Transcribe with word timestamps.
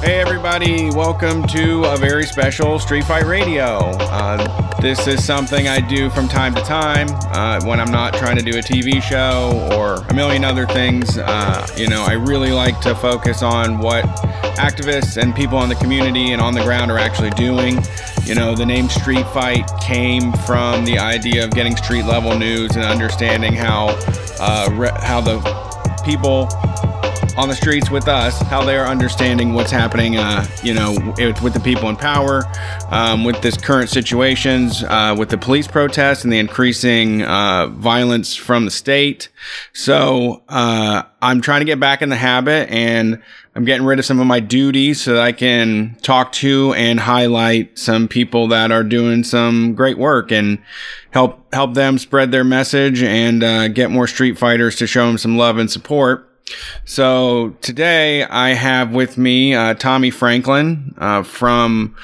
Hey 0.00 0.20
everybody, 0.20 0.90
welcome 0.90 1.44
to 1.48 1.84
a 1.86 1.96
very 1.96 2.24
special 2.24 2.78
Street 2.78 3.02
Fight 3.02 3.24
Radio. 3.24 3.78
Uh, 3.98 4.80
this 4.80 5.08
is 5.08 5.24
something 5.24 5.66
I 5.66 5.80
do 5.80 6.08
from 6.10 6.28
time 6.28 6.54
to 6.54 6.62
time 6.62 7.08
uh, 7.32 7.64
when 7.64 7.80
I'm 7.80 7.90
not 7.90 8.14
trying 8.14 8.36
to 8.36 8.44
do 8.44 8.58
a 8.58 8.62
TV 8.62 9.02
show 9.02 9.68
or 9.76 10.06
a 10.08 10.14
million 10.14 10.44
other 10.44 10.64
things. 10.66 11.18
Uh, 11.18 11.66
you 11.76 11.88
know, 11.88 12.04
I 12.04 12.12
really 12.12 12.52
like 12.52 12.80
to 12.82 12.94
focus 12.94 13.42
on 13.42 13.78
what 13.80 14.04
activists 14.56 15.20
and 15.20 15.34
people 15.34 15.60
in 15.64 15.68
the 15.68 15.74
community 15.74 16.30
and 16.30 16.40
on 16.40 16.54
the 16.54 16.62
ground 16.62 16.92
are 16.92 16.98
actually 16.98 17.30
doing. 17.30 17.82
You 18.22 18.36
know, 18.36 18.54
the 18.54 18.66
name 18.66 18.88
Street 18.88 19.26
Fight 19.30 19.68
came 19.80 20.32
from 20.32 20.84
the 20.84 21.00
idea 21.00 21.42
of 21.42 21.50
getting 21.50 21.76
street 21.76 22.04
level 22.04 22.38
news 22.38 22.76
and 22.76 22.84
understanding 22.84 23.52
how 23.52 23.98
uh, 24.38 24.68
re- 24.72 24.92
how 25.00 25.20
the 25.20 25.71
people 26.04 26.48
on 27.36 27.48
the 27.48 27.54
streets 27.54 27.90
with 27.90 28.08
us, 28.08 28.38
how 28.42 28.64
they 28.64 28.76
are 28.76 28.86
understanding 28.86 29.54
what's 29.54 29.70
happening, 29.70 30.16
uh, 30.16 30.46
you 30.62 30.74
know, 30.74 30.92
with, 31.16 31.54
the 31.54 31.60
people 31.60 31.88
in 31.88 31.96
power, 31.96 32.42
um, 32.90 33.24
with 33.24 33.40
this 33.40 33.56
current 33.56 33.88
situations, 33.88 34.82
uh, 34.84 35.14
with 35.18 35.30
the 35.30 35.38
police 35.38 35.66
protests 35.66 36.24
and 36.24 36.32
the 36.32 36.38
increasing 36.38 37.22
uh, 37.22 37.68
violence 37.68 38.34
from 38.34 38.66
the 38.66 38.70
state. 38.70 39.30
So 39.72 40.42
uh, 40.48 41.04
I'm 41.22 41.40
trying 41.40 41.60
to 41.60 41.64
get 41.64 41.80
back 41.80 42.02
in 42.02 42.10
the 42.10 42.16
habit 42.16 42.70
and 42.70 43.22
I'm 43.54 43.64
getting 43.64 43.86
rid 43.86 43.98
of 43.98 44.04
some 44.04 44.20
of 44.20 44.26
my 44.26 44.40
duties 44.40 45.02
so 45.02 45.14
that 45.14 45.22
I 45.22 45.32
can 45.32 45.96
talk 46.02 46.32
to 46.32 46.72
and 46.74 47.00
highlight 47.00 47.78
some 47.78 48.08
people 48.08 48.48
that 48.48 48.72
are 48.72 48.84
doing 48.84 49.24
some 49.24 49.74
great 49.74 49.98
work 49.98 50.32
and 50.32 50.58
help 51.10 51.52
help 51.52 51.74
them 51.74 51.98
spread 51.98 52.30
their 52.32 52.44
message 52.44 53.02
and 53.02 53.44
uh, 53.44 53.68
get 53.68 53.90
more 53.90 54.06
street 54.06 54.38
fighters 54.38 54.76
to 54.76 54.86
show 54.86 55.06
them 55.06 55.18
some 55.18 55.36
love 55.36 55.58
and 55.58 55.70
support. 55.70 56.31
So 56.84 57.50
today 57.60 58.24
I 58.24 58.50
have 58.50 58.92
with 58.92 59.16
me 59.18 59.54
uh, 59.54 59.74
Tommy 59.74 60.10
Franklin 60.10 60.94
uh, 60.98 61.22
from 61.22 61.96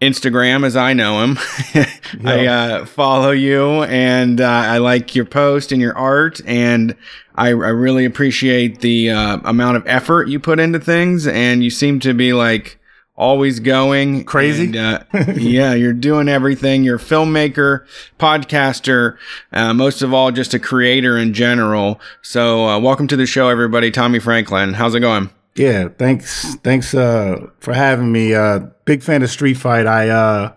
Instagram, 0.00 0.64
as 0.66 0.76
I 0.76 0.92
know 0.92 1.22
him. 1.22 1.38
I 2.24 2.46
uh, 2.46 2.86
follow 2.86 3.30
you 3.30 3.82
and 3.84 4.40
uh, 4.40 4.46
I 4.46 4.78
like 4.78 5.14
your 5.14 5.24
post 5.24 5.72
and 5.72 5.80
your 5.80 5.96
art, 5.96 6.40
and 6.46 6.94
I, 7.34 7.48
I 7.48 7.50
really 7.50 8.04
appreciate 8.04 8.80
the 8.80 9.10
uh, 9.10 9.38
amount 9.44 9.78
of 9.78 9.86
effort 9.86 10.28
you 10.28 10.38
put 10.38 10.60
into 10.60 10.78
things. 10.78 11.26
And 11.26 11.64
you 11.64 11.70
seem 11.70 12.00
to 12.00 12.12
be 12.12 12.32
like 12.32 12.78
always 13.16 13.60
going 13.60 14.24
crazy. 14.24 14.64
And, 14.64 14.76
uh, 14.76 15.04
yeah, 15.36 15.74
you're 15.74 15.92
doing 15.92 16.28
everything. 16.28 16.84
You're 16.84 16.96
a 16.96 17.00
filmmaker, 17.00 17.86
podcaster, 18.18 19.16
uh, 19.52 19.74
most 19.74 20.02
of 20.02 20.12
all, 20.12 20.30
just 20.30 20.54
a 20.54 20.58
creator 20.58 21.16
in 21.16 21.34
general. 21.34 22.00
So, 22.22 22.68
uh, 22.68 22.78
welcome 22.78 23.08
to 23.08 23.16
the 23.16 23.26
show, 23.26 23.48
everybody. 23.48 23.90
Tommy 23.90 24.18
Franklin, 24.18 24.74
how's 24.74 24.94
it 24.94 25.00
going? 25.00 25.30
Yeah, 25.54 25.88
thanks. 25.88 26.54
Thanks 26.56 26.94
uh, 26.94 27.46
for 27.60 27.72
having 27.72 28.12
me. 28.12 28.34
Uh, 28.34 28.60
big 28.84 29.02
fan 29.02 29.22
of 29.22 29.30
Street 29.30 29.54
Fight. 29.54 29.86
I 29.86 30.10
uh, 30.10 30.54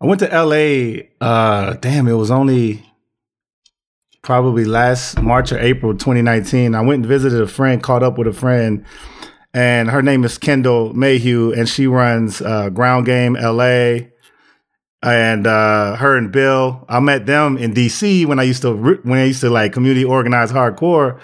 I 0.00 0.06
went 0.06 0.20
to 0.20 0.32
L.A. 0.32 1.10
Uh, 1.20 1.74
damn, 1.74 2.06
it 2.06 2.12
was 2.12 2.30
only 2.30 2.86
probably 4.22 4.64
last 4.64 5.20
March 5.20 5.50
or 5.50 5.58
April 5.58 5.94
2019. 5.94 6.76
I 6.76 6.80
went 6.80 6.98
and 7.00 7.06
visited 7.06 7.40
a 7.40 7.48
friend, 7.48 7.82
caught 7.82 8.04
up 8.04 8.18
with 8.18 8.28
a 8.28 8.32
friend 8.32 8.84
and 9.52 9.90
her 9.90 10.02
name 10.02 10.24
is 10.24 10.38
Kendall 10.38 10.94
Mayhew, 10.94 11.52
and 11.52 11.68
she 11.68 11.86
runs 11.86 12.40
uh, 12.40 12.70
Ground 12.70 13.06
Game 13.06 13.34
LA. 13.34 14.08
And 15.02 15.46
uh, 15.46 15.96
her 15.96 16.16
and 16.16 16.30
Bill, 16.30 16.84
I 16.88 17.00
met 17.00 17.24
them 17.24 17.56
in 17.56 17.72
DC 17.72 18.26
when 18.26 18.38
I 18.38 18.42
used 18.42 18.62
to 18.62 18.74
when 18.74 19.18
I 19.18 19.24
used 19.24 19.40
to 19.40 19.48
like 19.48 19.72
community 19.72 20.04
organize 20.04 20.52
hardcore 20.52 21.18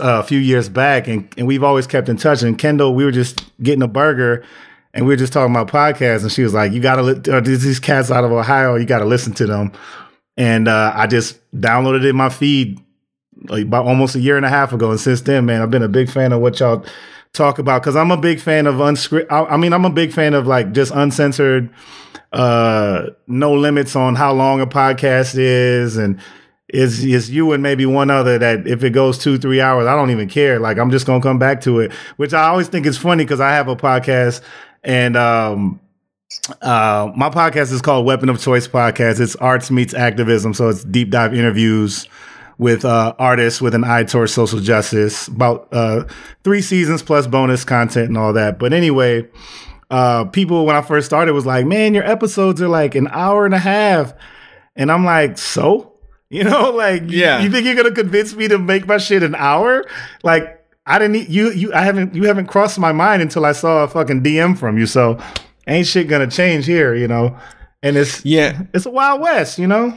uh, 0.00 0.18
a 0.18 0.22
few 0.22 0.40
years 0.40 0.68
back, 0.68 1.06
and, 1.06 1.32
and 1.36 1.46
we've 1.46 1.62
always 1.62 1.86
kept 1.86 2.08
in 2.08 2.16
touch. 2.16 2.42
And 2.42 2.58
Kendall, 2.58 2.94
we 2.94 3.04
were 3.04 3.12
just 3.12 3.44
getting 3.62 3.82
a 3.82 3.88
burger, 3.88 4.44
and 4.92 5.06
we 5.06 5.12
were 5.12 5.16
just 5.16 5.32
talking 5.32 5.54
about 5.54 5.68
podcasts, 5.68 6.22
and 6.22 6.32
she 6.32 6.42
was 6.42 6.54
like, 6.54 6.72
"You 6.72 6.80
got 6.80 6.96
to 6.96 7.02
li- 7.02 7.32
uh, 7.32 7.40
these 7.40 7.78
cats 7.78 8.10
out 8.10 8.24
of 8.24 8.32
Ohio, 8.32 8.74
you 8.74 8.84
got 8.84 8.98
to 8.98 9.04
listen 9.04 9.32
to 9.34 9.46
them." 9.46 9.70
And 10.36 10.66
uh, 10.66 10.92
I 10.96 11.06
just 11.06 11.38
downloaded 11.52 12.00
it 12.00 12.06
in 12.06 12.16
my 12.16 12.30
feed 12.30 12.80
about 13.48 13.86
almost 13.86 14.16
a 14.16 14.20
year 14.20 14.36
and 14.36 14.44
a 14.46 14.48
half 14.48 14.72
ago, 14.72 14.90
and 14.90 14.98
since 14.98 15.20
then, 15.20 15.46
man, 15.46 15.62
I've 15.62 15.70
been 15.70 15.84
a 15.84 15.88
big 15.88 16.10
fan 16.10 16.32
of 16.32 16.40
what 16.40 16.58
y'all 16.58 16.84
talk 17.34 17.58
about 17.58 17.82
because 17.82 17.96
I'm 17.96 18.10
a 18.10 18.16
big 18.16 18.40
fan 18.40 18.66
of 18.66 18.80
unscript. 18.80 19.30
I, 19.30 19.44
I, 19.44 19.56
mean, 19.56 19.72
I'm 19.72 19.84
a 19.84 19.90
big 19.90 20.12
fan 20.12 20.32
of 20.32 20.46
like 20.46 20.72
just 20.72 20.92
uncensored, 20.94 21.68
uh, 22.32 23.08
no 23.26 23.52
limits 23.52 23.94
on 23.94 24.14
how 24.14 24.32
long 24.32 24.60
a 24.60 24.66
podcast 24.66 25.36
is, 25.36 25.96
and 25.98 26.18
is 26.68 27.04
is 27.04 27.30
you 27.30 27.52
and 27.52 27.62
maybe 27.62 27.84
one 27.84 28.10
other 28.10 28.38
that 28.38 28.66
if 28.66 28.82
it 28.82 28.90
goes 28.90 29.18
two 29.18 29.36
three 29.36 29.60
hours, 29.60 29.86
I 29.86 29.94
don't 29.94 30.10
even 30.10 30.28
care. 30.28 30.58
Like 30.58 30.78
I'm 30.78 30.90
just 30.90 31.06
gonna 31.06 31.20
come 31.22 31.38
back 31.38 31.60
to 31.62 31.80
it, 31.80 31.92
which 32.16 32.32
I 32.32 32.48
always 32.48 32.68
think 32.68 32.86
is 32.86 32.96
funny 32.96 33.24
because 33.24 33.40
I 33.40 33.50
have 33.50 33.68
a 33.68 33.76
podcast 33.76 34.40
and 34.82 35.16
um 35.16 35.80
uh 36.62 37.12
my 37.14 37.30
podcast 37.30 37.72
is 37.72 37.82
called 37.82 38.06
Weapon 38.06 38.28
of 38.28 38.40
Choice 38.40 38.66
Podcast. 38.66 39.20
It's 39.20 39.36
arts 39.36 39.70
meets 39.70 39.92
activism, 39.92 40.54
so 40.54 40.68
it's 40.68 40.84
deep 40.84 41.10
dive 41.10 41.34
interviews 41.34 42.08
with 42.58 42.84
uh, 42.84 43.14
artists 43.18 43.60
with 43.60 43.74
an 43.74 43.84
eye 43.84 44.04
towards 44.04 44.32
social 44.32 44.60
justice. 44.60 45.28
About 45.28 45.68
uh, 45.72 46.04
three 46.42 46.62
seasons 46.62 47.02
plus 47.02 47.26
bonus 47.26 47.64
content 47.64 48.08
and 48.08 48.18
all 48.18 48.32
that. 48.32 48.58
But 48.58 48.72
anyway, 48.72 49.28
uh, 49.90 50.24
people 50.26 50.66
when 50.66 50.76
I 50.76 50.82
first 50.82 51.06
started 51.06 51.32
was 51.32 51.46
like, 51.46 51.66
"Man, 51.66 51.94
your 51.94 52.04
episodes 52.04 52.60
are 52.62 52.68
like 52.68 52.94
an 52.94 53.08
hour 53.08 53.44
and 53.44 53.54
a 53.54 53.58
half," 53.58 54.12
and 54.76 54.90
I'm 54.90 55.04
like, 55.04 55.38
"So." 55.38 55.90
You 56.30 56.42
know, 56.42 56.72
like, 56.72 57.04
yeah. 57.06 57.38
you, 57.38 57.44
you 57.44 57.50
think 57.50 57.64
you're 57.64 57.76
gonna 57.76 57.94
convince 57.94 58.34
me 58.34 58.48
to 58.48 58.58
make 58.58 58.88
my 58.88 58.98
shit 58.98 59.22
an 59.22 59.36
hour? 59.36 59.84
Like, 60.24 60.64
I 60.86 60.98
didn't 60.98 61.28
you 61.28 61.50
you 61.52 61.72
I 61.72 61.82
haven't 61.82 62.14
you 62.14 62.24
haven't 62.24 62.46
crossed 62.46 62.78
my 62.78 62.92
mind 62.92 63.22
until 63.22 63.44
I 63.44 63.52
saw 63.52 63.84
a 63.84 63.88
fucking 63.88 64.22
DM 64.22 64.58
from 64.58 64.76
you. 64.76 64.86
So 64.86 65.18
ain't 65.66 65.86
shit 65.86 66.08
gonna 66.08 66.26
change 66.26 66.66
here, 66.66 66.94
you 66.94 67.08
know. 67.08 67.36
And 67.82 67.96
it's 67.96 68.24
yeah, 68.24 68.62
it's 68.72 68.86
a 68.86 68.90
wild 68.90 69.20
west, 69.20 69.58
you 69.58 69.66
know. 69.66 69.96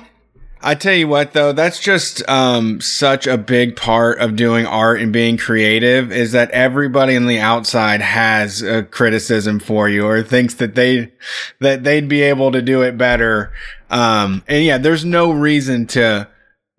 I 0.62 0.76
tell 0.76 0.94
you 0.94 1.08
what, 1.08 1.34
though, 1.34 1.54
that's 1.54 1.80
just 1.80 2.28
um, 2.28 2.82
such 2.82 3.28
a 3.28 3.38
big 3.38 3.76
part 3.76 4.20
of 4.20 4.36
doing 4.36 4.66
art 4.66 5.00
and 5.00 5.14
being 5.14 5.38
creative 5.38 6.12
is 6.12 6.32
that 6.32 6.50
everybody 6.52 7.16
on 7.16 7.28
the 7.28 7.40
outside 7.40 8.02
has 8.02 8.62
a 8.62 8.84
criticism 8.84 9.60
for 9.60 9.88
you 9.88 10.06
or 10.06 10.24
thinks 10.24 10.56
that 10.56 10.76
they 10.76 11.12
that 11.60 11.84
they'd 11.84 12.10
be 12.10 12.22
able 12.24 12.52
to 12.52 12.62
do 12.62 12.82
it 12.82 12.98
better. 12.98 13.54
Um, 13.90 14.44
and 14.48 14.66
yeah, 14.66 14.78
there's 14.78 15.06
no 15.06 15.32
reason 15.32 15.86
to 15.88 16.28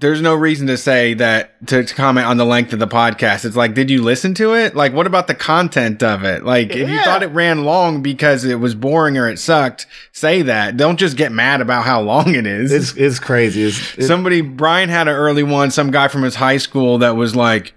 there's 0.01 0.23
no 0.23 0.35
reason 0.35 0.69
to 0.69 0.77
say 0.77 1.15
that 1.15 1.67
to, 1.67 1.83
to, 1.83 1.95
comment 1.95 2.27
on 2.27 2.37
the 2.37 2.45
length 2.45 2.73
of 2.73 2.79
the 2.79 2.87
podcast. 2.87 3.45
It's 3.45 3.57
like, 3.57 3.75
did 3.75 3.91
you 3.91 4.03
listen 4.03 4.33
to 4.35 4.55
it? 4.55 4.77
Like, 4.77 4.93
what 4.93 5.09
about 5.09 5.27
the 5.27 5.35
content 5.35 6.05
of 6.05 6.23
it? 6.23 6.45
Like, 6.45 6.73
yeah. 6.73 6.83
if 6.83 6.89
you 6.89 7.03
thought 7.03 7.25
it 7.25 7.33
ran 7.33 7.65
long 7.65 8.01
because 8.01 8.45
it 8.45 8.61
was 8.61 8.77
boring 8.77 9.19
or 9.19 9.29
it 9.29 9.39
sucked, 9.39 9.87
say 10.13 10.43
that. 10.43 10.77
Don't 10.77 10.99
just 10.99 11.17
get 11.17 11.33
mad 11.33 11.61
about 11.61 11.85
how 11.85 12.01
long 12.01 12.35
it 12.35 12.47
is. 12.47 12.73
It's 12.73 12.97
it's 12.97 13.19
crazy. 13.19 13.65
It's, 13.65 13.93
it's- 13.95 14.07
Somebody 14.07 14.41
Brian 14.41 14.89
had 14.89 15.09
an 15.09 15.15
early 15.15 15.43
one. 15.43 15.73
Some 15.73 15.91
guy 15.91 16.07
from 16.07 16.23
his 16.23 16.37
high 16.37 16.59
school 16.59 16.99
that 16.99 17.17
was 17.17 17.35
like 17.35 17.75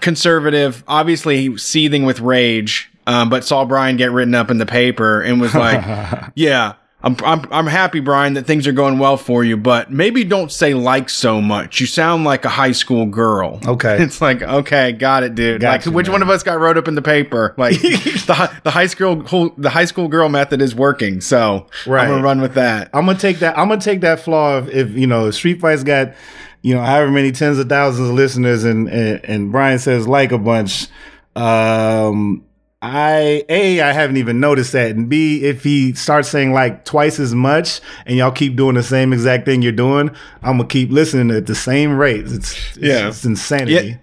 conservative, 0.00 0.82
obviously 0.88 1.58
seething 1.58 2.04
with 2.04 2.20
rage. 2.20 2.90
Um, 3.06 3.28
but 3.28 3.44
saw 3.44 3.66
Brian 3.66 3.98
get 3.98 4.12
written 4.12 4.34
up 4.34 4.50
in 4.50 4.56
the 4.56 4.64
paper 4.64 5.20
and 5.20 5.38
was 5.38 5.54
like, 5.54 5.84
"Yeah, 6.34 6.76
I'm, 7.04 7.16
I'm, 7.22 7.46
I'm 7.52 7.66
happy, 7.66 8.00
Brian, 8.00 8.32
that 8.32 8.46
things 8.46 8.66
are 8.66 8.72
going 8.72 8.98
well 8.98 9.18
for 9.18 9.44
you, 9.44 9.58
but 9.58 9.92
maybe 9.92 10.24
don't 10.24 10.50
say 10.50 10.72
like 10.72 11.10
so 11.10 11.38
much. 11.42 11.78
You 11.78 11.86
sound 11.86 12.24
like 12.24 12.46
a 12.46 12.48
high 12.48 12.72
school 12.72 13.06
girl. 13.06 13.60
Okay. 13.66 14.02
It's 14.04 14.20
like, 14.20 14.42
okay, 14.42 14.92
got 14.92 15.22
it, 15.22 15.34
dude. 15.34 15.60
Got 15.60 15.70
like, 15.70 15.86
you, 15.86 15.92
which 15.92 16.06
man. 16.06 16.12
one 16.12 16.22
of 16.22 16.30
us 16.30 16.42
got 16.42 16.58
wrote 16.60 16.76
up 16.76 16.88
in 16.88 16.94
the 16.94 17.02
paper? 17.02 17.54
Like, 17.56 17.80
the, 17.80 18.60
the 18.64 18.70
high 18.70 18.86
school, 18.86 19.16
the 19.56 19.70
high 19.70 19.84
school 19.84 20.08
girl 20.08 20.28
method 20.28 20.62
is 20.62 20.74
working. 20.74 21.20
So 21.20 21.66
right. 21.86 22.02
I'm 22.02 22.08
going 22.08 22.20
to 22.20 22.24
run 22.24 22.40
with 22.40 22.54
that. 22.54 22.90
I'm 22.92 23.04
going 23.04 23.16
to 23.16 23.20
take 23.20 23.38
that. 23.40 23.58
I'm 23.58 23.68
going 23.68 23.80
to 23.80 23.84
take 23.84 24.00
that 24.00 24.20
flaw 24.20 24.56
of 24.56 24.68
if, 24.70 24.90
you 24.90 25.06
know, 25.06 25.30
Street 25.30 25.60
Fight's 25.60 25.84
got, 25.84 26.14
you 26.62 26.74
know, 26.74 26.82
however 26.82 27.10
many 27.10 27.32
tens 27.32 27.58
of 27.58 27.68
thousands 27.68 28.08
of 28.08 28.14
listeners 28.14 28.64
and, 28.64 28.88
and, 28.88 29.24
and 29.24 29.52
Brian 29.52 29.78
says 29.78 30.06
like 30.06 30.32
a 30.32 30.38
bunch. 30.38 30.88
Um, 31.36 32.44
I 32.86 33.46
a 33.48 33.80
I 33.80 33.92
haven't 33.92 34.18
even 34.18 34.40
noticed 34.40 34.72
that, 34.72 34.90
and 34.90 35.08
b 35.08 35.42
if 35.42 35.64
he 35.64 35.94
starts 35.94 36.28
saying 36.28 36.52
like 36.52 36.84
twice 36.84 37.18
as 37.18 37.34
much, 37.34 37.80
and 38.04 38.18
y'all 38.18 38.30
keep 38.30 38.56
doing 38.56 38.74
the 38.74 38.82
same 38.82 39.14
exact 39.14 39.46
thing 39.46 39.62
you're 39.62 39.72
doing, 39.72 40.10
I'm 40.42 40.58
gonna 40.58 40.68
keep 40.68 40.90
listening 40.90 41.34
at 41.34 41.46
the 41.46 41.54
same 41.54 41.96
rate. 41.96 42.26
It's, 42.26 42.52
it's 42.52 42.76
yeah, 42.76 43.08
it's 43.08 43.24
insanity. 43.24 43.72
Yeah. 43.72 43.96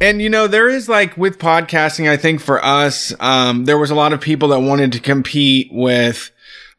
And 0.00 0.22
you 0.22 0.30
know, 0.30 0.46
there 0.46 0.70
is 0.70 0.88
like 0.88 1.18
with 1.18 1.38
podcasting, 1.38 2.08
I 2.08 2.16
think 2.16 2.40
for 2.40 2.64
us, 2.64 3.12
um, 3.20 3.66
there 3.66 3.76
was 3.76 3.90
a 3.90 3.94
lot 3.94 4.14
of 4.14 4.22
people 4.22 4.48
that 4.48 4.60
wanted 4.60 4.92
to 4.92 5.00
compete 5.00 5.68
with 5.70 6.30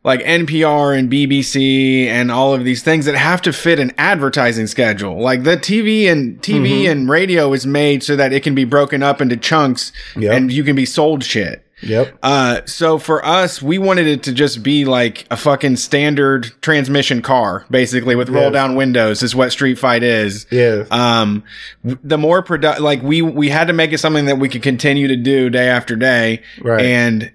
like 0.04 0.22
NPR 0.22 0.98
and 0.98 1.12
BBC 1.12 2.06
and 2.06 2.32
all 2.32 2.54
of 2.54 2.64
these 2.64 2.84
things 2.84 3.06
that 3.06 3.16
have 3.16 3.42
to 3.42 3.52
fit 3.52 3.80
an 3.80 3.92
advertising 3.98 4.68
schedule. 4.68 5.22
Like 5.22 5.44
the 5.44 5.58
TV 5.58 6.10
and 6.10 6.42
TV 6.42 6.70
mm-hmm. 6.70 6.92
and 6.92 7.10
radio 7.10 7.52
is 7.54 7.68
made 7.68 8.04
so 8.04 8.16
that 8.16 8.32
it 8.32 8.42
can 8.42 8.56
be 8.56 8.64
broken 8.64 9.04
up 9.04 9.20
into 9.20 9.36
chunks 9.36 9.92
yep. 10.16 10.34
and 10.34 10.52
you 10.52 10.64
can 10.64 10.76
be 10.76 10.86
sold 10.86 11.24
shit. 11.24 11.66
Yep. 11.82 12.18
Uh, 12.24 12.62
so 12.66 12.98
for 12.98 13.26
us, 13.26 13.62
we 13.62 13.78
wanted 13.78 14.08
it 14.08 14.24
to 14.24 14.34
just 14.34 14.64
be 14.64 14.86
like 14.86 15.26
a 15.32 15.38
fucking 15.38 15.78
standard 15.78 16.52
transmission 16.62 17.22
car, 17.22 17.66
basically 17.70 18.16
with 18.16 18.30
roll 18.30 18.46
Yes. 18.46 18.54
down 18.54 18.76
windows 18.76 19.24
is 19.24 19.36
what 19.36 19.52
Street 19.52 19.80
Fight 19.80 20.04
is. 20.04 20.46
Yeah. 20.52 20.86
Um, 20.92 21.44
the 21.84 22.18
more 22.18 22.44
produ- 22.44 22.80
like 22.80 23.02
we, 23.02 23.22
we 23.22 23.50
had 23.50 23.68
to 23.68 23.74
make 23.74 23.94
it 23.94 24.00
something 24.00 24.26
that 24.26 24.40
we 24.40 24.50
could 24.50 24.62
continue 24.62 25.08
to 25.08 25.16
do 25.16 25.50
day 25.50 25.70
after 25.70 25.96
day. 25.96 26.42
Right. 26.62 26.82
And 26.86 27.32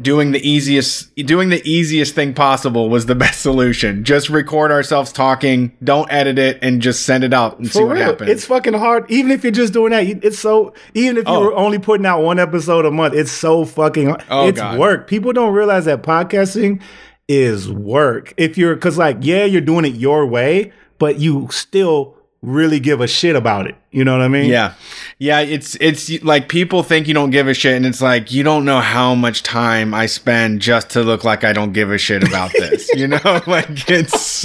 doing 0.00 0.30
the 0.30 0.48
easiest, 0.48 1.14
doing 1.16 1.48
the 1.48 1.60
easiest 1.68 2.14
thing 2.14 2.32
possible 2.34 2.88
was 2.88 3.06
the 3.06 3.14
best 3.24 3.40
solution. 3.40 4.04
Just 4.04 4.28
record 4.30 4.70
ourselves 4.70 5.12
talking, 5.12 5.72
don't 5.82 6.10
edit 6.12 6.38
it 6.38 6.58
and 6.62 6.80
just 6.80 7.04
send 7.04 7.24
it 7.24 7.32
out 7.34 7.58
and 7.58 7.68
see 7.68 7.82
what 7.82 7.94
real, 7.94 8.04
happens. 8.04 8.30
it's 8.30 8.44
fucking 8.44 8.74
hard. 8.74 9.10
Even 9.10 9.30
if 9.32 9.42
you're 9.42 9.50
just 9.50 9.72
doing 9.72 9.90
that, 9.90 10.04
it's 10.24 10.38
so. 10.38 10.72
Even 10.94 11.16
if 11.16 11.26
you 11.26 11.34
Oh. 11.34 11.44
were 11.46 11.54
only 11.54 11.78
putting 11.78 12.06
out 12.06 12.22
one 12.22 12.38
episode 12.38 12.84
a 12.86 12.90
month, 12.90 13.14
it's 13.14 13.32
so 13.32 13.64
fucking. 13.64 14.08
hard. 14.10 14.24
Oh, 14.30 14.46
it's 14.48 14.58
God. 14.60 14.78
work. 14.78 15.08
People 15.08 15.32
don't 15.32 15.52
realize 15.52 15.84
that 15.86 16.02
podcasting 16.02 16.80
is 17.28 17.70
work. 17.70 18.34
If 18.36 18.56
you're, 18.56 18.74
because 18.74 18.98
like, 18.98 19.18
yeah, 19.20 19.44
you're 19.44 19.60
doing 19.60 19.84
it 19.84 19.94
your 19.94 20.26
way, 20.26 20.72
but 20.98 21.18
you 21.18 21.48
still 21.50 22.14
really 22.40 22.78
give 22.78 23.00
a 23.00 23.06
shit 23.08 23.34
about 23.34 23.66
it. 23.66 23.74
You 23.90 24.04
know 24.04 24.12
what 24.12 24.20
I 24.24 24.28
mean? 24.28 24.48
Yeah. 24.50 24.74
Yeah, 25.18 25.40
it's 25.40 25.74
it's 25.80 26.22
like 26.22 26.48
people 26.48 26.84
think 26.84 27.08
you 27.08 27.14
don't 27.14 27.30
give 27.30 27.48
a 27.48 27.54
shit 27.54 27.74
and 27.74 27.84
it's 27.84 28.00
like 28.00 28.30
you 28.30 28.44
don't 28.44 28.64
know 28.64 28.78
how 28.80 29.14
much 29.16 29.42
time 29.42 29.92
I 29.92 30.06
spend 30.06 30.60
just 30.60 30.90
to 30.90 31.02
look 31.02 31.24
like 31.24 31.42
I 31.42 31.52
don't 31.52 31.72
give 31.72 31.90
a 31.90 31.98
shit 31.98 32.22
about 32.22 32.52
this. 32.52 32.88
you 32.94 33.08
know, 33.08 33.18
like 33.48 33.90
it's 33.90 34.44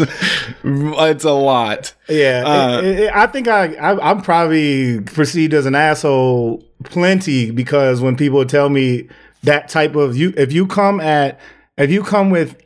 it's 0.64 1.24
a 1.24 1.32
lot. 1.32 1.94
Yeah, 2.10 2.44
Uh, 2.46 2.82
it- 2.84 3.00
it- 3.02 3.12
I 3.16 3.28
think 3.28 3.48
I, 3.48 3.74
I 3.76 4.10
I'm 4.12 4.22
probably 4.22 5.02
perceived 5.02 5.54
as 5.54 5.66
an 5.66 5.76
asshole 5.76 6.64
plenty 6.86 7.52
because 7.52 8.02
when 8.02 8.16
people 8.18 8.44
tell 8.46 8.70
me 8.70 9.08
that 9.44 9.70
type 9.70 9.96
of 9.96 10.18
you, 10.18 10.34
if 10.38 10.52
you 10.52 10.66
come 10.66 11.00
at 11.00 11.40
if 11.78 11.92
you 11.92 12.02
come 12.04 12.30
with, 12.32 12.58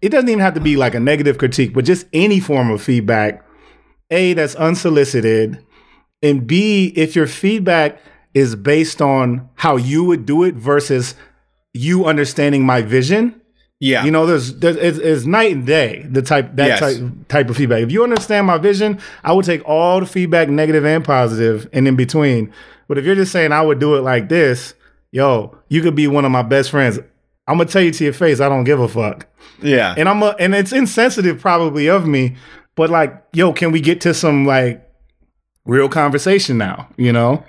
it 0.00 0.08
doesn't 0.08 0.28
even 0.28 0.40
have 0.40 0.54
to 0.54 0.60
be 0.60 0.76
like 0.76 0.94
a 0.94 1.00
negative 1.00 1.38
critique, 1.38 1.72
but 1.72 1.84
just 1.84 2.06
any 2.12 2.40
form 2.40 2.70
of 2.70 2.82
feedback. 2.82 3.44
A 4.12 4.34
that's 4.34 4.54
unsolicited, 4.54 5.58
and 6.22 6.46
B 6.46 6.92
if 6.96 7.16
your 7.16 7.26
feedback 7.26 7.98
is 8.34 8.54
based 8.56 9.02
on 9.02 9.48
how 9.56 9.76
you 9.76 10.04
would 10.04 10.24
do 10.26 10.42
it 10.44 10.54
versus 10.54 11.14
you 11.74 12.04
understanding 12.06 12.64
my 12.64 12.82
vision. 12.82 13.40
Yeah. 13.80 14.04
You 14.04 14.10
know, 14.12 14.26
there's, 14.26 14.54
there's 14.60 14.76
it's, 14.76 14.98
it's 14.98 15.24
night 15.26 15.52
and 15.52 15.66
day. 15.66 16.06
The 16.08 16.22
type 16.22 16.54
that 16.54 16.66
Yes. 16.68 16.80
type 16.80 17.02
type 17.28 17.50
of 17.50 17.56
feedback. 17.56 17.82
If 17.82 17.90
you 17.90 18.04
understand 18.04 18.46
my 18.46 18.56
vision, 18.58 19.00
I 19.24 19.32
would 19.32 19.44
take 19.44 19.62
all 19.68 19.98
the 20.00 20.06
feedback, 20.06 20.48
negative 20.48 20.84
and 20.84 21.04
positive, 21.04 21.68
and 21.72 21.88
in 21.88 21.96
between. 21.96 22.52
But 22.86 22.98
if 22.98 23.04
you're 23.04 23.16
just 23.16 23.32
saying 23.32 23.50
I 23.52 23.60
would 23.62 23.80
do 23.80 23.96
it 23.96 24.02
like 24.02 24.28
this, 24.28 24.74
yo, 25.10 25.58
you 25.68 25.82
could 25.82 25.96
be 25.96 26.06
one 26.06 26.24
of 26.24 26.30
my 26.30 26.42
best 26.42 26.70
friends. 26.70 27.00
I'm 27.48 27.58
gonna 27.58 27.68
tell 27.68 27.82
you 27.82 27.90
to 27.90 28.04
your 28.04 28.12
face, 28.12 28.38
I 28.40 28.48
don't 28.48 28.64
give 28.64 28.78
a 28.78 28.86
fuck. 28.88 29.26
yeah. 29.60 29.94
And 29.98 30.08
I'm 30.08 30.22
a, 30.22 30.36
and 30.38 30.54
it's 30.54 30.72
insensitive 30.72 31.40
probably 31.40 31.88
of 31.88 32.06
me, 32.06 32.36
but 32.74 32.90
like, 32.90 33.22
yo, 33.32 33.52
can 33.52 33.72
we 33.72 33.80
get 33.80 34.00
to 34.02 34.14
some 34.14 34.44
like 34.46 34.88
real 35.64 35.88
conversation 35.88 36.58
now? 36.58 36.88
You 36.96 37.12
know? 37.12 37.44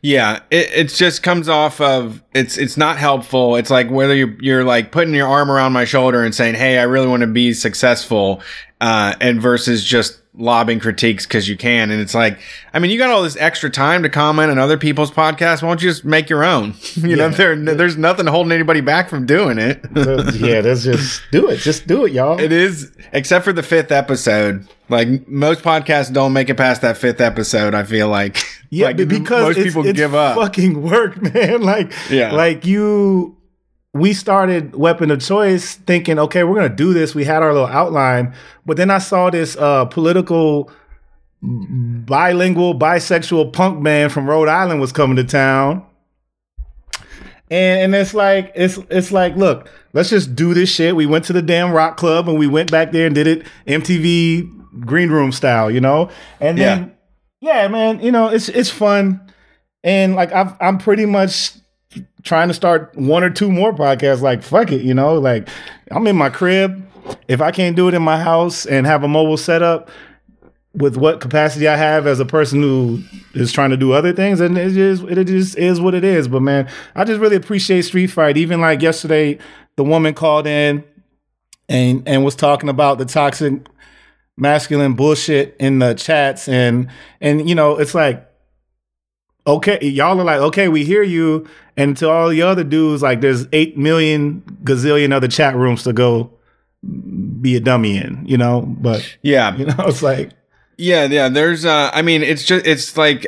Yeah, 0.00 0.40
it 0.50 0.70
it 0.72 0.88
just 0.88 1.22
comes 1.22 1.48
off 1.48 1.80
of 1.80 2.22
it's 2.34 2.56
it's 2.56 2.76
not 2.76 2.98
helpful. 2.98 3.56
It's 3.56 3.70
like 3.70 3.90
whether 3.90 4.14
you're 4.14 4.36
you're 4.40 4.64
like 4.64 4.92
putting 4.92 5.14
your 5.14 5.28
arm 5.28 5.50
around 5.50 5.72
my 5.72 5.84
shoulder 5.84 6.24
and 6.24 6.34
saying, 6.34 6.54
"Hey, 6.54 6.78
I 6.78 6.84
really 6.84 7.08
want 7.08 7.22
to 7.22 7.26
be 7.26 7.52
successful," 7.52 8.42
uh, 8.80 9.14
and 9.20 9.40
versus 9.40 9.84
just 9.84 10.20
lobbing 10.36 10.78
critiques 10.80 11.26
because 11.26 11.48
you 11.48 11.56
can. 11.56 11.90
And 11.90 12.00
it's 12.00 12.14
like, 12.14 12.38
I 12.74 12.78
mean, 12.78 12.90
you 12.90 12.98
got 12.98 13.10
all 13.10 13.22
this 13.22 13.36
extra 13.36 13.70
time 13.70 14.02
to 14.02 14.08
comment 14.08 14.50
on 14.50 14.58
other 14.58 14.76
people's 14.78 15.10
podcasts. 15.10 15.62
Why 15.62 15.68
don't 15.68 15.82
you 15.82 15.88
just 15.90 16.04
make 16.04 16.28
your 16.28 16.44
own? 16.44 16.74
you 16.94 17.16
know, 17.16 17.28
there 17.30 17.56
there's 17.56 17.96
nothing 17.96 18.26
holding 18.26 18.52
anybody 18.52 18.80
back 18.80 19.08
from 19.08 19.26
doing 19.26 19.58
it. 19.58 19.80
yeah, 20.36 20.60
that's 20.60 20.84
just 20.84 21.22
do 21.32 21.48
it. 21.48 21.58
Just 21.58 21.86
do 21.86 22.04
it, 22.04 22.12
y'all. 22.12 22.38
It 22.40 22.52
is, 22.52 22.92
except 23.12 23.44
for 23.44 23.52
the 23.52 23.62
fifth 23.62 23.90
episode. 23.92 24.66
Like 24.88 25.26
most 25.26 25.62
podcasts 25.62 26.12
don't 26.12 26.32
make 26.32 26.48
it 26.48 26.54
past 26.56 26.82
that 26.82 26.96
fifth 26.96 27.20
episode. 27.20 27.74
I 27.74 27.82
feel 27.84 28.08
like, 28.08 28.38
Yeah, 28.70 28.86
like 28.86 28.96
because 29.08 29.42
most 29.42 29.56
it's, 29.58 29.66
people 29.66 29.86
it's 29.86 29.96
give 29.96 30.14
up. 30.14 30.36
Fucking 30.36 30.82
work, 30.82 31.20
man. 31.34 31.62
Like, 31.62 31.92
Yeah. 32.10 32.32
like 32.32 32.66
you. 32.66 33.35
We 33.98 34.12
started 34.12 34.74
weapon 34.74 35.10
of 35.10 35.20
choice 35.20 35.74
thinking, 35.74 36.18
okay, 36.18 36.44
we're 36.44 36.54
gonna 36.54 36.68
do 36.68 36.92
this. 36.92 37.14
We 37.14 37.24
had 37.24 37.42
our 37.42 37.52
little 37.52 37.68
outline, 37.68 38.34
but 38.64 38.76
then 38.76 38.90
I 38.90 38.98
saw 38.98 39.30
this 39.30 39.56
uh, 39.56 39.86
political, 39.86 40.70
bilingual, 41.42 42.78
bisexual 42.78 43.52
punk 43.52 43.82
band 43.82 44.12
from 44.12 44.28
Rhode 44.28 44.48
Island 44.48 44.80
was 44.80 44.92
coming 44.92 45.16
to 45.16 45.24
town. 45.24 45.84
And, 47.48 47.80
and 47.80 47.94
it's 47.94 48.14
like 48.14 48.52
it's 48.54 48.78
it's 48.90 49.12
like 49.12 49.36
look, 49.36 49.68
let's 49.92 50.10
just 50.10 50.34
do 50.34 50.54
this 50.54 50.68
shit. 50.68 50.96
We 50.96 51.06
went 51.06 51.24
to 51.26 51.32
the 51.32 51.42
damn 51.42 51.72
rock 51.72 51.96
club 51.96 52.28
and 52.28 52.38
we 52.38 52.46
went 52.46 52.70
back 52.70 52.92
there 52.92 53.06
and 53.06 53.14
did 53.14 53.26
it 53.26 53.46
MTV 53.66 54.84
green 54.84 55.10
room 55.10 55.32
style, 55.32 55.70
you 55.70 55.80
know. 55.80 56.10
And 56.40 56.58
then 56.58 56.96
yeah, 57.40 57.68
man, 57.68 58.00
you 58.00 58.10
know, 58.10 58.28
it's 58.28 58.48
it's 58.48 58.70
fun. 58.70 59.20
And 59.84 60.16
like 60.16 60.32
I've, 60.32 60.54
I'm 60.60 60.78
pretty 60.78 61.06
much 61.06 61.52
trying 62.22 62.48
to 62.48 62.54
start 62.54 62.94
one 62.96 63.22
or 63.22 63.30
two 63.30 63.50
more 63.50 63.72
podcasts. 63.72 64.20
Like 64.22 64.42
fuck 64.42 64.72
it, 64.72 64.82
you 64.82 64.94
know. 64.94 65.14
Like 65.14 65.48
I'm 65.90 66.06
in 66.06 66.16
my 66.16 66.30
crib. 66.30 66.82
If 67.28 67.40
I 67.40 67.50
can't 67.50 67.76
do 67.76 67.88
it 67.88 67.94
in 67.94 68.02
my 68.02 68.18
house 68.18 68.66
and 68.66 68.86
have 68.86 69.04
a 69.04 69.08
mobile 69.08 69.36
setup 69.36 69.88
with 70.74 70.96
what 70.96 71.20
capacity 71.20 71.66
I 71.66 71.76
have 71.76 72.06
as 72.06 72.20
a 72.20 72.24
person 72.24 72.60
who 72.60 73.02
is 73.34 73.52
trying 73.52 73.70
to 73.70 73.76
do 73.76 73.92
other 73.92 74.12
things, 74.12 74.40
and 74.40 74.58
it 74.58 74.72
just 74.72 75.04
it 75.04 75.24
just 75.26 75.56
is 75.56 75.80
what 75.80 75.94
it 75.94 76.04
is. 76.04 76.28
But 76.28 76.42
man, 76.42 76.68
I 76.94 77.04
just 77.04 77.20
really 77.20 77.36
appreciate 77.36 77.82
Street 77.82 78.08
Fight. 78.08 78.36
Even 78.36 78.60
like 78.60 78.82
yesterday, 78.82 79.38
the 79.76 79.84
woman 79.84 80.14
called 80.14 80.46
in 80.46 80.84
and 81.68 82.06
and 82.06 82.24
was 82.24 82.34
talking 82.34 82.68
about 82.68 82.98
the 82.98 83.04
toxic 83.04 83.66
masculine 84.36 84.94
bullshit 84.94 85.56
in 85.58 85.78
the 85.78 85.94
chats 85.94 86.46
and 86.48 86.88
and 87.20 87.48
you 87.48 87.54
know 87.54 87.76
it's 87.76 87.94
like 87.94 88.28
okay 89.46 89.78
y'all 89.82 90.20
are 90.20 90.24
like 90.24 90.40
okay 90.40 90.68
we 90.68 90.84
hear 90.84 91.02
you 91.02 91.46
and 91.76 91.96
to 91.96 92.08
all 92.10 92.28
the 92.28 92.42
other 92.42 92.64
dudes 92.64 93.02
like 93.02 93.20
there's 93.20 93.46
8 93.52 93.76
million 93.78 94.42
gazillion 94.64 95.12
other 95.12 95.28
chat 95.28 95.54
rooms 95.54 95.82
to 95.84 95.92
go 95.92 96.30
be 97.40 97.56
a 97.56 97.60
dummy 97.60 97.96
in 97.96 98.24
you 98.26 98.36
know 98.36 98.62
but 98.62 99.16
yeah, 99.22 99.56
you 99.58 99.66
know 99.66 99.74
it's 99.80 100.02
like 100.02 100.32
Yeah, 100.78 101.04
yeah. 101.06 101.28
There's, 101.28 101.64
uh, 101.64 101.90
I 101.92 102.02
mean, 102.02 102.22
it's 102.22 102.44
just, 102.44 102.66
it's 102.66 102.96
like 102.96 103.26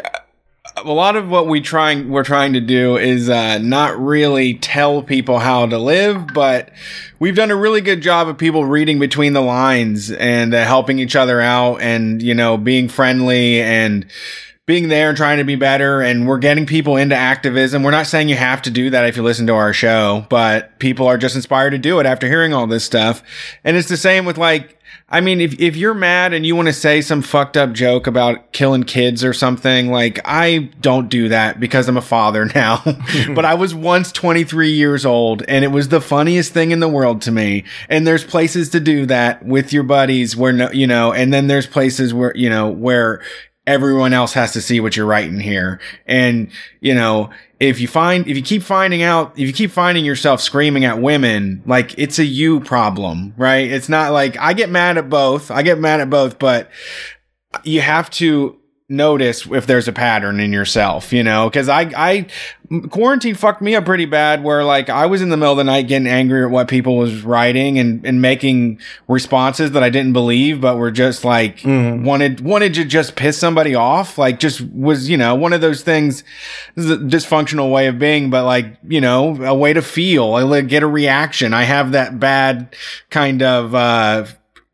a 0.77 0.93
lot 0.93 1.17
of 1.17 1.29
what 1.29 1.47
we 1.47 1.61
trying, 1.61 2.11
we're 2.11 2.25
trying 2.25 2.53
to 2.53 2.61
do 2.61 2.97
is 2.97 3.31
uh, 3.31 3.59
not 3.59 3.99
really 3.99 4.55
tell 4.55 5.03
people 5.03 5.39
how 5.39 5.67
to 5.67 5.79
live, 5.79 6.27
but 6.35 6.71
we've 7.19 7.35
done 7.35 7.51
a 7.51 7.57
really 7.57 7.81
good 7.81 8.03
job 8.03 8.29
of 8.29 8.37
people 8.37 8.65
reading 8.65 8.99
between 8.99 9.33
the 9.33 9.41
lines 9.41 10.11
and 10.11 10.55
uh, 10.55 10.65
helping 10.65 10.99
each 10.99 11.17
other 11.17 11.41
out, 11.41 11.77
and 11.81 12.23
you 12.23 12.35
know, 12.35 12.57
being 12.59 12.89
friendly 12.89 13.61
and 13.63 14.07
being 14.69 14.89
there 14.89 15.09
and 15.09 15.17
trying 15.17 15.39
to 15.39 15.45
be 15.45 15.57
better 15.57 16.03
and 16.03 16.29
we're 16.29 16.37
getting 16.37 16.67
people 16.67 16.99
into 16.99 17.17
activism. 17.17 17.83
We're 17.83 17.91
not 17.91 18.07
saying 18.07 18.29
you 18.29 18.35
have 18.37 18.61
to 18.63 18.71
do 18.71 18.91
that 18.91 19.07
if 19.07 19.17
you 19.17 19.23
listen 19.23 19.47
to 19.47 19.55
our 19.55 19.73
show, 19.73 20.27
but 20.29 20.79
people 20.79 21.07
are 21.07 21.17
just 21.17 21.35
inspired 21.35 21.71
to 21.71 21.79
do 21.79 21.99
it 22.01 22.05
after 22.05 22.29
hearing 22.29 22.53
all 22.53 22.67
this 22.67 22.85
stuff. 22.85 23.23
And 23.65 23.79
it's 23.79 23.89
the 23.89 23.97
same 23.97 24.27
with 24.27 24.37
like 24.37 24.79
I 25.11 25.23
mean, 25.23 25.41
if, 25.41 25.59
if 25.59 25.75
you're 25.75 25.95
mad 25.95 26.35
and 26.35 26.45
you 26.45 26.55
want 26.55 26.69
to 26.69 26.75
say 26.75 27.01
some 27.01 27.23
fucked 27.23 27.57
up 27.57 27.73
joke 27.73 28.07
about 28.07 28.53
killing 28.53 28.83
kids 28.83 29.25
or 29.25 29.33
something, 29.33 29.91
like 29.91 30.21
I 30.27 30.71
don't 30.83 31.09
do 31.09 31.31
that 31.31 31.59
because 31.59 31.89
I'm 31.89 31.97
a 31.97 32.03
father 32.03 32.45
now. 32.55 32.83
but 33.35 33.47
I 33.47 33.55
was 33.55 33.75
once 33.75 34.13
23 34.13 34.73
years 34.73 35.07
old 35.07 35.43
and 35.49 35.65
it 35.65 35.69
was 35.69 35.89
the 35.89 36.03
funniest 36.03 36.53
thing 36.53 36.73
in 36.73 36.81
the 36.81 36.89
world 36.89 37.23
to 37.23 37.33
me. 37.33 37.65
And 37.89 38.07
there's 38.07 38.25
places 38.25 38.69
to 38.71 38.81
do 38.81 39.07
that 39.07 39.47
with 39.47 39.73
your 39.73 39.83
buddies 39.83 40.37
where 40.37 40.53
no, 40.53 40.71
you 40.73 40.87
know, 40.87 41.15
and 41.15 41.33
then 41.33 41.47
there's 41.47 41.67
places 41.67 42.13
where, 42.13 42.37
you 42.37 42.51
know, 42.51 42.69
where 42.69 43.23
everyone 43.69 44.15
else 44.15 44.33
has 44.33 44.53
to 44.55 44.63
see 44.63 44.81
what 44.81 44.97
you're 44.97 45.07
writing 45.07 45.39
here. 45.39 45.79
And, 46.07 46.51
you 46.81 46.95
know, 46.95 47.31
if 47.61 47.81
you 47.81 47.87
find, 47.87 48.27
if 48.27 48.35
you 48.35 48.43
keep 48.43 48.63
finding 48.63 49.03
out, 49.03 49.33
if 49.33 49.47
you 49.47 49.53
keep 49.53 49.71
finding 49.71 50.07
yourself 50.07 50.41
screaming 50.41 50.87
at 50.87 51.03
women, 51.03 51.63
like 51.67 51.97
it's 51.99 52.19
a 52.19 52.25
you 52.25 52.61
problem, 52.61 53.35
right? 53.37 53.71
It's 53.71 53.91
not 53.91 54.13
like 54.13 54.39
I 54.39 54.55
get 54.55 54.71
mad 54.71 54.97
at 54.97 55.11
both. 55.11 55.51
I 55.51 55.63
get 55.63 55.79
mad 55.79 56.01
at 56.01 56.09
both, 56.09 56.39
but 56.39 56.71
you 57.63 57.83
have 57.83 58.09
to 58.13 58.59
notice 58.99 59.47
if 59.47 59.67
there's 59.67 59.87
a 59.87 59.93
pattern 59.93 60.41
in 60.41 60.51
yourself, 60.51 61.13
you 61.13 61.23
know, 61.23 61.51
cause 61.51 61.69
I, 61.69 61.83
I, 61.95 62.27
quarantine 62.89 63.35
fucked 63.35 63.61
me 63.61 63.75
up 63.75 63.85
pretty 63.85 64.07
bad 64.07 64.43
where 64.43 64.65
like 64.65 64.89
I 64.89 65.05
was 65.05 65.21
in 65.21 65.29
the 65.29 65.37
middle 65.37 65.53
of 65.53 65.59
the 65.59 65.65
night 65.65 65.89
getting 65.89 66.07
angry 66.09 66.43
at 66.43 66.51
what 66.51 66.69
people 66.69 66.97
was 66.97 67.23
writing 67.23 67.79
and, 67.79 68.05
and 68.07 68.23
making 68.23 68.81
responses 69.07 69.73
that 69.73 69.83
I 69.83 69.91
didn't 69.91 70.15
believe, 70.15 70.63
but 70.63 70.77
were 70.79 70.91
just 70.91 71.23
like 71.23 71.59
Mhm. 71.61 72.05
wanted, 72.05 72.41
wanted 72.41 72.73
to 72.75 72.85
just 72.87 73.15
piss 73.15 73.37
somebody 73.37 73.75
off. 73.75 74.17
Like 74.17 74.41
just 74.41 74.63
was, 74.63 75.11
you 75.11 75.19
know, 75.19 75.35
one 75.35 75.53
of 75.53 75.61
those 75.61 75.83
things, 75.83 76.25
is 76.77 76.91
a 76.91 76.97
dysfunctional 76.97 77.71
way 77.71 77.89
of 77.89 77.99
being, 77.99 78.31
but 78.31 78.45
like, 78.45 78.75
you 78.89 79.03
know, 79.03 79.37
a 79.45 79.55
way 79.55 79.75
to 79.75 79.83
feel, 79.83 80.35
I 80.35 80.43
like 80.45 80.67
get 80.69 80.83
a 80.83 80.87
reaction. 80.87 81.53
I 81.53 81.65
have 81.65 81.93
that 81.93 82.19
bad 82.19 82.75
kind 83.11 83.43
of, 83.43 83.75
uh, 83.75 84.25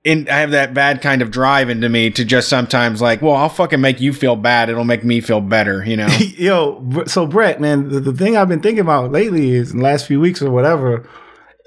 in, 0.04 0.28
I 0.28 0.40
have 0.40 0.50
that 0.50 0.74
bad 0.74 1.00
kind 1.00 1.22
of 1.22 1.30
drive 1.30 1.70
into 1.70 1.88
me 1.88 2.10
to 2.10 2.24
just 2.24 2.48
sometimes 2.48 3.00
like, 3.00 3.22
well, 3.22 3.34
I'll 3.34 3.48
fucking 3.48 3.80
make 3.80 4.00
you 4.00 4.12
feel 4.12 4.36
bad. 4.36 4.68
It'll 4.68 4.84
make 4.84 5.02
me 5.02 5.20
feel 5.20 5.40
better, 5.40 5.82
you 5.84 5.96
know? 5.96 6.06
Yo, 6.36 7.04
so 7.06 7.26
Brett, 7.26 7.60
man, 7.60 7.88
the, 7.88 8.00
the 8.00 8.12
thing 8.12 8.36
I've 8.36 8.48
been 8.48 8.60
thinking 8.60 8.80
about 8.80 9.10
lately 9.10 9.52
is 9.52 9.72
in 9.72 9.78
the 9.78 9.84
last 9.84 10.06
few 10.06 10.20
weeks 10.20 10.42
or 10.42 10.50
whatever, 10.50 11.08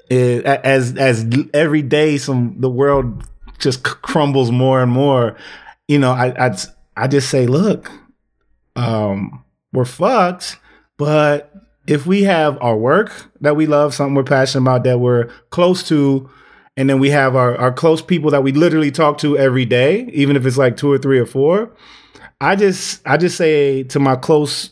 is, 0.08 0.42
as 0.44 0.96
as 0.96 1.26
every 1.52 1.82
day 1.82 2.16
some 2.16 2.58
the 2.60 2.70
world 2.70 3.24
just 3.58 3.82
crumbles 3.82 4.50
more 4.50 4.80
and 4.80 4.90
more. 4.90 5.36
You 5.88 5.98
know, 5.98 6.12
I 6.12 6.46
I 6.46 6.56
I 6.96 7.08
just 7.08 7.28
say, 7.28 7.46
look, 7.46 7.90
um, 8.76 9.44
we're 9.72 9.84
fucked, 9.84 10.58
but 10.96 11.52
if 11.86 12.06
we 12.06 12.22
have 12.22 12.56
our 12.62 12.76
work 12.76 13.30
that 13.40 13.56
we 13.56 13.66
love, 13.66 13.94
something 13.94 14.14
we're 14.14 14.22
passionate 14.22 14.62
about, 14.62 14.84
that 14.84 14.98
we're 15.00 15.26
close 15.50 15.82
to, 15.88 16.30
and 16.78 16.88
then 16.88 17.00
we 17.00 17.10
have 17.10 17.34
our, 17.34 17.56
our 17.56 17.72
close 17.72 18.00
people 18.00 18.30
that 18.30 18.44
we 18.44 18.52
literally 18.52 18.92
talk 18.92 19.18
to 19.18 19.36
every 19.36 19.64
day, 19.64 20.04
even 20.12 20.36
if 20.36 20.46
it's 20.46 20.56
like 20.56 20.76
two 20.76 20.90
or 20.92 20.96
three 20.96 21.18
or 21.18 21.26
four. 21.26 21.72
I 22.40 22.54
just 22.54 23.02
I 23.04 23.16
just 23.16 23.36
say 23.36 23.82
to 23.82 23.98
my 23.98 24.14
close 24.14 24.70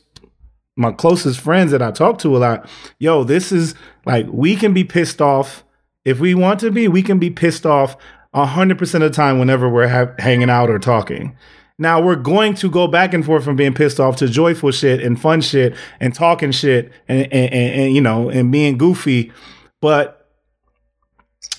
my 0.77 0.93
closest 0.93 1.41
friends 1.41 1.73
that 1.73 1.83
I 1.83 1.91
talk 1.91 2.19
to 2.19 2.37
a 2.37 2.39
lot, 2.39 2.71
yo, 3.01 3.25
this 3.25 3.51
is 3.51 3.75
like 4.05 4.25
we 4.31 4.55
can 4.55 4.73
be 4.73 4.85
pissed 4.85 5.21
off 5.21 5.65
if 6.05 6.21
we 6.21 6.33
want 6.33 6.61
to 6.61 6.71
be. 6.71 6.87
We 6.87 7.03
can 7.03 7.19
be 7.19 7.29
pissed 7.29 7.67
off 7.67 7.97
hundred 8.33 8.79
percent 8.79 9.03
of 9.03 9.11
the 9.11 9.17
time 9.17 9.41
whenever 9.41 9.69
we're 9.69 9.89
ha- 9.89 10.15
hanging 10.21 10.49
out 10.49 10.71
or 10.71 10.79
talking. 10.79 11.37
Now 11.77 12.01
we're 12.01 12.15
going 12.15 12.55
to 12.55 12.71
go 12.71 12.87
back 12.87 13.15
and 13.15 13.25
forth 13.25 13.43
from 13.43 13.57
being 13.57 13.75
pissed 13.75 13.99
off 13.99 14.15
to 14.19 14.29
joyful 14.29 14.71
shit 14.71 15.03
and 15.03 15.21
fun 15.21 15.41
shit 15.41 15.75
and 15.99 16.15
talking 16.15 16.53
shit 16.53 16.93
and 17.09 17.25
and, 17.33 17.53
and, 17.53 17.81
and 17.81 17.95
you 17.97 18.01
know 18.01 18.29
and 18.31 18.53
being 18.53 18.79
goofy, 18.79 19.33
but 19.81 20.16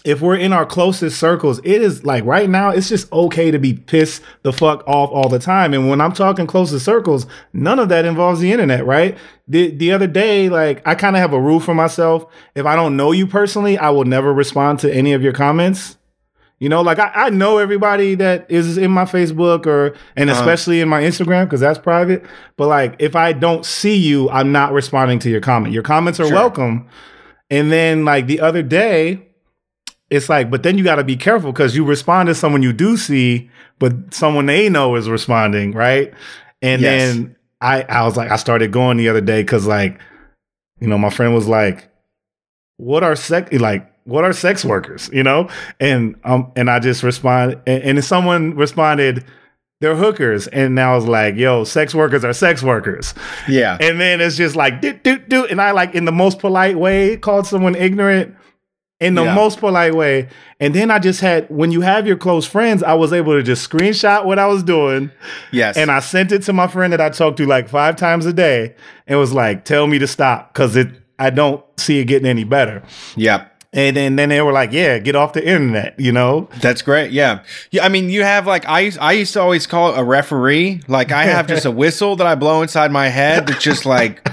if 0.08 0.22
we're 0.22 0.38
in 0.38 0.54
our 0.54 0.66
closest 0.66 1.20
circles, 1.20 1.60
it 1.66 1.82
is 1.82 2.06
like 2.06 2.24
right 2.24 2.50
now, 2.50 2.70
it's 2.70 2.88
just 2.88 3.12
okay 3.12 3.52
to 3.52 3.60
be 3.60 3.74
pissed 3.74 4.24
the 4.42 4.54
fuck 4.54 4.88
off 4.88 5.10
all 5.12 5.28
the 5.28 5.38
time. 5.38 5.74
And 5.74 5.90
when 5.90 6.00
I'm 6.00 6.14
talking 6.14 6.48
closest 6.48 6.86
circles, 6.86 7.28
none 7.52 7.78
of 7.78 7.90
that 7.90 8.06
involves 8.06 8.40
the 8.40 8.54
internet, 8.54 8.86
right? 8.86 9.18
The 9.50 9.70
the 9.72 9.92
other 9.92 10.08
day, 10.08 10.48
like 10.48 10.82
I 10.88 10.96
kind 10.96 11.18
of 11.18 11.20
have 11.20 11.34
a 11.34 11.42
rule 11.42 11.60
for 11.60 11.74
myself. 11.74 12.26
If 12.56 12.66
I 12.66 12.78
don't 12.78 12.96
know 12.96 13.12
you 13.12 13.28
personally, 13.28 13.78
I 13.78 13.90
will 13.90 14.06
never 14.06 14.34
respond 14.34 14.80
to 14.80 14.96
any 14.96 15.12
of 15.12 15.22
your 15.22 15.34
comments. 15.34 15.98
You 16.60 16.70
know, 16.70 16.82
like 16.82 17.00
I, 17.00 17.12
I 17.14 17.30
know 17.30 17.58
everybody 17.58 18.16
that 18.16 18.50
is 18.50 18.78
in 18.78 18.92
my 18.92 19.04
Facebook 19.04 19.66
or 19.66 19.94
and 20.16 20.30
uh-huh. 20.30 20.40
especially 20.40 20.80
in 20.80 20.88
my 20.88 21.02
Instagram 21.02 21.48
because 21.48 21.60
that's 21.60 21.80
private. 21.80 22.24
But 22.56 22.70
like 22.70 22.96
if 23.00 23.18
I 23.18 23.34
don't 23.34 23.66
see 23.66 23.98
you, 23.98 24.30
I'm 24.30 24.54
not 24.54 24.72
responding 24.72 25.20
to 25.20 25.30
your 25.30 25.42
comment. 25.42 25.74
Your 25.74 25.84
comments 25.84 26.22
are 26.22 26.28
sure. 26.28 26.36
welcome. 26.36 26.88
And 27.50 27.74
then 27.74 28.06
like 28.06 28.28
the 28.28 28.40
other 28.40 28.64
day, 28.64 29.28
it's 30.10 30.30
like, 30.30 30.50
but 30.50 30.64
then 30.64 30.78
you 30.78 30.84
got 30.84 30.96
to 30.96 31.04
be 31.04 31.18
careful 31.18 31.52
because 31.52 31.76
you 31.76 31.84
respond 31.84 32.28
to 32.28 32.36
someone 32.36 32.64
you 32.64 32.74
do 32.74 32.98
see, 32.98 33.50
but 33.80 34.14
someone 34.14 34.46
they 34.46 34.70
know 34.70 34.96
is 34.96 35.10
responding, 35.10 35.72
right? 35.74 36.14
And 36.62 36.82
yes. 36.82 37.14
then 37.14 37.36
I, 37.62 37.84
I 37.84 38.06
was 38.06 38.16
like, 38.16 38.32
I 38.32 38.38
started 38.38 38.72
going 38.72 38.98
the 38.98 39.10
other 39.10 39.22
day 39.22 39.42
because, 39.42 39.66
like, 39.66 40.00
you 40.80 40.88
know, 40.88 40.98
my 40.98 41.10
friend 41.10 41.34
was 41.34 41.48
like, 41.48 41.90
"What 42.78 43.04
are 43.04 43.16
sex 43.16 43.52
like? 43.60 43.92
What 44.06 44.24
are 44.24 44.34
sex 44.34 44.64
workers?" 44.64 45.10
You 45.12 45.24
know, 45.24 45.50
and 45.80 46.16
um, 46.24 46.52
and 46.56 46.70
I 46.70 46.80
just 46.80 47.04
responded, 47.04 47.62
and, 47.66 47.84
and 47.84 48.04
someone 48.04 48.56
responded, 48.56 49.26
they're 49.82 49.96
hookers. 49.96 50.48
And 50.48 50.76
now 50.76 50.94
I 50.94 50.96
was 50.96 51.06
like, 51.06 51.36
yo, 51.36 51.64
sex 51.64 51.94
workers 51.94 52.24
are 52.24 52.34
sex 52.34 52.64
workers. 52.64 53.14
Yeah. 53.48 53.78
And 53.80 54.00
then 54.00 54.22
it's 54.22 54.36
just 54.36 54.56
like, 54.56 54.82
do, 54.82 54.94
do, 54.94 55.20
do. 55.20 55.46
And 55.46 55.62
I 55.62 55.72
like 55.72 55.94
in 55.94 56.06
the 56.06 56.12
most 56.12 56.40
polite 56.40 56.78
way 56.78 57.18
called 57.18 57.46
someone 57.46 57.76
ignorant 57.76 58.36
in 59.00 59.16
the 59.16 59.24
yeah. 59.24 59.36
most 59.36 59.60
polite 59.60 59.94
way. 59.94 60.28
And 60.60 60.74
then 60.74 60.90
I 60.90 61.00
just 61.00 61.22
had 61.22 61.48
when 61.50 61.72
you 61.72 61.82
have 61.82 62.08
your 62.08 62.18
close 62.18 62.46
friends, 62.46 62.82
I 62.82 62.94
was 62.94 63.14
able 63.14 63.34
to 63.34 63.44
just 63.44 63.70
screenshot 63.70 64.26
what 64.26 64.40
I 64.40 64.48
was 64.48 64.64
doing. 64.64 65.12
Yes. 65.52 65.78
And 65.78 65.92
I 65.92 66.00
sent 66.00 66.32
it 66.32 66.44
to 66.44 66.54
my 66.54 66.68
friend 66.68 66.94
that 66.94 67.02
I 67.02 67.10
talked 67.10 67.38
to 67.38 67.46
like 67.46 67.70
five 67.70 67.96
times 67.96 68.26
a 68.26 68.34
day 68.34 68.76
and 69.06 69.20
was 69.20 69.34
like, 69.34 69.66
tell 69.66 69.88
me 69.88 70.00
to 70.00 70.08
stop 70.08 70.54
because 70.54 70.76
it 70.76 70.90
I 71.20 71.30
don't 71.30 71.64
see 71.80 72.00
it 72.00 72.06
getting 72.06 72.28
any 72.28 72.44
better. 72.44 72.84
Yep. 73.16 73.54
And 73.74 73.98
then, 73.98 74.16
then 74.16 74.30
they 74.30 74.42
were 74.42 74.54
like, 74.54 74.72
"Yeah, 74.72 74.98
get 74.98 75.16
off 75.16 75.34
the 75.34 75.46
internet," 75.46 76.00
you 76.00 76.12
know. 76.12 76.50
That's 76.62 76.82
great. 76.82 77.12
Yeah, 77.12 77.44
yeah. 77.70 77.86
I 77.86 77.90
mean, 77.90 78.10
you 78.10 78.24
have 78.24 78.48
like 78.48 78.64
I 78.66 78.92
I 79.00 79.12
used 79.12 79.34
to 79.34 79.42
always 79.42 79.68
call 79.68 79.94
it 79.94 80.00
a 80.00 80.04
referee. 80.04 80.82
Like 80.88 81.12
I 81.12 81.26
have 81.26 81.48
just 81.48 81.66
a 81.66 81.72
whistle 81.84 82.16
that 82.16 82.26
I 82.26 82.36
blow 82.36 82.62
inside 82.62 82.92
my 82.92 83.10
head 83.10 83.46
that's 83.46 83.64
just 83.64 83.86
like 83.86 84.28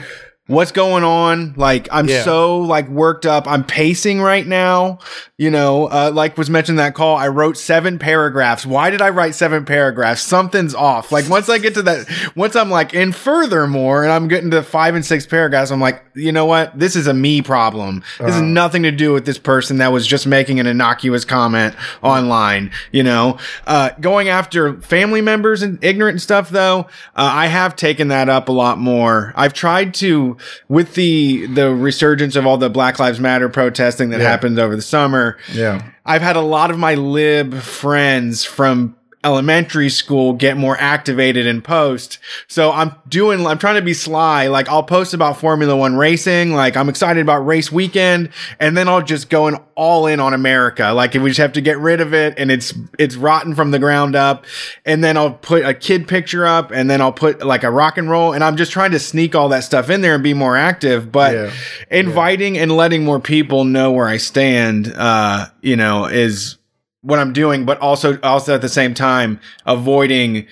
what's 0.46 0.72
going 0.72 1.04
on? 1.04 1.54
Like 1.56 1.88
i'm 1.90 2.08
yeah. 2.08 2.22
so 2.22 2.58
like 2.58 2.88
worked 2.88 3.26
up. 3.26 3.46
I'm 3.46 3.64
pacing 3.64 4.20
right 4.20 4.46
now 4.46 4.98
you 5.36 5.50
know 5.50 5.86
uh, 5.86 6.12
like 6.14 6.38
was 6.38 6.48
mentioned 6.48 6.78
that 6.78 6.94
call 6.94 7.16
i 7.16 7.26
wrote 7.26 7.58
seven 7.58 7.98
paragraphs. 7.98 8.64
Why 8.64 8.90
did 8.90 9.02
i 9.02 9.10
write 9.10 9.34
seven 9.34 9.64
paragraphs? 9.64 10.22
Something's 10.22 10.74
off. 10.74 11.10
Like 11.10 11.28
once 11.28 11.48
i 11.48 11.58
get 11.58 11.74
to 11.74 11.82
that 11.82 12.32
once 12.36 12.54
i'm 12.54 12.70
like 12.70 12.94
in 12.94 13.10
furthermore 13.10 14.04
and 14.04 14.12
i'm 14.12 14.28
getting 14.28 14.50
to 14.52 14.62
five 14.62 14.94
and 14.94 15.04
six 15.04 15.26
paragraphs 15.26 15.70
i'm 15.70 15.80
like 15.80 16.04
you 16.16 16.30
know 16.30 16.46
what? 16.46 16.78
This 16.78 16.94
is 16.94 17.08
a 17.08 17.14
me 17.14 17.42
problem. 17.42 18.04
This 18.18 18.20
uh, 18.20 18.24
has 18.26 18.34
uh-huh. 18.36 18.44
nothing 18.44 18.84
to 18.84 18.92
do 18.92 19.12
with 19.12 19.26
this 19.26 19.38
person 19.38 19.78
that 19.78 19.90
was 19.90 20.06
just 20.06 20.28
making 20.28 20.60
an 20.60 20.66
innocuous 20.66 21.24
comment 21.24 21.74
online 22.02 22.70
you 22.92 23.02
know? 23.02 23.38
Uh, 23.66 23.90
going 24.00 24.28
after 24.28 24.80
family 24.80 25.20
members 25.20 25.62
and 25.62 25.82
ignorant 25.82 26.20
stuff 26.20 26.50
though 26.50 26.80
uh, 27.16 27.30
i 27.34 27.46
have 27.46 27.74
taken 27.74 28.08
that 28.08 28.28
up 28.28 28.48
a 28.48 28.52
lot 28.52 28.78
more. 28.78 29.32
I've 29.34 29.52
tried 29.52 29.94
to 29.94 30.33
with 30.68 30.94
the 30.94 31.46
the 31.46 31.74
resurgence 31.74 32.36
of 32.36 32.46
all 32.46 32.56
the 32.56 32.70
Black 32.70 32.98
Lives 32.98 33.20
Matter 33.20 33.48
protesting 33.48 34.10
that 34.10 34.20
yeah. 34.20 34.28
happened 34.28 34.58
over 34.58 34.76
the 34.76 34.82
summer. 34.82 35.38
Yeah. 35.52 35.90
I've 36.04 36.22
had 36.22 36.36
a 36.36 36.40
lot 36.40 36.70
of 36.70 36.78
my 36.78 36.94
lib 36.94 37.54
friends 37.54 38.44
from 38.44 38.96
elementary 39.24 39.88
school 39.88 40.32
get 40.32 40.56
more 40.56 40.76
activated 40.78 41.46
in 41.46 41.62
post. 41.62 42.18
So 42.46 42.70
I'm 42.70 42.94
doing, 43.08 43.46
I'm 43.46 43.58
trying 43.58 43.76
to 43.76 43.82
be 43.82 43.94
sly. 43.94 44.48
Like 44.48 44.68
I'll 44.68 44.82
post 44.82 45.14
about 45.14 45.38
Formula 45.38 45.74
One 45.76 45.96
racing. 45.96 46.52
Like 46.52 46.76
I'm 46.76 46.88
excited 46.88 47.20
about 47.20 47.46
race 47.46 47.72
weekend. 47.72 48.30
And 48.60 48.76
then 48.76 48.88
I'll 48.88 49.02
just 49.02 49.30
go 49.30 49.48
in 49.48 49.56
all 49.74 50.06
in 50.06 50.20
on 50.20 50.34
America. 50.34 50.92
Like 50.92 51.14
if 51.14 51.22
we 51.22 51.30
just 51.30 51.40
have 51.40 51.54
to 51.54 51.60
get 51.60 51.78
rid 51.78 52.00
of 52.00 52.14
it 52.14 52.34
and 52.38 52.50
it's, 52.50 52.74
it's 52.98 53.16
rotten 53.16 53.54
from 53.54 53.70
the 53.70 53.78
ground 53.78 54.14
up. 54.14 54.44
And 54.84 55.02
then 55.02 55.16
I'll 55.16 55.32
put 55.32 55.64
a 55.64 55.74
kid 55.74 56.06
picture 56.06 56.46
up 56.46 56.70
and 56.70 56.90
then 56.90 57.00
I'll 57.00 57.12
put 57.12 57.44
like 57.44 57.64
a 57.64 57.70
rock 57.70 57.98
and 57.98 58.10
roll. 58.10 58.32
And 58.32 58.44
I'm 58.44 58.56
just 58.56 58.72
trying 58.72 58.92
to 58.92 59.00
sneak 59.00 59.34
all 59.34 59.48
that 59.48 59.64
stuff 59.64 59.90
in 59.90 60.02
there 60.02 60.14
and 60.14 60.22
be 60.22 60.34
more 60.34 60.56
active, 60.56 61.10
but 61.10 61.34
yeah. 61.34 61.52
inviting 61.90 62.56
yeah. 62.56 62.62
and 62.62 62.72
letting 62.72 63.04
more 63.04 63.20
people 63.20 63.64
know 63.64 63.92
where 63.92 64.06
I 64.06 64.18
stand, 64.18 64.92
uh, 64.94 65.46
you 65.62 65.76
know, 65.76 66.06
is, 66.06 66.58
what 67.04 67.18
I'm 67.18 67.32
doing, 67.32 67.64
but 67.64 67.78
also 67.80 68.18
also 68.22 68.54
at 68.54 68.62
the 68.62 68.68
same 68.68 68.94
time 68.94 69.38
avoiding 69.66 70.46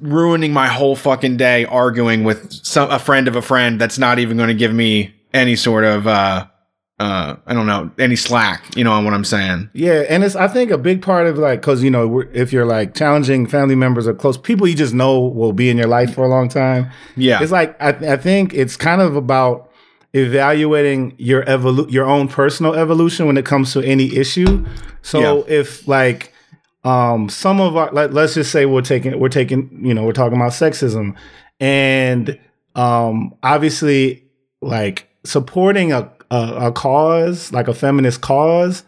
ruining 0.00 0.52
my 0.52 0.68
whole 0.68 0.94
fucking 0.94 1.36
day 1.36 1.64
arguing 1.64 2.22
with 2.22 2.52
some 2.52 2.90
a 2.90 2.98
friend 2.98 3.26
of 3.26 3.34
a 3.34 3.42
friend 3.42 3.80
that's 3.80 3.98
not 3.98 4.18
even 4.18 4.36
going 4.36 4.48
to 4.48 4.54
give 4.54 4.72
me 4.72 5.12
any 5.34 5.56
sort 5.56 5.82
of 5.82 6.06
uh 6.06 6.46
uh 7.00 7.36
I 7.46 7.52
don't 7.52 7.66
know 7.66 7.90
any 7.98 8.16
slack, 8.16 8.76
you 8.76 8.84
know, 8.84 8.92
on 8.92 9.04
what 9.04 9.12
I'm 9.12 9.24
saying. 9.24 9.70
Yeah, 9.72 10.04
and 10.08 10.22
it's 10.22 10.36
I 10.36 10.46
think 10.46 10.70
a 10.70 10.78
big 10.78 11.02
part 11.02 11.26
of 11.26 11.38
like 11.38 11.62
cuz 11.62 11.82
you 11.82 11.90
know, 11.90 12.22
if 12.32 12.52
you're 12.52 12.66
like 12.66 12.94
challenging 12.94 13.46
family 13.46 13.74
members 13.74 14.06
or 14.06 14.14
close 14.14 14.38
people 14.38 14.68
you 14.68 14.74
just 14.74 14.94
know 14.94 15.20
will 15.20 15.52
be 15.52 15.68
in 15.68 15.78
your 15.78 15.88
life 15.88 16.14
for 16.14 16.24
a 16.24 16.28
long 16.28 16.48
time. 16.48 16.90
Yeah. 17.16 17.42
It's 17.42 17.52
like 17.52 17.80
I 17.82 17.88
I 18.12 18.16
think 18.16 18.54
it's 18.54 18.76
kind 18.76 19.00
of 19.00 19.16
about 19.16 19.65
evaluating 20.16 21.14
your 21.18 21.44
evolu- 21.44 21.90
your 21.90 22.06
own 22.06 22.26
personal 22.26 22.74
evolution 22.74 23.26
when 23.26 23.36
it 23.36 23.44
comes 23.44 23.72
to 23.74 23.82
any 23.82 24.16
issue. 24.16 24.64
So 25.02 25.20
yeah. 25.20 25.54
if 25.58 25.86
like 25.86 26.32
um 26.84 27.28
some 27.28 27.60
of 27.60 27.76
our 27.76 27.90
let, 27.92 28.14
let's 28.14 28.34
just 28.34 28.50
say 28.50 28.64
we're 28.64 28.80
taking 28.80 29.18
we're 29.18 29.28
taking 29.28 29.84
you 29.84 29.92
know 29.92 30.04
we're 30.04 30.12
talking 30.12 30.36
about 30.36 30.52
sexism 30.52 31.14
and 31.60 32.38
um 32.74 33.34
obviously 33.42 34.24
like 34.62 35.08
supporting 35.24 35.92
a, 35.92 36.10
a, 36.30 36.68
a 36.68 36.72
cause 36.72 37.52
like 37.52 37.68
a 37.68 37.74
feminist 37.74 38.20
cause 38.20 38.84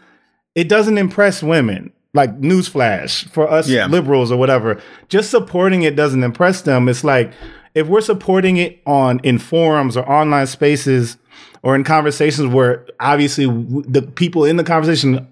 it 0.54 0.68
doesn't 0.68 0.96
impress 0.96 1.42
women 1.42 1.92
like 2.14 2.38
newsflash 2.40 3.28
for 3.30 3.50
us 3.50 3.68
yeah. 3.68 3.86
liberals 3.86 4.30
or 4.30 4.38
whatever 4.38 4.80
just 5.08 5.30
supporting 5.30 5.82
it 5.82 5.96
doesn't 5.96 6.22
impress 6.22 6.62
them 6.62 6.88
it's 6.88 7.04
like 7.04 7.32
if 7.78 7.86
we're 7.86 8.00
supporting 8.00 8.56
it 8.56 8.80
on 8.86 9.20
in 9.22 9.38
forums 9.38 9.96
or 9.96 10.08
online 10.10 10.46
spaces 10.46 11.16
or 11.62 11.74
in 11.74 11.84
conversations 11.84 12.52
where 12.52 12.86
obviously 13.00 13.46
the 13.88 14.02
people 14.02 14.44
in 14.44 14.56
the 14.56 14.64
conversation 14.64 15.26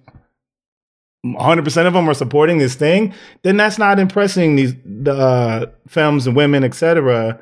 100% 1.24 1.86
of 1.86 1.92
them 1.92 2.08
are 2.08 2.14
supporting 2.14 2.58
this 2.58 2.76
thing 2.76 3.12
then 3.42 3.56
that's 3.56 3.78
not 3.78 3.98
impressing 3.98 4.56
these 4.56 4.74
the 4.84 5.12
uh, 5.12 5.66
femmes 5.88 6.26
and 6.26 6.36
women 6.36 6.62
etc 6.62 7.40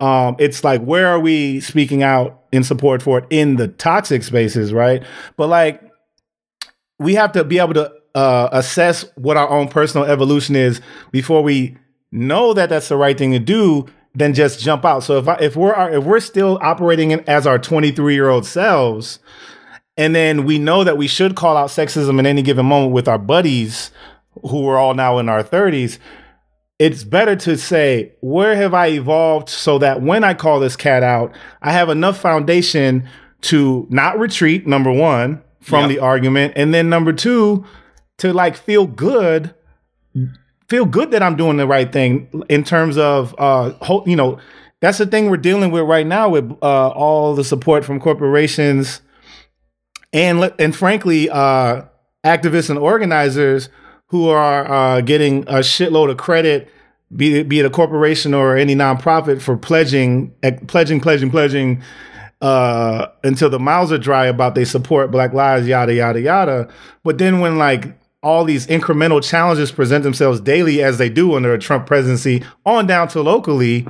um, 0.00 0.36
it's 0.38 0.64
like 0.64 0.80
where 0.80 1.06
are 1.06 1.20
we 1.20 1.60
speaking 1.60 2.02
out 2.02 2.44
in 2.52 2.64
support 2.64 3.02
for 3.02 3.18
it 3.18 3.26
in 3.30 3.56
the 3.56 3.68
toxic 3.68 4.22
spaces 4.22 4.72
right? 4.72 5.04
But 5.36 5.48
like 5.48 5.82
we 6.98 7.14
have 7.14 7.32
to 7.32 7.44
be 7.44 7.58
able 7.58 7.74
to 7.74 7.92
uh, 8.14 8.48
assess 8.52 9.04
what 9.16 9.36
our 9.36 9.48
own 9.48 9.68
personal 9.68 10.06
evolution 10.06 10.56
is 10.56 10.80
before 11.12 11.42
we 11.42 11.76
know 12.10 12.54
that 12.54 12.70
that's 12.70 12.88
the 12.88 12.96
right 12.96 13.16
thing 13.16 13.32
to 13.32 13.38
do 13.38 13.86
than 14.14 14.34
just 14.34 14.60
jump 14.60 14.84
out. 14.84 15.04
So 15.04 15.18
if 15.18 15.28
I, 15.28 15.34
if 15.36 15.56
we're 15.56 15.90
if 15.90 16.04
we're 16.04 16.20
still 16.20 16.58
operating 16.62 17.12
as 17.28 17.46
our 17.46 17.58
23 17.58 18.14
year 18.14 18.28
old 18.28 18.44
selves, 18.46 19.18
and 19.96 20.14
then 20.14 20.44
we 20.44 20.58
know 20.58 20.82
that 20.84 20.96
we 20.98 21.06
should 21.06 21.36
call 21.36 21.56
out 21.56 21.68
sexism 21.70 22.18
in 22.18 22.26
any 22.26 22.42
given 22.42 22.66
moment 22.66 22.92
with 22.92 23.06
our 23.08 23.18
buddies 23.18 23.90
who 24.48 24.66
are 24.68 24.78
all 24.78 24.94
now 24.94 25.18
in 25.18 25.28
our 25.28 25.42
30s 25.42 25.98
it's 26.78 27.02
better 27.04 27.34
to 27.36 27.58
say 27.58 28.12
where 28.20 28.54
have 28.54 28.72
i 28.72 28.86
evolved 28.86 29.48
so 29.48 29.76
that 29.76 30.00
when 30.00 30.22
i 30.22 30.32
call 30.32 30.60
this 30.60 30.76
cat 30.76 31.02
out 31.02 31.34
i 31.60 31.72
have 31.72 31.88
enough 31.90 32.16
foundation 32.18 33.06
to 33.40 33.86
not 33.90 34.18
retreat 34.18 34.66
number 34.68 34.90
one 34.92 35.42
from 35.60 35.80
Yep. 35.80 35.88
the 35.90 35.98
argument 35.98 36.52
and 36.56 36.72
then 36.72 36.88
number 36.88 37.12
two 37.12 37.64
to 38.18 38.32
like 38.32 38.56
feel 38.56 38.86
good 38.86 39.52
feel 40.70 40.86
good 40.86 41.10
that 41.10 41.22
i'm 41.22 41.36
doing 41.36 41.58
the 41.58 41.66
right 41.66 41.92
thing 41.92 42.42
in 42.48 42.64
terms 42.64 42.96
of 42.96 43.34
uh 43.38 43.72
you 44.06 44.16
know 44.16 44.38
that's 44.80 44.96
the 44.96 45.04
thing 45.04 45.28
we're 45.28 45.36
dealing 45.36 45.70
with 45.70 45.82
right 45.82 46.06
now 46.06 46.30
with 46.30 46.50
uh 46.62 46.88
all 46.88 47.34
the 47.34 47.44
support 47.44 47.84
from 47.84 48.00
corporations 48.00 49.02
and 50.12 50.52
and 50.58 50.74
frankly, 50.74 51.30
uh, 51.30 51.82
activists 52.24 52.70
and 52.70 52.78
organizers 52.78 53.68
who 54.08 54.28
are 54.28 54.70
uh, 54.70 55.00
getting 55.00 55.42
a 55.44 55.60
shitload 55.60 56.10
of 56.10 56.16
credit, 56.16 56.68
be 57.14 57.40
it, 57.40 57.48
be 57.48 57.60
it 57.60 57.66
a 57.66 57.70
corporation 57.70 58.34
or 58.34 58.56
any 58.56 58.74
nonprofit, 58.74 59.40
for 59.40 59.56
pledging, 59.56 60.34
eh, 60.42 60.58
pledging, 60.66 61.00
pledging, 61.00 61.30
pledging 61.30 61.82
uh, 62.40 63.06
until 63.22 63.48
the 63.48 63.60
mouths 63.60 63.92
are 63.92 63.98
dry 63.98 64.26
about 64.26 64.54
they 64.54 64.64
support 64.64 65.10
Black 65.10 65.32
Lives, 65.32 65.68
yada 65.68 65.94
yada 65.94 66.20
yada. 66.20 66.68
But 67.04 67.18
then 67.18 67.40
when 67.40 67.56
like 67.56 67.99
all 68.22 68.44
these 68.44 68.66
incremental 68.66 69.22
challenges 69.22 69.72
present 69.72 70.04
themselves 70.04 70.40
daily, 70.40 70.82
as 70.82 70.98
they 70.98 71.08
do 71.08 71.34
under 71.34 71.54
a 71.54 71.58
Trump 71.58 71.86
presidency, 71.86 72.42
on 72.66 72.86
down 72.86 73.08
to 73.08 73.22
locally, 73.22 73.86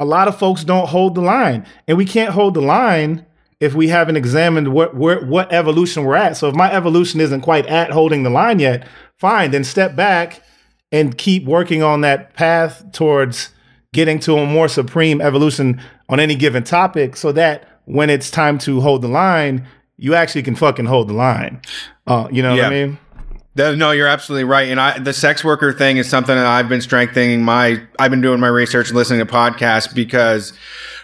a 0.00 0.04
lot 0.04 0.28
of 0.28 0.38
folks 0.38 0.64
don't 0.64 0.88
hold 0.88 1.14
the 1.14 1.20
line, 1.20 1.64
and 1.86 1.96
we 1.96 2.04
can't 2.04 2.32
hold 2.34 2.54
the 2.54 2.60
line 2.60 3.24
if 3.60 3.74
we 3.74 3.86
haven't 3.86 4.16
examined 4.16 4.72
what 4.72 4.96
where, 4.96 5.24
what 5.24 5.52
evolution 5.52 6.02
we're 6.02 6.16
at. 6.16 6.36
So 6.36 6.48
if 6.48 6.54
my 6.56 6.72
evolution 6.72 7.20
isn't 7.20 7.42
quite 7.42 7.66
at 7.66 7.92
holding 7.92 8.24
the 8.24 8.30
line 8.30 8.58
yet, 8.58 8.88
fine, 9.18 9.52
then 9.52 9.62
step 9.62 9.94
back 9.94 10.42
and 10.90 11.16
keep 11.16 11.44
working 11.44 11.82
on 11.82 12.00
that 12.00 12.34
path 12.34 12.84
towards 12.90 13.50
getting 13.92 14.18
to 14.20 14.36
a 14.38 14.46
more 14.46 14.68
supreme 14.68 15.20
evolution 15.20 15.80
on 16.08 16.18
any 16.18 16.34
given 16.34 16.64
topic 16.64 17.16
so 17.16 17.30
that 17.30 17.68
when 17.84 18.10
it's 18.10 18.30
time 18.30 18.58
to 18.58 18.80
hold 18.80 19.02
the 19.02 19.08
line, 19.08 19.66
you 19.96 20.14
actually 20.14 20.42
can 20.42 20.56
fucking 20.56 20.86
hold 20.86 21.08
the 21.08 21.14
line. 21.14 21.60
Uh, 22.06 22.26
you 22.32 22.42
know 22.42 22.50
what 22.50 22.64
I 22.64 22.70
mean? 22.70 22.98
No, 23.54 23.90
you're 23.90 24.08
absolutely 24.08 24.44
right. 24.44 24.68
And 24.68 24.80
I, 24.80 24.98
the 24.98 25.12
sex 25.12 25.44
worker 25.44 25.72
thing 25.72 25.98
is 25.98 26.08
something 26.08 26.34
that 26.34 26.46
I've 26.46 26.68
been 26.68 26.80
strengthening 26.80 27.42
my, 27.42 27.82
I've 27.98 28.10
been 28.10 28.22
doing 28.22 28.40
my 28.40 28.48
research 28.48 28.88
and 28.88 28.96
listening 28.96 29.24
to 29.24 29.30
podcasts 29.30 29.94
because 29.94 30.54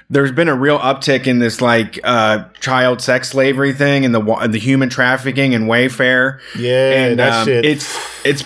there's 0.09 0.33
been 0.33 0.49
a 0.49 0.55
real 0.55 0.79
uptick 0.79 1.27
in 1.27 1.41
this 1.41 1.61
like, 1.61 2.01
uh, 2.05 2.45
child 2.61 3.03
sex 3.03 3.29
slavery 3.29 3.75
thing 3.75 4.07
and 4.07 4.15
the, 4.15 4.49
the 4.49 4.59
human 4.59 4.89
trafficking 4.89 5.55
and 5.55 5.67
Wayfair. 5.67 6.41
Yeah, 6.59 6.93
and 6.93 7.19
that 7.19 7.33
um, 7.33 7.47
shit. 7.47 7.67
it's, 7.67 8.25
it's, 8.25 8.45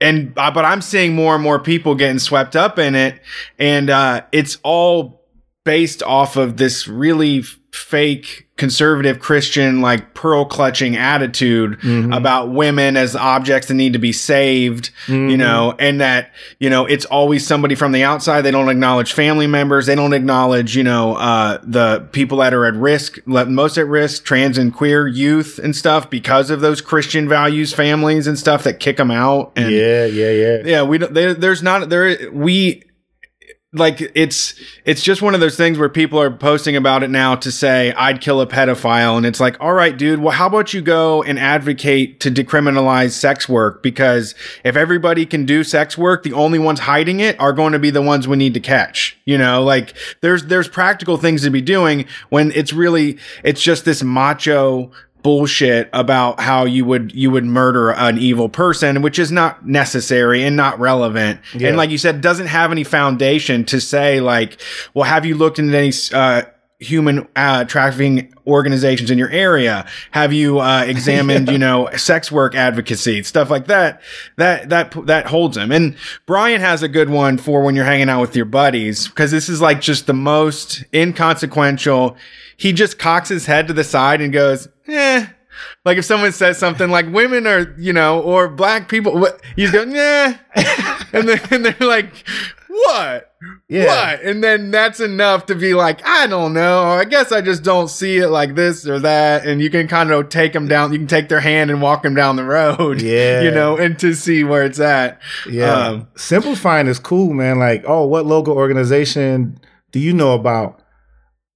and, 0.00 0.36
uh, 0.36 0.50
but 0.50 0.64
I'm 0.64 0.82
seeing 0.82 1.14
more 1.14 1.34
and 1.34 1.42
more 1.42 1.60
people 1.60 1.94
getting 1.94 2.18
swept 2.18 2.56
up 2.56 2.80
in 2.80 2.96
it. 2.96 3.20
And, 3.56 3.88
uh, 3.88 4.22
it's 4.32 4.58
all 4.64 5.22
based 5.64 6.02
off 6.02 6.36
of 6.36 6.56
this 6.56 6.88
really 6.88 7.42
fake 7.72 8.43
conservative 8.56 9.18
Christian, 9.18 9.80
like 9.80 10.14
pearl 10.14 10.44
clutching 10.44 10.96
attitude 10.96 11.76
Mhm. 11.80 12.16
about 12.16 12.50
women 12.52 12.96
as 12.96 13.16
objects 13.16 13.66
that 13.66 13.74
need 13.74 13.94
to 13.94 13.98
be 13.98 14.12
saved, 14.12 14.90
you 15.08 15.14
Mhm. 15.14 15.38
know, 15.38 15.74
and 15.80 16.00
that, 16.00 16.30
you 16.60 16.70
know, 16.70 16.86
it's 16.86 17.04
always 17.06 17.44
somebody 17.44 17.74
from 17.74 17.90
the 17.90 18.04
outside. 18.04 18.42
They 18.42 18.52
don't 18.52 18.68
acknowledge 18.68 19.12
family 19.12 19.48
members. 19.48 19.86
They 19.86 19.96
don't 19.96 20.12
acknowledge, 20.12 20.76
you 20.76 20.84
know, 20.84 21.16
uh, 21.16 21.58
the 21.64 22.04
people 22.12 22.38
that 22.38 22.54
are 22.54 22.64
at 22.64 22.74
risk, 22.74 23.18
most 23.26 23.76
at 23.76 23.88
risk, 23.88 24.24
trans 24.24 24.56
and 24.56 24.72
queer 24.72 25.08
youth 25.08 25.58
and 25.62 25.74
stuff 25.74 26.08
because 26.08 26.48
of 26.50 26.60
those 26.60 26.80
Christian 26.80 27.28
values, 27.28 27.72
families 27.72 28.28
and 28.28 28.38
stuff 28.38 28.62
that 28.62 28.78
kick 28.78 28.98
them 28.98 29.10
out. 29.10 29.50
And 29.56 29.72
yeah, 29.72 30.04
yeah, 30.06 30.30
yeah. 30.30 30.56
yeah, 30.64 30.82
we 30.82 30.98
don't, 30.98 31.12
there, 31.12 31.34
there's 31.34 31.62
not, 31.62 31.90
there, 31.90 32.16
we, 32.32 32.84
like 33.74 34.00
it's 34.14 34.54
it's 34.84 35.02
just 35.02 35.20
one 35.20 35.34
of 35.34 35.40
those 35.40 35.56
things 35.56 35.78
where 35.78 35.88
people 35.88 36.20
are 36.20 36.30
posting 36.30 36.76
about 36.76 37.02
it 37.02 37.10
now 37.10 37.34
to 37.34 37.50
say 37.50 37.92
I'd 37.92 38.20
kill 38.20 38.40
a 38.40 38.46
pedophile. 38.46 39.16
And 39.16 39.26
it's 39.26 39.40
like 39.40 39.60
all 39.60 39.72
right 39.72 39.96
dude 39.96 40.20
well 40.20 40.32
how 40.32 40.46
about 40.46 40.72
you 40.72 40.80
go 40.80 41.22
and 41.22 41.38
advocate 41.38 42.20
to 42.20 42.30
decriminalize 42.30 43.10
sex 43.10 43.48
work? 43.48 43.82
Because 43.82 44.34
if 44.64 44.76
everybody 44.76 45.26
can 45.26 45.44
do 45.44 45.64
sex 45.64 45.98
work 45.98 46.22
the 46.22 46.32
only 46.32 46.58
ones 46.58 46.80
hiding 46.80 47.20
it 47.20 47.38
are 47.40 47.52
going 47.52 47.72
to 47.72 47.78
be 47.78 47.90
the 47.90 48.02
ones 48.02 48.26
we 48.28 48.36
need 48.36 48.54
to 48.54 48.60
catch. 48.60 49.18
You 49.24 49.38
know 49.38 49.62
like 49.62 49.94
there's 50.20 50.46
there's 50.46 50.68
practical 50.68 51.16
things 51.16 51.42
to 51.42 51.50
be 51.50 51.60
doing 51.60 52.06
when 52.28 52.52
it's 52.52 52.72
really 52.72 53.18
it's 53.42 53.62
just 53.62 53.84
this 53.84 54.02
macho 54.02 54.90
bullshit 55.24 55.88
about 55.94 56.38
how 56.38 56.64
you 56.66 56.84
would 56.84 57.12
you 57.14 57.30
would 57.30 57.44
murder 57.46 57.90
an 57.90 58.18
evil 58.18 58.48
person 58.48 59.00
which 59.02 59.18
is 59.18 59.32
not 59.32 59.66
necessary 59.66 60.44
and 60.44 60.54
not 60.54 60.78
relevant 60.78 61.40
Yeah. 61.54 61.68
and 61.68 61.76
like 61.78 61.88
you 61.90 61.96
said 61.98 62.20
doesn't 62.20 62.46
have 62.48 62.70
any 62.70 62.84
foundation 62.84 63.64
to 63.64 63.80
say 63.80 64.20
like 64.20 64.60
well 64.92 65.04
have 65.04 65.24
you 65.24 65.34
looked 65.34 65.58
into 65.58 65.76
any 65.76 65.92
uh 66.12 66.42
human 66.84 67.26
uh, 67.36 67.64
trafficking 67.64 68.32
organizations 68.46 69.10
in 69.10 69.18
your 69.18 69.30
area? 69.30 69.86
Have 70.12 70.32
you 70.32 70.60
uh, 70.60 70.84
examined 70.86 71.48
you 71.52 71.58
know 71.58 71.88
sex 71.96 72.30
work 72.30 72.54
advocacy 72.54 73.22
stuff 73.22 73.50
like 73.50 73.66
that 73.66 74.00
that 74.36 74.68
that 74.68 74.94
that 75.06 75.26
holds 75.26 75.56
him? 75.56 75.72
And 75.72 75.96
brian 76.26 76.60
has 76.60 76.82
a 76.82 76.88
good 76.88 77.10
one 77.10 77.38
for 77.38 77.62
when 77.62 77.74
you're 77.74 77.84
hanging 77.84 78.08
out 78.08 78.20
with 78.20 78.36
your 78.36 78.44
buddies 78.44 79.08
because 79.08 79.30
this 79.30 79.48
is 79.48 79.60
like 79.60 79.80
just 79.80 80.06
the 80.06 80.14
most 80.14 80.84
inconsequential. 80.92 82.16
He 82.56 82.72
just 82.72 82.98
cocks 82.98 83.28
his 83.28 83.46
head 83.46 83.66
to 83.68 83.72
the 83.72 83.84
side 83.84 84.20
and 84.20 84.32
goes 84.32 84.68
eh. 84.88 85.26
Like 85.84 85.98
if 85.98 86.04
someone 86.04 86.32
says 86.32 86.58
something 86.58 86.90
like 86.90 87.12
women 87.12 87.46
are, 87.46 87.74
you 87.78 87.92
know, 87.92 88.20
or 88.20 88.48
black 88.48 88.88
people, 88.88 89.28
he's 89.54 89.70
going, 89.70 89.92
yeah, 89.92 90.38
and 91.12 91.28
then 91.28 91.40
and 91.50 91.64
they're 91.64 91.88
like, 91.88 92.12
what, 92.74 93.32
Yeah. 93.68 93.86
what, 93.86 94.22
and 94.22 94.42
then 94.42 94.70
that's 94.70 95.00
enough 95.00 95.46
to 95.46 95.54
be 95.54 95.74
like, 95.74 96.04
I 96.06 96.26
don't 96.26 96.52
know, 96.52 96.82
I 96.82 97.04
guess 97.04 97.30
I 97.32 97.40
just 97.40 97.62
don't 97.62 97.88
see 97.88 98.18
it 98.18 98.28
like 98.28 98.54
this 98.54 98.86
or 98.86 98.98
that, 99.00 99.46
and 99.46 99.60
you 99.62 99.70
can 99.70 99.86
kind 99.88 100.10
of 100.10 100.28
take 100.28 100.52
them 100.52 100.66
down, 100.68 100.92
you 100.92 100.98
can 100.98 101.06
take 101.06 101.28
their 101.28 101.40
hand 101.40 101.70
and 101.70 101.80
walk 101.80 102.02
them 102.02 102.14
down 102.14 102.36
the 102.36 102.44
road, 102.44 103.00
Yeah. 103.02 103.42
you 103.42 103.50
know, 103.50 103.76
and 103.76 103.98
to 104.00 104.14
see 104.14 104.44
where 104.44 104.64
it's 104.64 104.80
at, 104.80 105.20
Yeah. 105.48 105.72
Um, 105.88 106.08
Simplifying 106.16 106.86
is 106.86 106.98
cool, 106.98 107.32
man. 107.32 107.58
Like, 107.58 107.84
oh, 107.86 108.06
what 108.06 108.26
local 108.26 108.54
organization 108.56 109.58
do 109.92 110.00
you 110.00 110.12
know 110.12 110.34
about? 110.34 110.80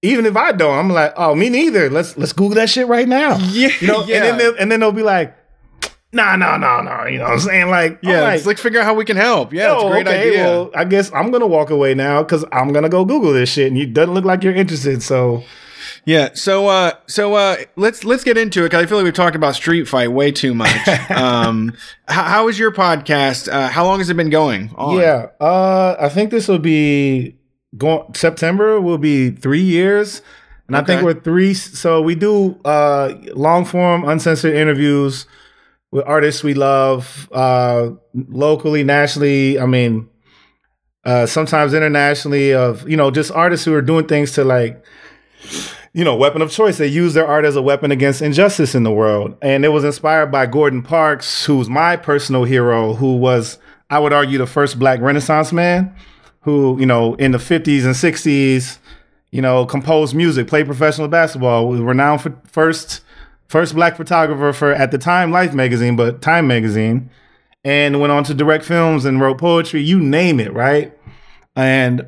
Even 0.03 0.27
if 0.27 0.37
I 0.37 0.53
don't, 0.53 0.79
I'm 0.79 0.91
like, 0.91 1.13
oh, 1.17 1.35
me 1.35 1.49
neither. 1.49 1.91
Let's 1.91 2.17
let's 2.17 2.33
Google 2.33 2.55
that 2.55 2.71
shit 2.71 2.87
right 2.87 3.09
now. 3.09 3.37
yeah, 3.51 3.71
You 3.81 3.89
know, 3.89 4.05
yeah. 4.05 4.25
and 4.27 4.39
then 4.41 4.55
and 4.61 4.71
then 4.71 4.79
they'll 4.79 4.93
be 4.93 5.03
like, 5.03 5.35
nah, 6.13 6.37
nah, 6.37 6.57
nah, 6.57 6.83
nah. 6.83 7.05
You 7.07 7.19
know 7.19 7.25
what 7.25 7.33
I'm 7.35 7.41
saying? 7.41 7.71
Like, 7.71 7.99
yeah, 8.03 8.21
right. 8.21 8.37
it's 8.37 8.47
like 8.47 8.59
figure 8.59 8.81
out 8.81 8.85
how 8.85 8.95
we 8.95 9.05
can 9.05 9.17
help. 9.17 9.53
Yeah, 9.53 9.75
it's 9.75 9.85
a 9.85 9.89
great 9.89 10.07
okay, 10.07 10.29
idea. 10.29 10.45
Well, 10.45 10.71
I 10.75 10.85
guess 10.85 11.11
I'm 11.13 11.31
gonna 11.31 11.47
walk 11.47 11.71
away 11.71 11.95
now 11.95 12.23
because 12.23 12.45
I'm 12.53 12.73
gonna 12.73 12.89
go 12.89 13.05
Google 13.05 13.33
this 13.33 13.51
shit, 13.51 13.69
and 13.69 13.79
you 13.79 13.87
doesn't 13.87 14.15
look 14.15 14.25
like 14.25 14.43
you're 14.43 14.55
interested. 14.55 15.03
So 15.03 15.45
Yeah. 16.05 16.31
So 16.33 16.69
uh 16.69 16.93
so 17.07 17.35
uh 17.35 17.57
let's 17.77 18.05
let's 18.05 18.25
get 18.25 18.39
into 18.39 18.65
it 18.65 18.71
cuz 18.71 18.83
I 18.83 18.87
feel 18.87 18.99
like 18.99 19.05
we've 19.05 19.13
talked 19.15 19.37
about 19.37 19.55
Street 19.55 19.87
Fight 19.87 20.11
way 20.11 20.33
too 20.33 20.55
much. 20.55 20.89
um 21.11 21.75
how, 22.07 22.23
how 22.25 22.49
is 22.49 22.59
your 22.59 22.73
podcast? 22.73 23.53
Uh 23.53 23.69
how 23.69 23.85
long 23.85 23.99
has 23.99 24.09
it 24.09 24.17
been 24.17 24.31
going? 24.31 24.71
On? 24.77 24.97
yeah, 24.97 25.27
uh, 25.41 25.97
I 26.01 26.09
think 26.09 26.31
this 26.31 26.49
will 26.49 26.59
be 26.59 27.37
going 27.77 28.15
September 28.15 28.81
will 28.81 28.97
be 28.97 29.31
three 29.31 29.63
years, 29.63 30.23
and 30.67 30.77
I 30.77 30.83
think 30.83 31.03
we're 31.03 31.13
three. 31.13 31.53
So 31.55 32.01
we 32.01 32.15
do 32.15 32.59
uh 32.65 33.13
long 33.35 33.67
form, 33.67 34.09
uncensored 34.09 34.55
interviews 34.55 35.27
with 35.91 36.05
artists 36.07 36.43
we 36.43 36.55
love, 36.55 37.29
uh, 37.33 37.91
locally, 38.15 38.85
nationally. 38.85 39.59
I 39.59 39.67
mean, 39.67 40.09
uh, 41.05 41.27
sometimes 41.27 41.75
internationally. 41.75 42.53
Of 42.53 42.89
you 42.89 42.97
know, 42.97 43.11
just 43.11 43.31
artists 43.31 43.65
who 43.65 43.75
are 43.75 43.83
doing 43.83 44.07
things 44.07 44.33
to 44.33 44.45
like 44.45 44.85
you 45.93 46.05
know, 46.05 46.15
weapon 46.15 46.43
of 46.43 46.51
choice. 46.51 46.79
They 46.79 46.87
use 46.87 47.15
their 47.15 47.27
art 47.27 47.45
as 47.45 47.57
a 47.57 47.63
weapon 47.63 47.91
against 47.91 48.23
injustice 48.23 48.75
in 48.75 48.83
the 48.83 48.93
world. 48.93 49.37
And 49.43 49.65
it 49.65 49.71
was 49.71 49.85
inspired 49.85 50.31
by 50.31 50.47
Gordon 50.47 50.83
Parks, 50.83 51.45
who's 51.45 51.69
my 51.69 51.97
personal 51.97 52.45
hero, 52.45 52.95
who 52.95 53.17
was, 53.17 53.59
I 53.91 53.99
would 53.99 54.13
argue, 54.13 54.39
the 54.39 54.47
first 54.47 54.79
black 54.79 55.01
Renaissance 55.01 55.53
man, 55.53 55.95
who, 56.43 56.79
you 56.79 56.87
know, 56.87 57.15
in 57.17 57.33
the 57.33 57.39
50s 57.39 57.85
and 57.85 57.95
60s, 57.95 58.79
you 59.31 59.43
know, 59.43 59.67
composed 59.67 60.15
music, 60.15 60.47
played 60.47 60.67
professional 60.67 61.09
basketball, 61.09 61.69
was 61.69 61.81
renowned 61.81 62.23
for 62.23 62.41
first 62.47 63.01
first 63.49 63.75
black 63.75 63.97
photographer 63.97 64.53
for 64.53 64.73
at 64.73 64.91
the 64.91 64.99
time 64.99 65.31
Life 65.31 65.55
magazine, 65.55 65.97
but 65.97 66.23
Time 66.23 66.47
magazine, 66.47 67.11
and 67.65 68.01
went 68.01 68.13
on 68.13 68.25
to 68.25 68.35
direct 68.35 68.65
films 68.65 69.05
and 69.05 69.21
wrote 69.21 69.39
poetry, 69.39 69.83
you 69.83 70.01
name 70.01 70.41
it, 70.41 70.53
right? 70.53 70.97
And 71.57 72.07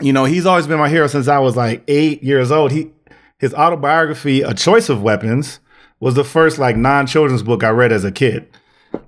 you 0.00 0.12
know, 0.12 0.24
he's 0.24 0.46
always 0.46 0.66
been 0.66 0.78
my 0.78 0.88
hero 0.88 1.06
since 1.06 1.28
I 1.28 1.38
was 1.38 1.56
like 1.56 1.82
eight 1.88 2.22
years 2.22 2.50
old. 2.50 2.72
He 2.72 2.90
his 3.38 3.54
autobiography, 3.54 4.42
A 4.42 4.52
Choice 4.52 4.88
of 4.88 5.02
Weapons, 5.02 5.60
was 5.98 6.14
the 6.14 6.24
first 6.24 6.58
like 6.58 6.76
non-children's 6.76 7.42
book 7.42 7.64
I 7.64 7.70
read 7.70 7.92
as 7.92 8.04
a 8.04 8.12
kid. 8.12 8.46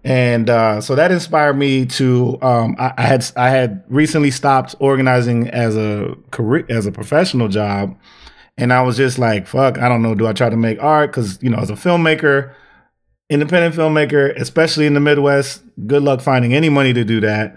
And 0.05 0.49
uh, 0.49 0.81
so 0.81 0.95
that 0.95 1.11
inspired 1.11 1.55
me 1.55 1.87
to 1.87 2.39
um, 2.43 2.77
I, 2.79 2.93
I 2.97 3.03
had 3.03 3.31
I 3.37 3.51
had 3.51 3.83
recently 3.89 4.31
stopped 4.31 4.75
organizing 4.79 5.49
as 5.49 5.77
a 5.77 6.17
career 6.31 6.67
as 6.69 6.87
a 6.87 6.93
professional 6.93 7.49
job. 7.49 7.97
And 8.59 8.73
I 8.73 8.83
was 8.83 8.97
just 8.97 9.19
like, 9.19 9.47
fuck, 9.47 9.79
I 9.79 9.89
don't 9.89 10.03
know. 10.03 10.15
Do 10.15 10.27
I 10.27 10.33
try 10.33 10.51
to 10.51 10.57
make 10.57 10.83
art? 10.83 11.11
Because, 11.11 11.43
you 11.43 11.51
know, 11.51 11.59
as 11.59 11.71
a 11.71 11.75
filmmaker, 11.75 12.55
independent 13.31 13.75
filmmaker, 13.75 14.39
especially 14.39 14.87
in 14.87 14.95
the 14.95 15.01
Midwest, 15.01 15.63
good 15.87 16.03
luck 16.03 16.21
finding 16.21 16.53
any 16.53 16.69
money 16.69 16.93
to 16.93 17.05
do 17.05 17.21
that. 17.21 17.57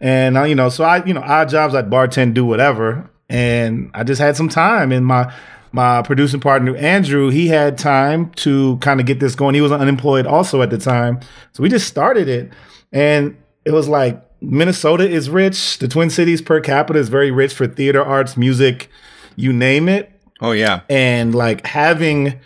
And, 0.00 0.36
you 0.48 0.54
know, 0.54 0.68
so 0.68 0.84
I, 0.84 1.04
you 1.04 1.14
know, 1.14 1.22
odd 1.22 1.48
jobs 1.48 1.74
like 1.74 1.88
bartend, 1.88 2.34
do 2.34 2.44
whatever. 2.44 3.08
And 3.28 3.90
I 3.94 4.02
just 4.02 4.20
had 4.20 4.36
some 4.36 4.48
time 4.48 4.90
in 4.92 5.04
my, 5.04 5.32
my 5.72 6.02
producing 6.02 6.40
partner 6.40 6.76
Andrew, 6.76 7.30
he 7.30 7.48
had 7.48 7.78
time 7.78 8.30
to 8.32 8.76
kind 8.78 9.00
of 9.00 9.06
get 9.06 9.20
this 9.20 9.34
going. 9.34 9.54
He 9.54 9.60
was 9.60 9.72
unemployed 9.72 10.26
also 10.26 10.62
at 10.62 10.70
the 10.70 10.78
time. 10.78 11.20
So 11.52 11.62
we 11.62 11.68
just 11.68 11.88
started 11.88 12.28
it. 12.28 12.50
And 12.92 13.36
it 13.64 13.72
was 13.72 13.88
like 13.88 14.22
Minnesota 14.40 15.08
is 15.08 15.30
rich. 15.30 15.78
The 15.78 15.88
Twin 15.88 16.10
Cities 16.10 16.42
per 16.42 16.60
capita 16.60 16.98
is 16.98 17.08
very 17.08 17.30
rich 17.30 17.54
for 17.54 17.66
theater 17.66 18.04
arts, 18.04 18.36
music, 18.36 18.88
you 19.36 19.52
name 19.52 19.88
it. 19.88 20.10
Oh 20.40 20.52
yeah. 20.52 20.80
And 20.88 21.34
like 21.34 21.66
having 21.66 22.40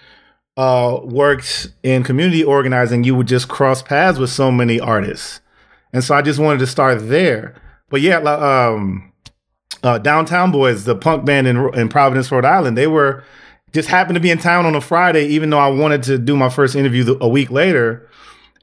uh 0.57 1.01
worked 1.03 1.69
in 1.83 2.03
community 2.03 2.45
organizing, 2.45 3.05
you 3.05 3.15
would 3.15 3.29
just 3.29 3.49
cross 3.49 3.83
paths 3.83 4.19
with 4.19 4.31
so 4.31 4.51
many 4.51 4.81
artists. 4.81 5.41
And 5.93 6.05
so 6.05 6.15
I 6.15 6.23
just 6.23 6.39
wanted 6.39 6.59
to 6.59 6.67
start 6.67 7.09
there. 7.09 7.55
But 7.89 8.01
yeah, 8.01 8.19
um 8.19 9.09
uh, 9.83 9.99
Downtown 9.99 10.51
Boys, 10.51 10.85
the 10.85 10.97
punk 10.97 11.25
band 11.25 11.47
in, 11.47 11.57
in 11.75 11.89
Providence, 11.89 12.31
Rhode 12.33 12.45
Island, 12.45 12.77
they 12.77 12.87
were 12.87 13.25
just 13.73 13.89
happened 13.89 14.15
to 14.15 14.21
be 14.21 14.31
in 14.31 14.39
town 14.39 14.67
on 14.67 14.75
a 14.75 14.81
Friday, 14.81 15.27
even 15.27 15.51
though 15.51 15.59
I 15.59 15.69
wanted 15.69 16.03
to 16.05 16.19
do 16.19 16.37
my 16.37 16.49
first 16.49 16.75
interview 16.75 17.17
a 17.21 17.29
week 17.29 17.51
later. 17.51 18.09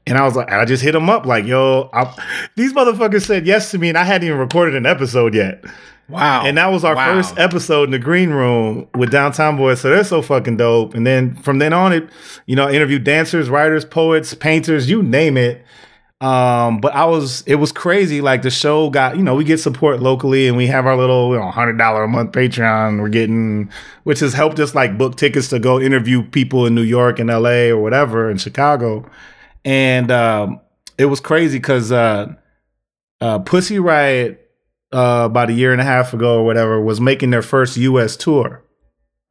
And 0.06 0.18
I 0.18 0.24
was 0.24 0.36
like, 0.36 0.50
I 0.52 0.64
just 0.64 0.82
hit 0.82 0.92
them 0.92 1.10
up 1.10 1.26
like, 1.26 1.46
yo, 1.46 1.90
I, 1.92 2.12
these 2.56 2.72
motherfuckers 2.72 3.22
said 3.22 3.46
yes 3.46 3.70
to 3.72 3.78
me, 3.78 3.88
and 3.88 3.98
I 3.98 4.04
hadn't 4.04 4.26
even 4.26 4.38
recorded 4.38 4.74
an 4.74 4.86
episode 4.86 5.34
yet. 5.34 5.64
Wow. 6.08 6.44
And 6.44 6.56
that 6.56 6.68
was 6.68 6.84
our 6.84 6.94
wow. 6.94 7.14
first 7.14 7.36
episode 7.38 7.84
in 7.84 7.90
the 7.90 7.98
green 7.98 8.30
room 8.30 8.88
with 8.94 9.10
Downtown 9.10 9.56
Boys. 9.56 9.80
So 9.80 9.90
they're 9.90 10.04
so 10.04 10.22
fucking 10.22 10.56
dope. 10.56 10.94
And 10.94 11.06
then 11.06 11.34
from 11.36 11.58
then 11.58 11.72
on, 11.72 11.92
it, 11.92 12.08
you 12.46 12.54
know, 12.54 12.68
I 12.68 12.72
interviewed 12.72 13.02
dancers, 13.02 13.50
writers, 13.50 13.84
poets, 13.84 14.32
painters, 14.34 14.88
you 14.88 15.02
name 15.02 15.36
it. 15.36 15.64
Um, 16.20 16.80
but 16.80 16.94
I 16.94 17.04
was, 17.04 17.42
it 17.42 17.56
was 17.56 17.72
crazy. 17.72 18.20
Like 18.20 18.42
the 18.42 18.50
show 18.50 18.88
got, 18.88 19.16
you 19.16 19.22
know, 19.22 19.34
we 19.34 19.44
get 19.44 19.58
support 19.58 20.00
locally 20.00 20.46
and 20.46 20.56
we 20.56 20.66
have 20.68 20.86
our 20.86 20.96
little, 20.96 21.32
you 21.32 21.38
know, 21.38 21.50
hundred 21.50 21.76
dollar 21.76 22.04
a 22.04 22.08
month 22.08 22.32
Patreon 22.32 23.00
we're 23.00 23.08
getting, 23.08 23.70
which 24.04 24.20
has 24.20 24.32
helped 24.32 24.58
us 24.60 24.74
like 24.74 24.96
book 24.96 25.16
tickets 25.16 25.48
to 25.48 25.58
go 25.58 25.80
interview 25.80 26.22
people 26.22 26.66
in 26.66 26.74
New 26.74 26.82
York 26.82 27.18
and 27.18 27.28
LA 27.28 27.66
or 27.68 27.78
whatever 27.78 28.30
in 28.30 28.38
Chicago. 28.38 29.08
And, 29.64 30.10
um, 30.10 30.60
it 30.96 31.06
was 31.06 31.20
crazy 31.20 31.58
because, 31.58 31.92
uh, 31.92 32.32
uh, 33.20 33.40
Pussy 33.40 33.78
Riot, 33.78 34.45
uh, 34.96 35.26
about 35.26 35.50
a 35.50 35.52
year 35.52 35.72
and 35.72 35.80
a 35.80 35.84
half 35.84 36.14
ago 36.14 36.40
or 36.40 36.44
whatever 36.44 36.80
was 36.80 37.00
making 37.00 37.30
their 37.30 37.42
first 37.42 37.76
US 37.76 38.16
tour. 38.16 38.62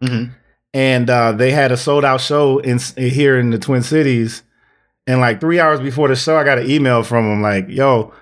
Mm-hmm. 0.03 0.31
And, 0.73 1.09
uh, 1.09 1.31
they 1.31 1.51
had 1.51 1.71
a 1.71 1.77
sold 1.77 2.05
out 2.05 2.21
show 2.21 2.59
in 2.59 2.79
here 2.97 3.39
in 3.39 3.49
the 3.49 3.59
Twin 3.59 3.81
Cities 3.81 4.43
and 5.07 5.19
like 5.19 5.39
three 5.39 5.59
hours 5.59 5.79
before 5.79 6.07
the 6.07 6.15
show, 6.15 6.37
I 6.37 6.43
got 6.43 6.57
an 6.57 6.69
email 6.69 7.03
from 7.03 7.29
them 7.29 7.41
like, 7.41 7.67
yo, 7.69 8.13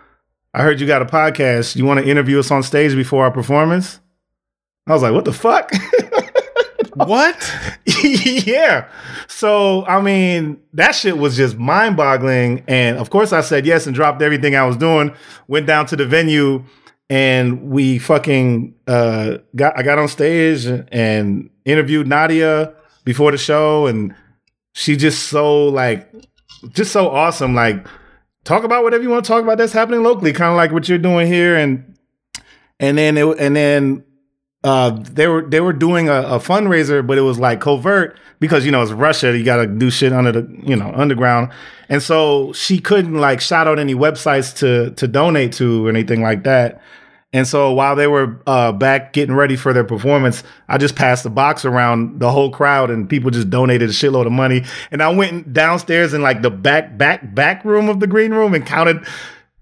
I 0.54 0.64
heard 0.64 0.80
you 0.80 0.88
got 0.88 1.02
a 1.02 1.06
podcast. 1.06 1.76
You 1.76 1.86
want 1.86 2.02
to 2.02 2.10
interview 2.10 2.40
us 2.40 2.52
on 2.52 2.62
stage 2.62 2.94
before 2.94 3.24
our 3.24 3.32
performance? 3.32 4.00
I 4.86 4.92
was 4.92 5.02
like, 5.02 5.14
what 5.14 5.24
the 5.24 5.32
fuck? 5.32 5.72
what? 6.96 7.56
yeah. 8.04 8.90
So, 9.30 9.86
I 9.86 10.02
mean, 10.02 10.60
that 10.74 10.92
shit 10.92 11.18
was 11.18 11.38
just 11.38 11.58
mind 11.58 11.96
boggling. 11.96 12.66
And 12.68 12.98
of 12.98 13.10
course, 13.10 13.32
I 13.32 13.42
said 13.42 13.66
yes 13.66 13.88
and 13.88 13.96
dropped 13.96 14.22
everything 14.22 14.56
I 14.56 14.66
was 14.66 14.76
doing, 14.76 15.16
went 15.48 15.68
down 15.68 15.86
to 15.88 15.96
the 15.96 16.06
venue, 16.06 16.66
and 17.10 17.70
we 17.70 18.00
fucking 18.00 18.76
uh, 18.88 19.38
got, 19.56 19.78
I 19.78 19.84
got 19.84 20.00
on 20.00 20.08
stage 20.08 20.66
and 20.66 21.50
interviewed 21.66 22.08
Nadia 22.08 22.74
before 23.04 23.32
the 23.32 23.38
show. 23.38 23.88
And 23.88 24.16
she 24.74 24.96
just 24.96 25.28
so 25.28 25.68
like, 25.68 26.12
just 26.70 26.92
so 26.92 27.10
awesome. 27.10 27.54
Like, 27.54 27.86
talk 28.44 28.64
about 28.64 28.84
whatever 28.84 29.04
you 29.04 29.10
want 29.10 29.24
to 29.26 29.28
talk 29.28 29.44
about 29.44 29.58
that's 29.58 29.74
happening 29.74 30.04
locally, 30.04 30.34
kind 30.34 30.52
of 30.52 30.58
like 30.58 30.72
what 30.72 30.88
you're 30.90 30.98
doing 30.98 31.28
here, 31.28 31.56
and 31.56 31.98
and 32.80 32.98
then 32.98 33.18
it, 33.18 33.26
and 33.40 33.56
then 33.56 34.04
uh, 34.64 34.92
they 34.92 35.28
were 35.28 35.42
they 35.42 35.60
were 35.60 35.74
doing 35.74 36.08
a, 36.08 36.22
a, 36.22 36.40
fundraiser, 36.40 37.06
but 37.06 37.18
it 37.18 37.22
was 37.22 37.38
like 37.38 37.60
covert 37.60 38.18
because 38.40 38.66
you 38.66 38.72
know 38.72 38.82
it's 38.82 38.92
Russia. 38.92 39.38
You 39.38 39.44
got 39.44 39.58
to 39.58 39.68
do 39.68 39.92
shit 39.92 40.14
under 40.14 40.32
the 40.32 40.62
you 40.64 40.76
know 40.76 40.92
underground, 40.96 41.52
and 41.90 42.02
so 42.02 42.54
she 42.54 42.80
couldn't 42.80 43.16
like 43.16 43.42
shout 43.42 43.68
out 43.68 43.78
any 43.78 43.94
websites 43.94 44.56
to 44.58 44.92
to 44.92 45.08
donate 45.08 45.52
to 45.54 45.86
or 45.86 45.90
anything 45.90 46.22
like 46.22 46.44
that. 46.44 46.82
And 47.34 47.48
so 47.48 47.74
while 47.74 47.96
they 47.96 48.06
were 48.06 48.40
uh, 48.46 48.72
back 48.72 49.12
getting 49.12 49.34
ready 49.34 49.56
for 49.56 49.74
their 49.74 49.84
performance, 49.84 50.44
I 50.70 50.78
just 50.78 50.96
passed 50.96 51.24
the 51.24 51.32
box 51.32 51.66
around 51.66 52.20
the 52.20 52.32
whole 52.32 52.52
crowd, 52.52 52.92
and 52.92 53.10
people 53.10 53.32
just 53.32 53.50
donated 53.50 53.90
a 53.90 53.94
shitload 53.94 54.28
of 54.28 54.32
money. 54.32 54.64
And 54.92 55.02
I 55.02 55.10
went 55.10 55.52
downstairs 55.52 56.14
in 56.14 56.22
like 56.22 56.44
the 56.44 56.52
back 56.52 56.98
back 56.98 57.34
back 57.36 57.66
room 57.66 57.90
of 57.90 58.00
the 58.00 58.08
green 58.08 58.32
room 58.32 58.54
and 58.54 58.66
counted. 58.66 59.06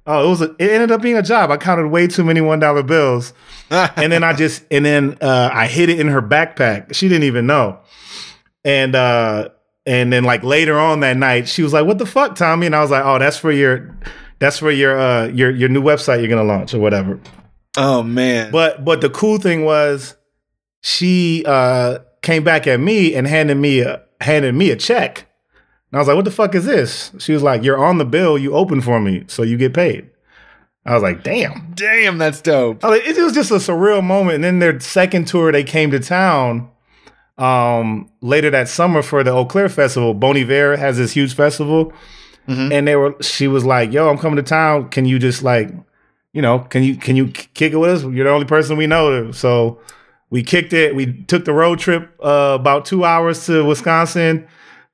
Oh, 0.08 0.26
it 0.26 0.30
was 0.30 0.42
a, 0.42 0.56
it 0.58 0.72
ended 0.72 0.92
up 0.92 1.02
being 1.02 1.18
a 1.18 1.22
job. 1.22 1.52
I 1.52 1.58
counted 1.58 1.88
way 1.88 2.08
too 2.08 2.24
many 2.24 2.42
one 2.42 2.60
dollar 2.60 2.84
bills, 2.84 3.34
and 3.70 4.12
then 4.12 4.24
I 4.24 4.34
just 4.34 4.64
and 4.72 4.84
then 4.86 5.18
uh, 5.22 5.50
I 5.54 5.68
hid 5.68 5.90
it 5.90 6.00
in 6.00 6.08
her 6.08 6.22
backpack. 6.22 6.96
She 6.96 7.08
didn't 7.08 7.26
even 7.26 7.46
know, 7.46 7.80
and 8.66 8.96
uh, 8.96 9.50
and 9.86 10.12
then 10.12 10.24
like 10.24 10.44
later 10.44 10.80
on 10.80 11.02
that 11.02 11.18
night, 11.18 11.48
she 11.48 11.62
was 11.62 11.74
like, 11.74 11.86
"What 11.86 12.00
the 12.00 12.06
fuck, 12.06 12.36
Tommy?" 12.36 12.66
And 12.66 12.76
I 12.76 12.82
was 12.82 12.92
like, 12.92 13.06
"Oh, 13.06 13.20
that's 13.20 13.38
for 13.38 13.52
your." 13.52 13.96
That's 14.40 14.58
for 14.58 14.72
your 14.72 15.00
uh 15.00 15.28
your 15.28 15.52
your 15.52 15.70
new 15.70 15.84
website 15.84 16.18
you're 16.18 16.28
gonna 16.28 16.44
launch 16.44 16.74
or 16.74 16.80
whatever. 16.80 17.20
Oh 17.78 18.02
man. 18.02 18.52
But 18.52 18.84
but 18.84 19.00
the 19.02 19.10
cool 19.12 19.38
thing 19.38 19.66
was 19.66 20.16
she 20.82 21.44
uh 21.46 22.00
came 22.24 22.44
back 22.44 22.66
at 22.66 22.80
me 22.80 23.14
and 23.14 23.28
handed 23.28 23.58
me 23.58 23.82
a 23.82 24.02
handed 24.20 24.56
me 24.56 24.72
a 24.72 24.76
check. 24.76 25.28
And 25.92 25.98
I 25.98 26.00
was 26.00 26.08
like, 26.08 26.16
what 26.16 26.26
the 26.26 26.32
fuck 26.32 26.56
is 26.56 26.66
this? 26.66 27.12
She 27.20 27.34
was 27.34 27.44
like, 27.44 27.64
You're 27.64 27.84
on 27.84 27.98
the 27.98 28.06
bill, 28.06 28.38
you 28.38 28.54
open 28.54 28.82
for 28.82 29.00
me, 29.00 29.26
so 29.28 29.44
you 29.44 29.58
get 29.58 29.74
paid. 29.74 30.10
I 30.86 30.94
was 30.94 31.04
like, 31.04 31.24
damn. 31.24 31.74
Damn, 31.76 32.18
that's 32.18 32.42
dope. 32.42 32.82
Like, 32.82 33.04
it 33.06 33.16
was 33.18 33.34
just 33.34 33.52
a 33.52 33.56
surreal 33.56 34.04
moment. 34.04 34.36
And 34.36 34.44
then 34.44 34.58
their 34.60 34.80
second 34.80 35.28
tour, 35.28 35.52
they 35.52 35.64
came 35.64 35.92
to 35.92 36.00
town 36.00 36.70
um 37.38 38.12
later 38.22 38.50
that 38.52 38.68
summer 38.68 39.02
for 39.02 39.24
the 39.24 39.32
Eaux 39.32 39.46
Claires 39.46 39.74
Festival. 39.74 40.14
Bon 40.14 40.38
Iver 40.38 40.78
has 40.78 40.98
this 40.98 41.12
huge 41.12 41.34
festival. 41.34 41.94
Mm-hmm. 42.48 42.72
And 42.72 42.88
they 42.88 42.96
were 42.96 43.16
she 43.22 43.48
was 43.48 43.66
like, 43.66 43.92
Yo, 43.92 44.10
I'm 44.10 44.18
coming 44.18 44.38
to 44.38 44.44
town. 44.44 44.90
Can 44.90 45.06
you 45.06 45.20
just 45.20 45.44
like 45.44 45.72
you 46.34 46.42
know, 46.42 46.60
can 46.60 46.84
you 46.84 46.96
can 46.96 47.16
you 47.16 47.28
kick 47.28 47.74
it 47.74 47.78
with 47.78 47.90
us? 47.90 48.04
You're 48.04 48.26
the 48.26 48.32
only 48.32 48.46
person 48.46 48.78
we 48.78 48.88
know. 48.88 49.32
So 49.32 49.80
we 50.30 50.44
kicked 50.44 50.74
it. 50.74 50.96
We 50.96 51.24
took 51.24 51.46
the 51.46 51.54
road 51.54 51.80
trip 51.80 52.10
uh, 52.24 52.58
about 52.60 52.86
two 52.86 53.04
hours 53.04 53.46
to 53.48 53.66
Wisconsin, 53.66 54.48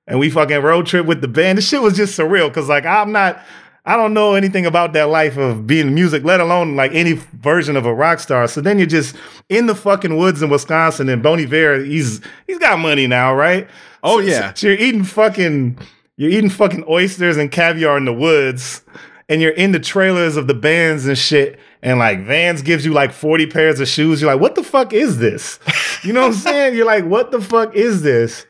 and 0.07 0.19
we 0.19 0.29
fucking 0.29 0.61
road 0.61 0.85
trip 0.85 1.05
with 1.05 1.21
the 1.21 1.27
band. 1.27 1.57
This 1.57 1.67
shit 1.67 1.81
was 1.81 1.95
just 1.95 2.17
surreal 2.17 2.47
because 2.47 2.69
like 2.69 2.85
I'm 2.85 3.11
not. 3.11 3.41
I 3.85 3.95
don't 3.95 4.13
know 4.13 4.33
anything 4.33 4.65
about 4.65 4.91
that 4.93 5.07
life 5.07 5.37
of 5.37 5.65
being 5.65 5.95
music, 5.95 6.25
let 6.25 6.41
alone 6.41 6.75
like 6.75 6.93
any 6.93 7.13
version 7.13 7.77
of 7.77 7.85
a 7.85 7.93
rock 7.93 8.19
star. 8.19 8.45
So 8.49 8.59
then 8.59 8.79
you're 8.79 8.85
just 8.85 9.15
in 9.47 9.67
the 9.67 9.75
fucking 9.75 10.17
woods 10.17 10.41
in 10.41 10.49
Wisconsin, 10.49 11.07
and 11.07 11.23
Bon 11.23 11.39
Iver, 11.39 11.85
he's 11.85 12.19
he's 12.47 12.59
got 12.59 12.79
money 12.79 13.07
now, 13.07 13.33
right? 13.33 13.67
Oh 14.03 14.19
yeah. 14.19 14.49
So, 14.49 14.55
so 14.55 14.67
you're 14.67 14.77
eating 14.77 15.05
fucking 15.05 15.77
you're 16.17 16.31
eating 16.31 16.49
fucking 16.49 16.83
oysters 16.89 17.37
and 17.37 17.49
caviar 17.49 17.97
in 17.97 18.03
the 18.03 18.13
woods 18.13 18.81
and 19.29 19.41
you're 19.41 19.51
in 19.51 19.71
the 19.71 19.79
trailers 19.79 20.37
of 20.37 20.47
the 20.47 20.53
bands 20.53 21.05
and 21.05 21.17
shit, 21.17 21.59
and 21.81 21.99
like 21.99 22.21
Vans 22.21 22.61
gives 22.61 22.85
you 22.85 22.93
like 22.93 23.11
40 23.11 23.47
pairs 23.47 23.79
of 23.79 23.87
shoes. 23.87 24.21
You're 24.21 24.31
like, 24.31 24.41
what 24.41 24.55
the 24.55 24.63
fuck 24.63 24.93
is 24.93 25.17
this? 25.17 25.59
You 26.03 26.13
know 26.13 26.21
what 26.21 26.27
I'm 26.27 26.33
saying? 26.33 26.75
You're 26.75 26.85
like, 26.85 27.05
what 27.05 27.31
the 27.31 27.41
fuck 27.41 27.75
is 27.75 28.03
this? 28.03 28.45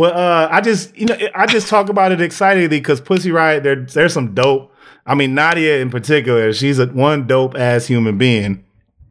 But 0.00 0.16
uh, 0.16 0.48
I 0.50 0.62
just, 0.62 0.96
you 0.96 1.04
know, 1.04 1.16
I 1.34 1.44
just 1.44 1.68
talk 1.68 1.90
about 1.90 2.10
it 2.10 2.22
excitedly 2.22 2.78
because 2.78 3.02
Pussy 3.02 3.30
Riot, 3.30 3.62
there, 3.62 3.76
there's 3.76 4.14
some 4.14 4.34
dope. 4.34 4.74
I 5.04 5.14
mean, 5.14 5.34
Nadia 5.34 5.78
in 5.80 5.90
particular, 5.90 6.54
she's 6.54 6.78
a 6.78 6.86
one 6.86 7.26
dope 7.26 7.54
ass 7.54 7.86
human 7.86 8.16
being. 8.16 8.64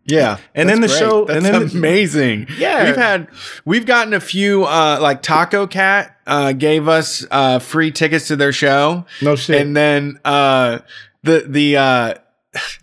Yeah, 0.05 0.39
and 0.55 0.67
then 0.67 0.81
the 0.81 0.87
great. 0.87 0.97
show, 0.97 1.25
that's 1.25 1.45
and 1.45 1.45
then 1.45 1.69
amazing. 1.69 2.45
The, 2.45 2.53
yeah, 2.55 2.85
we've 2.85 2.95
had 2.95 3.27
we've 3.65 3.85
gotten 3.85 4.15
a 4.15 4.19
few 4.19 4.63
uh, 4.63 4.97
like 4.99 5.21
Taco 5.21 5.67
Cat 5.67 6.17
uh, 6.25 6.53
gave 6.53 6.87
us 6.87 7.23
uh, 7.29 7.59
free 7.59 7.91
tickets 7.91 8.27
to 8.29 8.35
their 8.35 8.51
show. 8.51 9.05
No 9.21 9.35
shit. 9.35 9.61
And 9.61 9.77
then 9.77 10.19
uh, 10.25 10.79
the 11.21 11.45
the 11.47 11.77
uh 11.77 12.13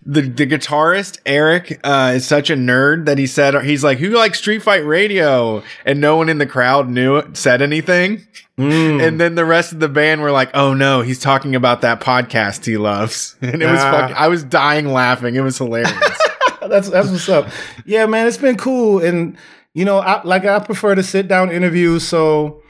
the 0.05 0.23
the 0.23 0.47
guitarist 0.47 1.19
Eric 1.27 1.81
uh, 1.83 2.13
is 2.15 2.27
such 2.27 2.51
a 2.51 2.55
nerd 2.55 3.07
that 3.07 3.19
he 3.19 3.27
said 3.27 3.61
he's 3.65 3.83
like 3.83 3.99
who 3.99 4.11
likes 4.11 4.39
Street 4.39 4.63
Fight 4.63 4.85
Radio 4.85 5.63
and 5.85 6.01
no 6.01 6.17
one 6.17 6.29
in 6.29 6.39
the 6.39 6.47
crowd 6.47 6.89
knew 6.89 7.17
it 7.17 7.37
said 7.37 7.61
anything 7.61 8.25
mm. 8.57 9.07
and 9.07 9.21
then 9.21 9.35
the 9.35 9.45
rest 9.45 9.73
of 9.73 9.81
the 9.81 9.89
band 9.89 10.21
were 10.21 10.31
like 10.31 10.51
oh 10.55 10.73
no 10.73 11.03
he's 11.03 11.19
talking 11.19 11.57
about 11.57 11.81
that 11.81 12.01
podcast 12.01 12.65
he 12.65 12.77
loves 12.77 13.37
and 13.43 13.61
it 13.61 13.67
was 13.67 13.81
Ah. 13.81 13.91
fucking, 13.91 14.17
I 14.17 14.29
was 14.29 14.45
dying 14.45 14.87
laughing 14.87 15.35
it 15.35 15.41
was 15.41 15.59
hilarious 15.59 15.93
that's 16.69 16.89
that's 16.91 17.11
what's 17.11 17.29
up. 17.29 17.49
Yeah, 17.85 18.07
man, 18.07 18.27
it's 18.27 18.39
been 18.39 18.57
cool, 18.57 19.03
and 19.03 19.37
you 19.75 19.85
know, 19.85 19.99
I, 19.99 20.23
like 20.25 20.45
I 20.45 20.59
prefer 20.59 20.95
to 20.95 21.03
sit 21.03 21.29
down 21.29 21.51
interviews. 21.51 22.07
So 22.07 22.63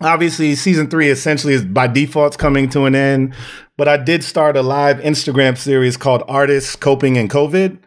obviously, 0.00 0.54
season 0.54 0.88
three 0.88 1.08
essentially 1.08 1.54
is 1.54 1.64
by 1.64 1.86
default's 1.86 2.36
coming 2.36 2.68
to 2.70 2.84
an 2.84 2.94
end. 2.94 3.34
But 3.76 3.88
I 3.88 3.96
did 3.96 4.22
start 4.22 4.56
a 4.56 4.62
live 4.62 4.98
Instagram 4.98 5.56
series 5.58 5.96
called 5.96 6.22
Artists 6.28 6.76
Coping 6.76 7.16
in 7.16 7.28
COVID. 7.28 7.78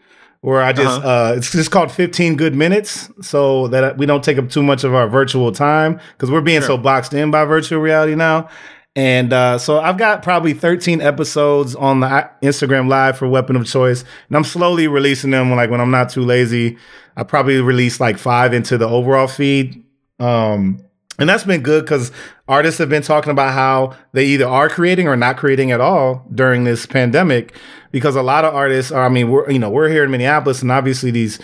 where 0.42 0.62
I 0.62 0.72
just 0.72 1.02
uh 1.02 1.08
Uh-huh. 1.08 1.34
it's 1.36 1.52
just 1.52 1.72
called 1.72 1.92
15 1.92 2.36
good 2.36 2.54
minutes 2.56 3.10
so 3.22 3.68
that 3.70 3.98
we 3.98 4.06
don't 4.06 4.24
take 4.24 4.38
up 4.38 4.50
too 4.50 4.62
much 4.62 4.84
of 4.84 4.94
our 4.94 5.08
virtual 5.10 5.52
time 5.52 6.00
because 6.14 6.30
we're 6.30 6.42
being 6.42 6.62
so 6.62 6.78
boxed 6.78 7.14
in 7.14 7.32
by 7.32 7.44
virtual 7.44 7.80
reality 7.82 8.16
now. 8.16 8.48
And 8.96 9.32
uh, 9.34 9.58
so 9.58 9.80
I've 9.80 9.98
got 9.98 10.24
probably 10.24 10.54
13 10.54 11.02
episodes 11.02 11.76
on 11.76 12.00
the 12.02 12.30
Instagram 12.44 12.88
Live 12.88 13.18
for 13.18 13.28
Weapon 13.28 13.56
of 13.56 13.66
Choice, 13.66 14.04
and 14.28 14.38
I'm 14.38 14.44
slowly 14.44 14.88
releasing 14.88 15.32
them. 15.32 15.52
Like 15.56 15.70
when 15.70 15.82
I'm 15.82 15.92
not 15.92 16.10
too 16.10 16.22
lazy, 16.24 16.78
I 17.16 17.24
probably 17.24 17.60
release 17.62 18.00
like 18.00 18.18
five 18.18 18.54
into 18.54 18.78
the 18.78 18.88
overall 18.88 19.28
feed. 19.28 19.84
Um, 20.20 20.80
and 21.20 21.28
that's 21.28 21.44
been 21.44 21.62
good 21.62 21.84
because 21.84 22.12
artists 22.48 22.78
have 22.78 22.90
been 22.90 23.02
talking 23.02 23.32
about 23.32 23.54
how 23.54 23.96
they 24.14 24.26
either 24.26 24.48
are 24.48 24.70
creating 24.70 25.08
or 25.08 25.16
not 25.16 25.38
creating 25.38 25.72
at 25.72 25.82
all 25.82 26.26
during 26.34 26.64
this 26.64 26.86
pandemic. 26.86 27.56
Because 27.92 28.16
a 28.16 28.22
lot 28.22 28.46
of 28.46 28.54
artists 28.54 28.92
are, 28.92 29.06
I 29.06 29.10
mean, 29.10 29.30
we're 29.30 29.50
you 29.50 29.60
know 29.60 29.70
we're 29.70 29.90
here 29.90 30.04
in 30.04 30.12
Minneapolis, 30.12 30.62
and 30.62 30.72
obviously 30.72 31.10
these 31.10 31.40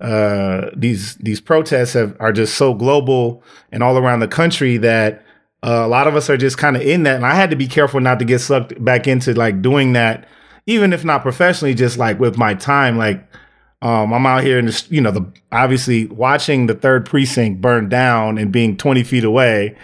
uh, 0.00 0.70
these 0.76 1.14
these 1.16 1.40
protests 1.40 1.94
have 1.94 2.16
are 2.20 2.32
just 2.32 2.56
so 2.56 2.74
global 2.74 3.42
and 3.72 3.82
all 3.82 3.96
around 3.96 4.20
the 4.20 4.28
country 4.28 4.76
that 4.78 5.24
uh, 5.62 5.82
a 5.84 5.88
lot 5.88 6.06
of 6.06 6.16
us 6.16 6.28
are 6.28 6.36
just 6.36 6.58
kind 6.58 6.76
of 6.76 6.82
in 6.82 7.04
that. 7.04 7.16
And 7.16 7.24
I 7.24 7.34
had 7.34 7.50
to 7.50 7.56
be 7.56 7.68
careful 7.68 8.00
not 8.00 8.18
to 8.18 8.24
get 8.24 8.40
sucked 8.40 8.84
back 8.84 9.06
into 9.06 9.32
like 9.32 9.62
doing 9.62 9.94
that, 9.94 10.28
even 10.66 10.92
if 10.92 11.04
not 11.04 11.22
professionally, 11.22 11.74
just 11.74 11.96
like 11.96 12.18
with 12.20 12.36
my 12.36 12.54
time, 12.54 12.98
like. 12.98 13.26
Um, 13.84 14.14
I'm 14.14 14.24
out 14.24 14.42
here 14.42 14.58
in 14.58 14.64
the, 14.64 14.86
you 14.88 15.02
know, 15.02 15.10
the 15.10 15.26
obviously 15.52 16.06
watching 16.06 16.66
the 16.66 16.74
third 16.74 17.04
precinct 17.04 17.60
burn 17.60 17.90
down 17.90 18.38
and 18.38 18.50
being 18.50 18.78
20 18.78 19.04
feet 19.04 19.24
away 19.24 19.76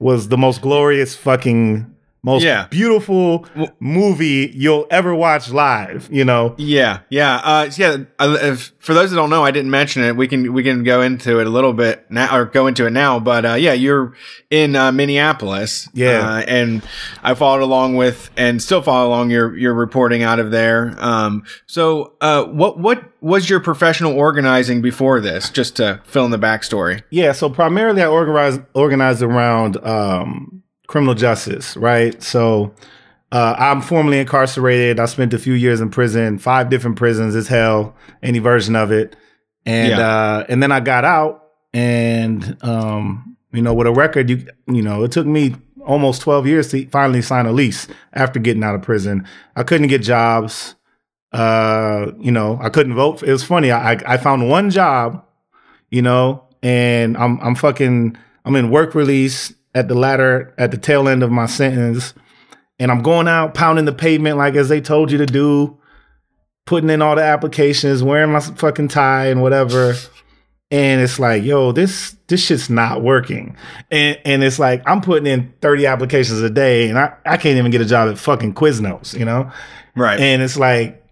was 0.00 0.28
the 0.28 0.36
most 0.36 0.60
glorious 0.60 1.14
fucking 1.14 1.93
most 2.24 2.42
Yeah. 2.42 2.66
beautiful 2.70 3.46
movie 3.78 4.50
you'll 4.54 4.86
ever 4.90 5.14
watch 5.14 5.50
live, 5.50 6.08
you 6.10 6.24
know. 6.24 6.54
Yeah, 6.56 7.00
yeah, 7.10 7.36
uh, 7.44 7.70
yeah. 7.76 7.98
If, 8.18 8.72
for 8.78 8.94
those 8.94 9.10
that 9.10 9.16
don't 9.16 9.30
know, 9.30 9.44
I 9.44 9.50
didn't 9.50 9.70
mention 9.70 10.02
it. 10.02 10.16
We 10.16 10.26
can 10.26 10.52
we 10.52 10.62
can 10.62 10.82
go 10.84 11.02
into 11.02 11.38
it 11.38 11.46
a 11.46 11.50
little 11.50 11.72
bit 11.74 12.06
now, 12.10 12.34
or 12.36 12.46
go 12.46 12.66
into 12.66 12.86
it 12.86 12.90
now. 12.90 13.20
But 13.20 13.44
uh, 13.44 13.54
yeah, 13.54 13.74
you're 13.74 14.14
in 14.50 14.74
uh, 14.74 14.90
Minneapolis. 14.90 15.88
Yeah. 15.92 16.20
uh, 16.28 16.38
and 16.48 16.82
I 17.22 17.34
followed 17.34 17.62
along 17.62 17.96
with, 17.96 18.30
and 18.36 18.60
still 18.62 18.82
follow 18.82 19.08
along 19.08 19.30
your 19.30 19.56
your 19.56 19.74
reporting 19.74 20.22
out 20.22 20.38
of 20.40 20.50
there. 20.50 20.96
Um, 20.98 21.44
so, 21.66 22.14
uh, 22.20 22.44
what 22.44 22.78
what 22.78 23.04
was 23.20 23.48
your 23.48 23.60
professional 23.60 24.14
organizing 24.14 24.80
before 24.82 25.20
this? 25.20 25.50
Just 25.50 25.76
to 25.76 26.00
fill 26.04 26.24
in 26.24 26.30
the 26.30 26.38
backstory. 26.38 27.02
Yeah, 27.10 27.32
so 27.32 27.48
primarily 27.50 28.02
I 28.02 28.06
organize 28.06 28.58
organized 28.74 29.22
around 29.22 29.76
um, 29.86 30.62
criminal 30.86 31.14
justice, 31.14 31.76
right? 31.76 32.22
So 32.22 32.74
uh, 33.32 33.54
I'm 33.58 33.80
formerly 33.80 34.18
incarcerated. 34.20 35.00
I 35.00 35.06
spent 35.06 35.34
a 35.34 35.38
few 35.38 35.54
years 35.54 35.80
in 35.80 35.90
prison, 35.90 36.38
five 36.38 36.68
different 36.70 36.96
prisons. 36.96 37.34
It's 37.34 37.48
hell, 37.48 37.96
any 38.22 38.38
version 38.38 38.76
of 38.76 38.92
it. 38.92 39.16
And 39.66 39.90
Yeah. 39.90 40.06
uh, 40.08 40.44
and 40.48 40.62
then 40.62 40.70
I 40.72 40.80
got 40.80 41.04
out, 41.04 41.44
and 41.72 42.56
um, 42.62 43.36
you 43.52 43.62
know, 43.62 43.72
with 43.74 43.86
a 43.86 43.92
record, 43.92 44.28
you 44.28 44.46
you 44.66 44.82
know, 44.82 45.04
it 45.04 45.10
took 45.12 45.26
me 45.26 45.56
almost 45.86 46.22
12 46.22 46.46
years 46.46 46.68
to 46.70 46.86
finally 46.86 47.20
sign 47.22 47.46
a 47.46 47.52
lease 47.52 47.86
after 48.14 48.38
getting 48.40 48.62
out 48.64 48.74
of 48.74 48.82
prison. 48.82 49.26
I 49.56 49.62
couldn't 49.62 49.88
get 49.88 50.02
jobs. 50.02 50.74
Uh, 51.32 52.12
you 52.20 52.30
know, 52.30 52.58
I 52.62 52.68
couldn't 52.68 52.94
vote. 52.94 53.22
It 53.22 53.32
was 53.32 53.42
funny. 53.42 53.72
I 53.72 53.92
I 54.06 54.16
found 54.18 54.48
one 54.48 54.70
job, 54.70 55.24
you 55.90 56.02
know, 56.02 56.44
and 56.62 57.16
I'm 57.16 57.40
I'm 57.40 57.54
fucking 57.54 58.16
I'm 58.44 58.54
in 58.56 58.70
work 58.70 58.94
release 58.94 59.52
at 59.74 59.88
the 59.88 59.94
latter 59.94 60.54
at 60.58 60.70
the 60.70 60.78
tail 60.78 61.08
end 61.08 61.22
of 61.22 61.30
my 61.30 61.46
sentence, 61.46 62.14
and 62.78 62.90
I'm 62.90 63.02
going 63.02 63.28
out 63.28 63.54
pounding 63.54 63.84
the 63.84 63.92
pavement 63.92 64.38
like 64.38 64.54
as 64.54 64.68
they 64.68 64.80
told 64.80 65.10
you 65.10 65.18
to 65.18 65.26
do, 65.26 65.78
putting 66.66 66.90
in 66.90 67.02
all 67.02 67.16
the 67.16 67.22
applications, 67.22 68.02
wearing 68.02 68.32
my 68.32 68.40
fucking 68.40 68.88
tie 68.88 69.26
and 69.26 69.42
whatever. 69.42 69.94
And 70.70 71.00
it's 71.00 71.18
like, 71.18 71.44
yo, 71.44 71.72
this 71.72 72.16
this 72.26 72.44
shit's 72.44 72.70
not 72.70 73.02
working. 73.02 73.56
And 73.90 74.18
and 74.24 74.42
it's 74.42 74.58
like 74.58 74.82
I'm 74.86 75.00
putting 75.00 75.26
in 75.26 75.52
30 75.60 75.86
applications 75.86 76.40
a 76.40 76.50
day 76.50 76.88
and 76.88 76.98
I, 76.98 77.14
I 77.24 77.36
can't 77.36 77.58
even 77.58 77.70
get 77.70 77.80
a 77.80 77.84
job 77.84 78.08
at 78.08 78.18
fucking 78.18 78.54
Quiznos, 78.54 79.16
you 79.16 79.24
know? 79.24 79.50
Right. 79.94 80.18
And 80.18 80.42
it's 80.42 80.56
like, 80.56 81.04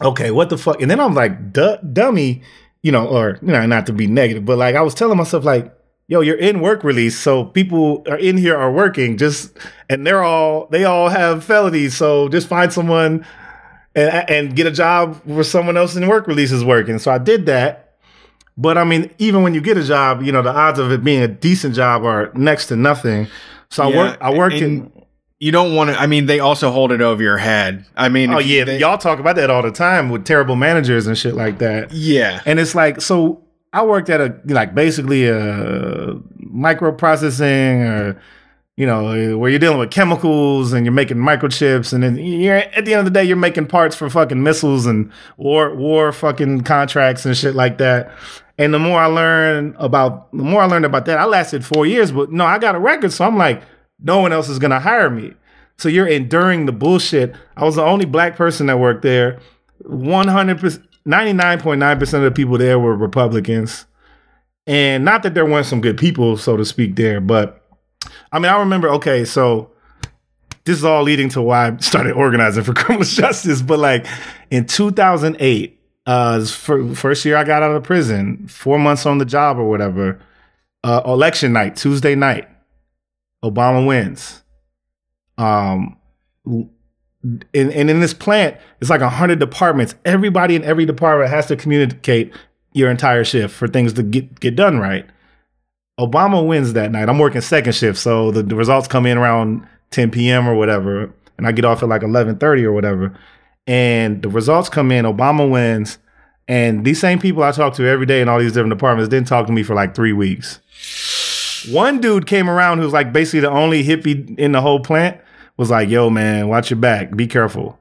okay, 0.00 0.30
what 0.30 0.50
the 0.50 0.58
fuck? 0.58 0.80
And 0.80 0.90
then 0.90 1.00
I'm 1.00 1.14
like, 1.14 1.52
du- 1.52 1.78
dummy, 1.92 2.42
you 2.82 2.90
know, 2.90 3.06
or 3.06 3.38
you 3.40 3.48
know, 3.48 3.64
not 3.66 3.86
to 3.86 3.92
be 3.92 4.06
negative, 4.06 4.44
but 4.44 4.58
like 4.58 4.74
I 4.74 4.82
was 4.82 4.94
telling 4.94 5.18
myself, 5.18 5.44
like, 5.44 5.72
yo, 6.12 6.20
you're 6.20 6.36
in 6.36 6.60
work 6.60 6.84
release, 6.84 7.18
so 7.18 7.44
people 7.44 8.04
are 8.06 8.18
in 8.18 8.36
here 8.36 8.54
are 8.56 8.70
working, 8.70 9.16
just 9.16 9.56
and 9.88 10.06
they're 10.06 10.22
all 10.22 10.66
they 10.70 10.84
all 10.84 11.08
have 11.08 11.42
felonies, 11.42 11.96
so 11.96 12.28
just 12.28 12.46
find 12.48 12.70
someone 12.72 13.24
and 13.94 14.30
and 14.30 14.54
get 14.56 14.66
a 14.66 14.70
job 14.70 15.16
where 15.24 15.42
someone 15.42 15.76
else 15.76 15.96
in 15.96 16.06
work 16.06 16.26
release 16.26 16.52
is 16.52 16.64
working. 16.64 16.98
So 16.98 17.10
I 17.10 17.18
did 17.18 17.46
that. 17.46 17.94
But 18.58 18.76
I 18.76 18.84
mean, 18.84 19.10
even 19.18 19.42
when 19.42 19.54
you 19.54 19.62
get 19.62 19.78
a 19.78 19.82
job, 19.82 20.22
you 20.22 20.30
know, 20.30 20.42
the 20.42 20.52
odds 20.52 20.78
of 20.78 20.92
it 20.92 21.02
being 21.02 21.22
a 21.22 21.28
decent 21.28 21.74
job 21.74 22.04
are 22.04 22.30
next 22.34 22.66
to 22.66 22.76
nothing. 22.76 23.26
So 23.70 23.84
I 23.84 23.88
Yeah, 23.88 23.96
work 23.96 24.18
I 24.20 24.30
work 24.36 24.52
in 24.52 24.92
you 25.40 25.50
don't 25.50 25.74
want 25.74 25.90
to. 25.90 25.98
I 25.98 26.06
mean, 26.06 26.26
they 26.26 26.38
also 26.38 26.70
hold 26.70 26.92
it 26.92 27.00
over 27.00 27.20
your 27.22 27.38
head. 27.38 27.84
I 27.96 28.08
mean, 28.10 28.32
Oh 28.32 28.38
yeah, 28.38 28.62
they- 28.64 28.78
y'all 28.78 28.98
talk 28.98 29.18
about 29.18 29.36
that 29.36 29.50
all 29.50 29.62
the 29.62 29.72
time 29.72 30.08
with 30.10 30.24
terrible 30.24 30.54
managers 30.54 31.06
and 31.08 31.16
shit 31.18 31.34
like 31.34 31.58
that. 31.58 31.90
yeah, 31.92 32.40
And 32.46 32.60
it's 32.60 32.74
like, 32.76 33.00
so 33.00 33.41
I 33.72 33.84
worked 33.84 34.10
at 34.10 34.20
a 34.20 34.38
like 34.46 34.74
basically 34.74 35.26
a 35.26 36.14
microprocessing 36.44 37.88
or 37.88 38.20
you 38.76 38.86
know 38.86 39.08
eh, 39.10 39.32
where 39.34 39.50
you're 39.50 39.58
dealing 39.58 39.78
with 39.78 39.90
chemicals 39.90 40.72
and 40.72 40.84
you're 40.84 40.92
making 40.92 41.16
microchips 41.16 41.92
and 41.92 42.02
then 42.02 42.16
you're 42.16 42.56
at 42.56 42.84
the 42.84 42.92
end 42.92 43.00
of 43.00 43.04
the 43.06 43.10
day 43.10 43.24
you're 43.24 43.36
making 43.36 43.66
parts 43.66 43.96
for 43.96 44.10
fucking 44.10 44.42
missiles 44.42 44.84
and 44.86 45.10
war 45.36 45.74
war 45.74 46.12
fucking 46.12 46.62
contracts 46.62 47.24
and 47.24 47.36
shit 47.36 47.54
like 47.54 47.78
that. 47.78 48.12
And 48.58 48.74
the 48.74 48.78
more 48.78 49.00
I 49.00 49.06
learn 49.06 49.74
about 49.78 50.30
the 50.32 50.44
more 50.44 50.62
I 50.62 50.66
learned 50.66 50.84
about 50.84 51.06
that, 51.06 51.18
I 51.18 51.24
lasted 51.24 51.64
four 51.64 51.86
years, 51.86 52.12
but 52.12 52.30
no, 52.30 52.44
I 52.44 52.58
got 52.58 52.74
a 52.74 52.78
record, 52.78 53.12
so 53.12 53.24
I'm 53.24 53.38
like, 53.38 53.62
no 53.98 54.20
one 54.20 54.32
else 54.32 54.48
is 54.48 54.58
gonna 54.58 54.80
hire 54.80 55.08
me. 55.08 55.32
So 55.78 55.88
you're 55.88 56.06
enduring 56.06 56.66
the 56.66 56.72
bullshit. 56.72 57.34
I 57.56 57.64
was 57.64 57.76
the 57.76 57.82
only 57.82 58.04
black 58.04 58.36
person 58.36 58.66
that 58.66 58.78
worked 58.78 59.02
there. 59.02 59.40
100%, 59.84 60.86
99.9% 61.06 62.14
of 62.14 62.22
the 62.22 62.30
people 62.30 62.58
there 62.58 62.78
were 62.78 62.96
Republicans. 62.96 63.86
And 64.66 65.04
not 65.04 65.22
that 65.24 65.34
there 65.34 65.44
weren't 65.44 65.66
some 65.66 65.80
good 65.80 65.98
people, 65.98 66.36
so 66.36 66.56
to 66.56 66.64
speak, 66.64 66.94
there, 66.94 67.20
but 67.20 67.62
I 68.30 68.38
mean, 68.38 68.50
I 68.50 68.58
remember, 68.58 68.88
okay, 68.90 69.24
so 69.24 69.72
this 70.64 70.78
is 70.78 70.84
all 70.84 71.02
leading 71.02 71.28
to 71.30 71.42
why 71.42 71.68
I 71.68 71.76
started 71.78 72.12
organizing 72.12 72.64
for 72.64 72.72
criminal 72.74 73.04
justice. 73.04 73.62
But 73.62 73.78
like 73.78 74.06
in 74.50 74.66
2008, 74.66 75.78
uh, 76.04 76.44
first 76.44 77.24
year 77.24 77.36
I 77.36 77.44
got 77.44 77.62
out 77.62 77.74
of 77.74 77.82
prison, 77.82 78.46
four 78.48 78.78
months 78.78 79.06
on 79.06 79.18
the 79.18 79.24
job 79.24 79.58
or 79.58 79.68
whatever, 79.68 80.20
uh, 80.84 81.02
election 81.04 81.52
night, 81.52 81.76
Tuesday 81.76 82.14
night, 82.14 82.48
Obama 83.44 83.86
wins. 83.86 84.42
Um, 85.38 85.96
and, 87.22 87.44
and 87.54 87.90
in 87.90 88.00
this 88.00 88.14
plant, 88.14 88.56
it's 88.80 88.90
like 88.90 89.00
a 89.00 89.08
hundred 89.08 89.38
departments. 89.38 89.94
Everybody 90.04 90.56
in 90.56 90.64
every 90.64 90.86
department 90.86 91.30
has 91.30 91.46
to 91.46 91.56
communicate 91.56 92.32
your 92.72 92.90
entire 92.90 93.24
shift 93.24 93.54
for 93.54 93.68
things 93.68 93.92
to 93.94 94.02
get 94.02 94.40
get 94.40 94.56
done 94.56 94.78
right. 94.78 95.06
Obama 96.00 96.44
wins 96.46 96.72
that 96.72 96.90
night. 96.90 97.08
I'm 97.08 97.18
working 97.18 97.40
second 97.40 97.74
shift, 97.74 97.98
so 97.98 98.30
the, 98.30 98.42
the 98.42 98.56
results 98.56 98.88
come 98.88 99.06
in 99.06 99.18
around 99.18 99.66
10 99.90 100.10
p.m. 100.10 100.48
or 100.48 100.54
whatever, 100.54 101.12
and 101.38 101.46
I 101.46 101.52
get 101.52 101.64
off 101.64 101.82
at 101.82 101.88
like 101.88 102.02
11:30 102.02 102.64
or 102.64 102.72
whatever. 102.72 103.16
And 103.66 104.22
the 104.22 104.28
results 104.28 104.68
come 104.68 104.90
in. 104.90 105.04
Obama 105.04 105.48
wins, 105.48 105.98
and 106.48 106.84
these 106.84 106.98
same 106.98 107.20
people 107.20 107.42
I 107.42 107.52
talk 107.52 107.74
to 107.74 107.86
every 107.86 108.06
day 108.06 108.20
in 108.20 108.28
all 108.28 108.40
these 108.40 108.52
different 108.52 108.74
departments 108.74 109.08
didn't 109.08 109.28
talk 109.28 109.46
to 109.46 109.52
me 109.52 109.62
for 109.62 109.74
like 109.74 109.94
three 109.94 110.12
weeks. 110.12 110.58
One 111.70 112.00
dude 112.00 112.26
came 112.26 112.50
around 112.50 112.78
who's 112.78 112.92
like 112.92 113.12
basically 113.12 113.40
the 113.40 113.50
only 113.50 113.84
hippie 113.84 114.36
in 114.38 114.50
the 114.50 114.60
whole 114.60 114.80
plant. 114.80 115.20
Was 115.62 115.70
like, 115.70 115.88
"Yo, 115.88 116.10
man, 116.10 116.48
watch 116.48 116.70
your 116.70 116.78
back. 116.80 117.14
Be 117.16 117.26
careful." 117.26 117.78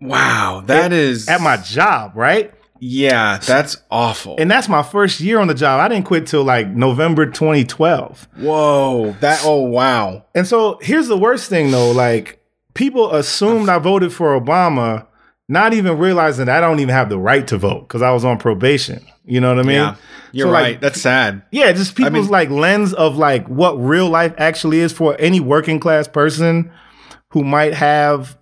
wow, 0.00 0.62
that 0.66 0.92
is 0.92 1.28
At 1.28 1.40
my 1.40 1.56
job, 1.56 2.12
right? 2.14 2.52
yeah, 2.80 3.38
that's 3.38 3.76
awful. 3.90 4.36
And 4.38 4.48
that's 4.50 4.68
my 4.68 4.82
first 4.84 5.18
year 5.20 5.40
on 5.40 5.48
the 5.48 5.54
job. 5.54 5.80
I 5.80 5.88
didn't 5.88 6.04
quit 6.06 6.26
till 6.28 6.44
like 6.44 6.68
November 6.68 7.26
2012. 7.26 8.28
Whoa, 8.36 9.16
that 9.20 9.42
oh 9.44 9.62
wow, 9.62 10.24
And 10.34 10.46
so 10.46 10.78
here's 10.82 11.08
the 11.08 11.16
worst 11.18 11.48
thing 11.48 11.70
though, 11.72 11.90
like 11.90 12.40
people 12.74 13.12
assumed 13.14 13.68
I 13.68 13.78
voted 13.78 14.12
for 14.12 14.38
Obama, 14.40 15.06
not 15.48 15.74
even 15.74 15.98
realizing 15.98 16.46
that 16.46 16.62
I 16.62 16.66
don't 16.66 16.78
even 16.78 16.94
have 16.94 17.08
the 17.08 17.18
right 17.18 17.46
to 17.48 17.58
vote 17.58 17.88
because 17.88 18.02
I 18.02 18.12
was 18.12 18.24
on 18.24 18.38
probation. 18.38 19.04
You 19.24 19.40
know 19.40 19.48
what 19.48 19.58
I 19.58 19.66
mean? 19.66 19.74
yeah, 19.76 19.96
you're 20.32 20.46
So, 20.46 20.52
like, 20.52 20.62
right. 20.64 20.80
that's 20.80 21.00
sad. 21.00 21.42
Yeah, 21.50 21.72
just 21.72 21.96
people's 21.96 22.26
mean- 22.26 22.30
like 22.30 22.50
lens 22.50 22.94
of 22.94 23.16
like 23.16 23.48
what 23.48 23.72
real 23.72 24.08
life 24.08 24.34
actually 24.38 24.78
is 24.78 24.92
for 24.92 25.16
any 25.18 25.40
working 25.40 25.80
class 25.80 26.06
person 26.06 26.70
who 27.30 27.44
might 27.44 27.74
have, 27.74 28.38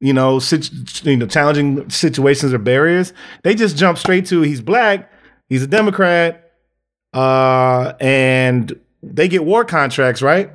you 0.00 0.12
know, 0.12 0.38
situ- 0.38 0.74
you 1.10 1.16
know, 1.16 1.26
challenging 1.26 1.88
situations 1.90 2.52
or 2.54 2.58
barriers. 2.58 3.12
They 3.42 3.54
just 3.54 3.76
jump 3.76 3.98
straight 3.98 4.26
to 4.26 4.42
he's 4.42 4.60
black, 4.60 5.10
he's 5.48 5.62
a 5.62 5.66
Democrat, 5.66 6.52
uh, 7.12 7.92
and 8.00 8.78
they 9.02 9.28
get 9.28 9.44
war 9.44 9.64
contracts, 9.64 10.22
right? 10.22 10.50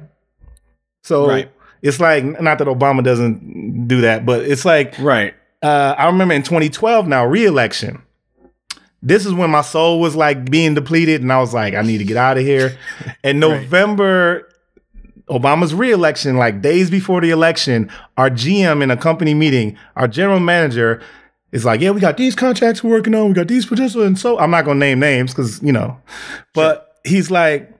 So 1.03 1.27
Right. 1.27 1.51
it's 1.81 1.99
like 1.99 2.23
not 2.41 2.57
that 2.59 2.67
Obama 2.67 3.03
doesn't 3.03 3.87
do 3.87 4.01
that, 4.01 4.25
but 4.25 4.41
it's 4.43 4.65
like 4.65 4.95
Right. 4.99 5.33
uh, 5.61 5.95
I 5.97 6.05
remember 6.07 6.33
in 6.33 6.43
2012 6.43 7.07
now, 7.07 7.25
re-election. 7.25 8.01
This 9.03 9.25
is 9.25 9.33
when 9.33 9.51
my 9.51 9.61
soul 9.61 9.99
was 9.99 10.15
like 10.15 10.49
being 10.49 10.73
depleted, 10.73 11.21
and 11.21 11.31
I 11.31 11.39
was 11.39 11.53
like, 11.53 11.75
I 11.75 11.81
need 11.83 11.99
to 11.99 12.03
get 12.05 12.17
out 12.17 12.37
of 12.37 12.43
here. 12.43 12.75
And 13.23 13.39
November, 13.39 14.47
Obama's 15.29 15.73
re-election, 15.73 16.37
like 16.37 16.61
days 16.61 16.89
before 16.89 17.21
the 17.21 17.31
election, 17.31 17.89
our 18.17 18.29
GM 18.29 18.81
in 18.83 18.91
a 18.91 18.97
company 18.97 19.33
meeting, 19.33 19.77
our 19.95 20.07
general 20.07 20.39
manager 20.39 21.01
is 21.51 21.65
like, 21.65 21.81
"Yeah, 21.81 21.91
we 21.91 21.99
got 22.01 22.17
these 22.17 22.35
contracts 22.35 22.83
we're 22.83 22.91
working 22.91 23.15
on. 23.15 23.29
We 23.29 23.33
got 23.33 23.47
these 23.47 23.65
potential." 23.65 24.03
And 24.03 24.17
so 24.19 24.37
I'm 24.39 24.51
not 24.51 24.65
gonna 24.65 24.79
name 24.79 24.99
names 24.99 25.31
because 25.31 25.61
you 25.63 25.71
know, 25.71 25.97
but 26.53 26.95
he's 27.03 27.31
like, 27.31 27.71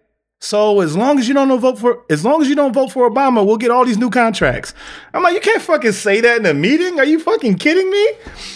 "So 0.42 0.80
as 0.82 0.96
long 0.98 1.20
as 1.20 1.28
you 1.28 1.34
don't 1.34 1.60
vote 1.60 1.78
for, 1.78 2.00
as 2.10 2.24
long 2.26 2.42
as 2.42 2.48
you 2.50 2.56
don't 2.56 2.74
vote 2.74 2.92
for 2.92 3.10
Obama, 3.10 3.46
we'll 3.46 3.58
get 3.58 3.70
all 3.72 3.86
these 3.86 3.98
new 3.98 4.10
contracts." 4.10 4.74
I'm 5.14 5.22
like, 5.22 5.34
"You 5.34 5.42
can't 5.42 5.62
fucking 5.62 5.92
say 5.92 6.22
that 6.22 6.40
in 6.40 6.46
a 6.46 6.54
meeting. 6.54 7.00
Are 7.00 7.06
you 7.06 7.20
fucking 7.20 7.56
kidding 7.56 7.90
me?" 7.92 8.08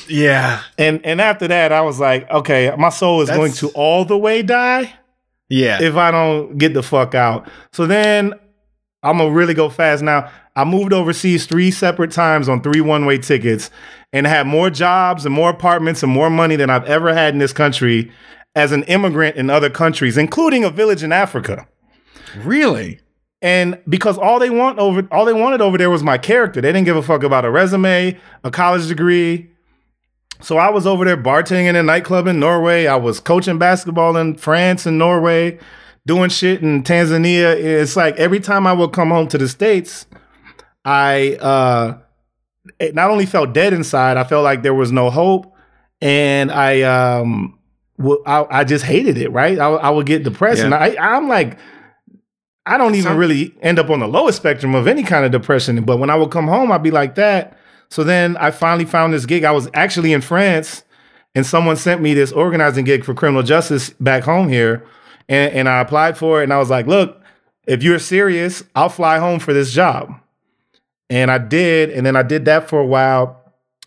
Yeah. 0.07 0.61
And 0.77 0.99
and 1.03 1.19
after 1.21 1.47
that, 1.47 1.71
I 1.71 1.81
was 1.81 1.99
like, 1.99 2.29
"Okay, 2.31 2.73
my 2.77 2.89
soul 2.89 3.21
is 3.21 3.27
That's- 3.27 3.37
going 3.39 3.53
to 3.53 3.67
all 3.77 4.05
the 4.05 4.17
way 4.17 4.41
die." 4.41 4.93
Yeah. 5.51 5.81
if 5.81 5.95
I 5.95 6.11
don't 6.11 6.59
get 6.59 6.75
the 6.75 6.83
fuck 6.83 7.15
out. 7.15 7.47
So 7.73 7.87
then 7.87 8.33
I'm 9.01 9.17
gonna 9.17 9.31
really 9.31 9.53
go 9.53 9.69
fast 9.69 10.03
now. 10.03 10.29
I 10.55 10.65
moved 10.65 10.91
overseas 10.91 11.45
three 11.45 11.71
separate 11.71 12.11
times 12.11 12.49
on 12.49 12.61
three 12.61 12.81
one 12.81 13.05
way 13.05 13.17
tickets 13.17 13.69
and 14.11 14.27
had 14.27 14.47
more 14.47 14.69
jobs 14.69 15.25
and 15.25 15.33
more 15.33 15.49
apartments 15.49 16.03
and 16.03 16.11
more 16.11 16.29
money 16.29 16.55
than 16.55 16.69
I've 16.69 16.85
ever 16.85 17.13
had 17.13 17.33
in 17.33 17.39
this 17.39 17.53
country 17.53 18.11
as 18.55 18.71
an 18.71 18.83
immigrant 18.83 19.37
in 19.37 19.49
other 19.49 19.69
countries, 19.69 20.17
including 20.17 20.63
a 20.63 20.69
village 20.69 21.03
in 21.03 21.11
Africa. 21.11 21.67
really? 22.43 22.99
And 23.41 23.79
because 23.87 24.17
all 24.17 24.37
they 24.37 24.49
want 24.49 24.79
over 24.79 25.07
all 25.11 25.23
they 25.23 25.33
wanted 25.33 25.61
over 25.61 25.77
there 25.77 25.89
was 25.89 26.03
my 26.03 26.17
character. 26.17 26.59
They 26.59 26.73
didn't 26.73 26.85
give 26.85 26.97
a 26.97 27.01
fuck 27.01 27.23
about 27.23 27.45
a 27.45 27.51
resume, 27.51 28.19
a 28.43 28.51
college 28.51 28.87
degree. 28.87 29.49
So 30.41 30.57
I 30.57 30.69
was 30.69 30.85
over 30.85 31.05
there 31.05 31.17
bartending 31.17 31.65
in 31.65 31.75
a 31.75 31.83
nightclub 31.83 32.27
in 32.27 32.39
Norway. 32.39 32.87
I 32.87 32.97
was 32.97 33.19
coaching 33.19 33.57
basketball 33.57 34.17
in 34.17 34.35
France 34.35 34.85
and 34.85 34.97
Norway, 34.97 35.57
doing 36.05 36.29
shit 36.29 36.61
in 36.61 36.83
Tanzania. 36.83 37.55
It's 37.55 37.95
like 37.95 38.15
every 38.17 38.39
time 38.39 38.65
I 38.67 38.73
would 38.73 38.91
come 38.93 39.09
home 39.09 39.27
to 39.29 39.37
the 39.37 39.47
States, 39.47 40.05
I 40.85 41.35
uh 41.41 41.97
it 42.79 42.93
not 42.95 43.09
only 43.09 43.25
felt 43.25 43.53
dead 43.53 43.73
inside, 43.73 44.17
I 44.17 44.23
felt 44.23 44.43
like 44.43 44.63
there 44.63 44.73
was 44.73 44.91
no 44.91 45.09
hope. 45.09 45.53
And 46.01 46.51
I 46.51 46.81
um 46.83 47.57
w- 47.97 48.21
I, 48.25 48.59
I 48.59 48.63
just 48.63 48.85
hated 48.85 49.17
it, 49.17 49.31
right? 49.31 49.59
I, 49.59 49.67
I 49.69 49.89
would 49.89 50.05
get 50.05 50.23
depressed. 50.23 50.61
And 50.65 50.75
I 50.75 50.95
I'm 50.99 51.27
like 51.27 51.57
I 52.65 52.77
don't 52.77 52.93
even 52.95 53.17
really 53.17 53.55
end 53.61 53.79
up 53.79 53.89
on 53.89 53.99
the 53.99 54.07
lowest 54.07 54.37
spectrum 54.37 54.75
of 54.75 54.87
any 54.87 55.03
kind 55.03 55.25
of 55.25 55.31
depression. 55.31 55.81
But 55.83 55.97
when 55.97 56.09
I 56.09 56.15
would 56.15 56.29
come 56.31 56.47
home, 56.47 56.71
I'd 56.71 56.83
be 56.83 56.91
like 56.91 57.15
that. 57.15 57.57
So 57.89 58.03
then 58.03 58.37
I 58.37 58.51
finally 58.51 58.85
found 58.85 59.13
this 59.13 59.25
gig. 59.25 59.43
I 59.43 59.51
was 59.51 59.67
actually 59.73 60.13
in 60.13 60.21
France, 60.21 60.83
and 61.33 61.43
someone 61.45 61.75
sent 61.77 62.01
me 62.01 62.13
this 62.13 62.31
organizing 62.31 62.85
gig 62.85 63.03
for 63.03 63.15
criminal 63.15 63.41
justice 63.41 63.89
back 63.99 64.23
home 64.23 64.49
here. 64.49 64.85
And, 65.29 65.53
and 65.53 65.69
I 65.69 65.79
applied 65.79 66.17
for 66.17 66.41
it, 66.41 66.43
and 66.43 66.53
I 66.53 66.57
was 66.57 66.69
like, 66.69 66.87
look, 66.87 67.21
if 67.65 67.83
you're 67.83 67.99
serious, 67.99 68.63
I'll 68.75 68.89
fly 68.89 69.19
home 69.19 69.39
for 69.39 69.53
this 69.53 69.71
job. 69.71 70.13
And 71.09 71.31
I 71.31 71.37
did. 71.37 71.91
And 71.91 72.05
then 72.05 72.17
I 72.17 72.23
did 72.23 72.45
that 72.45 72.67
for 72.67 72.79
a 72.79 72.85
while, 72.85 73.39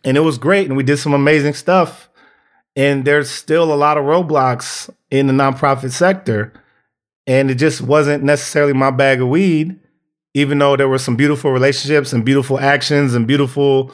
and 0.03 0.17
it 0.17 0.21
was 0.21 0.39
great. 0.39 0.69
And 0.69 0.77
we 0.77 0.83
did 0.83 0.97
some 0.97 1.13
amazing 1.13 1.55
stuff. 1.55 2.09
And 2.75 3.05
there's 3.05 3.29
still 3.29 3.71
a 3.71 3.77
lot 3.77 3.99
of 3.99 4.05
roadblocks 4.05 4.89
in 5.11 5.27
the 5.27 5.33
nonprofit 5.35 5.93
sector 5.93 6.55
and 7.27 7.51
it 7.51 7.57
just 7.57 7.81
wasn't 7.81 8.25
necessarily 8.25 8.73
my 8.73 8.91
bag 8.91 9.21
of 9.21 9.29
weed 9.29 9.79
even 10.35 10.59
though 10.59 10.77
there 10.77 10.89
were 10.89 10.99
some 10.99 11.17
beautiful 11.17 11.53
relationships 11.53 12.13
and 12.13 12.25
beautiful 12.25 12.59
actions 12.59 13.15
and 13.15 13.27
beautiful 13.27 13.93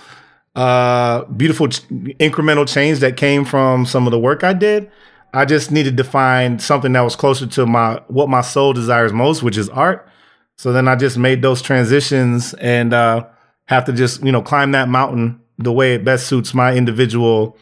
uh 0.55 1.25
beautiful 1.25 1.69
ch- 1.69 1.87
incremental 2.21 2.67
change 2.67 3.01
that 3.01 3.17
came 3.17 3.45
from 3.45 3.85
some 3.85 4.07
of 4.07 4.11
the 4.11 4.19
work 4.19 4.45
I 4.45 4.53
did 4.53 4.91
I 5.33 5.45
just 5.45 5.71
needed 5.71 5.97
to 5.99 6.05
find 6.05 6.61
something 6.61 6.93
that 6.93 7.03
was 7.03 7.17
closer 7.17 7.47
to 7.47 7.67
my 7.67 8.01
what 8.09 8.29
my 8.29 8.41
soul 8.41 8.73
desires 8.73 9.13
most 9.13 9.43
which 9.43 9.57
is 9.57 9.69
art 9.69 10.09
so 10.57 10.73
then 10.73 10.89
I 10.89 10.97
just 10.97 11.19
made 11.19 11.43
those 11.43 11.63
transitions 11.63 12.55
and 12.55 12.93
uh 12.93 13.27
have 13.67 13.85
to 13.87 13.93
just 13.93 14.23
you 14.25 14.33
know 14.33 14.43
climb 14.43 14.73
that 14.73 14.89
mountain 14.89 15.41
the 15.59 15.73
way 15.73 15.95
it 15.95 16.05
best 16.05 16.27
suits 16.27 16.55
my 16.55 16.75
individual 16.75 17.57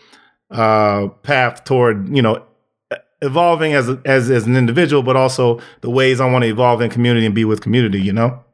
uh 0.51 1.09
path 1.23 1.65
toward 1.65 2.15
you 2.15 2.23
know 2.23 2.47
evolving 3.23 3.75
as 3.75 3.89
as 4.05 4.31
as 4.31 4.47
an 4.47 4.57
individual, 4.57 5.03
but 5.03 5.17
also 5.17 5.61
the 5.81 5.91
ways 5.91 6.21
I 6.21 6.31
want 6.31 6.45
to 6.45 6.49
evolve 6.49 6.81
in 6.81 6.91
community 6.91 7.27
and 7.27 7.35
be 7.35 7.45
with 7.45 7.61
community. 7.61 8.01
You 8.01 8.13
know. 8.13 8.45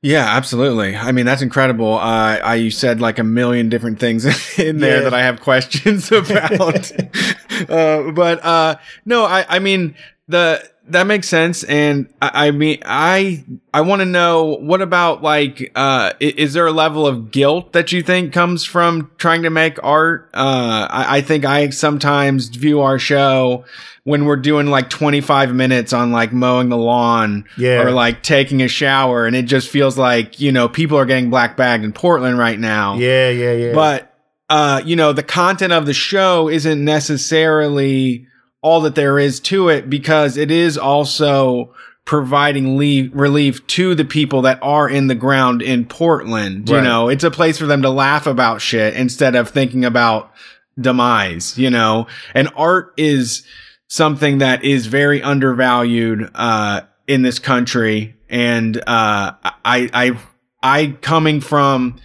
Yeah, 0.00 0.24
absolutely. 0.24 0.94
I 0.94 1.10
mean, 1.10 1.26
that's 1.26 1.42
incredible. 1.42 1.94
Uh, 1.94 2.38
I 2.38 2.54
you 2.54 2.70
said 2.70 3.00
like 3.00 3.18
a 3.18 3.24
million 3.24 3.68
different 3.68 3.98
things 3.98 4.24
in 4.58 4.78
there 4.78 4.98
Yeah. 4.98 5.02
that 5.02 5.14
I 5.14 5.22
have 5.22 5.40
questions 5.40 6.12
about. 6.12 6.92
uh, 7.68 8.12
but 8.12 8.44
uh, 8.44 8.76
no, 9.04 9.24
I 9.24 9.44
I 9.48 9.58
mean 9.58 9.96
the 10.28 10.62
that 10.90 11.06
makes 11.06 11.28
sense, 11.28 11.64
and 11.64 12.08
I, 12.22 12.48
I 12.48 12.50
mean 12.50 12.78
I 12.84 13.44
I 13.72 13.82
want 13.82 14.00
to 14.00 14.06
know 14.06 14.56
what 14.60 14.80
about 14.82 15.22
like 15.22 15.70
uh, 15.74 16.12
is 16.20 16.52
there 16.54 16.66
a 16.66 16.72
level 16.72 17.06
of 17.06 17.30
guilt 17.30 17.72
that 17.72 17.92
you 17.92 18.02
think 18.02 18.32
comes 18.32 18.64
from 18.64 19.10
trying 19.18 19.42
to 19.42 19.50
make 19.50 19.82
art? 19.84 20.30
Uh, 20.34 20.86
I, 20.90 21.18
I 21.18 21.20
think 21.20 21.44
I 21.44 21.70
sometimes 21.70 22.48
view 22.48 22.80
our 22.80 22.98
show 22.98 23.64
when 24.04 24.24
we're 24.24 24.36
doing 24.36 24.68
like 24.68 24.88
25 24.88 25.54
minutes 25.54 25.92
on 25.92 26.12
like 26.12 26.32
mowing 26.32 26.70
the 26.70 26.78
lawn 26.78 27.44
Yeah. 27.58 27.82
or 27.82 27.90
like 27.90 28.22
taking 28.22 28.62
a 28.62 28.68
shower 28.68 29.26
and 29.26 29.36
it 29.36 29.42
just 29.42 29.68
feels 29.68 29.98
like 29.98 30.40
you 30.40 30.50
know 30.50 30.66
people 30.66 30.96
are 30.96 31.04
getting 31.04 31.28
black 31.28 31.58
bagged 31.58 31.84
in 31.84 31.92
portland 31.92 32.38
right 32.38 32.58
now 32.58 32.96
Yeah, 32.96 33.28
yeah, 33.28 33.52
yeah. 33.52 33.72
but 33.74 34.14
uh 34.48 34.80
you 34.82 34.96
know 34.96 35.12
the 35.12 35.22
content 35.22 35.74
of 35.74 35.84
the 35.84 35.92
show 35.92 36.48
isn't 36.48 36.82
necessarily 36.82 38.26
all 38.60 38.80
that 38.82 38.94
there 38.94 39.18
is 39.18 39.40
to 39.40 39.68
it 39.68 39.88
because 39.88 40.36
it 40.36 40.50
is 40.50 40.76
also 40.76 41.74
providing 42.04 42.76
le- 42.76 43.10
relief 43.12 43.66
to 43.66 43.94
the 43.94 44.04
people 44.04 44.42
that 44.42 44.58
are 44.62 44.88
in 44.88 45.08
the 45.08 45.14
ground 45.14 45.60
in 45.60 45.84
portland 45.84 46.68
you 46.68 46.80
know? 46.80 47.08
It's 47.08 47.24
a 47.24 47.30
place 47.30 47.58
for 47.58 47.66
them 47.66 47.82
to 47.82 47.90
laugh 47.90 48.26
about 48.26 48.60
shit 48.60 48.94
instead 48.94 49.36
of 49.36 49.48
thinking 49.48 49.84
about 49.84 50.32
demise 50.80 51.58
you 51.58 51.70
know? 51.70 52.06
And 52.34 52.48
art 52.56 52.94
is 52.96 53.44
something 53.88 54.38
that 54.38 54.64
is 54.64 54.86
very 54.86 55.22
undervalued 55.22 56.30
uh, 56.34 56.82
in 57.06 57.22
this 57.22 57.38
country. 57.38 58.14
And 58.28 58.76
uh, 58.76 59.32
I, 59.42 59.54
I, 59.64 60.18
I 60.62 60.96
coming 61.00 61.40
from 61.40 61.96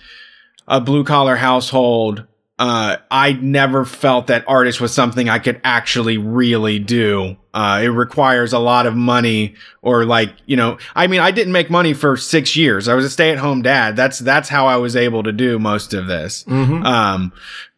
a 0.68 0.80
blue 0.80 1.04
collar 1.04 1.36
household, 1.36 2.26
uh, 2.60 2.98
I 3.10 3.34
never 3.34 3.84
felt 3.84 4.28
that 4.28 4.46
artist 4.48 4.80
was 4.80 4.94
something 4.94 5.28
I 5.28 5.40
could 5.40 5.60
actually 5.64 6.18
really 6.18 6.78
do. 6.80 7.36
Uh, 7.54 7.82
it 7.84 7.88
requires 7.88 8.54
a 8.54 8.60
lot 8.60 8.86
of 8.86 8.96
money 8.96 9.56
or 9.82 10.06
like, 10.06 10.32
you 10.46 10.56
know, 10.56 10.78
I 10.96 11.08
mean, 11.08 11.20
I 11.20 11.32
didn't 11.32 11.54
make 11.54 11.70
money 11.70 11.94
for 11.94 12.16
six 12.16 12.56
years. 12.56 12.88
I 12.88 12.94
was 12.94 13.06
a 13.06 13.10
stay 13.10 13.32
at 13.32 13.38
home 13.40 13.64
dad. 13.64 13.96
That's, 13.96 14.20
that's 14.20 14.50
how 14.50 14.68
I 14.68 14.78
was 14.78 14.96
able 14.96 15.24
to 15.24 15.32
do 15.32 15.58
most 15.60 15.94
of 15.94 16.08
this. 16.08 16.44
Mhm. 16.46 16.86
Um, 16.86 17.34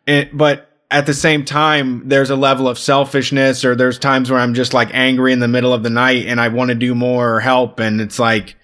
it, 0.05 0.35
but 0.35 0.69
at 0.91 1.05
the 1.05 1.13
same 1.13 1.45
time, 1.45 2.07
there's 2.07 2.29
a 2.29 2.35
level 2.35 2.67
of 2.67 2.77
selfishness, 2.77 3.65
or 3.65 3.75
there's 3.75 3.97
times 3.97 4.29
where 4.29 4.39
I'm 4.39 4.53
just 4.53 4.73
like 4.73 4.89
angry 4.93 5.33
in 5.33 5.39
the 5.39 5.47
middle 5.47 5.73
of 5.73 5.83
the 5.83 5.89
night 5.89 6.27
and 6.27 6.39
I 6.39 6.49
want 6.49 6.69
to 6.69 6.75
do 6.75 6.93
more 6.93 7.35
or 7.35 7.39
help, 7.39 7.79
and 7.79 7.99
it's 8.01 8.19
like, 8.19 8.55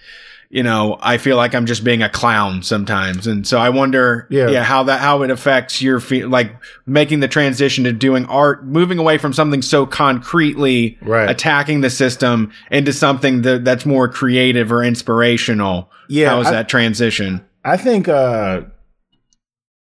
you 0.53 0.63
know, 0.63 0.97
I 1.01 1.17
feel 1.17 1.37
like 1.37 1.55
I'm 1.55 1.65
just 1.65 1.83
being 1.83 2.01
a 2.03 2.09
clown 2.09 2.61
sometimes, 2.61 3.25
and 3.25 3.47
so 3.47 3.57
I 3.57 3.69
wonder, 3.69 4.27
Yeah. 4.29 4.49
yeah, 4.49 4.63
how 4.63 4.83
that 4.83 4.99
how 4.99 5.23
it 5.23 5.31
affects 5.31 5.81
your 5.81 5.99
fe- 6.01 6.25
like 6.25 6.53
making 6.85 7.21
the 7.21 7.27
transition 7.29 7.85
to 7.85 7.93
doing 7.93 8.25
art, 8.25 8.65
moving 8.65 8.97
away 8.99 9.17
from 9.17 9.31
something 9.33 9.61
so 9.61 9.85
concretely 9.85 10.97
Right. 11.01 11.29
attacking 11.29 11.81
the 11.81 11.89
system 11.89 12.51
into 12.69 12.91
something 12.91 13.43
that 13.43 13.63
that's 13.63 13.85
more 13.85 14.09
creative 14.09 14.71
or 14.71 14.83
inspirational. 14.83 15.89
Yeah, 16.09 16.29
how 16.31 16.41
is 16.41 16.47
I- 16.47 16.51
that 16.51 16.69
transition? 16.69 17.41
I 17.63 17.77
think. 17.77 18.07
uh 18.07 18.61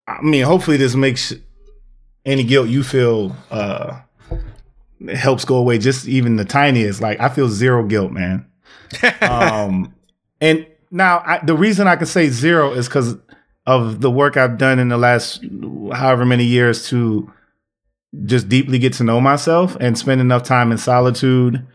I 0.06 0.20
mean, 0.22 0.44
hopefully, 0.44 0.76
this 0.76 0.94
makes 0.94 1.32
any 2.26 2.44
guilt 2.44 2.68
you 2.68 2.82
feel 2.82 3.36
uh 3.50 4.00
helps 5.14 5.44
go 5.44 5.56
away. 5.56 5.78
Just 5.78 6.06
even 6.08 6.36
the 6.36 6.44
tiniest. 6.44 7.00
Like 7.00 7.20
I 7.20 7.28
feel 7.28 7.48
zero 7.48 7.84
guilt, 7.84 8.12
man. 8.12 8.46
um, 9.22 9.93
and 10.44 10.66
now 10.90 11.22
I, 11.24 11.40
the 11.42 11.56
reason 11.56 11.88
I 11.88 11.96
can 11.96 12.06
say 12.06 12.28
zero 12.28 12.72
is 12.74 12.86
because 12.86 13.16
of 13.66 14.02
the 14.02 14.10
work 14.10 14.36
I've 14.36 14.58
done 14.58 14.78
in 14.78 14.90
the 14.90 14.98
last 14.98 15.42
however 15.92 16.26
many 16.26 16.44
years 16.44 16.86
to 16.90 17.32
just 18.26 18.48
deeply 18.48 18.78
get 18.78 18.92
to 18.94 19.04
know 19.04 19.20
myself 19.22 19.74
and 19.80 19.98
spend 19.98 20.20
enough 20.20 20.42
time 20.42 20.70
in 20.70 20.76
solitude 20.76 21.66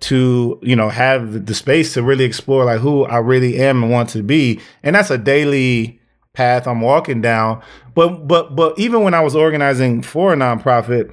to 0.00 0.58
you 0.62 0.76
know 0.76 0.90
have 0.90 1.46
the- 1.46 1.54
space 1.54 1.94
to 1.94 2.02
really 2.02 2.24
explore 2.24 2.64
like 2.66 2.80
who 2.80 3.04
I 3.04 3.16
really 3.18 3.58
am 3.58 3.82
and 3.82 3.90
want 3.90 4.10
to 4.10 4.22
be. 4.22 4.60
And 4.82 4.94
that's 4.94 5.10
a 5.10 5.18
daily 5.18 5.98
path 6.34 6.66
I'm 6.66 6.82
walking 6.82 7.22
down. 7.22 7.62
But 7.94 8.28
but 8.28 8.54
but 8.54 8.78
even 8.78 9.02
when 9.02 9.14
I 9.14 9.20
was 9.20 9.34
organizing 9.34 10.02
for 10.02 10.34
a 10.34 10.36
nonprofit 10.36 11.12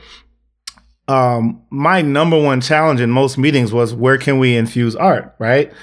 um 1.08 1.62
my 1.72 2.02
number 2.02 2.40
one 2.40 2.62
challenge 2.62 3.02
in 3.02 3.10
most 3.10 3.38
meetings 3.38 3.74
was 3.74 3.96
where 3.96 4.18
can 4.18 4.38
we 4.38 4.56
infuse 4.56 4.96
art 4.96 5.34
right 5.40 5.74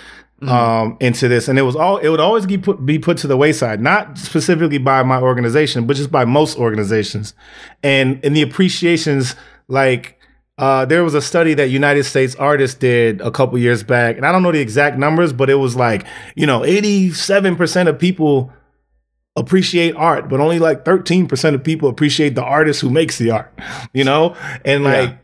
um, 0.42 0.96
into 1.00 1.28
this, 1.28 1.48
and 1.48 1.58
it 1.58 1.62
was 1.62 1.74
all 1.76 1.96
it 1.98 2.08
would 2.08 2.20
always 2.20 2.44
be 2.46 2.58
put 2.58 2.84
be 2.84 2.98
put 2.98 3.16
to 3.18 3.26
the 3.26 3.36
wayside, 3.36 3.80
not 3.80 4.18
specifically 4.18 4.78
by 4.78 5.02
my 5.02 5.18
organization, 5.20 5.86
but 5.86 5.96
just 5.96 6.10
by 6.10 6.24
most 6.24 6.58
organizations, 6.58 7.34
and 7.82 8.20
and 8.24 8.36
the 8.36 8.42
appreciations 8.42 9.34
like. 9.68 10.12
Uh, 10.58 10.86
there 10.86 11.04
was 11.04 11.12
a 11.12 11.20
study 11.20 11.52
that 11.52 11.68
United 11.68 12.02
States 12.04 12.34
artists 12.36 12.78
did 12.78 13.20
a 13.20 13.30
couple 13.30 13.58
years 13.58 13.82
back, 13.82 14.16
and 14.16 14.24
I 14.24 14.32
don't 14.32 14.42
know 14.42 14.50
the 14.52 14.58
exact 14.60 14.96
numbers, 14.96 15.30
but 15.30 15.50
it 15.50 15.56
was 15.56 15.76
like, 15.76 16.06
you 16.34 16.46
know, 16.46 16.60
87% 16.60 17.88
of 17.88 17.98
people 17.98 18.50
appreciate 19.36 19.94
art, 19.96 20.30
but 20.30 20.40
only 20.40 20.58
like 20.58 20.82
13% 20.86 21.54
of 21.54 21.62
people 21.62 21.90
appreciate 21.90 22.34
the 22.36 22.42
artist 22.42 22.80
who 22.80 22.88
makes 22.88 23.18
the 23.18 23.32
art, 23.32 23.52
you 23.92 24.02
know? 24.02 24.34
And 24.64 24.82
like, 24.82 25.10
Yeah. 25.10 25.16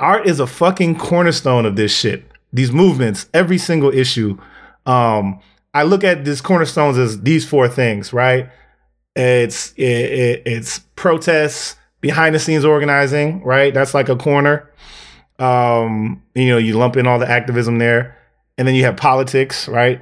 art 0.00 0.26
is 0.26 0.40
a 0.40 0.46
fucking 0.48 0.96
cornerstone 0.98 1.64
of 1.64 1.76
this 1.76 1.94
shit. 1.96 2.24
These 2.56 2.72
movements, 2.72 3.26
every 3.34 3.58
single 3.58 3.92
issue. 3.92 4.38
Um, 4.86 5.40
I 5.74 5.82
look 5.82 6.02
at 6.04 6.24
these 6.24 6.40
cornerstones 6.40 6.96
as 6.96 7.20
these 7.20 7.46
four 7.46 7.68
things, 7.68 8.12
right? 8.12 8.48
It's 9.14 9.72
it, 9.72 9.82
it, 9.82 10.42
it's 10.46 10.78
protests, 10.96 11.76
behind 12.00 12.34
the 12.34 12.38
scenes 12.38 12.64
organizing, 12.64 13.42
right? 13.42 13.74
That's 13.74 13.94
like 13.94 14.08
a 14.08 14.16
corner. 14.16 14.70
Um, 15.38 16.22
you 16.34 16.46
know, 16.48 16.56
you 16.56 16.78
lump 16.78 16.96
in 16.96 17.06
all 17.06 17.18
the 17.18 17.28
activism 17.30 17.78
there, 17.78 18.16
and 18.56 18.66
then 18.66 18.74
you 18.74 18.84
have 18.84 18.96
politics, 18.96 19.68
right? 19.68 20.00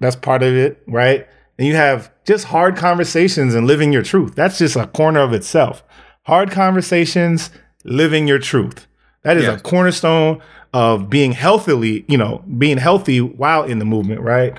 That's 0.00 0.16
part 0.16 0.42
of 0.42 0.54
it, 0.54 0.82
right? 0.88 1.26
And 1.58 1.68
you 1.68 1.76
have 1.76 2.10
just 2.24 2.46
hard 2.46 2.76
conversations 2.76 3.54
and 3.54 3.66
living 3.66 3.92
your 3.92 4.02
truth. 4.02 4.34
That's 4.34 4.58
just 4.58 4.74
a 4.74 4.86
corner 4.88 5.20
of 5.20 5.32
itself. 5.32 5.84
Hard 6.22 6.50
conversations, 6.50 7.50
living 7.84 8.26
your 8.26 8.40
truth. 8.40 8.86
That 9.22 9.36
is 9.36 9.44
Yeah. 9.44 9.54
a 9.54 9.60
cornerstone 9.60 10.40
of 10.74 11.08
being 11.08 11.30
healthily, 11.30 12.04
you 12.08 12.18
know, 12.18 12.44
being 12.58 12.76
healthy 12.76 13.20
while 13.20 13.62
in 13.62 13.78
the 13.78 13.84
movement, 13.84 14.20
right? 14.20 14.58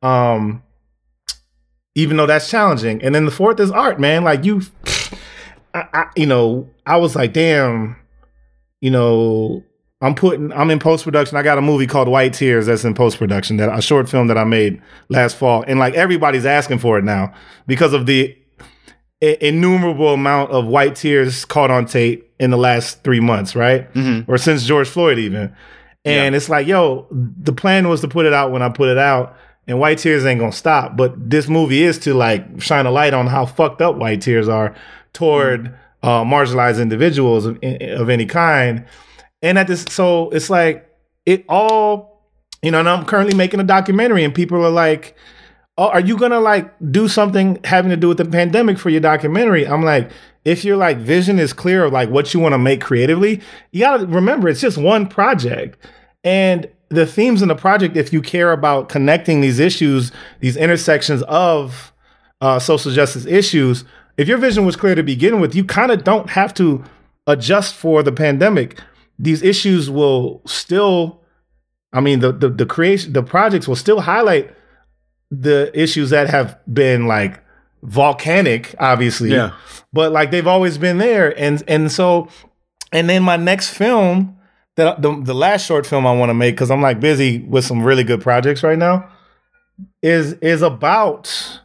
Um, 0.00 0.62
even 1.96 2.16
though 2.16 2.26
that's 2.26 2.48
challenging. 2.48 3.02
And 3.02 3.12
then 3.12 3.24
the 3.24 3.32
fourth 3.32 3.58
is 3.58 3.72
art, 3.72 3.98
man. 3.98 4.22
Like 4.22 4.44
you, 4.44 4.62
I, 5.74 5.88
I, 5.92 6.06
you 6.14 6.26
know, 6.26 6.70
I 6.86 6.98
was 6.98 7.16
like, 7.16 7.32
damn, 7.32 7.96
you 8.80 8.90
know, 8.90 9.64
I'm 10.00 10.14
putting, 10.14 10.52
I'm 10.52 10.70
in 10.70 10.78
post 10.78 11.02
production. 11.02 11.36
I 11.36 11.42
got 11.42 11.58
a 11.58 11.62
movie 11.62 11.88
called 11.88 12.06
White 12.06 12.32
Tears 12.32 12.66
that's 12.66 12.84
in 12.84 12.94
post 12.94 13.18
production, 13.18 13.56
that 13.56 13.76
a 13.76 13.82
short 13.82 14.08
film 14.08 14.28
that 14.28 14.38
I 14.38 14.44
made 14.44 14.80
last 15.08 15.36
fall, 15.36 15.64
and 15.66 15.80
like 15.80 15.94
everybody's 15.94 16.46
asking 16.46 16.78
for 16.78 16.96
it 16.96 17.04
now 17.04 17.34
because 17.66 17.92
of 17.92 18.06
the 18.06 18.36
innumerable 19.20 20.12
amount 20.12 20.50
of 20.50 20.66
white 20.66 20.94
tears 20.96 21.44
caught 21.44 21.70
on 21.70 21.86
tape 21.86 22.30
in 22.38 22.50
the 22.50 22.56
last 22.58 23.02
three 23.02 23.20
months, 23.20 23.56
right? 23.56 23.92
Mhm. 23.94 24.24
Or 24.28 24.36
since 24.38 24.64
George 24.64 24.88
Floyd, 24.88 25.18
even. 25.18 25.52
And 26.04 26.34
it's 26.36 26.48
like, 26.48 26.66
yo, 26.68 27.06
the 27.10 27.52
plan 27.52 27.88
was 27.88 28.00
to 28.02 28.08
put 28.08 28.26
it 28.26 28.32
out 28.32 28.52
when 28.52 28.62
I 28.62 28.68
put 28.68 28.88
it 28.88 28.98
out, 28.98 29.36
and 29.66 29.80
White 29.80 29.98
Tears 29.98 30.24
ain't 30.24 30.38
gonna 30.38 30.52
stop. 30.52 30.96
But 30.96 31.14
this 31.30 31.48
movie 31.48 31.82
is 31.82 31.98
to 32.00 32.14
like 32.14 32.60
shine 32.60 32.86
a 32.86 32.90
light 32.92 33.12
on 33.14 33.26
how 33.26 33.44
fucked 33.46 33.80
up 33.82 33.96
White 33.96 34.20
Tears 34.20 34.48
are 34.48 34.72
toward 35.12 35.74
uh, 36.04 36.22
marginalized 36.22 36.80
individuals 36.80 37.46
of, 37.46 37.58
of 37.62 38.08
any 38.08 38.26
kind. 38.26 38.84
And 39.42 39.58
at 39.58 39.66
this, 39.66 39.84
so 39.90 40.30
it's 40.30 40.48
like 40.48 40.88
it 41.24 41.44
all, 41.48 42.22
you 42.62 42.70
know. 42.70 42.78
And 42.78 42.88
I'm 42.88 43.04
currently 43.04 43.34
making 43.34 43.58
a 43.58 43.64
documentary, 43.64 44.22
and 44.22 44.32
people 44.32 44.64
are 44.64 44.70
like, 44.70 45.16
"Oh, 45.78 45.88
are 45.88 46.00
you 46.00 46.16
gonna 46.16 46.40
like 46.40 46.72
do 46.90 47.08
something 47.08 47.58
having 47.64 47.90
to 47.90 47.96
do 47.96 48.08
with 48.08 48.18
the 48.18 48.24
pandemic 48.24 48.78
for 48.78 48.90
your 48.90 49.00
documentary?" 49.00 49.66
I'm 49.66 49.84
like, 49.84 50.10
if 50.44 50.64
your 50.64 50.76
like 50.76 50.98
vision 50.98 51.38
is 51.38 51.52
clear 51.52 51.84
of 51.84 51.92
like 51.92 52.08
what 52.08 52.32
you 52.32 52.40
want 52.40 52.52
to 52.52 52.58
make 52.58 52.80
creatively, 52.80 53.40
you 53.72 53.80
gotta 53.80 54.06
remember 54.06 54.48
it's 54.48 54.60
just 54.60 54.78
one 54.78 55.08
project. 55.08 55.76
And 56.22 56.68
the 56.88 57.04
themes 57.04 57.42
in 57.42 57.48
the 57.48 57.54
project, 57.54 57.96
if 57.96 58.12
you 58.12 58.22
care 58.22 58.52
about 58.52 58.88
connecting 58.88 59.40
these 59.40 59.58
issues, 59.58 60.12
these 60.40 60.56
intersections 60.56 61.22
of 61.24 61.92
uh, 62.40 62.58
social 62.58 62.92
justice 62.92 63.26
issues, 63.26 63.84
if 64.16 64.28
your 64.28 64.38
vision 64.38 64.64
was 64.64 64.76
clear 64.76 64.94
to 64.94 65.02
begin 65.02 65.40
with, 65.40 65.54
you 65.54 65.64
kind 65.64 65.90
of 65.90 66.04
don't 66.04 66.30
have 66.30 66.54
to 66.54 66.84
adjust 67.26 67.74
for 67.74 68.02
the 68.02 68.12
pandemic. 68.12 68.80
These 69.18 69.42
issues 69.42 69.90
will 69.90 70.42
still, 70.46 71.22
I 71.92 72.00
mean, 72.00 72.20
the 72.20 72.32
the, 72.32 72.48
the 72.48 72.66
creation, 72.66 73.12
the 73.12 73.22
projects 73.22 73.66
will 73.66 73.76
still 73.76 74.00
highlight 74.00 74.54
the 75.30 75.70
issues 75.74 76.10
that 76.10 76.30
have 76.30 76.58
been 76.72 77.06
like 77.06 77.42
volcanic, 77.82 78.74
obviously. 78.78 79.30
Yeah. 79.30 79.52
But 79.92 80.12
like 80.12 80.30
they've 80.30 80.46
always 80.46 80.78
been 80.78 80.98
there, 80.98 81.38
and 81.38 81.62
and 81.68 81.90
so, 81.90 82.28
and 82.92 83.08
then 83.08 83.22
my 83.22 83.36
next 83.36 83.70
film, 83.70 84.36
that 84.76 85.02
the 85.02 85.20
the 85.22 85.34
last 85.34 85.66
short 85.66 85.86
film 85.86 86.06
I 86.06 86.14
want 86.14 86.30
to 86.30 86.34
make 86.34 86.54
because 86.54 86.70
I'm 86.70 86.82
like 86.82 87.00
busy 87.00 87.38
with 87.38 87.64
some 87.64 87.82
really 87.82 88.04
good 88.04 88.20
projects 88.20 88.62
right 88.62 88.78
now, 88.78 89.08
is 90.02 90.34
is 90.34 90.62
about, 90.62 91.60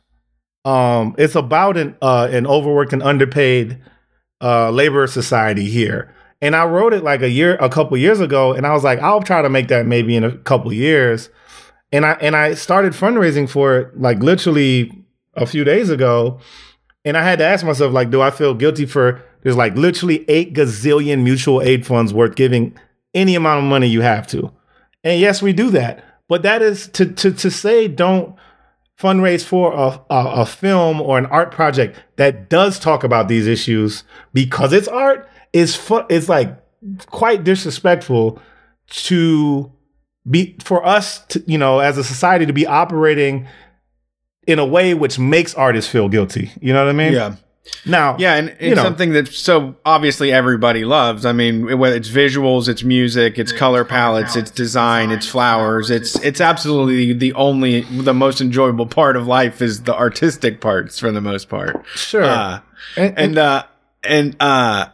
um, 0.66 1.16
it's 1.18 1.36
about 1.36 1.78
an 1.78 1.96
uh 2.02 2.30
an 2.32 2.48
overworked 2.48 2.94
and 2.94 3.04
underpaid 3.04 3.82
uh 4.42 4.72
labor 4.72 5.08
society 5.08 5.70
here. 5.70 6.16
And 6.42 6.56
I 6.56 6.66
wrote 6.66 6.94
it 6.94 7.04
like 7.04 7.22
a 7.22 7.30
year, 7.30 7.56
a 7.58 7.70
couple 7.70 7.96
years 7.98 8.20
ago, 8.20 8.54
and 8.54 8.66
I 8.66 8.74
was 8.74 8.84
like, 8.84 9.00
I'll 9.00 9.22
try 9.22 9.42
to 9.44 9.50
make 9.50 9.68
that 9.68 9.86
maybe 9.86 10.16
in 10.16 10.24
a 10.24 10.38
couple 10.38 10.74
years. 10.74 11.30
And 11.92 12.06
I 12.06 12.14
and 12.14 12.36
I 12.36 12.54
started 12.54 12.94
fundraising 12.94 13.50
for 13.50 13.78
it 13.78 14.00
like 14.00 14.20
literally 14.20 14.92
a 15.36 15.46
few 15.46 15.64
days 15.64 15.90
ago. 15.90 16.40
And 17.04 17.18
I 17.18 17.24
had 17.24 17.40
to 17.40 17.46
ask 17.46 17.66
myself, 17.66 17.92
like, 17.94 18.12
do 18.12 18.22
I 18.22 18.32
feel 18.32 18.54
guilty 18.54 18.86
for 18.86 19.24
there's 19.44 19.58
like 19.58 19.76
literally 19.76 20.24
eight 20.30 20.54
gazillion 20.54 21.24
mutual 21.24 21.62
aid 21.62 21.86
funds 21.86 22.14
worth 22.14 22.36
giving 22.36 22.78
any 23.14 23.36
amount 23.36 23.64
of 23.64 23.70
money 23.70 23.88
you 23.88 24.02
have 24.02 24.28
to. 24.28 24.52
And 25.04 25.20
yes, 25.20 25.42
we 25.42 25.54
do 25.54 25.70
that. 25.72 26.06
But 26.28 26.44
that 26.44 26.62
is 26.62 26.88
to 26.90 27.06
to 27.06 27.32
to 27.32 27.52
say 27.52 27.88
don't 27.88 28.36
fundraise 28.98 29.44
for 29.44 29.74
a, 29.74 30.00
a, 30.10 30.42
a 30.42 30.46
film 30.46 31.02
or 31.02 31.18
an 31.18 31.26
art 31.26 31.52
project 31.52 32.00
that 32.18 32.50
does 32.50 32.78
talk 32.80 33.04
about 33.04 33.28
these 33.28 33.48
issues 33.48 34.04
because 34.32 34.72
it's 34.74 34.88
art 34.88 35.28
is 35.54 35.76
fu- 35.76 36.06
is 36.08 36.30
like 36.30 36.56
quite 37.08 37.44
disrespectful 37.44 38.40
to 38.88 39.72
be 40.30 40.56
for 40.64 40.86
us 40.86 41.26
to 41.28 41.44
you 41.48 41.58
know 41.58 41.80
as 41.80 41.98
a 41.98 42.04
society 42.04 42.46
to 42.46 42.54
be 42.54 42.66
operating 42.68 43.48
in 44.48 44.60
a 44.60 44.66
way 44.66 44.94
which 44.94 45.18
makes 45.20 45.54
artists 45.56 45.90
feel 45.92 46.10
guilty. 46.10 46.52
You 46.62 46.74
know 46.74 46.84
what 46.84 46.90
I 46.90 46.94
mean? 46.94 47.14
Yeah. 47.14 47.36
Now, 47.86 48.18
Yeah, 48.18 48.36
and 48.38 48.50
it's 48.50 48.62
You 48.62 48.76
know. 48.76 48.82
something 48.84 49.12
that 49.12 49.28
so 49.28 49.76
obviously 49.86 50.32
everybody 50.32 50.84
loves. 50.84 51.28
I 51.28 51.32
mean, 51.32 51.78
whether 51.78 51.96
it's 51.96 52.10
visuals, 52.10 52.68
it's 52.68 52.84
music, 52.84 53.38
it's 53.38 53.52
color 53.52 53.86
palettes, 53.86 54.36
it's 54.36 54.50
design, 54.50 55.12
it's 55.12 55.28
flowers. 55.28 55.92
It's 55.92 56.16
it's 56.24 56.42
absolutely 56.42 57.14
the 57.14 57.34
only 57.34 57.82
the 57.82 58.16
most 58.16 58.42
enjoyable 58.42 58.88
part 58.88 59.16
of 59.16 59.28
life 59.28 59.62
is 59.62 59.84
the 59.84 59.96
artistic 59.96 60.60
parts 60.60 60.98
for 60.98 61.12
the 61.12 61.22
most 61.22 61.50
part. 61.50 61.86
sure. 61.94 62.24
Uh, 62.24 62.60
and, 62.98 63.18
and 63.20 63.38
uh 63.38 63.64
and 64.04 64.36
uh 64.40 64.88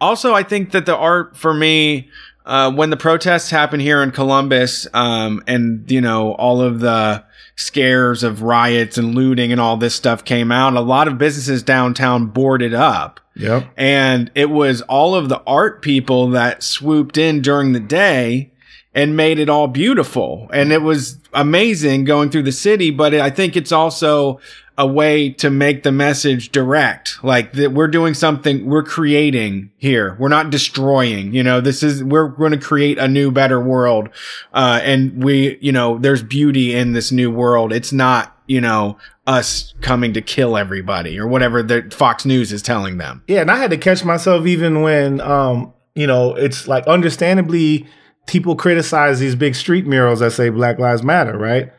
also 0.00 0.32
i 0.34 0.42
think 0.42 0.72
that 0.72 0.86
the 0.86 0.96
art 0.96 1.36
for 1.36 1.52
me 1.52 2.08
uh 2.44 2.70
when 2.72 2.90
the 2.90 2.96
protests 2.96 3.50
happened 3.50 3.82
here 3.82 4.02
in 4.02 4.10
columbus 4.10 4.86
um 4.94 5.42
and 5.46 5.90
you 5.90 6.00
know 6.00 6.32
all 6.34 6.60
of 6.60 6.80
the 6.80 7.22
scares 7.56 8.22
of 8.22 8.42
riots 8.42 8.98
and 8.98 9.14
looting 9.14 9.52
and 9.52 9.60
all 9.60 9.76
this 9.76 9.94
stuff 9.94 10.24
came 10.24 10.50
out 10.50 10.74
a 10.74 10.80
lot 10.80 11.06
of 11.06 11.18
businesses 11.18 11.62
downtown 11.62 12.26
boarded 12.26 12.74
up 12.74 13.20
yep. 13.36 13.64
and 13.76 14.30
it 14.34 14.50
was 14.50 14.82
all 14.82 15.14
of 15.14 15.28
the 15.28 15.40
art 15.46 15.82
people 15.82 16.30
that 16.30 16.62
swooped 16.62 17.16
in 17.16 17.40
during 17.40 17.72
the 17.72 17.80
day 17.80 18.50
and 18.94 19.16
made 19.16 19.38
it 19.38 19.48
all 19.48 19.66
beautiful. 19.66 20.48
And 20.52 20.72
it 20.72 20.82
was 20.82 21.18
amazing 21.32 22.04
going 22.04 22.30
through 22.30 22.44
the 22.44 22.52
city, 22.52 22.90
but 22.90 23.12
I 23.12 23.28
think 23.28 23.56
it's 23.56 23.72
also 23.72 24.40
a 24.76 24.86
way 24.86 25.30
to 25.30 25.50
make 25.50 25.82
the 25.82 25.92
message 25.92 26.50
direct. 26.50 27.22
Like 27.22 27.52
that 27.52 27.72
we're 27.72 27.88
doing 27.88 28.14
something, 28.14 28.66
we're 28.66 28.82
creating 28.82 29.70
here. 29.76 30.16
We're 30.18 30.28
not 30.28 30.50
destroying, 30.50 31.32
you 31.32 31.42
know, 31.42 31.60
this 31.60 31.82
is, 31.82 32.02
we're 32.02 32.28
going 32.28 32.52
to 32.52 32.58
create 32.58 32.98
a 32.98 33.06
new, 33.06 33.30
better 33.30 33.60
world. 33.60 34.08
Uh, 34.52 34.80
and 34.82 35.22
we, 35.22 35.58
you 35.60 35.72
know, 35.72 35.98
there's 35.98 36.22
beauty 36.22 36.74
in 36.74 36.92
this 36.92 37.12
new 37.12 37.30
world. 37.30 37.72
It's 37.72 37.92
not, 37.92 38.36
you 38.46 38.60
know, 38.60 38.98
us 39.26 39.74
coming 39.80 40.12
to 40.14 40.20
kill 40.20 40.56
everybody 40.56 41.18
or 41.18 41.26
whatever 41.26 41.62
the 41.62 41.88
Fox 41.92 42.24
News 42.24 42.52
is 42.52 42.60
telling 42.60 42.98
them. 42.98 43.22
Yeah, 43.28 43.40
and 43.40 43.50
I 43.50 43.56
had 43.56 43.70
to 43.70 43.78
catch 43.78 44.04
myself 44.04 44.46
even 44.46 44.82
when 44.82 45.20
um, 45.20 45.72
you 45.94 46.06
know, 46.06 46.34
it's 46.34 46.66
like 46.66 46.86
understandably 46.86 47.86
people 48.26 48.56
criticize 48.56 49.20
these 49.20 49.34
big 49.34 49.54
street 49.54 49.86
murals 49.86 50.20
that 50.20 50.32
say 50.32 50.48
Black 50.48 50.78
Lives 50.78 51.02
Matter, 51.02 51.36
right? 51.36 51.72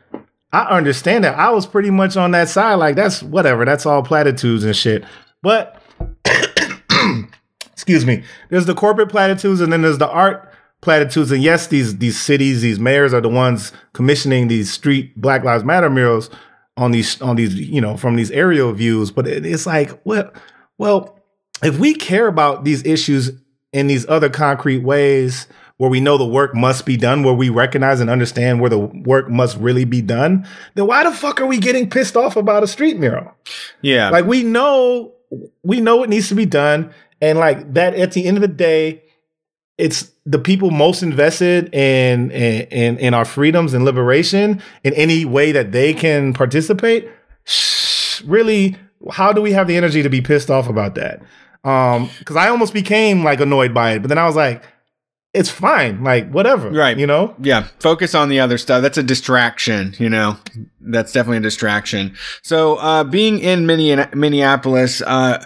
I 0.56 0.76
understand 0.76 1.24
that. 1.24 1.38
I 1.38 1.50
was 1.50 1.66
pretty 1.66 1.90
much 1.90 2.16
on 2.16 2.30
that 2.30 2.48
side, 2.48 2.76
like 2.76 2.96
that's 2.96 3.22
whatever, 3.22 3.66
that's 3.66 3.84
all 3.84 4.02
platitudes 4.02 4.64
and 4.64 4.74
shit. 4.74 5.04
But 5.42 5.82
excuse 7.72 8.06
me, 8.06 8.22
there's 8.48 8.64
the 8.64 8.74
corporate 8.74 9.10
platitudes 9.10 9.60
and 9.60 9.70
then 9.70 9.82
there's 9.82 9.98
the 9.98 10.08
art 10.08 10.50
platitudes. 10.80 11.30
And 11.30 11.42
yes, 11.42 11.66
these 11.66 11.98
these 11.98 12.18
cities, 12.18 12.62
these 12.62 12.80
mayors 12.80 13.12
are 13.12 13.20
the 13.20 13.28
ones 13.28 13.72
commissioning 13.92 14.48
these 14.48 14.72
street 14.72 15.14
Black 15.20 15.44
Lives 15.44 15.62
Matter 15.62 15.90
murals 15.90 16.30
on 16.78 16.90
these 16.90 17.20
on 17.20 17.36
these, 17.36 17.54
you 17.54 17.82
know, 17.82 17.98
from 17.98 18.16
these 18.16 18.30
aerial 18.30 18.72
views. 18.72 19.10
But 19.10 19.26
it, 19.26 19.44
it's 19.44 19.66
like, 19.66 20.00
well, 20.04 20.32
well, 20.78 21.20
if 21.62 21.78
we 21.78 21.92
care 21.92 22.28
about 22.28 22.64
these 22.64 22.82
issues 22.86 23.30
in 23.74 23.88
these 23.88 24.08
other 24.08 24.30
concrete 24.30 24.78
ways, 24.78 25.48
where 25.78 25.90
we 25.90 26.00
know 26.00 26.16
the 26.16 26.26
work 26.26 26.54
must 26.54 26.86
be 26.86 26.96
done, 26.96 27.22
where 27.22 27.34
we 27.34 27.48
recognize 27.48 28.00
and 28.00 28.08
understand 28.08 28.60
where 28.60 28.70
the 28.70 28.78
work 28.78 29.28
must 29.28 29.56
really 29.58 29.84
be 29.84 30.00
done, 30.00 30.46
then 30.74 30.86
why 30.86 31.04
the 31.04 31.12
fuck 31.12 31.40
are 31.40 31.46
we 31.46 31.58
getting 31.58 31.90
pissed 31.90 32.16
off 32.16 32.36
about 32.36 32.62
a 32.62 32.66
street 32.66 32.98
mural? 32.98 33.34
Yeah. 33.82 34.10
Like 34.10 34.24
we 34.24 34.42
know 34.42 35.12
we 35.62 35.80
know 35.80 36.02
it 36.02 36.08
needs 36.08 36.28
to 36.28 36.34
be 36.34 36.46
done. 36.46 36.92
And 37.20 37.38
like 37.38 37.74
that 37.74 37.94
at 37.94 38.12
the 38.12 38.26
end 38.26 38.36
of 38.36 38.40
the 38.40 38.48
day, 38.48 39.02
it's 39.78 40.10
the 40.24 40.38
people 40.38 40.70
most 40.70 41.02
invested 41.02 41.74
in 41.74 42.30
in 42.30 42.98
in 42.98 43.14
our 43.14 43.24
freedoms 43.24 43.74
and 43.74 43.84
liberation 43.84 44.62
in 44.84 44.94
any 44.94 45.24
way 45.24 45.52
that 45.52 45.72
they 45.72 45.92
can 45.92 46.32
participate. 46.32 47.08
Really, 48.24 48.76
how 49.10 49.32
do 49.32 49.42
we 49.42 49.52
have 49.52 49.66
the 49.66 49.76
energy 49.76 50.02
to 50.02 50.08
be 50.08 50.22
pissed 50.22 50.50
off 50.50 50.68
about 50.68 50.94
that? 50.94 51.20
Um, 51.64 52.08
because 52.18 52.36
I 52.36 52.48
almost 52.48 52.72
became 52.72 53.24
like 53.24 53.40
annoyed 53.40 53.74
by 53.74 53.92
it, 53.92 53.98
but 54.00 54.08
then 54.08 54.18
I 54.18 54.26
was 54.26 54.36
like, 54.36 54.62
it's 55.36 55.50
fine, 55.50 56.02
like 56.02 56.30
whatever, 56.30 56.70
Right. 56.70 56.98
You 56.98 57.06
know, 57.06 57.34
Yeah, 57.40 57.66
focus 57.80 58.14
on 58.14 58.28
the 58.28 58.40
other 58.40 58.58
stuff. 58.58 58.82
That's 58.82 58.98
a 58.98 59.02
distraction, 59.02 59.94
you 59.98 60.08
know. 60.08 60.36
That's 60.80 61.12
definitely 61.12 61.38
a 61.38 61.40
distraction. 61.42 62.14
So, 62.42 62.76
uh, 62.76 63.04
being 63.04 63.38
in 63.38 63.66
Minne- 63.66 64.08
Minneapolis, 64.14 65.02
uh, 65.02 65.44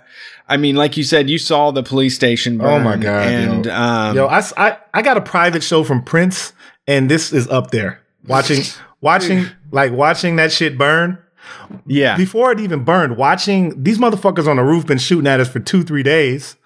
I 0.48 0.56
mean, 0.56 0.74
like 0.76 0.96
you 0.96 1.04
said, 1.04 1.30
you 1.30 1.38
saw 1.38 1.70
the 1.70 1.82
police 1.82 2.14
station 2.14 2.58
burn. 2.58 2.80
Oh 2.82 2.84
my 2.84 2.96
God, 2.96 3.26
And 3.28 3.66
yo. 3.66 3.72
um, 3.74 4.16
Yo, 4.16 4.26
I, 4.26 4.42
I- 4.56 4.76
I 4.94 5.02
got 5.02 5.16
a 5.16 5.20
private 5.20 5.62
show 5.62 5.84
from 5.84 6.02
Prince, 6.02 6.52
and 6.86 7.10
this 7.10 7.32
is 7.32 7.46
up 7.48 7.70
there. 7.70 8.00
Watching, 8.26 8.62
watching, 9.00 9.46
like 9.70 9.92
watching 9.92 10.36
that 10.36 10.50
shit 10.52 10.76
burn. 10.76 11.18
yeah, 11.86 12.16
Before 12.16 12.52
it 12.52 12.60
even 12.60 12.84
burned, 12.84 13.16
watching 13.16 13.82
these 13.82 13.98
motherfuckers 13.98 14.46
on 14.48 14.56
the 14.56 14.62
roof 14.64 14.86
been 14.86 14.98
shooting 14.98 15.26
at 15.26 15.40
us 15.40 15.48
for 15.48 15.60
two, 15.60 15.82
three 15.84 16.02
days, 16.02 16.56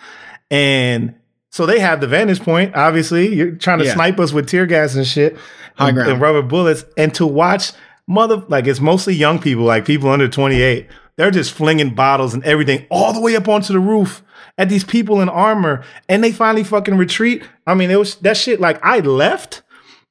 and 0.51 1.15
so 1.55 1.67
they 1.67 1.79
have 1.79 2.01
the 2.01 2.09
vantage 2.09 2.41
point. 2.43 2.75
Obviously, 2.75 3.33
you're 3.33 3.53
trying 3.53 3.79
to 3.79 3.85
Yeah. 3.85 3.95
snipe 3.95 4.19
us 4.19 4.33
with 4.33 4.49
tear 4.49 4.67
gas 4.67 4.97
and 4.97 5.07
shit, 5.07 5.37
High 5.77 5.91
and, 5.91 5.99
and 5.99 6.21
rubber 6.21 6.43
bullets, 6.43 6.85
and 6.97 7.15
to 7.15 7.25
watch 7.25 7.71
mother 8.09 8.43
like 8.49 8.67
it's 8.67 8.81
mostly 8.81 9.15
young 9.15 9.39
people, 9.39 9.63
like 9.63 9.85
people 9.85 10.11
under 10.11 10.27
twenty 10.27 10.61
eight. 10.63 10.89
They're 11.15 11.31
just 11.31 11.53
flinging 11.53 11.95
bottles 11.95 12.35
and 12.35 12.43
everything 12.43 12.87
all 12.91 13.13
the 13.13 13.21
way 13.21 13.37
up 13.37 13.47
onto 13.49 13.73
the 13.73 13.79
roof 13.79 14.25
at 14.59 14.69
these 14.69 14.83
people 14.83 15.21
in 15.21 15.29
armor, 15.29 15.85
and 16.09 16.25
they 16.25 16.33
finally 16.33 16.65
fucking 16.65 16.97
retreat. 16.97 17.45
I 17.69 17.75
mean, 17.75 17.93
it 17.93 18.01
was 18.01 18.17
that 18.17 18.37
shit. 18.37 18.61
Like 18.61 18.85
I 18.85 18.99
left, 18.99 19.63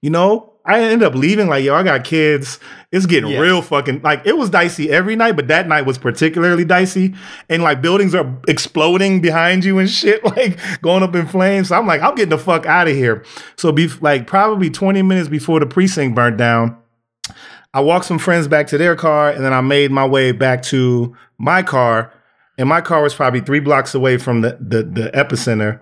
you 0.01 0.11
know. 0.11 0.52
I 0.65 0.79
ended 0.81 1.03
up 1.03 1.13
leaving. 1.13 1.47
Like, 1.49 1.65
yo, 1.65 1.75
I 1.75 1.83
got 1.83 2.05
kids. 2.05 2.57
It's 2.91 3.05
getting 3.05 3.29
Yeah. 3.31 3.39
real 3.39 3.61
fucking 3.61 4.01
like 4.01 4.21
it 4.25 4.37
was 4.37 4.49
dicey 4.49 4.89
every 4.89 5.15
night, 5.17 5.35
but 5.35 5.47
that 5.49 5.67
night 5.67 5.85
was 5.85 5.97
particularly 5.97 6.63
dicey. 6.63 7.13
And 7.49 7.63
like 7.63 7.81
buildings 7.81 8.15
are 8.15 8.33
exploding 8.47 9.19
behind 9.19 9.65
you 9.65 9.77
and 9.79 9.89
shit, 9.89 10.23
like 10.37 10.57
going 10.81 11.03
up 11.03 11.15
in 11.15 11.27
flames. 11.27 11.67
So 11.67 11.75
I'm 11.77 11.85
like, 11.85 12.01
I'm 12.01 12.15
getting 12.15 12.29
the 12.29 12.37
fuck 12.37 12.65
out 12.65 12.87
of 12.87 12.95
here. 12.95 13.25
So 13.57 13.71
be 13.73 13.89
like 13.99 14.25
probably 14.25 14.69
20 14.69 15.01
minutes 15.01 15.27
before 15.27 15.59
the 15.59 15.65
precinct 15.65 16.15
burnt 16.15 16.37
down, 16.37 16.77
I 17.73 17.81
walked 17.81 18.05
some 18.05 18.19
friends 18.19 18.47
back 18.47 18.67
to 18.67 18.77
their 18.77 18.95
car, 18.95 19.31
and 19.31 19.43
then 19.43 19.51
I 19.51 19.61
made 19.61 19.91
my 19.91 20.05
way 20.05 20.31
back 20.31 20.61
to 20.63 21.15
my 21.39 21.63
car. 21.63 22.13
And 22.57 22.69
my 22.69 22.81
car 22.81 23.01
was 23.01 23.15
probably 23.15 23.41
three 23.41 23.59
blocks 23.59 23.95
away 23.95 24.17
from 24.17 24.41
the 24.41 24.57
the, 24.61 24.83
the 24.83 25.11
epicenter. 25.13 25.79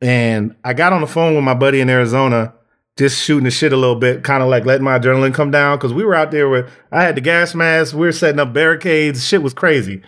And 0.00 0.56
I 0.64 0.72
got 0.72 0.92
on 0.94 1.02
the 1.02 1.06
phone 1.06 1.34
with 1.34 1.44
my 1.44 1.54
buddy 1.54 1.80
in 1.80 1.90
Arizona, 1.90 2.54
just 3.00 3.24
shooting 3.24 3.44
the 3.44 3.50
shit 3.50 3.72
a 3.72 3.76
little 3.78 3.96
bit, 3.96 4.22
kind 4.22 4.42
of 4.42 4.50
like 4.50 4.66
letting 4.66 4.84
my 4.84 4.98
adrenaline 4.98 5.32
come 5.32 5.50
down 5.50 5.78
because 5.78 5.90
we 5.90 6.04
were 6.04 6.14
out 6.14 6.30
there 6.30 6.50
with 6.50 6.70
I 6.92 7.02
had 7.02 7.16
the 7.16 7.22
gas 7.22 7.54
mask, 7.54 7.94
we 7.94 8.00
were 8.00 8.12
setting 8.12 8.38
up 8.38 8.52
barricades, 8.52 9.26
shit 9.26 9.42
was 9.42 9.54
crazy. 9.54 10.02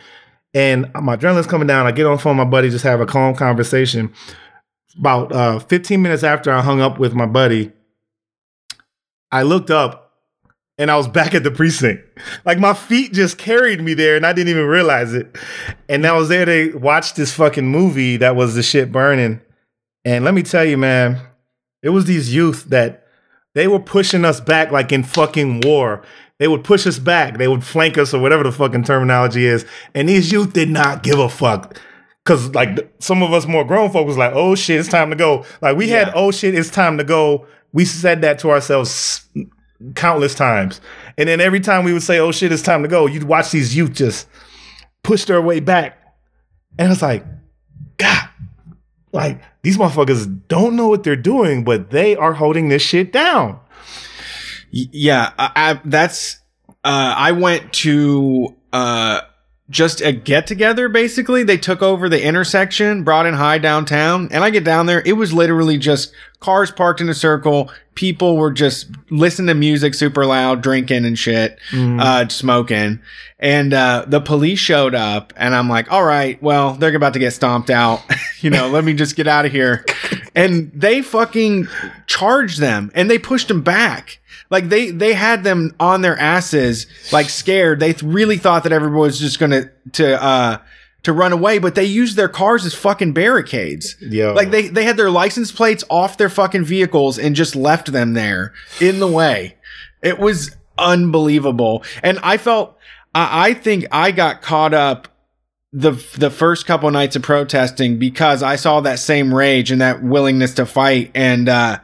And 0.53 0.93
my 1.01 1.17
adrenaline's 1.17 1.47
coming 1.47 1.67
down. 1.67 1.87
I 1.87 1.93
get 1.93 2.05
on 2.05 2.17
the 2.17 2.23
phone 2.23 2.37
with 2.37 2.47
my 2.47 2.51
buddy, 2.51 2.69
just 2.69 2.85
have 2.85 3.01
a 3.01 3.07
calm 3.07 3.35
conversation. 3.35 4.13
About 4.99 5.33
uh, 5.33 5.59
15 5.59 6.03
minutes 6.03 6.23
after 6.23 6.53
I 6.53 6.61
hung 6.61 6.83
up 6.83 6.99
with 6.99 7.15
my 7.15 7.25
buddy, 7.25 7.73
I 9.31 9.41
looked 9.41 9.71
up 9.71 10.13
and 10.77 10.91
I 10.91 10.99
was 10.99 11.09
back 11.09 11.35
at 11.35 11.45
the 11.45 11.51
precinct. 11.51 12.05
Like 12.45 12.59
my 12.59 12.75
feet 12.75 13.15
just 13.15 13.39
carried 13.39 13.81
me 13.81 13.95
there 13.95 14.17
and 14.17 14.27
I 14.27 14.35
didn't 14.35 14.51
even 14.51 14.67
realize 14.67 15.15
it. 15.15 15.35
And 15.89 16.07
I 16.07 16.13
was 16.13 16.29
there 16.29 16.45
to 16.45 16.77
watch 16.77 17.15
this 17.15 17.33
fucking 17.33 17.67
movie 17.67 18.19
that 18.19 18.37
was 18.37 18.55
the 18.55 18.63
shit 18.63 18.93
burning. 18.93 19.41
And 20.05 20.27
let 20.27 20.35
me 20.35 20.43
tell 20.43 20.67
you, 20.67 20.77
man, 20.77 21.19
it 21.83 21.91
was 21.91 22.05
these 22.05 22.35
youth 22.35 22.65
that 22.67 23.07
they 23.55 23.69
were 23.69 23.81
pushing 23.81 24.25
us 24.25 24.41
back 24.41 24.71
like 24.71 24.93
in 24.93 25.03
fucking 25.03 25.61
war. 25.61 26.03
They 26.39 26.49
would 26.49 26.65
push 26.65 26.87
us 26.87 26.99
back. 26.99 27.39
They 27.39 27.49
would 27.49 27.65
flank 27.65 27.99
us 27.99 28.15
or 28.15 28.21
whatever 28.21 28.43
the 28.43 28.53
fucking 28.53 28.85
terminology 28.85 29.47
is. 29.47 29.67
And 29.95 30.09
these 30.09 30.33
youth 30.33 30.53
did 30.53 30.71
not 30.71 31.03
give 31.03 31.19
a 31.19 31.29
fuck. 31.29 31.79
Cause 32.25 32.55
like 32.55 32.93
some 33.01 33.23
of 33.23 33.33
us 33.33 33.47
more 33.47 33.65
grown 33.65 33.91
folk 33.91 34.07
was 34.07 34.17
like, 34.17 34.33
oh 34.35 34.55
shit, 34.55 34.79
it's 34.79 34.89
time 34.89 35.11
to 35.11 35.17
go. 35.17 35.45
Like 35.61 35.77
we 35.77 35.89
had, 35.89 36.13
oh 36.15 36.31
shit, 36.31 36.55
it's 36.55 36.71
time 36.71 36.99
to 36.99 37.05
go. 37.05 37.47
We 37.73 37.85
said 37.85 38.23
that 38.23 38.39
to 38.41 38.51
ourselves 38.51 39.29
countless 39.95 40.35
times. 40.35 40.81
And 41.19 41.29
then 41.29 41.41
every 41.41 41.61
time 41.61 41.85
we 41.85 41.93
would 41.93 42.03
say, 42.03 42.21
oh 42.21 42.33
shit, 42.33 42.53
it's 42.53 42.63
time 42.63 42.83
to 42.83 42.89
go, 42.89 43.07
you'd 43.07 43.25
watch 43.25 43.51
these 43.51 43.77
youth 43.77 43.93
just 43.93 44.29
push 45.03 45.25
their 45.25 45.43
way 45.43 45.61
back. 45.61 45.99
And 46.79 46.93
it's 46.93 47.03
like, 47.03 47.25
God, 47.97 48.29
like 49.13 49.41
these 49.63 49.77
motherfuckers 49.77 50.49
don't 50.49 50.75
know 50.77 50.89
what 50.89 51.05
they're 51.05 51.17
doing, 51.17 51.65
but 51.65 51.91
they 51.91 52.17
are 52.17 52.33
holding 52.33 52.69
this 52.69 52.83
shit 52.83 53.13
down. 53.13 53.61
Yeah, 54.71 55.33
I, 55.39 55.51
I 55.55 55.81
that's 55.85 56.41
uh 56.85 57.15
I 57.17 57.33
went 57.33 57.73
to 57.75 58.57
uh 58.73 59.21
just 59.73 60.01
a 60.03 60.13
get 60.13 60.47
together 60.47 60.89
basically. 60.89 61.43
They 61.43 61.57
took 61.57 61.83
over 61.83 62.09
the 62.09 62.23
intersection, 62.23 63.03
brought 63.03 63.27
in 63.27 63.35
high 63.35 63.59
downtown, 63.59 64.29
and 64.31 64.45
I 64.45 64.51
get 64.51 64.63
down 64.65 64.87
there, 64.87 65.03
it 65.05 65.15
was 65.15 65.33
literally 65.33 65.79
just 65.79 66.13
cars 66.39 66.71
parked 66.71 67.01
in 67.01 67.09
a 67.09 67.15
circle. 67.15 67.71
People 67.95 68.37
were 68.37 68.53
just 68.53 68.87
listening 69.11 69.49
to 69.49 69.55
music 69.55 69.95
super 69.95 70.25
loud, 70.25 70.63
drinking 70.63 71.05
and 71.05 71.19
shit, 71.19 71.59
uh 71.73 72.29
smoking. 72.29 73.01
And 73.39 73.75
uh 73.75 74.05
the 74.07 74.21
police 74.21 74.59
showed 74.61 74.95
up 74.95 75.33
and 75.37 75.55
I'm 75.55 75.69
like, 75.69 75.91
"All 75.91 76.05
right, 76.05 76.41
well, 76.43 76.75
they're 76.75 76.95
about 76.95 77.15
to 77.15 77.19
get 77.19 77.33
stomped 77.33 77.71
out. 77.71 78.01
you 78.41 78.51
know, 78.51 78.69
let 78.69 78.85
me 78.85 78.95
just 78.95 79.17
get 79.17 79.27
out 79.27 79.47
of 79.47 79.53
here." 79.53 79.85
and 80.35 80.71
they 80.75 81.03
fucking 81.03 81.69
charged 82.07 82.61
them 82.61 82.91
and 82.95 83.11
they 83.11 83.19
pushed 83.19 83.49
them 83.49 83.63
back. 83.63 84.21
Like 84.51 84.69
they 84.69 84.91
they 84.91 85.15
had 85.15 85.45
them 85.45 85.75
on 85.81 86.03
their 86.03 86.19
asses, 86.19 86.87
like 87.13 87.31
scared. 87.31 87.81
They 87.81 87.93
th- 87.93 88.03
really 88.03 88.37
thought 88.37 88.65
that 88.65 88.73
everyone 88.73 89.01
was 89.01 89.19
just 89.19 89.39
gonna 89.39 89.71
to 89.93 90.23
uh 90.23 90.59
to 91.05 91.13
run 91.13 91.33
away, 91.33 91.59
but 91.59 91.75
they 91.75 91.85
used 91.85 92.17
their 92.17 92.29
cars 92.29 92.65
as 92.65 92.75
fucking 92.75 93.13
barricades. 93.13 93.97
Yo. 94.01 94.35
Like 94.35 94.51
they 94.51 94.69
they 94.69 94.85
had 94.85 94.97
their 94.97 95.11
license 95.11 95.51
plates 95.51 95.85
off 95.89 96.19
their 96.19 96.29
fucking 96.29 96.65
vehicles 96.65 97.19
and 97.19 97.35
just 97.35 97.57
left 97.57 97.93
them 97.93 98.13
there 98.13 98.53
in 98.81 99.01
the 99.01 99.09
way. 99.09 99.57
It 100.03 100.19
was 100.19 100.55
unbelievable, 100.79 101.83
and 102.03 102.19
I 102.23 102.37
felt 102.37 102.77
I, 103.15 103.49
I 103.49 103.55
think 103.55 103.87
I 103.91 104.11
got 104.11 104.43
caught 104.43 104.75
up 104.75 105.09
the 105.73 105.93
the 106.19 106.31
first 106.31 106.67
couple 106.67 106.91
nights 106.91 107.17
of 107.17 107.23
protesting 107.23 107.99
because 107.99 108.43
I 108.43 108.57
saw 108.57 108.81
that 108.81 108.99
same 108.99 109.33
rage 109.33 109.71
and 109.71 109.81
that 109.81 110.03
willingness 110.03 110.55
to 110.55 110.67
fight 110.67 111.11
and 111.15 111.49
uh 111.49 111.79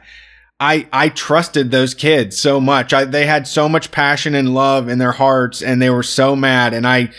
I 0.59 0.87
I 0.91 1.09
trusted 1.09 1.71
those 1.71 1.93
kids 1.93 2.37
so 2.39 2.59
much. 2.59 2.93
I 2.93 3.05
they 3.05 3.25
had 3.25 3.47
so 3.47 3.67
much 3.67 3.91
passion 3.91 4.35
and 4.35 4.53
love 4.53 4.89
in 4.89 4.99
their 4.99 5.13
hearts 5.13 5.63
and 5.63 5.81
they 5.81 5.89
were 5.89 6.03
so 6.03 6.35
mad 6.35 6.73
and 6.73 6.85
I 6.85 7.09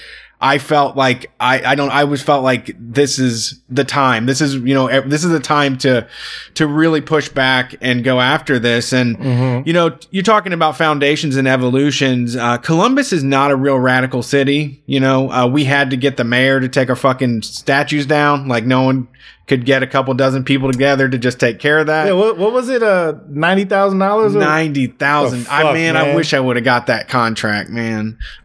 I 0.42 0.56
felt 0.58 0.96
like 0.96 1.30
I 1.38 1.62
I 1.72 1.74
don't 1.74 1.90
I 1.90 2.04
was 2.04 2.22
felt 2.22 2.42
like 2.42 2.74
this 2.78 3.18
is 3.18 3.60
the 3.68 3.84
time. 3.84 4.24
This 4.24 4.40
is 4.40 4.54
you 4.54 4.72
know 4.72 4.88
this 5.02 5.22
is 5.22 5.30
the 5.30 5.40
time 5.40 5.76
to 5.78 6.06
to 6.54 6.66
really 6.66 7.02
push 7.02 7.28
back 7.28 7.74
and 7.82 8.02
go 8.02 8.20
after 8.20 8.58
this 8.58 8.92
and 8.94 9.66
you 9.66 9.72
know 9.74 9.98
you're 10.10 10.22
talking 10.22 10.54
about 10.54 10.78
foundations 10.78 11.36
and 11.36 11.46
evolutions. 11.46 12.36
Uh, 12.36 12.56
Columbus 12.56 13.12
is 13.12 13.22
not 13.22 13.50
a 13.50 13.56
real 13.56 13.78
radical 13.78 14.22
city. 14.22 14.82
You 14.86 15.00
know 15.00 15.30
uh, 15.30 15.46
we 15.46 15.64
had 15.64 15.90
to 15.90 15.96
get 15.96 16.16
the 16.16 16.24
mayor 16.24 16.58
to 16.58 16.68
take 16.68 16.88
our 16.88 16.96
fucking 16.96 17.42
statues 17.42 18.06
down. 18.06 18.48
Like 18.48 18.64
no 18.64 18.82
one 18.82 19.08
could 19.50 19.64
get 19.66 19.82
a 19.82 19.86
couple 19.88 20.14
dozen 20.14 20.44
people 20.44 20.70
together 20.70 21.08
to 21.08 21.18
just 21.18 21.40
take 21.40 21.58
care 21.58 21.80
of 21.80 21.88
that. 21.88 22.06
Yeah, 22.06 22.12
what, 22.12 22.38
what 22.38 22.52
was 22.52 22.68
it? 22.68 22.84
Uh, 22.84 23.14
ninety 23.28 23.64
thousand 23.64 23.98
dollars. 23.98 24.32
Ninety 24.32 24.86
thousand. 24.86 25.42
The 25.42 25.52
I 25.52 25.62
fuck, 25.62 25.74
man, 25.74 25.96
I 25.96 26.14
wish 26.14 26.32
I 26.32 26.38
would 26.38 26.54
have 26.54 26.64
got 26.64 26.86
that 26.86 27.08
contract, 27.08 27.68
man. 27.68 28.16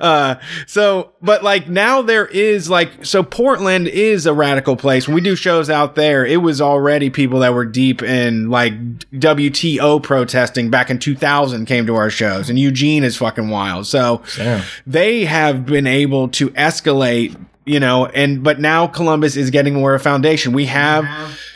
uh, 0.00 0.36
so, 0.66 1.12
but 1.20 1.44
like 1.44 1.68
now 1.68 2.00
there 2.00 2.24
is 2.24 2.70
like 2.70 3.04
so 3.04 3.22
Portland 3.22 3.88
is 3.88 4.24
a 4.24 4.32
radical 4.32 4.74
place. 4.74 5.06
When 5.06 5.16
we 5.16 5.20
do 5.20 5.36
shows 5.36 5.68
out 5.68 5.96
there, 5.96 6.24
it 6.24 6.38
was 6.38 6.62
already 6.62 7.10
people 7.10 7.40
that 7.40 7.52
were 7.52 7.66
deep 7.66 8.02
in 8.02 8.48
like 8.48 8.72
WTO 9.10 10.02
protesting 10.02 10.70
back 10.70 10.88
in 10.88 10.98
2000 10.98 11.66
came 11.66 11.84
to 11.84 11.94
our 11.96 12.08
shows, 12.08 12.48
and 12.48 12.58
Eugene 12.58 13.04
is 13.04 13.18
fucking 13.18 13.50
wild. 13.50 13.86
So 13.86 14.22
Damn. 14.36 14.64
they 14.86 15.26
have 15.26 15.66
been 15.66 15.86
able 15.86 16.28
to 16.28 16.48
escalate 16.52 17.36
you 17.64 17.80
know 17.80 18.06
and 18.06 18.42
but 18.42 18.60
now 18.60 18.86
columbus 18.86 19.36
is 19.36 19.50
getting 19.50 19.74
more 19.74 19.94
of 19.94 20.00
a 20.00 20.04
foundation 20.04 20.52
we 20.52 20.66
have 20.66 21.04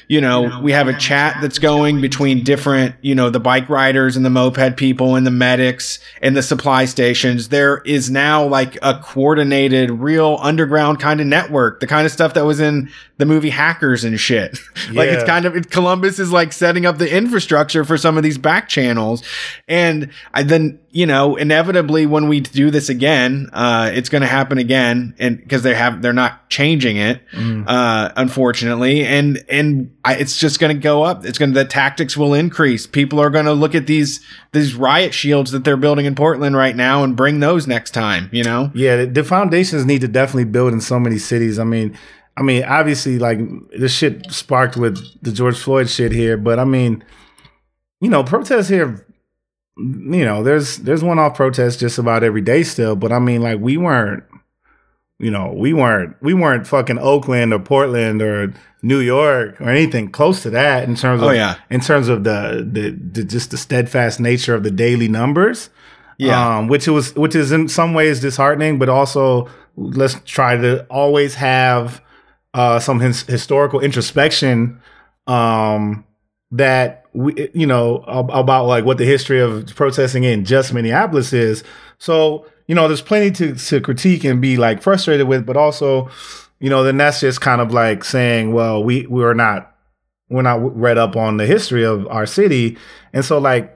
you 0.09 0.21
know, 0.21 0.61
we 0.63 0.71
have 0.71 0.87
a 0.87 0.97
chat 0.97 1.39
that's 1.41 1.59
going 1.59 2.01
between 2.01 2.45
different, 2.45 2.95
you 3.01 3.15
know, 3.15 3.29
the 3.29 3.41
bike 3.41 3.69
riders 3.69 4.17
and 4.17 4.25
the 4.25 4.31
moped 4.31 4.77
people 4.77 5.17
and 5.17 5.27
the 5.27 5.33
medics 5.33 5.99
and 6.23 6.37
the 6.37 6.43
supply 6.43 6.85
stations. 6.85 7.49
There 7.49 7.79
is 7.79 8.09
now 8.09 8.47
like 8.47 8.79
a 8.83 9.01
coordinated, 9.01 9.91
real 9.91 10.39
underground 10.41 11.01
kind 11.01 11.21
of 11.21 11.27
network, 11.27 11.81
the 11.81 11.89
kind 11.89 12.07
of 12.07 12.13
stuff 12.13 12.35
that 12.35 12.45
was 12.45 12.61
in 12.61 12.89
the 13.19 13.27
movie 13.27 13.51
Hackers 13.51 14.05
and 14.05 14.19
shit. 14.21 14.57
like 14.93 15.09
it's 15.09 15.25
kind 15.25 15.45
of, 15.45 15.57
it, 15.57 15.71
Columbus 15.73 16.21
is 16.21 16.31
like 16.31 16.53
setting 16.53 16.87
up 16.87 16.99
the 16.99 17.13
infrastructure 17.13 17.85
for 17.85 17.99
some 17.99 18.17
of 18.17 18.23
these 18.23 18.39
back 18.39 18.69
channels. 18.69 19.25
And 19.67 20.11
I 20.33 20.45
then, 20.45 20.79
you 20.97 21.05
know, 21.05 21.37
inevitably 21.37 22.07
when 22.07 22.27
we 22.27 22.41
do 22.41 22.71
this 22.71 22.89
again, 22.89 23.51
uh, 23.53 23.91
it's 23.93 24.09
going 24.09 24.23
to 24.23 24.27
happen 24.27 24.57
again. 24.57 25.15
And 25.19 25.37
because 25.37 25.63
they 25.63 25.75
have, 25.75 26.01
they're 26.01 26.15
not 26.15 26.49
changing 26.49 26.97
it, 26.97 27.21
uh, 27.67 28.13
unfortunately. 28.17 29.05
And, 29.05 29.45
and 29.51 29.95
I, 30.07 30.15
it's 30.15 30.39
just 30.39 30.59
going 30.59 30.75
to 30.75 30.81
go 30.81 31.03
up. 31.03 31.27
It's 31.27 31.37
going 31.37 31.53
to, 31.53 31.59
the 31.59 31.67
tactics 31.67 32.17
will 32.17 32.33
increase. 32.33 32.87
People 32.87 33.21
are 33.21 33.29
going 33.29 33.45
to 33.45 33.53
look 33.53 33.75
at 33.75 33.87
these, 33.87 34.25
these 34.53 34.75
riot 34.75 35.13
shields 35.13 35.51
that 35.51 35.65
they're 35.65 35.77
building 35.77 36.07
in 36.07 36.15
Portland 36.15 36.57
right 36.57 36.75
now 36.75 37.05
and 37.05 37.15
bring 37.15 37.41
those 37.41 37.67
next 37.67 37.91
time, 37.91 38.31
you 38.33 38.43
know? 38.43 38.71
Yeah, 38.75 38.97
the, 38.97 39.07
the 39.07 39.25
foundations 39.25 39.85
need 39.85 40.01
to 40.01 40.09
definitely 40.09 40.45
build 40.45 40.73
in 40.73 40.81
so 40.81 40.99
many 40.99 41.19
cities. 41.19 41.59
I 41.59 41.65
mean, 41.65 41.95
I 42.39 42.43
mean, 42.43 42.65
obviously, 42.65 43.19
like 43.19 43.39
this 43.79 43.93
shit 43.93 44.33
sparked 44.33 44.79
with 44.79 44.97
the 45.21 45.31
George 45.31 45.59
Floyd 45.59 45.91
shit 45.91 46.13
here, 46.13 46.39
but 46.39 46.59
I 46.59 46.65
mean, 46.65 47.05
you 48.01 48.09
know, 48.09 48.25
protests 48.25 48.69
here. 48.69 49.06
You 49.79 50.25
know, 50.25 50.43
there's 50.43 50.79
there's 50.79 51.05
one 51.05 51.19
off 51.19 51.35
protests 51.37 51.77
just 51.77 51.99
about 51.99 52.25
every 52.25 52.41
day 52.41 52.63
still, 52.63 52.97
but 52.97 53.13
I 53.13 53.19
mean, 53.19 53.43
like 53.43 53.61
we 53.61 53.77
weren't, 53.77 54.25
you 55.19 55.31
know, 55.31 55.53
we 55.53 55.73
weren't 55.75 56.17
we 56.23 56.33
weren't 56.33 56.67
fucking 56.67 56.99
Oakland 56.99 57.53
or 57.53 57.59
Portland 57.59 58.23
or 58.23 58.55
New 58.83 59.01
York 59.01 59.61
or 59.61 59.69
anything 59.69 60.09
close 60.11 60.43
to 60.45 60.51
that 60.51 60.89
in 60.89 60.95
terms 60.97 61.21
of 61.21 61.29
Oh, 61.29 61.33
yeah. 61.33 61.57
in 61.69 61.81
terms 61.81 62.09
of 62.09 62.25
the 62.25 62.67
the, 62.71 62.91
the 62.91 63.25
just 63.25 63.51
the 63.51 63.57
steadfast 63.59 64.19
nature 64.21 64.55
of 64.55 64.63
the 64.63 64.71
daily 64.71 65.09
numbers 65.09 65.69
Yeah. 66.19 66.57
um, 66.59 66.69
which 66.69 66.87
was 66.89 67.15
which 67.15 67.35
is 67.35 67.53
in 67.53 67.69
some 67.69 67.93
ways 67.93 68.21
disheartening, 68.21 68.79
but 68.79 68.89
also 68.89 69.49
let's 69.77 70.17
try 70.25 70.57
to 70.57 70.85
always 70.87 71.35
have 71.35 72.01
uh, 72.55 72.79
some 72.79 73.01
his, 73.01 73.23
historical 73.25 73.81
introspection 73.81 74.81
um, 75.27 76.05
that 76.53 77.05
we 77.17 77.51
you 77.55 77.67
know 77.67 77.97
about 78.07 78.67
like 78.67 78.85
what 78.85 78.99
the 78.99 79.05
history 79.07 79.41
of 79.41 79.75
protesting 79.75 80.25
in 80.25 80.45
just 80.45 80.73
Minneapolis 80.73 81.33
is. 81.33 81.65
So 81.99 82.47
you 82.67 82.75
know, 82.75 82.87
there's 82.89 83.03
plenty 83.03 83.31
to 83.33 83.55
to 83.55 83.81
critique 83.81 84.25
and 84.25 84.41
be 84.41 84.57
like 84.57 84.83
frustrated 84.83 85.27
with, 85.27 85.47
but 85.47 85.57
also 85.57 86.11
you 86.61 86.71
know 86.71 86.83
then 86.85 86.97
that's 86.99 87.21
just 87.21 87.41
kind 87.41 87.61
of 87.61 87.73
like 87.73 88.05
saying, 88.05 88.53
well, 88.53 88.85
we 88.85 89.07
we're 89.07 89.35
not 89.35 89.73
we're 90.29 90.43
not 90.43 90.77
read 90.77 90.99
up 90.99 91.17
on 91.17 91.37
the 91.39 91.47
history 91.47 91.85
of 91.85 92.07
our 92.09 92.27
city, 92.27 92.77
and 93.13 93.25
so 93.25 93.39
like 93.39 93.73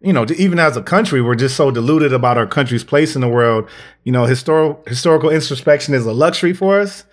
you 0.00 0.12
know, 0.12 0.24
even 0.36 0.60
as 0.60 0.76
a 0.76 0.82
country, 0.82 1.20
we're 1.20 1.34
just 1.34 1.56
so 1.56 1.72
deluded 1.72 2.12
about 2.12 2.38
our 2.38 2.46
country's 2.46 2.84
place 2.84 3.16
in 3.16 3.20
the 3.20 3.28
world. 3.28 3.68
You 4.04 4.12
know, 4.12 4.26
historical 4.26 4.82
historical 4.86 5.28
introspection 5.30 5.92
is 5.94 6.06
a 6.06 6.12
luxury 6.12 6.52
for 6.52 6.80
us 6.80 7.04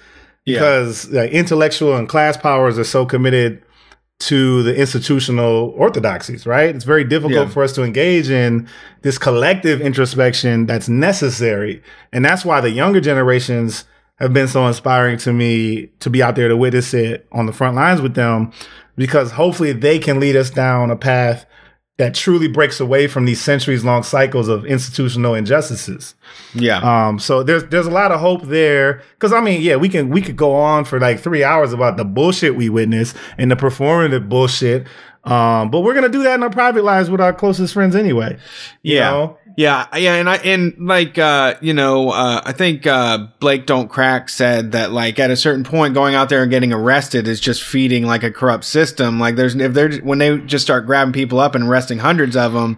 Yeah. 0.46 0.60
because 0.60 1.10
like, 1.10 1.32
intellectual 1.32 1.96
and 1.96 2.08
class 2.08 2.38
powers 2.38 2.78
are 2.78 2.84
so 2.84 3.06
committed 3.06 3.64
to 4.20 4.64
the 4.64 4.76
institutional 4.76 5.74
orthodoxies, 5.78 6.46
right? 6.46 6.74
It's 6.74 6.86
very 6.86 7.04
difficult 7.04 7.48
Yeah. 7.48 7.54
for 7.54 7.64
us 7.64 7.74
to 7.74 7.84
engage 7.84 8.30
in 8.30 8.68
this 9.02 9.18
collective 9.18 9.82
introspection 9.82 10.66
that's 10.66 10.88
necessary. 10.88 11.84
And 12.14 12.24
that's 12.24 12.46
why 12.46 12.62
the 12.62 12.72
younger 12.72 13.02
generations 13.02 13.84
have 14.20 14.32
been 14.32 14.48
so 14.48 14.66
inspiring 14.68 15.18
to 15.18 15.34
me 15.34 15.88
to 16.00 16.10
be 16.10 16.24
out 16.24 16.36
there 16.38 16.48
to 16.48 16.56
witness 16.56 16.94
it 16.94 17.28
on 17.34 17.46
the 17.46 17.52
front 17.52 17.76
lines 17.76 18.02
with 18.02 18.16
them 18.16 18.52
because 18.96 19.32
hopefully 19.32 19.74
they 19.74 20.00
can 20.00 20.22
lead 20.22 20.38
us 20.38 20.50
down 20.50 20.90
a 20.90 20.96
path 20.96 21.46
that 21.98 22.14
truly 22.14 22.48
breaks 22.48 22.80
away 22.80 23.08
from 23.08 23.26
these 23.26 23.42
centuries 23.42 23.86
long 23.86 24.04
cycles 24.04 24.50
of 24.50 24.66
institutional 24.66 25.34
injustices. 25.34 26.14
Yeah. 26.54 26.80
Um, 26.80 27.20
so 27.20 27.42
there's 27.42 27.64
there's 27.66 27.88
a 27.88 27.92
lot 27.92 28.12
of 28.12 28.20
hope 28.20 28.44
there 28.44 29.02
because 29.14 29.32
I 29.32 29.40
mean, 29.40 29.62
yeah, 29.62 29.78
we 29.78 29.88
can 29.88 30.10
we 30.10 30.22
could 30.22 30.36
go 30.36 30.56
on 30.56 30.84
for 30.84 31.00
like 31.00 31.20
three 31.20 31.44
hours 31.44 31.72
about 31.72 31.98
the 31.98 32.06
bullshit 32.06 32.56
we 32.56 32.70
witness 32.70 33.14
and 33.38 33.50
the 33.50 33.56
performative 33.56 34.28
bullshit. 34.28 34.88
Um, 35.24 35.72
but 35.72 35.82
we're 35.82 35.94
gonna 35.94 36.10
do 36.10 36.24
that 36.24 36.36
in 36.36 36.44
our 36.44 36.50
private 36.50 36.84
lives 36.84 37.10
with 37.10 37.22
our 37.22 37.34
closest 37.34 37.74
friends 37.74 37.96
anyway. 37.96 38.38
Yeah. 38.84 39.12
know? 39.12 39.38
Yeah, 39.58 39.88
yeah, 39.96 40.16
and 40.16 40.30
I 40.30 40.36
and 40.38 40.76
like 40.80 41.18
uh, 41.18 41.56
you 41.62 41.74
know, 41.74 42.10
uh, 42.10 42.42
I 42.44 42.52
think 42.52 42.86
uh, 42.86 43.28
Blake 43.40 43.66
Don't 43.66 43.88
Crack 43.88 44.28
said 44.28 44.74
that 44.74 44.92
like 44.92 45.18
at 45.18 45.32
a 45.32 45.38
certain 45.38 45.64
point, 45.64 45.94
going 45.94 46.14
out 46.14 46.28
there 46.28 46.42
and 46.42 46.52
getting 46.52 46.74
arrested 46.74 47.26
is 47.26 47.40
just 47.40 47.64
feeding 47.64 48.06
like 48.06 48.24
a 48.24 48.32
corrupt 48.32 48.66
system. 48.66 49.18
Like 49.18 49.38
there's 49.38 49.56
if 49.56 49.74
they're 49.74 49.94
when 50.00 50.18
they 50.18 50.40
just 50.40 50.66
start 50.66 50.86
grabbing 50.86 51.14
people 51.14 51.40
up 51.40 51.56
and 51.56 51.64
arresting 51.70 52.00
hundreds 52.00 52.36
of 52.36 52.52
them, 52.52 52.78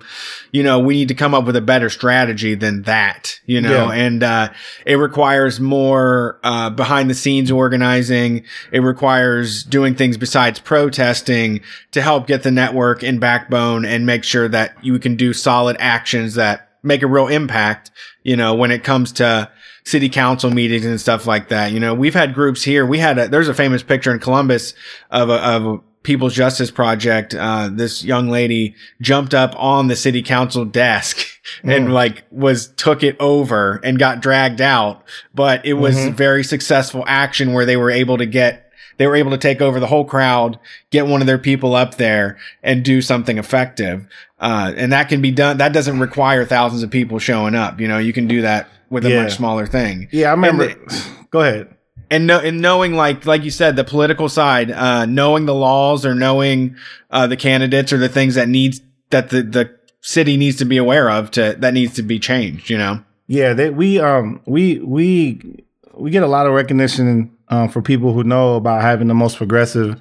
you 0.51 0.61
know, 0.61 0.77
we 0.77 0.93
need 0.93 1.07
to 1.07 1.15
come 1.15 1.33
up 1.33 1.45
with 1.45 1.55
a 1.55 1.61
better 1.61 1.89
strategy 1.89 2.53
than 2.53 2.83
that. 2.83 3.39
You 3.47 3.59
know, 3.59 3.91
Yeah. 3.91 3.93
and 4.05 4.21
uh, 4.21 4.49
it 4.85 4.97
requires 4.97 5.59
more 5.59 6.39
uh, 6.43 6.69
behind 6.69 7.09
the 7.09 7.15
scenes 7.15 7.49
organizing. 7.49 8.43
It 8.71 8.81
requires 8.81 9.63
doing 9.63 9.95
things 9.95 10.15
besides 10.15 10.59
protesting 10.59 11.61
to 11.93 12.03
help 12.03 12.27
get 12.27 12.43
the 12.43 12.51
network 12.51 13.01
in 13.01 13.17
backbone 13.17 13.83
and 13.83 14.05
make 14.05 14.23
sure 14.23 14.47
that 14.49 14.75
you 14.85 14.99
can 14.99 15.15
do 15.15 15.33
solid 15.33 15.75
actions 15.79 16.35
that 16.35 16.65
make 16.87 17.03
a 17.03 17.07
real 17.07 17.27
impact, 17.27 17.91
you 18.23 18.35
know, 18.35 18.55
when 18.55 18.71
it 18.71 18.83
comes 18.83 19.11
to 19.13 19.49
city 19.85 20.09
council 20.09 20.49
meetings 20.51 20.85
and 20.85 20.99
stuff 20.99 21.25
like 21.27 21.49
that. 21.49 21.71
You 21.71 21.79
know, 21.79 21.93
we've 21.93 22.13
had 22.13 22.33
groups 22.33 22.63
here. 22.63 22.85
We 22.85 22.99
had 22.99 23.17
a, 23.17 23.27
there's 23.27 23.47
a 23.47 23.53
famous 23.53 23.83
picture 23.83 24.11
in 24.11 24.19
Columbus 24.19 24.73
of 25.11 25.29
a, 25.29 25.35
of 25.35 25.65
a 25.65 25.77
People's 26.03 26.33
Justice 26.33 26.71
Project. 26.71 27.33
Uh, 27.35 27.69
this 27.71 28.03
young 28.03 28.29
lady 28.29 28.75
jumped 29.01 29.33
up 29.33 29.53
on 29.57 29.87
the 29.87 29.95
city 29.95 30.21
council 30.21 30.63
desk 30.65 31.25
and 31.63 31.93
like 31.93 32.23
was 32.31 32.67
took 32.75 33.03
it 33.03 33.15
over 33.19 33.79
and 33.83 33.99
got 33.99 34.21
dragged 34.21 34.61
out. 34.61 35.03
But 35.35 35.65
it 35.65 35.73
was 35.73 35.95
Mhm. 35.95 36.13
very 36.13 36.43
successful 36.43 37.03
action 37.07 37.51
where 37.53 37.65
they 37.65 37.77
were 37.77 37.91
able 37.91 38.17
to 38.17 38.25
get 38.25 38.66
they 38.97 39.07
were 39.07 39.15
able 39.15 39.31
to 39.31 39.37
take 39.37 39.61
over 39.61 39.79
the 39.79 39.87
whole 39.87 40.05
crowd, 40.05 40.59
get 40.91 41.07
one 41.07 41.21
of 41.21 41.27
their 41.27 41.37
people 41.37 41.75
up 41.75 41.95
there 41.95 42.37
and 42.63 42.83
do 42.83 43.01
something 43.01 43.37
effective. 43.37 44.07
Uh, 44.39 44.73
and 44.75 44.91
that 44.91 45.09
can 45.09 45.21
be 45.21 45.31
done. 45.31 45.57
That 45.57 45.73
doesn't 45.73 45.99
require 45.99 46.45
thousands 46.45 46.83
of 46.83 46.91
people 46.91 47.19
showing 47.19 47.55
up. 47.55 47.79
You 47.79 47.87
know, 47.87 47.97
you 47.97 48.13
can 48.13 48.27
do 48.27 48.41
that 48.41 48.69
with 48.89 49.05
a 49.05 49.09
Yeah. 49.09 49.23
much 49.23 49.33
smaller 49.35 49.65
thing. 49.65 50.07
Yeah, 50.11 50.27
I 50.27 50.31
remember. 50.31 50.73
Go 51.31 51.41
ahead. 51.41 51.67
And, 52.09 52.25
know, 52.25 52.39
and 52.39 52.61
knowing, 52.61 52.93
like, 52.95 53.25
like 53.25 53.43
you 53.43 53.51
said, 53.51 53.75
the 53.75 53.83
political 53.83 54.29
side, 54.29 54.71
uh, 54.71 55.05
knowing 55.05 55.45
the 55.45 55.53
laws 55.55 56.05
or 56.05 56.15
knowing, 56.15 56.75
uh, 57.11 57.27
the 57.27 57.35
candidates 57.35 57.91
or 57.91 57.97
the 57.97 58.07
things 58.07 58.35
that 58.35 58.47
needs, 58.47 58.79
that 59.09 59.29
the, 59.29 59.43
the 59.43 59.75
city 59.99 60.37
needs 60.37 60.55
to 60.57 60.65
be 60.65 60.77
aware 60.77 61.09
of 61.09 61.31
to, 61.31 61.55
that 61.59 61.73
needs 61.73 61.95
to 61.95 62.03
be 62.03 62.17
changed, 62.17 62.69
you 62.69 62.77
know? 62.77 63.03
Yeah, 63.29 63.51
they, 63.53 63.69
we 63.71 63.99
um 63.99 64.39
we 64.45 64.79
we 64.79 65.65
we 65.93 66.11
get 66.11 66.23
a 66.23 66.27
lot 66.27 66.45
of 66.47 66.53
recognition 66.53 67.35
um, 67.49 67.69
for 67.69 67.81
people 67.81 68.13
who 68.13 68.23
know 68.23 68.55
about 68.55 68.81
having 68.81 69.07
the 69.07 69.13
most 69.13 69.37
progressive 69.37 69.99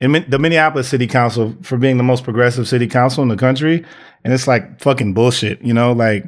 in 0.00 0.12
the 0.28 0.38
Minneapolis 0.38 0.88
City 0.88 1.06
Council 1.06 1.54
for 1.62 1.78
being 1.78 1.96
the 1.96 2.02
most 2.02 2.24
progressive 2.24 2.68
city 2.68 2.86
council 2.86 3.22
in 3.22 3.28
the 3.28 3.36
country, 3.36 3.84
and 4.24 4.32
it's 4.32 4.46
like 4.46 4.80
fucking 4.80 5.14
bullshit, 5.14 5.60
you 5.62 5.74
know, 5.74 5.92
like. 5.92 6.24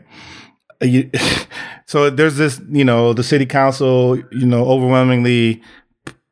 You, 0.82 1.10
so 1.86 2.10
there's 2.10 2.36
this, 2.36 2.60
you 2.68 2.84
know, 2.84 3.14
the 3.14 3.24
city 3.24 3.46
council, 3.46 4.18
you 4.30 4.46
know, 4.46 4.66
overwhelmingly 4.66 5.62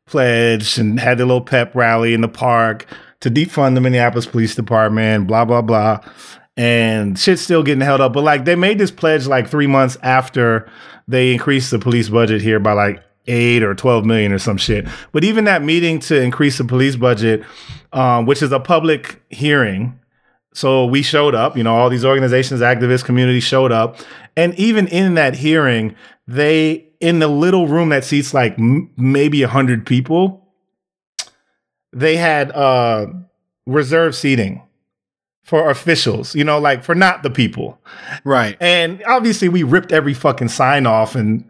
pledged 0.07 0.79
and 0.79 1.01
had 1.01 1.19
a 1.19 1.25
little 1.25 1.41
pep 1.41 1.75
rally 1.75 2.13
in 2.13 2.21
the 2.21 2.29
park 2.29 2.87
to 3.21 3.31
defund 3.31 3.75
the 3.75 3.81
Minneapolis 3.81 4.27
Police 4.27 4.55
Department, 4.55 5.27
blah 5.27 5.47
blah 5.47 5.63
blah 5.63 6.01
and 6.57 7.19
shit's 7.19 7.43
still 7.43 7.63
getting 7.63 7.81
held 7.81 8.01
up. 8.01 8.13
But 8.13 8.25
like 8.25 8.45
they 8.45 8.57
made 8.57 8.79
this 8.79 8.91
pledge 8.91 9.27
like 9.27 9.49
three 9.49 9.67
months 9.67 9.97
after 10.03 10.69
they 11.09 11.33
increased 11.33 11.71
the 11.71 11.79
police 11.79 12.09
budget 12.09 12.41
here 12.41 12.61
by 12.61 12.73
like 12.73 13.03
eight 13.27 13.63
or 13.63 13.75
twelve 13.75 14.05
million 14.05 14.33
or 14.33 14.39
some 14.39 14.57
shit. 14.57 14.87
But 15.13 15.25
even 15.25 15.45
that 15.45 15.63
meeting 15.63 15.99
to 16.01 16.21
increase 16.21 16.59
the 16.59 16.65
police 16.65 16.97
budget, 16.97 17.43
um, 17.93 18.27
which 18.27 18.43
is 18.43 18.53
a 18.53 18.61
public 18.61 19.23
hearing. 19.31 19.99
So 20.53 20.87
we 20.87 21.03
showed 21.03 21.35
up, 21.35 21.57
you 21.57 21.65
know, 21.65 21.75
all 21.75 21.91
these 21.91 22.05
organizations, 22.05 22.61
activists, 22.61 23.05
community 23.05 23.41
showed 23.41 23.73
up. 23.73 23.97
And 24.37 24.55
even 24.55 24.87
in 24.87 25.15
that 25.15 25.35
hearing, 25.35 25.97
they, 26.29 26.87
in 27.01 27.19
the 27.19 27.27
little 27.27 27.67
room 27.67 27.89
that 27.89 28.05
seats 28.05 28.33
like 28.33 28.57
m- 28.59 28.91
maybe 28.97 29.43
a 29.43 29.49
hundred 29.49 29.85
people, 29.85 30.47
they 31.93 32.17
had 32.17 32.53
uh, 32.53 33.07
reserve 33.67 34.15
seating 34.15 34.63
for 35.43 35.71
officials, 35.71 36.35
you 36.35 36.45
know, 36.45 36.59
like 36.59 36.85
for 36.85 36.95
not 36.95 37.23
the 37.23 37.31
people. 37.31 37.79
Right. 38.25 38.57
And 38.61 39.03
obviously, 39.07 39.49
we 39.49 39.63
ripped 39.63 39.93
every 39.93 40.15
fucking 40.15 40.49
sign 40.49 40.87
off 40.87 41.17
and 41.17 41.45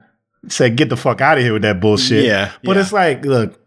said, 0.49 0.77
"Get 0.77 0.89
the 0.89 0.97
fuck 0.97 1.21
out 1.21 1.39
of 1.39 1.45
here 1.45 1.53
with 1.53 1.63
that 1.63 1.81
bullshit." 1.81 2.25
Yeah, 2.25 2.53
but 2.63 2.77
yeah. 2.77 2.83
it's 2.83 2.93
like, 2.93 3.25
look, 3.25 3.59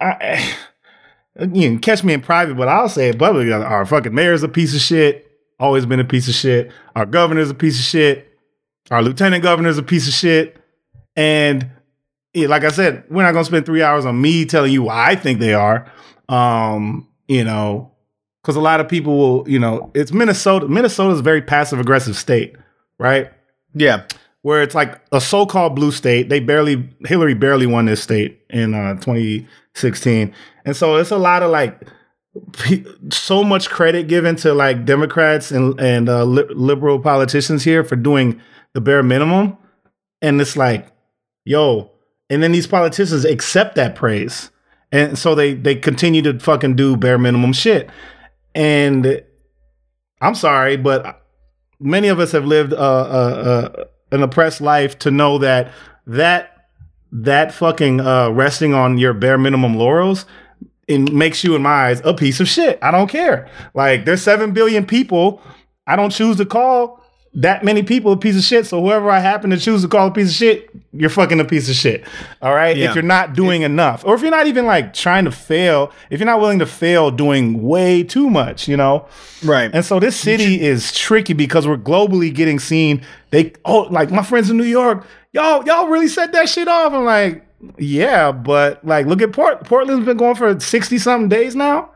I, 0.00 0.54
you 1.40 1.68
can 1.68 1.78
catch 1.78 2.04
me 2.04 2.12
in 2.12 2.20
private, 2.20 2.56
but 2.56 2.68
I'll 2.68 2.88
say 2.88 3.08
it 3.08 3.18
publicly. 3.18 3.52
Our 3.52 3.86
fucking 3.86 4.14
mayor's 4.14 4.42
a 4.42 4.48
piece 4.48 4.74
of 4.74 4.80
shit. 4.80 5.26
Always 5.58 5.86
been 5.86 6.00
a 6.00 6.04
piece 6.04 6.28
of 6.28 6.34
shit. 6.34 6.72
Our 6.96 7.06
governor's 7.06 7.50
a 7.50 7.54
piece 7.54 7.78
of 7.78 7.84
shit. 7.84 8.26
Our 8.90 9.02
lieutenant 9.02 9.42
governor's 9.42 9.78
a 9.78 9.82
piece 9.82 10.08
of 10.08 10.14
shit. 10.14 10.56
And 11.16 11.70
yeah, 12.34 12.48
like 12.48 12.64
I 12.64 12.70
said, 12.70 13.04
we're 13.10 13.22
not 13.22 13.32
gonna 13.32 13.44
spend 13.44 13.66
three 13.66 13.82
hours 13.82 14.04
on 14.04 14.20
me 14.20 14.44
telling 14.44 14.72
you 14.72 14.84
why 14.84 15.10
I 15.10 15.16
think 15.16 15.38
they 15.38 15.54
are. 15.54 15.90
Um, 16.28 17.08
you 17.28 17.44
know, 17.44 17.92
because 18.42 18.56
a 18.56 18.60
lot 18.60 18.80
of 18.80 18.88
people 18.88 19.16
will, 19.16 19.48
you 19.48 19.58
know, 19.58 19.90
it's 19.94 20.12
Minnesota. 20.12 20.68
Minnesota's 20.68 21.20
a 21.20 21.22
very 21.22 21.42
passive 21.42 21.78
aggressive 21.78 22.16
state, 22.16 22.56
right? 22.98 23.30
Yeah. 23.74 24.04
Where 24.42 24.62
it's 24.62 24.74
like 24.74 25.00
a 25.12 25.20
so-called 25.20 25.76
blue 25.76 25.92
state. 25.92 26.28
They 26.30 26.40
barely 26.40 26.88
Hillary 27.04 27.34
barely 27.34 27.66
won 27.66 27.84
this 27.84 28.02
state 28.02 28.40
in 28.48 28.74
uh, 28.74 28.94
2016, 28.94 30.34
and 30.64 30.76
so 30.76 30.96
it's 30.96 31.10
a 31.10 31.18
lot 31.18 31.42
of 31.42 31.50
like 31.50 31.86
so 33.10 33.42
much 33.42 33.68
credit 33.68 34.08
given 34.08 34.36
to 34.36 34.54
like 34.54 34.84
Democrats 34.84 35.50
and 35.50 35.78
and 35.80 36.08
uh, 36.08 36.24
li- 36.24 36.46
liberal 36.50 36.98
politicians 36.98 37.64
here 37.64 37.84
for 37.84 37.96
doing 37.96 38.40
the 38.72 38.80
bare 38.80 39.02
minimum, 39.02 39.58
and 40.22 40.40
it's 40.40 40.56
like, 40.56 40.86
yo, 41.44 41.90
and 42.30 42.42
then 42.42 42.52
these 42.52 42.66
politicians 42.66 43.24
accept 43.24 43.74
that 43.74 43.94
praise, 43.94 44.50
and 44.90 45.18
so 45.18 45.34
they 45.34 45.54
they 45.54 45.74
continue 45.74 46.22
to 46.22 46.38
fucking 46.38 46.76
do 46.76 46.96
bare 46.96 47.18
minimum 47.18 47.52
shit, 47.52 47.90
and 48.54 49.22
I'm 50.20 50.34
sorry, 50.34 50.76
but 50.76 51.22
many 51.80 52.08
of 52.08 52.20
us 52.20 52.32
have 52.32 52.44
lived 52.44 52.72
uh, 52.72 52.76
uh, 52.76 53.72
uh, 53.74 53.84
an 54.12 54.22
oppressed 54.22 54.60
life 54.60 54.98
to 55.00 55.10
know 55.10 55.38
that 55.38 55.72
that 56.06 56.68
that 57.12 57.52
fucking 57.52 58.00
uh, 58.00 58.30
resting 58.30 58.74
on 58.74 58.98
your 58.98 59.12
bare 59.12 59.38
minimum 59.38 59.74
laurels 59.74 60.26
it 60.90 61.12
makes 61.12 61.44
you 61.44 61.54
in 61.54 61.62
my 61.62 61.86
eyes 61.86 62.02
a 62.04 62.12
piece 62.12 62.40
of 62.40 62.48
shit. 62.48 62.76
I 62.82 62.90
don't 62.90 63.06
care. 63.06 63.48
Like 63.74 64.04
there's 64.04 64.22
seven 64.22 64.52
billion 64.52 64.84
people. 64.84 65.40
I 65.86 65.94
don't 65.94 66.10
choose 66.10 66.36
to 66.38 66.44
call 66.44 66.99
that 67.32 67.62
many 67.62 67.82
people 67.84 68.10
a 68.10 68.16
piece 68.16 68.36
of 68.36 68.42
shit. 68.42 68.66
So 68.66 68.80
whoever 68.80 69.08
I 69.08 69.20
happen 69.20 69.50
to 69.50 69.56
choose 69.56 69.82
to 69.82 69.88
call 69.88 70.08
a 70.08 70.10
piece 70.10 70.30
of 70.30 70.34
shit, 70.34 70.68
you're 70.92 71.10
fucking 71.10 71.38
a 71.38 71.44
piece 71.44 71.68
of 71.68 71.76
shit. 71.76 72.04
All 72.42 72.54
right. 72.54 72.76
Yeah. 72.76 72.88
If 72.88 72.94
you're 72.96 73.04
not 73.04 73.34
doing 73.34 73.62
enough, 73.62 74.04
or 74.04 74.14
if 74.16 74.20
you're 74.22 74.32
not 74.32 74.48
even 74.48 74.66
like 74.66 74.92
trying 74.92 75.24
to 75.26 75.30
fail, 75.30 75.92
if 76.10 76.18
you're 76.18 76.26
not 76.26 76.40
willing 76.40 76.58
to 76.58 76.66
fail 76.66 77.12
doing 77.12 77.62
way 77.62 78.02
too 78.02 78.28
much, 78.28 78.66
you 78.66 78.76
know. 78.76 79.06
Right. 79.44 79.70
And 79.72 79.84
so 79.84 80.00
this 80.00 80.18
city 80.18 80.60
is 80.60 80.92
tricky 80.92 81.32
because 81.32 81.68
we're 81.68 81.76
globally 81.76 82.34
getting 82.34 82.58
seen. 82.58 83.04
They 83.30 83.52
oh, 83.64 83.82
like 83.82 84.10
my 84.10 84.24
friends 84.24 84.50
in 84.50 84.56
New 84.56 84.64
York, 84.64 85.06
y'all, 85.32 85.64
y'all 85.64 85.86
really 85.86 86.08
set 86.08 86.32
that 86.32 86.48
shit 86.48 86.66
off. 86.66 86.92
I'm 86.92 87.04
like, 87.04 87.46
yeah, 87.78 88.32
but 88.32 88.84
like, 88.84 89.06
look 89.06 89.22
at 89.22 89.32
Port. 89.32 89.64
Portland's 89.64 90.04
been 90.04 90.16
going 90.16 90.34
for 90.34 90.58
sixty 90.58 90.98
something 90.98 91.28
days 91.28 91.54
now. 91.54 91.92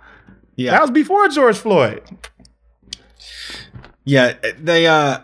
yeah. 0.55 0.71
That 0.71 0.83
was 0.83 0.91
before 0.93 1.27
George 1.29 1.57
Floyd. 1.57 2.03
Yeah, 4.05 4.35
they 4.59 4.87
uh 4.87 5.21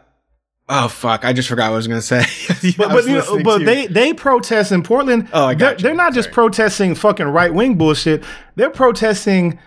oh 0.69 0.89
fuck, 0.89 1.25
I 1.25 1.33
just 1.33 1.49
forgot 1.49 1.71
what 1.71 1.75
I 1.75 1.77
was 1.77 1.89
gonna 1.89 2.03
say. 2.03 2.25
But, 2.77 2.91
but, 2.91 3.05
you 3.07 3.15
know, 3.15 3.43
but 3.43 3.65
they 3.65 3.87
they 3.87 4.13
protest 4.13 4.71
in 4.71 4.83
Portland. 4.83 5.29
Oh, 5.33 5.47
I 5.47 5.55
got 5.55 5.59
they're, 5.59 5.77
you. 5.77 5.83
they're 5.83 5.95
not 5.95 6.13
just 6.13 6.31
protesting 6.31 6.95
fucking 6.95 7.27
right 7.27 7.53
wing 7.53 7.77
bullshit. 7.77 8.23
They're 8.57 8.71
protesting 8.71 9.59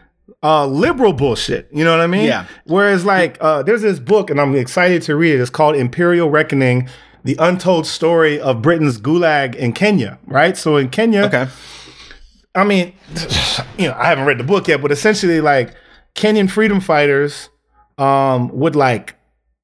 uh, 0.44 0.68
liberal 0.68 1.14
bullshit. 1.14 1.68
You 1.72 1.84
know 1.84 1.92
what 1.92 2.02
I 2.02 2.08
mean? 2.08 2.26
Yeah. 2.26 2.46
Whereas 2.66 3.04
like 3.06 3.38
uh, 3.42 3.64
there's 3.64 3.82
this 3.82 4.00
book, 4.00 4.30
and 4.30 4.40
I'm 4.40 4.56
excited 4.56 5.02
to 5.04 5.16
read 5.16 5.36
it. 5.36 5.42
It's 5.42 5.50
called 5.50 5.76
Imperial 5.76 6.30
Reckoning: 6.30 6.88
The 7.24 7.36
Untold 7.40 7.88
Story 7.88 8.40
of 8.40 8.62
Britain's 8.62 9.00
Gulag 9.00 9.56
in 9.56 9.74
Kenya. 9.74 10.20
Right. 10.28 10.56
So 10.56 10.78
in 10.78 10.90
Kenya, 10.90 11.24
Okay. 11.24 11.48
I 12.56 12.64
mean, 12.64 12.94
you 13.78 13.88
know, 13.88 13.96
I 13.98 14.06
haven't 14.06 14.26
read 14.26 14.38
the 14.38 14.44
book 14.44 14.68
yet, 14.68 14.82
but 14.82 14.92
essentially, 14.92 15.42
like 15.42 15.74
Kenyan 16.16 16.50
freedom 16.50 16.80
fighters 16.80 17.50
um, 17.98 18.50
would 18.50 18.76
like 18.76 19.16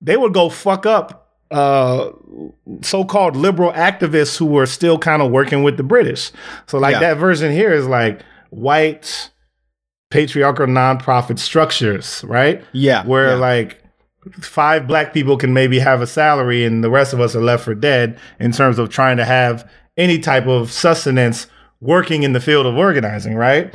they 0.01 0.17
would 0.17 0.33
go 0.33 0.49
fuck 0.49 0.85
up 0.85 1.29
uh, 1.51 2.11
so-called 2.81 3.35
liberal 3.35 3.71
activists 3.73 4.37
who 4.37 4.45
were 4.45 4.65
still 4.65 4.97
kind 4.99 5.21
of 5.21 5.31
working 5.31 5.63
with 5.63 5.77
the 5.77 5.83
British. 5.83 6.31
So, 6.67 6.77
like 6.77 6.93
Yeah. 6.93 6.99
that 6.99 7.17
version 7.17 7.51
here 7.51 7.71
is 7.73 7.87
like 7.87 8.21
white 8.51 9.31
patriarchal 10.11 10.67
nonprofit 10.67 11.39
structures, 11.39 12.23
right? 12.27 12.63
Yeah. 12.71 13.03
Where 13.05 13.29
yeah. 13.29 13.35
like 13.35 13.83
five 14.41 14.87
black 14.87 15.13
people 15.13 15.37
can 15.37 15.53
maybe 15.53 15.79
have 15.79 16.01
a 16.01 16.07
salary 16.07 16.65
and 16.65 16.83
the 16.83 16.89
rest 16.89 17.13
of 17.13 17.19
us 17.19 17.35
are 17.35 17.41
left 17.41 17.63
for 17.63 17.73
dead 17.73 18.17
in 18.39 18.51
terms 18.51 18.77
of 18.77 18.89
trying 18.89 19.17
to 19.17 19.25
have 19.25 19.69
any 19.97 20.19
type 20.19 20.45
of 20.47 20.71
sustenance 20.71 21.47
working 21.81 22.23
in 22.23 22.33
the 22.33 22.39
field 22.39 22.65
of 22.65 22.75
organizing, 22.75 23.35
right? 23.35 23.73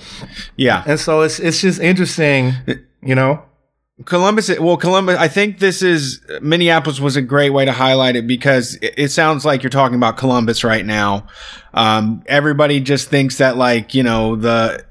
yeah. 0.57 0.85
And 0.87 1.01
so 1.01 1.23
it's 1.23 1.39
it's 1.41 1.61
just 1.61 1.81
interesting, 1.81 2.53
you 3.03 3.15
know. 3.15 3.43
Columbus, 4.05 4.51
well, 4.59 4.77
Columbus, 4.77 5.17
I 5.19 5.29
think 5.29 5.61
this 5.61 5.81
is 5.81 6.21
Minneapolis 6.41 6.99
was 6.99 7.15
a 7.15 7.23
great 7.23 7.51
way 7.51 7.65
to 7.65 7.71
highlight 7.71 8.17
it 8.17 8.27
because 8.27 8.75
it, 8.77 8.95
it 8.97 9.09
sounds 9.11 9.45
like 9.45 9.63
you're 9.63 9.71
talking 9.71 9.95
about 9.95 10.17
Columbus 10.17 10.65
right 10.65 10.85
now. 10.85 11.29
Um, 11.73 12.25
everybody 12.27 12.81
just 12.81 13.09
thinks 13.09 13.39
that 13.39 13.57
like, 13.57 13.95
you 13.95 14.03
know, 14.03 14.35
the, 14.35 14.85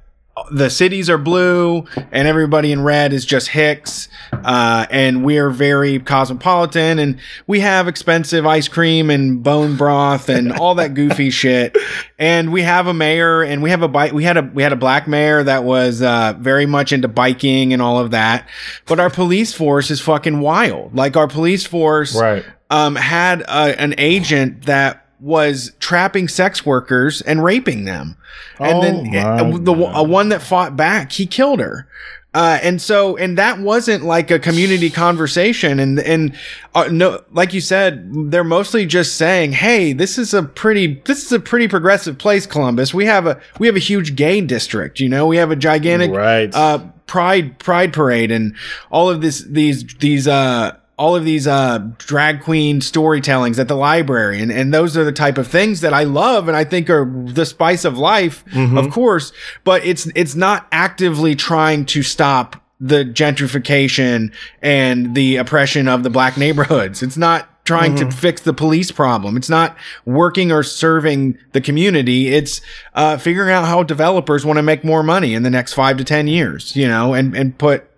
the 0.51 0.69
cities 0.69 1.09
are 1.11 1.17
blue 1.19 1.85
and 2.11 2.27
everybody 2.27 2.71
in 2.71 2.81
red 2.83 3.13
is 3.13 3.23
just 3.23 3.49
Hicks. 3.49 4.09
Uh, 4.31 4.85
and 4.89 5.23
we're 5.23 5.51
very 5.51 5.99
cosmopolitan 5.99 6.97
and 6.97 7.19
we 7.45 7.59
have 7.59 7.87
expensive 7.87 8.45
ice 8.45 8.67
cream 8.67 9.09
and 9.11 9.43
bone 9.43 9.77
broth 9.77 10.29
and 10.29 10.51
all 10.59 10.75
that 10.75 10.95
goofy 10.95 11.29
shit. 11.29 11.77
And 12.17 12.51
we 12.51 12.63
have 12.63 12.87
a 12.87 12.93
mayor 12.95 13.43
and 13.43 13.61
we 13.61 13.69
have 13.69 13.83
a 13.83 13.87
bike. 13.87 14.11
We 14.13 14.23
had 14.23 14.37
a, 14.37 14.41
we 14.41 14.63
had 14.63 14.73
a 14.73 14.77
black 14.77 15.07
mayor 15.07 15.43
that 15.43 15.63
was, 15.63 16.01
uh, 16.01 16.33
very 16.39 16.65
much 16.65 16.91
into 16.91 17.07
biking 17.07 17.71
and 17.71 17.81
all 17.81 17.99
of 17.99 18.11
that. 18.11 18.49
But 18.87 18.99
our 18.99 19.11
police 19.11 19.53
force 19.53 19.91
is 19.91 20.01
fucking 20.01 20.39
wild. 20.39 20.95
Like 20.95 21.15
our 21.15 21.27
police 21.27 21.65
force, 21.65 22.15
Right. 22.19 22.43
um, 22.71 22.95
had 22.95 23.41
a, 23.41 23.79
an 23.79 23.93
agent 23.99 24.65
that 24.65 25.02
was 25.23 25.71
trapping 25.79 26.27
sex 26.27 26.65
workers 26.65 27.21
and 27.21 27.41
raping 27.43 27.85
them. 27.85 28.17
And 28.59 28.77
Oh 28.77 28.81
then 28.81 29.63
the 29.63 29.73
God. 29.73 30.09
one 30.09 30.29
that 30.29 30.41
fought 30.41 30.75
back, 30.75 31.13
he 31.13 31.25
killed 31.25 31.59
her. 31.61 31.87
Uh, 32.35 32.57
and 32.63 32.81
so, 32.81 33.15
and 33.15 33.37
that 33.37 33.59
wasn't 33.59 34.03
like 34.03 34.31
a 34.31 34.39
community 34.39 34.89
conversation. 34.89 35.79
And, 35.79 35.99
and, 35.99 36.35
uh, 36.73 36.89
no, 36.91 37.23
like 37.31 37.53
you 37.53 37.61
said, 37.61 38.09
they're 38.31 38.43
mostly 38.43 38.85
just 38.87 39.15
saying, 39.17 39.51
Hey, 39.53 39.93
this 39.93 40.17
is 40.17 40.33
a 40.33 40.41
pretty, 40.43 41.01
this 41.05 41.23
is 41.25 41.31
a 41.31 41.39
pretty 41.39 41.67
progressive 41.67 42.17
place, 42.17 42.45
Columbus. 42.47 42.91
We 42.93 43.05
have 43.05 43.27
a, 43.27 43.39
we 43.59 43.67
have 43.67 43.75
a 43.75 43.79
huge 43.79 44.15
gay 44.15 44.41
district, 44.41 44.99
you 44.99 45.07
know, 45.09 45.27
we 45.27 45.37
have 45.37 45.51
a 45.51 45.55
gigantic, 45.55 46.09
Right. 46.11 46.53
uh, 46.55 46.79
pride, 47.05 47.59
pride 47.59 47.93
parade 47.93 48.31
and 48.31 48.55
all 48.91 49.09
of 49.11 49.21
this, 49.21 49.43
these, 49.47 49.85
these, 49.99 50.27
uh, 50.27 50.75
all 51.03 51.17
of 51.17 51.25
these 51.25 51.47
uh 51.47 51.79
drag 51.97 52.41
queen 52.41 52.79
storytellings 52.79 53.59
at 53.59 53.67
the 53.67 53.75
library. 53.75 54.41
And 54.41 54.51
and 54.51 54.73
those 54.73 54.95
are 54.95 55.03
the 55.03 55.11
type 55.11 55.37
of 55.37 55.47
things 55.47 55.81
that 55.81 55.93
I 55.93 56.03
love 56.05 56.47
and 56.47 56.55
I 56.55 56.63
think 56.63 56.89
are 56.89 57.05
the 57.25 57.45
spice 57.45 57.83
of 57.83 57.97
life 57.97 58.45
of 58.77 58.89
course. 58.89 59.33
But 59.65 59.83
it's 59.85 60.07
it's 60.15 60.35
not 60.35 60.65
actively 60.71 61.35
trying 61.35 61.85
to 61.87 62.03
stop 62.03 62.55
the 62.79 63.03
gentrification 63.03 64.31
and 64.61 65.13
the 65.13 65.35
oppression 65.37 65.89
of 65.89 66.03
the 66.03 66.09
black 66.09 66.37
neighborhoods. 66.37 67.03
It's 67.03 67.17
not 67.17 67.49
trying 67.65 67.95
to 67.95 68.11
fix 68.11 68.41
the 68.41 68.53
police 68.53 68.91
problem. 68.91 69.35
It's 69.37 69.49
not 69.49 69.75
working 70.05 70.51
or 70.51 70.63
serving 70.63 71.37
the 71.51 71.59
community. 71.61 72.29
It's 72.29 72.61
uh 72.93 73.17
figuring 73.17 73.51
out 73.53 73.65
how 73.65 73.83
developers 73.83 74.45
want 74.45 74.57
to 74.57 74.63
make 74.63 74.85
more 74.85 75.03
money 75.03 75.33
in 75.33 75.43
the 75.43 75.49
next 75.49 75.73
5 75.73 75.97
to 75.97 76.03
10 76.05 76.27
years 76.27 76.75
you 76.77 76.87
know 76.87 77.13
and 77.13 77.35
and 77.35 77.57
put 77.57 77.89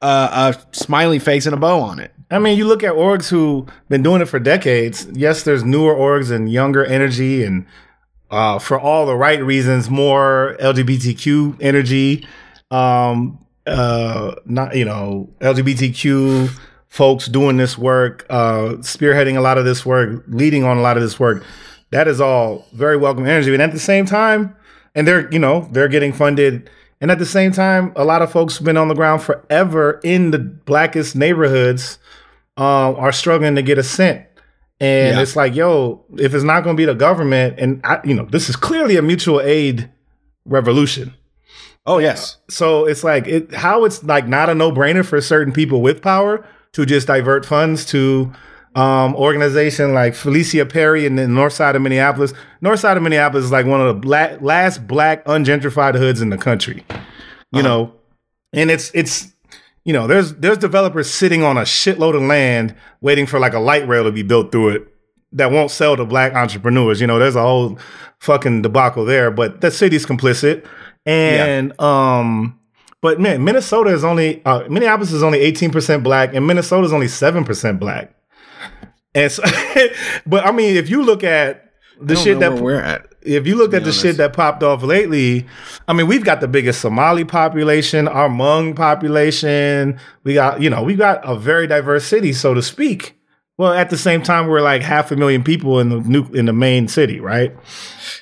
uh, 0.00 0.52
a 0.54 0.76
smiley 0.76 1.18
face 1.18 1.46
and 1.46 1.54
a 1.54 1.56
bow 1.58 1.80
on 1.80 1.98
it 1.98 2.12
I 2.30 2.38
mean, 2.38 2.58
you 2.58 2.66
look 2.66 2.82
at 2.82 2.92
orgs 2.92 3.28
who've 3.30 3.66
been 3.88 4.02
doing 4.02 4.20
it 4.20 4.26
for 4.26 4.38
decades. 4.38 5.06
Yes, 5.12 5.44
there's 5.44 5.64
newer 5.64 5.94
orgs 5.94 6.30
and 6.30 6.50
younger 6.50 6.84
energy, 6.84 7.42
and 7.42 7.64
uh, 8.30 8.58
for 8.58 8.78
all 8.78 9.06
the 9.06 9.16
right 9.16 9.42
reasons, 9.42 9.88
more 9.88 10.56
LGBTQ 10.60 11.56
energy. 11.60 12.26
Um, 12.70 13.38
uh, 13.66 14.34
not 14.44 14.76
you 14.76 14.84
know 14.84 15.30
LGBTQ 15.40 16.50
folks 16.88 17.26
doing 17.26 17.56
this 17.56 17.78
work, 17.78 18.26
uh, 18.28 18.76
spearheading 18.80 19.36
a 19.36 19.40
lot 19.40 19.58
of 19.58 19.64
this 19.64 19.86
work, 19.86 20.24
leading 20.28 20.64
on 20.64 20.76
a 20.76 20.80
lot 20.80 20.96
of 20.96 21.02
this 21.02 21.18
work. 21.18 21.44
That 21.90 22.08
is 22.08 22.20
all 22.20 22.66
very 22.72 22.98
welcome 22.98 23.26
energy, 23.26 23.52
and 23.54 23.62
at 23.62 23.72
the 23.72 23.78
same 23.78 24.04
time, 24.04 24.54
and 24.94 25.08
they're 25.08 25.30
you 25.32 25.38
know 25.38 25.66
they're 25.72 25.88
getting 25.88 26.12
funded. 26.12 26.68
And 27.00 27.12
at 27.12 27.20
the 27.20 27.26
same 27.26 27.52
time, 27.52 27.92
a 27.94 28.04
lot 28.04 28.22
of 28.22 28.32
folks 28.32 28.56
who've 28.56 28.64
been 28.64 28.76
on 28.76 28.88
the 28.88 28.94
ground 28.94 29.22
forever 29.22 30.00
in 30.02 30.32
the 30.32 30.40
blackest 30.40 31.14
neighborhoods 31.14 32.00
um, 32.58 32.96
are 32.96 33.12
struggling 33.12 33.54
to 33.54 33.62
get 33.62 33.78
a 33.78 33.82
cent. 33.82 34.26
And 34.80 35.16
Yeah. 35.16 35.22
it's 35.22 35.34
like, 35.36 35.54
yo, 35.54 36.04
if 36.18 36.34
it's 36.34 36.44
not 36.44 36.62
going 36.64 36.76
to 36.76 36.80
be 36.80 36.84
the 36.84 36.94
government, 36.94 37.58
and 37.58 37.80
I, 37.84 38.00
you 38.04 38.14
know, 38.14 38.26
this 38.30 38.48
is 38.50 38.56
clearly 38.56 38.96
a 38.96 39.02
mutual 39.02 39.40
aid 39.40 39.88
revolution. 40.44 41.14
oh 41.86 41.98
yes 41.98 42.36
So 42.50 42.84
it's 42.86 43.02
like 43.04 43.26
it, 43.26 43.54
how 43.54 43.84
it's 43.84 44.02
like 44.04 44.26
not 44.28 44.48
a 44.50 44.54
no 44.54 44.70
brainer 44.70 45.04
for 45.04 45.20
certain 45.20 45.52
people 45.52 45.80
with 45.82 46.02
power 46.02 46.44
to 46.72 46.84
just 46.84 47.06
divert 47.06 47.46
funds 47.46 47.84
to 47.86 48.30
um, 48.74 49.16
organization 49.16 49.94
like 49.94 50.14
Felicia 50.14 50.64
Perry 50.66 51.06
in 51.06 51.16
the 51.16 51.26
north 51.26 51.54
side 51.54 51.74
of 51.74 51.82
Minneapolis. 51.82 52.32
North 52.60 52.78
side 52.80 52.96
of 52.96 53.02
Minneapolis 53.02 53.46
is 53.46 53.50
like 53.52 53.66
one 53.66 53.80
of 53.80 53.86
the 53.88 53.94
black, 53.94 54.40
last 54.42 54.86
black 54.86 55.24
ungentrified 55.24 55.96
hoods 55.96 56.20
in 56.20 56.28
the 56.30 56.36
country. 56.38 56.84
You 57.50 57.62
know, 57.62 57.94
and 58.52 58.70
it's 58.70 58.90
it's 58.94 59.32
you 59.88 59.94
know 59.94 60.06
there's 60.06 60.34
there's 60.34 60.58
developers 60.58 61.10
sitting 61.10 61.42
on 61.42 61.56
a 61.56 61.62
shitload 61.62 62.14
of 62.14 62.20
land 62.20 62.74
waiting 63.00 63.24
for 63.24 63.40
like 63.40 63.54
a 63.54 63.58
light 63.58 63.88
rail 63.88 64.04
to 64.04 64.12
be 64.12 64.22
built 64.22 64.52
through 64.52 64.68
it 64.68 64.94
that 65.32 65.50
won't 65.50 65.70
sell 65.70 65.96
to 65.96 66.04
black 66.04 66.34
entrepreneurs. 66.34 67.00
You 67.00 67.06
know, 67.06 67.18
there's 67.18 67.36
a 67.36 67.40
whole 67.40 67.78
fucking 68.18 68.60
debacle 68.60 69.06
there, 69.06 69.30
but 69.30 69.62
the 69.62 69.70
city's 69.70 70.04
complicit. 70.04 70.66
And 71.06 71.72
um 71.80 72.60
But 73.00 73.18
man, 73.18 73.42
Minnesota 73.44 73.88
is 73.88 74.04
only 74.04 74.44
uh, 74.44 74.68
Minneapolis 74.68 75.10
is 75.10 75.22
only 75.22 75.38
18% 75.50 76.02
black, 76.02 76.34
and 76.34 76.46
Minnesota 76.46 76.84
is 76.84 76.92
only 76.92 77.06
7% 77.06 77.78
black. 77.78 78.14
And 79.14 79.32
so, 79.32 79.42
but 80.26 80.44
I 80.44 80.52
mean, 80.52 80.76
if 80.76 80.90
you 80.90 81.02
look 81.02 81.24
at 81.24 81.67
the 82.00 82.16
shit 82.16 82.40
that 82.40 82.54
we're 82.60 82.80
at. 82.80 83.06
if 83.22 83.46
you 83.46 83.56
look 83.56 83.74
at 83.74 83.82
the 83.82 83.88
honest. 83.88 84.00
shit 84.00 84.16
that 84.18 84.32
popped 84.32 84.62
off 84.62 84.82
lately, 84.82 85.46
I 85.86 85.92
mean, 85.92 86.06
we've 86.06 86.24
got 86.24 86.40
the 86.40 86.48
biggest 86.48 86.80
Somali 86.80 87.24
population, 87.24 88.08
our 88.08 88.28
Hmong 88.28 88.76
population. 88.76 89.98
We 90.24 90.34
got, 90.34 90.60
you 90.60 90.70
know, 90.70 90.82
we 90.82 90.94
got 90.94 91.20
a 91.28 91.36
very 91.36 91.66
diverse 91.66 92.04
city, 92.04 92.32
so 92.32 92.54
to 92.54 92.62
speak. 92.62 93.16
Well, 93.56 93.72
at 93.72 93.90
the 93.90 93.98
same 93.98 94.22
time, 94.22 94.46
we're 94.46 94.60
like 94.60 94.82
half 94.82 95.10
a 95.10 95.16
million 95.16 95.42
people 95.42 95.80
in 95.80 95.88
the 95.88 96.00
new 96.00 96.24
in 96.32 96.46
the 96.46 96.52
main 96.52 96.86
city, 96.86 97.18
right? 97.18 97.52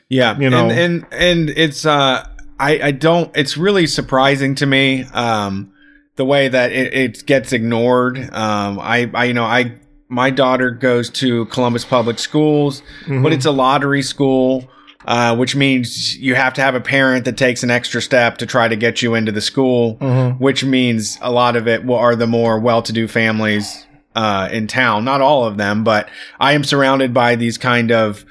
Yeah, 0.09 0.39
You 0.39 0.49
know. 0.49 0.71
and 0.71 0.73
and, 0.79 1.07
and 1.13 1.51
it's 1.51 1.85
uh, 1.85 2.27
I 2.59 2.81
I 2.81 2.91
don't. 2.93 3.31
It's 3.37 3.57
really 3.59 3.87
surprising 3.87 4.55
to 4.57 4.67
me 4.67 5.05
um 5.13 5.73
the 6.17 6.25
way 6.25 6.49
that 6.49 6.73
it, 6.73 6.95
it 6.95 7.27
gets 7.27 7.53
ignored. 7.53 8.17
Um, 8.33 8.81
I 8.81 9.11
I 9.13 9.25
you 9.25 9.35
know 9.35 9.45
I 9.45 9.75
my 10.09 10.31
daughter 10.31 10.71
goes 10.71 11.11
to 11.11 11.47
Columbus 11.47 11.85
Public 11.85 12.19
Schools, 12.19 12.83
but 13.23 13.33
it's 13.33 13.47
a 13.47 13.51
lottery 13.51 14.03
school. 14.03 14.69
Uh, 15.07 15.37
which 15.37 15.55
means 15.55 16.17
you 16.17 16.35
have 16.35 16.53
to 16.53 16.61
have 16.61 16.75
a 16.75 16.81
parent 16.81 17.27
that 17.27 17.37
takes 17.37 17.63
an 17.63 17.71
extra 17.71 18.03
step 18.03 18.39
to 18.39 18.47
try 18.47 18.67
to 18.67 18.75
get 18.75 19.03
you 19.03 19.15
into 19.15 19.31
the 19.31 19.41
school, 19.41 19.95
which 20.39 20.65
means 20.65 21.17
a 21.23 21.31
lot 21.31 21.55
of 21.55 21.69
it 21.69 21.89
are 21.89 22.17
the 22.17 22.27
more 22.27 22.59
well-to-do 22.59 23.07
families 23.07 23.87
uh, 24.17 24.49
in 24.51 24.67
town. 24.67 25.05
Not 25.05 25.21
all 25.21 25.45
of 25.45 25.59
them, 25.59 25.85
but 25.85 26.09
I 26.41 26.55
am 26.55 26.65
surrounded 26.65 27.15
by 27.15 27.37
these 27.37 27.57
kind 27.57 27.93
of 27.93 28.25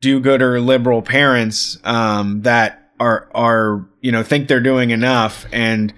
do-gooder 0.00 0.60
liberal 0.62 1.02
parents 1.02 1.76
um, 1.84 2.40
that 2.42 2.90
are 2.98 3.28
are 3.34 3.86
you 4.00 4.10
know 4.12 4.22
think 4.22 4.48
they're 4.48 4.60
doing 4.60 4.90
enough 4.90 5.44
and 5.52 5.92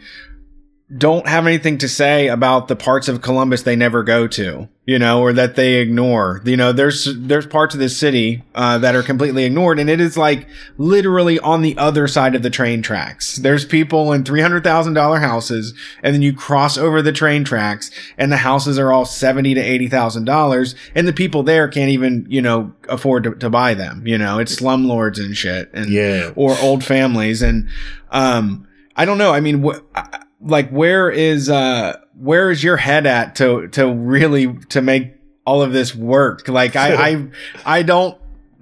don't 0.96 1.26
have 1.26 1.48
anything 1.48 1.78
to 1.78 1.88
say 1.88 2.28
about 2.28 2.68
the 2.68 2.76
parts 2.76 3.08
of 3.08 3.20
Columbus 3.20 3.62
they 3.64 3.74
never 3.74 4.04
go 4.04 4.28
to, 4.28 4.68
you 4.84 5.00
know, 5.00 5.20
or 5.20 5.32
that 5.32 5.56
they 5.56 5.74
ignore. 5.80 6.40
You 6.44 6.56
know, 6.56 6.70
there's 6.72 7.08
there's 7.18 7.44
parts 7.44 7.74
of 7.74 7.80
this 7.80 7.96
city 7.96 8.44
uh, 8.54 8.78
that 8.78 8.94
are 8.94 9.02
completely 9.02 9.42
ignored, 9.42 9.80
and 9.80 9.90
it 9.90 10.00
is 10.00 10.16
like 10.16 10.46
literally 10.78 11.40
on 11.40 11.62
the 11.62 11.76
other 11.76 12.06
side 12.06 12.36
of 12.36 12.44
the 12.44 12.50
train 12.50 12.82
tracks. 12.82 13.34
There's 13.34 13.64
people 13.64 14.12
in 14.12 14.24
three 14.24 14.40
hundred 14.40 14.62
thousand 14.62 14.94
dollar 14.94 15.18
houses, 15.18 15.74
and 16.04 16.14
then 16.14 16.22
you 16.22 16.32
cross 16.32 16.78
over 16.78 17.02
the 17.02 17.12
train 17.12 17.42
tracks, 17.42 17.90
and 18.16 18.30
the 18.30 18.36
houses 18.36 18.78
are 18.78 18.92
all 18.92 19.04
seventy 19.04 19.54
to 19.54 19.60
eighty 19.60 19.88
thousand 19.88 20.24
dollars, 20.26 20.76
and 20.94 21.08
the 21.08 21.12
people 21.12 21.42
there 21.42 21.66
can't 21.66 21.90
even 21.90 22.26
you 22.28 22.40
know 22.40 22.72
afford 22.88 23.24
to, 23.24 23.34
to 23.34 23.50
buy 23.50 23.74
them. 23.74 24.06
You 24.06 24.18
know, 24.18 24.38
it's 24.38 24.54
slumlords 24.54 25.18
and 25.18 25.36
shit, 25.36 25.68
and 25.74 25.90
Yeah. 25.90 26.30
or 26.36 26.56
old 26.60 26.84
families 26.84 27.42
and 27.42 27.68
um 28.12 28.68
i 28.94 29.04
don't 29.04 29.18
know 29.18 29.32
i 29.32 29.40
mean 29.40 29.62
wh- 29.64 29.80
I- 29.96 30.20
like 30.40 30.70
where 30.70 31.10
is 31.10 31.48
uh 31.48 31.96
where 32.18 32.50
is 32.50 32.62
your 32.62 32.76
head 32.76 33.06
at 33.06 33.36
to 33.36 33.68
to 33.68 33.92
really 33.92 34.54
to 34.68 34.82
make 34.82 35.14
all 35.44 35.62
of 35.62 35.72
this 35.72 35.94
work 35.94 36.48
like 36.48 36.76
i 36.76 36.94
i 37.10 37.28
i 37.64 37.82
don't 37.82 38.18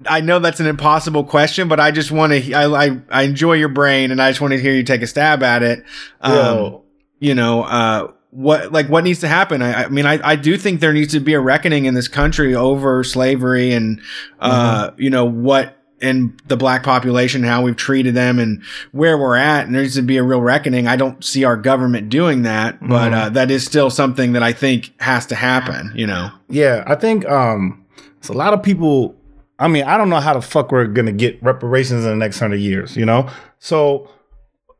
I 0.07 0.21
know 0.21 0.39
that's 0.39 0.59
an 0.59 0.67
impossible 0.67 1.23
question, 1.23 1.67
but 1.67 1.79
I 1.79 1.91
just 1.91 2.11
want 2.11 2.33
to. 2.33 2.53
I, 2.53 2.65
I 2.65 3.01
I 3.09 3.21
enjoy 3.23 3.53
your 3.53 3.69
brain, 3.69 4.11
and 4.11 4.21
I 4.21 4.29
just 4.29 4.41
want 4.41 4.51
to 4.51 4.59
hear 4.59 4.73
you 4.73 4.83
take 4.83 5.01
a 5.01 5.07
stab 5.07 5.41
at 5.41 5.63
it. 5.63 5.85
Um, 6.21 6.35
Yo. 6.35 6.83
you 7.19 7.33
know, 7.33 7.63
uh, 7.63 8.11
what 8.35 8.71
like 8.71 8.87
what 8.89 9.03
needs 9.03 9.21
to 9.21 9.27
happen? 9.27 9.61
I, 9.61 9.85
I 9.85 9.87
mean, 9.87 10.05
I, 10.05 10.19
I 10.21 10.35
do 10.35 10.57
think 10.57 10.81
there 10.81 10.91
needs 10.91 11.13
to 11.13 11.19
be 11.19 11.33
a 11.33 11.39
reckoning 11.39 11.85
in 11.85 11.93
this 11.93 12.07
country 12.07 12.53
over 12.53 13.03
slavery 13.03 13.71
and 13.71 14.01
uh, 14.39 14.91
you 14.97 15.09
know 15.09 15.25
what 15.25 15.77
in 16.05 16.37
the 16.47 16.55
black 16.57 16.83
population, 16.83 17.43
how 17.43 17.61
we've 17.63 17.75
treated 17.75 18.13
them, 18.15 18.39
and 18.39 18.61
where 18.91 19.17
we're 19.17 19.35
at. 19.35 19.65
And 19.65 19.73
there 19.75 19.81
needs 19.81 19.95
to 19.95 20.01
be 20.01 20.17
a 20.17 20.23
real 20.23 20.41
reckoning. 20.41 20.87
I 20.87 20.95
don't 20.95 21.23
see 21.23 21.43
our 21.43 21.57
government 21.57 22.09
doing 22.09 22.43
that, 22.43 22.77
but 22.87 23.13
uh, 23.13 23.29
that 23.29 23.51
is 23.51 23.65
still 23.65 23.89
something 23.89 24.33
that 24.33 24.43
I 24.43 24.53
think 24.53 24.93
has 25.01 25.25
to 25.27 25.35
happen. 25.35 25.91
You 25.95 26.07
know, 26.07 26.29
Yeah, 26.49 26.83
I 26.87 26.95
think 26.95 27.25
um 27.27 27.85
it's 28.17 28.29
a 28.29 28.33
lot 28.33 28.53
of 28.53 28.63
people 28.63 29.15
I 29.57 29.67
mean, 29.69 29.85
I 29.85 29.97
don't 29.97 30.09
know 30.09 30.19
how 30.19 30.33
the 30.33 30.41
fuck 30.41 30.71
we're 30.71 30.85
gonna 30.85 31.11
get 31.13 31.41
reparations 31.41 32.03
in 32.03 32.09
the 32.09 32.15
next 32.17 32.39
hundred 32.39 32.57
years, 32.59 32.97
you 32.97 33.05
know? 33.05 33.29
So 33.59 34.09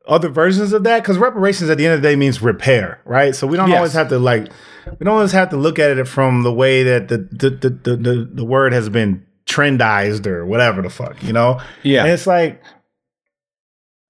other 0.08 0.30
versions 0.30 0.72
of 0.74 0.84
that, 0.84 1.02
because 1.02 1.18
reparations 1.18 1.70
at 1.70 1.78
the 1.78 1.86
end 1.86 1.96
of 1.96 2.02
the 2.02 2.08
day 2.10 2.16
means 2.16 2.42
repair, 2.42 3.00
right? 3.06 3.34
So 3.34 3.48
we 3.48 3.58
don't 3.58 3.70
Yes. 3.70 3.78
always 3.78 3.94
have 3.94 4.10
to 4.10 4.20
like 4.20 4.50
we 5.00 5.04
don't 5.06 5.16
always 5.16 5.32
have 5.32 5.50
to 5.50 5.58
look 5.58 5.80
at 5.80 5.98
it 5.98 6.08
from 6.08 6.44
the 6.44 6.54
way 6.54 6.84
that 6.84 7.08
the 7.08 7.18
the 7.32 7.50
the 7.50 7.70
the, 7.70 7.96
the, 7.98 8.30
the 8.34 8.46
word 8.46 8.72
has 8.74 8.88
been 8.90 9.26
trendized 9.56 10.28
or 10.28 10.46
whatever 10.46 10.82
the 10.82 10.90
fuck, 10.90 11.22
you 11.24 11.34
know? 11.34 11.62
Yeah. 11.84 12.04
And 12.04 12.12
it's 12.12 12.28
like 12.28 12.62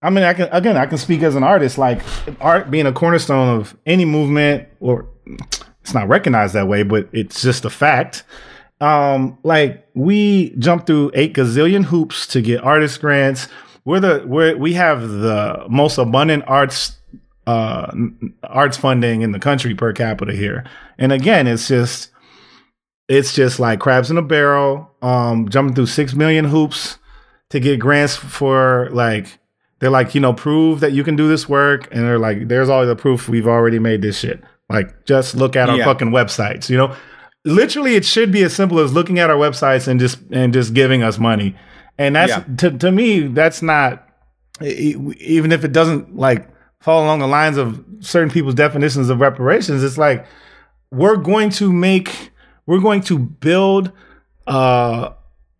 I 0.05 0.11
mean, 0.11 0.23
I 0.23 0.35
can 0.35 0.47
again, 0.51 0.77
I 0.77 0.85
can 0.85 0.99
speak 0.99 1.23
as 1.23 1.35
an 1.35 1.43
artist. 1.43 1.79
Like 1.79 2.01
art 2.39 2.69
being 2.69 2.85
a 2.85 2.93
cornerstone 2.93 3.59
of 3.59 3.75
any 3.87 4.05
movement, 4.05 4.67
or 4.79 5.07
it's 5.81 5.95
not 5.95 6.07
recognized 6.07 6.53
that 6.53 6.67
way, 6.67 6.83
but 6.83 7.09
it's 7.11 7.41
just 7.41 7.65
a 7.65 7.71
fact. 7.71 8.23
Um, 8.81 9.39
like 9.43 9.87
we 9.95 10.51
jump 10.59 10.85
through 10.85 11.09
eight 11.15 11.33
gazillion 11.33 11.85
hoops 11.85 12.27
to 12.27 12.41
get 12.41 12.63
artist 12.63 13.01
grants. 13.01 13.47
We're 13.83 13.99
the 13.99 14.23
we're, 14.27 14.55
we 14.55 14.73
have 14.73 15.09
the 15.09 15.65
most 15.69 15.97
abundant 15.97 16.43
arts 16.45 16.97
uh 17.47 17.91
arts 18.43 18.77
funding 18.77 19.21
in 19.21 19.31
the 19.31 19.39
country 19.39 19.73
per 19.73 19.91
capita 19.91 20.33
here. 20.33 20.65
And 20.99 21.11
again, 21.11 21.47
it's 21.47 21.67
just 21.67 22.11
it's 23.07 23.33
just 23.33 23.59
like 23.59 23.79
crabs 23.79 24.09
in 24.11 24.17
a 24.17 24.21
barrel. 24.21 24.89
Um, 25.01 25.49
jumping 25.49 25.75
through 25.75 25.85
six 25.87 26.13
million 26.13 26.45
hoops 26.45 26.97
to 27.51 27.59
get 27.59 27.79
grants 27.79 28.15
for 28.15 28.89
like 28.91 29.37
they're 29.79 29.89
like 29.91 30.15
you 30.15 30.21
know 30.21 30.33
prove 30.33 30.79
that 30.79 30.93
you 30.93 31.03
can 31.03 31.15
do 31.15 31.27
this 31.27 31.47
work 31.47 31.87
and 31.91 32.03
they're 32.03 32.17
like 32.17 32.47
there's 32.47 32.69
all 32.69 32.85
the 32.85 32.95
proof 32.95 33.29
we've 33.29 33.45
already 33.45 33.77
made 33.77 34.01
this 34.01 34.17
shit 34.17 34.41
like 34.67 35.05
just 35.05 35.35
look 35.35 35.55
at 35.55 35.69
our 35.69 35.77
Yeah. 35.77 35.85
fucking 35.85 36.09
websites 36.09 36.69
you 36.69 36.77
know 36.77 36.95
literally 37.43 37.95
it 37.95 38.03
should 38.03 38.31
be 38.31 38.41
as 38.41 38.53
simple 38.55 38.79
as 38.79 38.93
looking 38.93 39.19
at 39.19 39.29
our 39.29 39.35
websites 39.35 39.87
and 39.87 39.99
just 39.99 40.17
and 40.31 40.51
just 40.53 40.73
giving 40.73 41.03
us 41.03 41.19
money 41.19 41.55
and 41.99 42.15
that's 42.15 42.31
Yeah. 42.31 42.43
to, 42.57 42.71
to 42.79 42.91
me 42.91 43.27
that's 43.27 43.61
not 43.61 44.07
even 44.61 45.51
if 45.51 45.63
it 45.63 45.71
doesn't 45.71 46.15
like 46.15 46.49
fall 46.81 47.03
along 47.03 47.19
the 47.19 47.27
lines 47.27 47.57
of 47.57 47.83
certain 47.99 48.31
people's 48.31 48.55
definitions 48.55 49.09
of 49.09 49.19
reparations 49.19 49.83
it's 49.83 49.97
like 49.99 50.25
we're 50.91 51.17
going 51.17 51.49
to 51.51 51.71
make 51.71 52.31
we're 52.65 52.79
going 52.79 53.01
to 53.01 53.19
build 53.19 53.91
uh, 54.47 55.11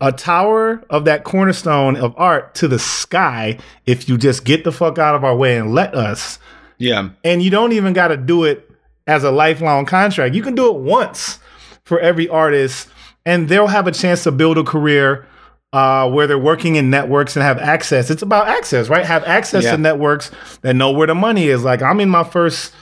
a 0.02 0.12
tower 0.12 0.84
of 0.90 1.06
that 1.06 1.24
cornerstone 1.24 1.96
of 1.96 2.14
art 2.18 2.56
to 2.56 2.68
the 2.68 2.80
sky 2.80 3.58
if 3.86 4.08
you 4.10 4.18
just 4.18 4.44
get 4.46 4.64
the 4.64 4.72
fuck 4.72 4.98
out 4.98 5.16
of 5.16 5.24
our 5.24 5.36
way 5.36 5.58
and 5.58 5.74
let 5.74 5.96
us. 5.96 6.40
Yeah, 6.78 7.10
and 7.24 7.42
you 7.42 7.50
don't 7.50 7.72
even 7.72 7.94
got 7.94 8.10
to 8.10 8.18
do 8.18 8.44
it 8.44 8.70
as 9.08 9.24
a 9.24 9.32
lifelong 9.32 9.86
contract. 9.86 10.36
You 10.36 10.42
can 10.42 10.56
do 10.56 10.68
it 10.70 10.76
once 10.82 11.40
for 11.84 12.00
every 12.00 12.28
artist 12.28 12.90
and 13.26 13.48
they'll 13.48 13.68
have 13.68 13.88
a 13.88 13.92
chance 13.92 14.24
to 14.24 14.32
build 14.32 14.58
a 14.58 14.64
career 14.64 15.26
uh, 15.74 16.10
where 16.10 16.26
they're 16.28 16.38
working 16.40 16.76
in 16.76 16.90
networks 16.90 17.36
and 17.36 17.44
have 17.44 17.60
access. 17.60 18.10
It's 18.10 18.22
about 18.24 18.48
access 18.48 18.90
right? 18.90 19.06
Have 19.06 19.24
access 19.26 19.64
Yeah. 19.64 19.72
to 19.72 19.78
networks 19.78 20.32
that 20.62 20.76
know 20.76 20.92
where 20.92 21.08
the 21.08 21.16
money 21.16 21.48
is. 21.48 21.64
Like 21.64 21.82
i'm 21.82 22.00
in 22.00 22.10
my 22.10 22.24
first 22.24 22.74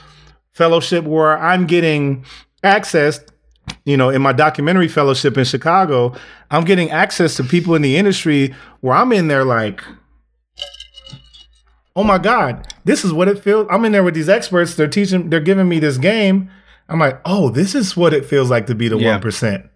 fellowship 0.52 1.04
where 1.04 1.36
i'm 1.38 1.66
getting 1.66 2.24
access 2.62 3.20
you 3.84 3.96
know 3.96 4.10
in 4.10 4.20
my 4.22 4.32
documentary 4.32 4.88
fellowship 4.88 5.36
in 5.38 5.44
chicago 5.44 6.14
i'm 6.50 6.64
getting 6.64 6.90
access 6.90 7.36
to 7.36 7.44
people 7.44 7.74
in 7.74 7.82
the 7.82 7.96
industry 7.96 8.54
where 8.80 8.94
i'm 8.94 9.12
in 9.12 9.28
there 9.28 9.44
like 9.44 9.82
oh 11.96 12.04
my 12.04 12.18
god 12.18 12.66
this 12.84 13.04
is 13.04 13.12
what 13.12 13.28
it 13.28 13.38
feels 13.38 13.66
i'm 13.70 13.84
in 13.84 13.92
there 13.92 14.02
with 14.02 14.14
these 14.14 14.28
experts 14.28 14.74
they're 14.74 14.88
teaching 14.88 15.30
they're 15.30 15.40
giving 15.40 15.68
me 15.68 15.78
this 15.78 15.98
game 15.98 16.50
i'm 16.88 16.98
like 16.98 17.20
oh 17.24 17.48
this 17.50 17.74
is 17.74 17.96
what 17.96 18.12
it 18.12 18.24
feels 18.24 18.50
like 18.50 18.66
to 18.66 18.74
be 18.74 18.88
the 18.88 18.96
Yeah. 18.98 19.18
1% 19.18 19.68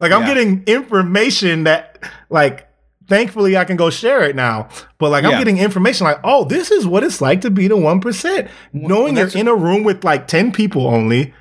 like 0.00 0.12
i'm 0.12 0.22
Yeah. 0.22 0.28
getting 0.28 0.64
information 0.66 1.64
that 1.64 1.98
like 2.30 2.68
thankfully 3.08 3.56
i 3.56 3.64
can 3.64 3.76
go 3.76 3.90
share 3.90 4.22
it 4.22 4.34
now 4.36 4.68
but 4.98 5.10
like 5.10 5.24
i'm 5.24 5.38
getting 5.38 5.58
information 5.58 6.06
like 6.06 6.18
oh 6.24 6.44
this 6.44 6.70
is 6.70 6.86
what 6.86 7.02
it's 7.04 7.20
like 7.20 7.40
to 7.42 7.50
be 7.50 7.68
the 7.68 7.76
1% 7.76 8.48
knowing 8.72 9.16
you're 9.16 9.28
in 9.28 9.48
a 9.48 9.54
room 9.54 9.82
with 9.84 10.04
like 10.04 10.26
10 10.26 10.52
people 10.52 10.86
only 10.86 11.34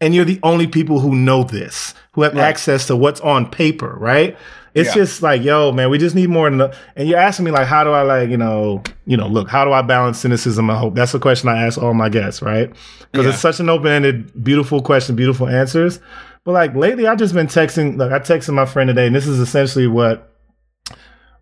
and 0.00 0.14
you're 0.14 0.24
the 0.24 0.38
only 0.42 0.66
people 0.66 1.00
who 1.00 1.14
know 1.14 1.42
this 1.44 1.94
who 2.12 2.22
have 2.22 2.34
Right. 2.34 2.42
access 2.44 2.86
to 2.86 2.96
what's 2.96 3.20
on 3.20 3.50
paper 3.50 3.94
right 3.98 4.36
it's 4.74 4.88
Yeah. 4.90 4.94
just 5.02 5.22
like 5.22 5.42
yo 5.42 5.72
man 5.72 5.90
we 5.90 5.98
just 5.98 6.14
need 6.14 6.28
more 6.28 6.48
than 6.48 6.58
the, 6.58 6.76
and 6.96 7.08
you're 7.08 7.18
asking 7.18 7.44
me 7.46 7.50
like 7.50 7.66
how 7.66 7.82
do 7.84 7.90
i 7.90 8.02
like 8.02 8.28
you 8.30 8.36
know 8.36 8.82
you 9.06 9.16
know 9.16 9.26
look 9.26 9.48
how 9.48 9.64
do 9.64 9.72
i 9.72 9.82
balance 9.82 10.18
cynicism 10.18 10.68
and 10.70 10.78
hope 10.78 10.94
that's 10.94 11.12
the 11.12 11.18
question 11.18 11.48
i 11.48 11.62
ask 11.66 11.78
all 11.82 11.94
my 11.94 12.08
guests 12.08 12.42
right 12.42 12.70
because 13.12 13.24
Yeah. 13.26 13.32
it's 13.32 13.40
such 13.40 13.60
an 13.60 13.68
open-ended 13.68 14.44
beautiful 14.44 14.82
question 14.82 15.16
beautiful 15.16 15.48
answers 15.48 16.00
but 16.44 16.52
like 16.52 16.74
lately 16.76 17.06
i've 17.06 17.18
just 17.18 17.34
been 17.34 17.46
texting 17.48 17.98
like 17.98 18.12
i 18.12 18.18
texted 18.18 18.54
my 18.54 18.66
friend 18.66 18.88
today 18.88 19.06
and 19.06 19.16
this 19.16 19.26
is 19.26 19.40
essentially 19.40 19.86
what 19.86 20.32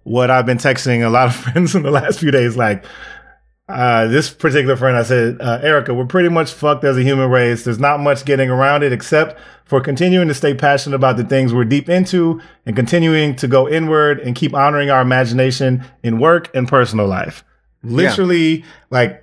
what 0.04 0.30
i've 0.30 0.46
been 0.46 0.59
texting 0.59 1.04
a 1.04 1.11
lot 1.11 1.26
of 1.26 1.34
friends 1.44 1.74
in 1.74 1.82
the 1.82 1.90
last 1.90 2.20
few 2.20 2.30
days 2.30 2.57
like 2.57 2.84
uh, 3.69 4.07
this 4.07 4.31
particular 4.31 4.77
friend, 4.77 4.97
I 4.97 5.03
said, 5.03 5.39
uh, 5.41 5.59
Erica, 5.62 5.93
we're 5.93 6.07
pretty 6.07 6.29
much 6.29 6.53
fucked 6.53 6.85
as 6.85 6.97
a 6.97 7.03
human 7.03 7.31
race. 7.31 7.64
There's 7.64 7.81
not 7.81 7.99
much 7.99 8.25
getting 8.25 8.49
around 8.49 8.85
it 8.85 8.93
except 8.93 9.41
for 9.64 9.81
continuing 9.81 10.29
to 10.29 10.35
stay 10.35 10.55
passionate 10.55 10.95
about 10.95 11.17
the 11.17 11.25
things 11.25 11.53
we're 11.53 11.64
deep 11.64 11.89
into 11.89 12.41
and 12.64 12.77
continuing 12.77 13.35
to 13.37 13.49
go 13.49 13.69
inward 13.69 14.21
and 14.21 14.37
keep 14.37 14.55
honoring 14.55 14.91
our 14.91 15.01
imagination 15.03 15.85
in 16.05 16.21
work 16.21 16.55
and 16.55 16.69
personal 16.69 17.09
life. 17.09 17.45
Literally, 17.83 18.64
like, 18.91 19.23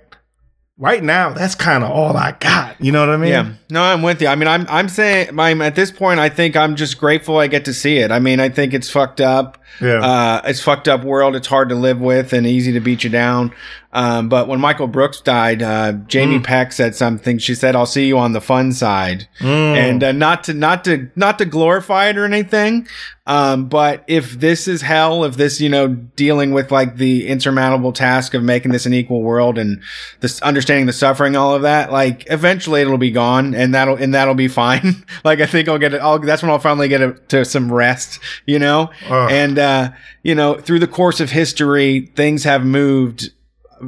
right 0.78 1.02
now, 1.02 1.30
that's 1.30 1.54
kind 1.54 1.84
of 1.84 1.90
all 1.90 2.16
I 2.16 2.32
got. 2.32 2.80
You 2.80 2.92
know 2.92 3.00
what 3.00 3.10
I 3.10 3.16
mean? 3.16 3.30
Yeah. 3.30 3.52
No, 3.70 3.82
I'm 3.82 4.02
with 4.02 4.20
you. 4.20 4.28
I 4.28 4.34
mean, 4.34 4.48
I'm 4.48 4.66
I'm 4.68 4.88
saying 4.88 5.38
I'm 5.38 5.62
at 5.62 5.74
this 5.74 5.90
point. 5.90 6.20
I 6.20 6.28
think 6.28 6.56
I'm 6.56 6.76
just 6.76 6.98
grateful 6.98 7.38
I 7.38 7.46
get 7.46 7.64
to 7.66 7.74
see 7.74 7.98
it. 7.98 8.10
I 8.10 8.18
mean, 8.18 8.40
I 8.40 8.48
think 8.48 8.74
it's 8.74 8.90
fucked 8.90 9.20
up. 9.20 9.62
Yeah. 9.80 10.04
Uh, 10.04 10.42
it's 10.44 10.60
fucked 10.60 10.88
up 10.88 11.04
world. 11.04 11.36
It's 11.36 11.46
hard 11.46 11.68
to 11.70 11.74
live 11.74 12.00
with 12.00 12.32
and 12.32 12.46
easy 12.46 12.72
to 12.72 12.80
beat 12.80 13.04
you 13.04 13.10
down. 13.10 13.54
Um, 13.94 14.28
but 14.28 14.48
when 14.48 14.60
Michael 14.60 14.88
Brooks 14.88 15.20
died, 15.20 15.62
uh, 15.62 15.92
Jamie 16.08 16.38
Mm. 16.40 16.44
Peck 16.44 16.72
said 16.72 16.94
something. 16.96 17.38
She 17.38 17.54
said, 17.54 17.76
"I'll 17.76 17.86
see 17.86 18.06
you 18.06 18.18
on 18.18 18.32
the 18.32 18.40
fun 18.40 18.72
side," 18.72 19.28
Mm. 19.40 19.76
and 19.76 20.04
uh, 20.04 20.12
not 20.12 20.42
to 20.44 20.54
not 20.54 20.84
to 20.84 21.08
not 21.14 21.38
to 21.38 21.44
glorify 21.44 22.08
it 22.08 22.18
or 22.18 22.24
anything. 22.24 22.88
Um, 23.26 23.66
but 23.70 24.04
if 24.06 24.32
this 24.38 24.68
is 24.68 24.82
hell, 24.82 25.24
if 25.24 25.36
this 25.36 25.58
you 25.60 25.68
know 25.70 25.88
dealing 25.88 26.50
with 26.52 26.70
like 26.72 26.96
the 26.96 27.26
insurmountable 27.28 27.92
task 27.92 28.34
of 28.34 28.42
making 28.42 28.72
this 28.72 28.84
an 28.84 28.92
equal 28.92 29.22
world 29.22 29.56
and 29.58 29.80
this 30.20 30.42
understanding 30.42 30.86
the 30.86 30.92
suffering, 30.92 31.34
all 31.36 31.54
of 31.54 31.62
that, 31.62 31.90
like 31.92 32.24
eventually 32.30 32.80
it'll 32.82 32.98
be 32.98 33.10
gone, 33.12 33.54
and 33.54 33.72
that'll 33.74 33.96
and 33.96 34.12
that'll 34.12 34.34
be 34.34 34.48
fine. 34.64 35.04
like 35.24 35.40
I 35.40 35.46
think 35.46 35.68
I'll 35.68 35.78
get 35.78 35.94
it. 35.94 36.00
I'll, 36.02 36.18
that's 36.18 36.42
when 36.42 36.50
I'll 36.50 36.58
finally 36.58 36.88
get 36.88 37.00
it 37.00 37.28
to 37.28 37.44
some 37.44 37.72
rest, 37.72 38.18
you 38.44 38.58
know. 38.58 38.90
And 39.08 39.58
uh, 39.58 39.92
you 40.24 40.34
know, 40.34 40.54
through 40.54 40.80
the 40.80 40.88
course 40.88 41.20
of 41.20 41.30
history, 41.30 42.10
things 42.16 42.42
have 42.44 42.64
moved 42.66 43.30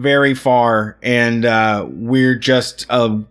very 0.01 0.35
far, 0.35 0.99
and 1.03 1.45
uh, 1.45 1.87
we're 1.89 2.37
just 2.37 2.87
a 2.89 3.25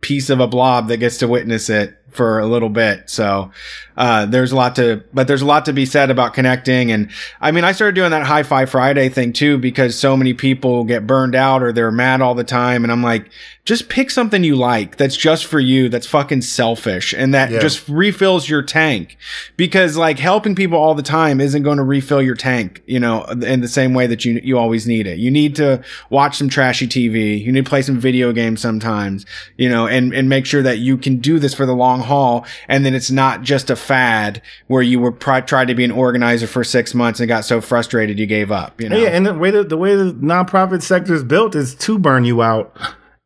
piece 0.00 0.30
of 0.30 0.40
a 0.40 0.46
blob 0.46 0.88
that 0.88 0.98
gets 0.98 1.18
to 1.18 1.28
witness 1.28 1.68
it 1.68 1.97
for 2.10 2.38
a 2.38 2.46
little 2.46 2.68
bit. 2.68 3.08
So 3.10 3.50
uh, 3.96 4.26
there's 4.26 4.52
a 4.52 4.56
lot 4.56 4.76
to, 4.76 5.02
but 5.12 5.26
there's 5.28 5.42
a 5.42 5.46
lot 5.46 5.64
to 5.66 5.72
be 5.72 5.84
said 5.86 6.10
about 6.10 6.32
connecting. 6.34 6.90
And 6.92 7.10
I 7.40 7.50
mean, 7.50 7.64
I 7.64 7.72
started 7.72 7.94
doing 7.94 8.10
that 8.12 8.24
High 8.26 8.42
Five 8.44 8.70
Friday 8.70 9.08
thing 9.08 9.32
too 9.32 9.58
because 9.58 9.98
so 9.98 10.16
many 10.16 10.34
people 10.34 10.84
get 10.84 11.06
burned 11.06 11.34
out 11.34 11.62
or 11.62 11.72
they're 11.72 11.90
mad 11.92 12.20
all 12.20 12.34
the 12.34 12.44
time. 12.44 12.84
And 12.84 12.92
I'm 12.92 13.02
like, 13.02 13.30
just 13.64 13.88
pick 13.90 14.10
something 14.10 14.42
you 14.44 14.56
like 14.56 14.96
that's 14.96 15.16
just 15.16 15.44
for 15.44 15.60
you, 15.60 15.88
that's 15.90 16.06
fucking 16.06 16.40
selfish, 16.40 17.12
and 17.12 17.34
that 17.34 17.50
Yeah. 17.50 17.58
just 17.58 17.86
refills 17.88 18.48
your 18.48 18.62
tank. 18.62 19.18
Because 19.58 19.96
like 19.96 20.18
helping 20.18 20.54
people 20.54 20.78
all 20.78 20.94
the 20.94 21.02
time 21.02 21.40
isn't 21.40 21.62
going 21.64 21.76
to 21.76 21.82
refill 21.84 22.22
your 22.22 22.34
tank, 22.36 22.82
you 22.86 22.98
know, 22.98 23.24
in 23.24 23.60
the 23.60 23.68
same 23.68 23.92
way 23.94 24.06
that 24.06 24.24
you 24.24 24.40
you 24.42 24.56
always 24.58 24.86
need 24.86 25.06
it. 25.06 25.18
You 25.18 25.30
need 25.30 25.54
to 25.56 25.82
watch 26.08 26.36
some 26.38 26.48
trashy 26.48 26.86
TV. 26.86 27.44
You 27.44 27.52
need 27.52 27.64
to 27.64 27.68
play 27.68 27.82
some 27.82 27.98
video 27.98 28.32
games 28.32 28.60
sometimes, 28.62 29.26
you 29.58 29.68
know, 29.68 29.86
and 29.86 30.14
and 30.14 30.28
make 30.30 30.46
sure 30.46 30.62
that 30.62 30.78
you 30.78 30.96
can 30.96 31.18
do 31.18 31.38
this 31.38 31.52
for 31.52 31.66
the 31.66 31.74
long 31.74 31.97
haul, 32.00 32.46
and 32.68 32.84
then 32.86 32.94
it's 32.94 33.10
not 33.10 33.42
just 33.42 33.70
a 33.70 33.76
fad 33.76 34.42
where 34.66 34.82
you 34.82 35.00
were 35.00 35.12
pri- 35.12 35.40
tried 35.42 35.68
to 35.68 35.74
be 35.74 35.84
an 35.84 35.90
organizer 35.90 36.46
for 36.46 36.64
six 36.64 36.94
months 36.94 37.20
and 37.20 37.28
got 37.28 37.44
so 37.44 37.60
frustrated 37.60 38.18
you 38.18 38.26
gave 38.26 38.50
up. 38.50 38.80
You 38.80 38.88
know, 38.88 38.96
Yeah, 38.98 39.08
and 39.08 39.26
the 39.26 39.34
way 39.34 39.50
the, 39.50 39.64
the 39.64 39.76
way 39.76 39.94
the 39.96 40.12
nonprofit 40.14 40.82
sector 40.82 41.14
is 41.14 41.24
built 41.24 41.54
is 41.54 41.74
to 41.76 41.98
burn 41.98 42.24
you 42.24 42.42
out. 42.42 42.76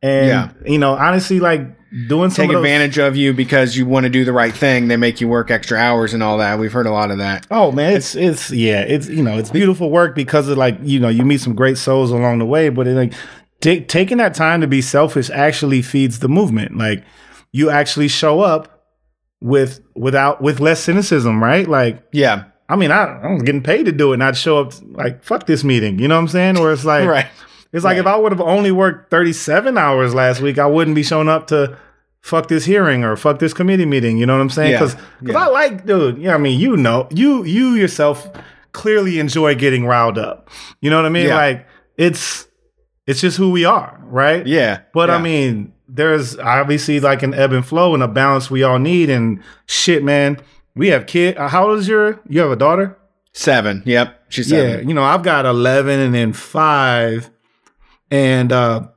And 0.01 0.27
Yeah. 0.27 0.49
you 0.65 0.77
know, 0.79 0.93
honestly, 0.95 1.39
like 1.39 1.61
doing 2.07 2.29
some 2.29 2.43
take 2.43 2.49
of 2.49 2.55
those- 2.55 2.65
advantage 2.65 2.97
of 2.97 3.15
you 3.15 3.33
because 3.33 3.77
you 3.77 3.85
want 3.85 4.03
to 4.05 4.09
do 4.09 4.25
the 4.25 4.33
right 4.33 4.53
thing. 4.53 4.87
They 4.89 4.97
make 4.97 5.21
you 5.21 5.27
work 5.27 5.49
extra 5.51 5.77
hours 5.77 6.13
and 6.13 6.21
all 6.21 6.39
that. 6.39 6.59
We've 6.59 6.73
heard 6.73 6.87
a 6.87 6.91
lot 6.91 7.11
of 7.11 7.19
that. 7.19 7.47
Oh 7.51 7.71
man, 7.71 7.93
it's 7.93 8.15
it's 8.15 8.51
yeah, 8.51 8.81
it's 8.81 9.07
you 9.07 9.23
know, 9.23 9.37
it's 9.37 9.49
beautiful 9.51 9.89
work 9.91 10.13
because 10.15 10.47
of 10.49 10.57
like 10.57 10.77
you 10.81 10.99
know 10.99 11.07
you 11.09 11.23
meet 11.23 11.39
some 11.39 11.55
great 11.55 11.77
souls 11.77 12.11
along 12.11 12.39
the 12.39 12.45
way, 12.45 12.67
but 12.69 12.87
it 12.87 12.95
like 12.95 13.13
ta- 13.61 13.85
taking 13.87 14.17
that 14.17 14.33
time 14.33 14.59
to 14.61 14.67
be 14.67 14.81
selfish 14.81 15.29
actually 15.29 15.81
feeds 15.81 16.19
the 16.19 16.27
movement. 16.27 16.77
Like 16.77 17.03
you 17.53 17.69
actually 17.69 18.09
show 18.09 18.41
up 18.41 18.83
with 19.39 19.79
without 19.95 20.41
with 20.41 20.59
less 20.59 20.81
cynicism, 20.81 21.41
right? 21.41 21.67
Like 21.67 22.03
Yeah, 22.11 22.45
I 22.67 22.75
mean, 22.75 22.91
I 22.91 23.05
I'm 23.05 23.37
getting 23.39 23.63
paid 23.63 23.85
to 23.85 23.91
do 23.93 24.11
it, 24.11 24.15
and 24.15 24.23
I'd 24.23 24.35
show 24.35 24.57
up 24.59 24.73
like 24.81 25.23
fuck 25.23 25.45
this 25.45 25.63
meeting. 25.63 25.99
You 25.99 26.09
know 26.09 26.15
what 26.15 26.21
I'm 26.21 26.27
saying? 26.27 26.57
Or 26.57 26.73
it's 26.73 26.83
like 26.83 27.07
right. 27.17 27.27
It's 27.71 27.83
like 27.85 27.97
if 27.97 28.05
I 28.05 28.15
would 28.15 28.31
have 28.31 28.41
only 28.41 28.71
worked 28.71 29.09
37 29.09 29.79
hours 29.79 30.13
last 30.13 30.41
week, 30.41 30.59
I 30.59 30.67
wouldn't 30.67 30.95
be 30.95 31.01
showing 31.01 31.27
up 31.27 31.47
to 31.47 31.75
fuck 32.21 32.47
this 32.47 32.65
hearing 32.65 33.03
or 33.03 33.15
fuck 33.15 33.39
this 33.39 33.51
committee 33.51 33.85
meeting. 33.87 34.19
You 34.19 34.27
know 34.27 34.35
what 34.35 34.41
I'm 34.43 34.51
saying? 34.51 34.73
Yeah, 34.73 34.79
Because 34.79 34.95
yeah. 35.23 35.37
I 35.37 35.47
like, 35.47 35.85
dude. 35.85 36.19
Yeah, 36.19 36.35
I 36.35 36.37
mean, 36.37 36.59
you 36.59 36.77
know, 36.77 37.07
you 37.09 37.43
you 37.43 37.71
yourself 37.71 38.29
clearly 38.73 39.19
enjoy 39.19 39.55
getting 39.55 39.85
riled 39.87 40.19
up. 40.19 40.49
You 40.81 40.91
know 40.91 40.97
what 40.97 41.05
I 41.05 41.09
mean? 41.09 41.27
Yeah. 41.27 41.35
Like 41.35 41.67
it's 41.97 42.47
it's 43.07 43.19
just 43.21 43.37
who 43.37 43.49
we 43.49 43.65
are, 43.65 43.99
right? 44.05 44.45
Yeah, 44.45 44.81
But 44.93 45.09
I 45.09 45.19
mean, 45.21 45.72
there's 45.93 46.37
obviously 46.37 46.99
like 46.99 47.21
an 47.23 47.33
ebb 47.33 47.53
and 47.53 47.65
flow 47.65 47.93
and 47.93 48.01
a 48.01 48.07
balance 48.07 48.49
we 48.49 48.63
all 48.63 48.79
need. 48.79 49.09
And 49.09 49.41
shit, 49.67 50.03
man, 50.03 50.39
we 50.75 50.87
have 50.89 51.05
kid. 51.05 51.37
uh, 51.37 51.47
How 51.47 51.69
old 51.69 51.79
is 51.79 51.87
your? 51.87 52.19
You 52.27 52.41
have 52.41 52.51
a 52.51 52.55
daughter? 52.55 52.97
seven. 53.35 53.81
Yep, 53.85 54.25
she's 54.29 54.51
Yeah, 54.51 54.77
you 54.77 54.93
know, 54.93 55.01
I've 55.03 55.23
got 55.23 55.45
11 55.47 55.99
and 55.99 56.13
then 56.13 56.33
five. 56.33 57.31
And, 58.11 58.51
uh, 58.51 58.87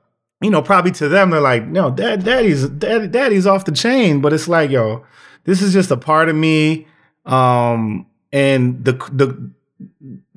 you 0.43 0.51
know, 0.51 0.61
probably 0.61 0.91
to 0.93 1.09
them, 1.09 1.31
they're 1.31 1.41
like, 1.41 1.67
no, 1.67 1.91
dad, 1.91 2.23
daddy's, 2.23 2.69
dad, 2.69 3.13
daddy's 3.13 3.47
off 3.47 3.65
the 3.65 3.73
chain. 3.73 4.21
But 4.21 4.35
it's 4.35 4.47
like, 4.47 4.71
yo, 4.71 5.07
this 5.45 5.63
is 5.63 5.73
just 5.73 5.91
a 5.91 5.97
part 5.97 6.29
of 6.29 6.37
me. 6.37 6.87
Um, 7.25 8.07
and 8.31 8.85
the, 8.85 8.93
the, 9.11 9.51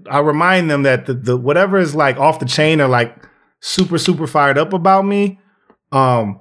I 0.09 0.19
remind 0.19 0.71
them 0.71 0.83
that 0.83 1.05
the, 1.05 1.13
the, 1.13 1.35
whatever 1.37 1.77
is 1.77 1.93
like 1.93 2.17
off 2.17 2.39
the 2.39 2.45
chain 2.45 2.79
or 2.79 2.87
like 2.87 3.13
super, 3.59 3.97
super 3.97 4.27
fired 4.27 4.57
up 4.57 4.71
about 4.71 5.05
me, 5.05 5.39
um, 5.91 6.39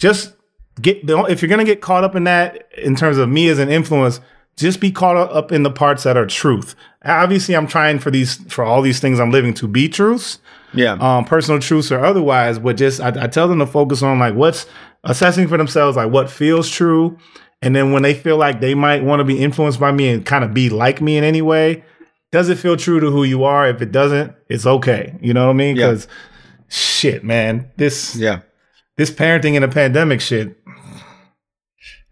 just 0.00 0.34
get, 0.80 0.98
if 1.04 1.42
you're 1.42 1.48
going 1.48 1.64
to 1.64 1.70
get 1.72 1.80
caught 1.80 2.02
up 2.02 2.16
in 2.16 2.24
that 2.24 2.66
in 2.76 2.96
terms 2.96 3.18
of 3.18 3.28
me 3.28 3.48
as 3.48 3.58
an 3.58 3.68
influence, 3.68 4.20
just 4.56 4.80
be 4.80 4.90
caught 4.90 5.16
up 5.16 5.52
in 5.52 5.62
the 5.62 5.70
parts 5.70 6.02
that 6.02 6.16
are 6.16 6.26
truth. 6.26 6.74
Obviously, 7.04 7.54
I'm 7.54 7.66
trying 7.66 7.98
for 7.98 8.10
these 8.10 8.36
for 8.52 8.64
all 8.64 8.82
these 8.82 9.00
things 9.00 9.20
I'm 9.20 9.30
living 9.30 9.54
to 9.54 9.68
be 9.68 9.88
truths, 9.88 10.38
Yeah, 10.74 10.92
um, 11.00 11.24
personal 11.24 11.60
truths 11.60 11.90
or 11.92 12.04
otherwise. 12.04 12.58
But 12.58 12.76
just 12.76 13.00
I, 13.00 13.24
I 13.24 13.26
tell 13.26 13.48
them 13.48 13.60
to 13.60 13.66
focus 13.66 14.02
on 14.02 14.18
like 14.18 14.34
what's 14.34 14.66
assessing 15.04 15.48
for 15.48 15.56
themselves, 15.56 15.96
like 15.96 16.10
what 16.10 16.30
feels 16.30 16.68
true, 16.68 17.16
and 17.62 17.74
then 17.74 17.92
when 17.92 18.02
they 18.02 18.12
feel 18.12 18.36
like 18.36 18.60
they 18.60 18.74
might 18.74 19.02
want 19.02 19.20
to 19.20 19.24
be 19.24 19.38
influenced 19.42 19.80
by 19.80 19.92
me 19.92 20.08
and 20.08 20.26
kind 20.26 20.44
of 20.44 20.52
be 20.52 20.68
like 20.68 21.00
me 21.00 21.16
in 21.16 21.24
any 21.24 21.40
way, 21.40 21.84
does 22.32 22.50
it 22.50 22.58
feel 22.58 22.76
true 22.76 23.00
to 23.00 23.10
who 23.10 23.24
you 23.24 23.44
are? 23.44 23.66
If 23.66 23.80
it 23.80 23.92
doesn't, 23.92 24.34
it's 24.48 24.66
okay. 24.66 25.16
You 25.22 25.32
know 25.32 25.46
what 25.46 25.52
I 25.52 25.56
mean? 25.56 25.76
Yeah. 25.76 25.88
Because 25.88 26.06
shit, 26.68 27.24
man, 27.24 27.70
this 27.76 28.14
yeah. 28.14 28.40
This 29.00 29.10
parenting 29.10 29.54
in 29.54 29.62
a 29.62 29.68
pandemic 29.68 30.20
shit. 30.20 30.58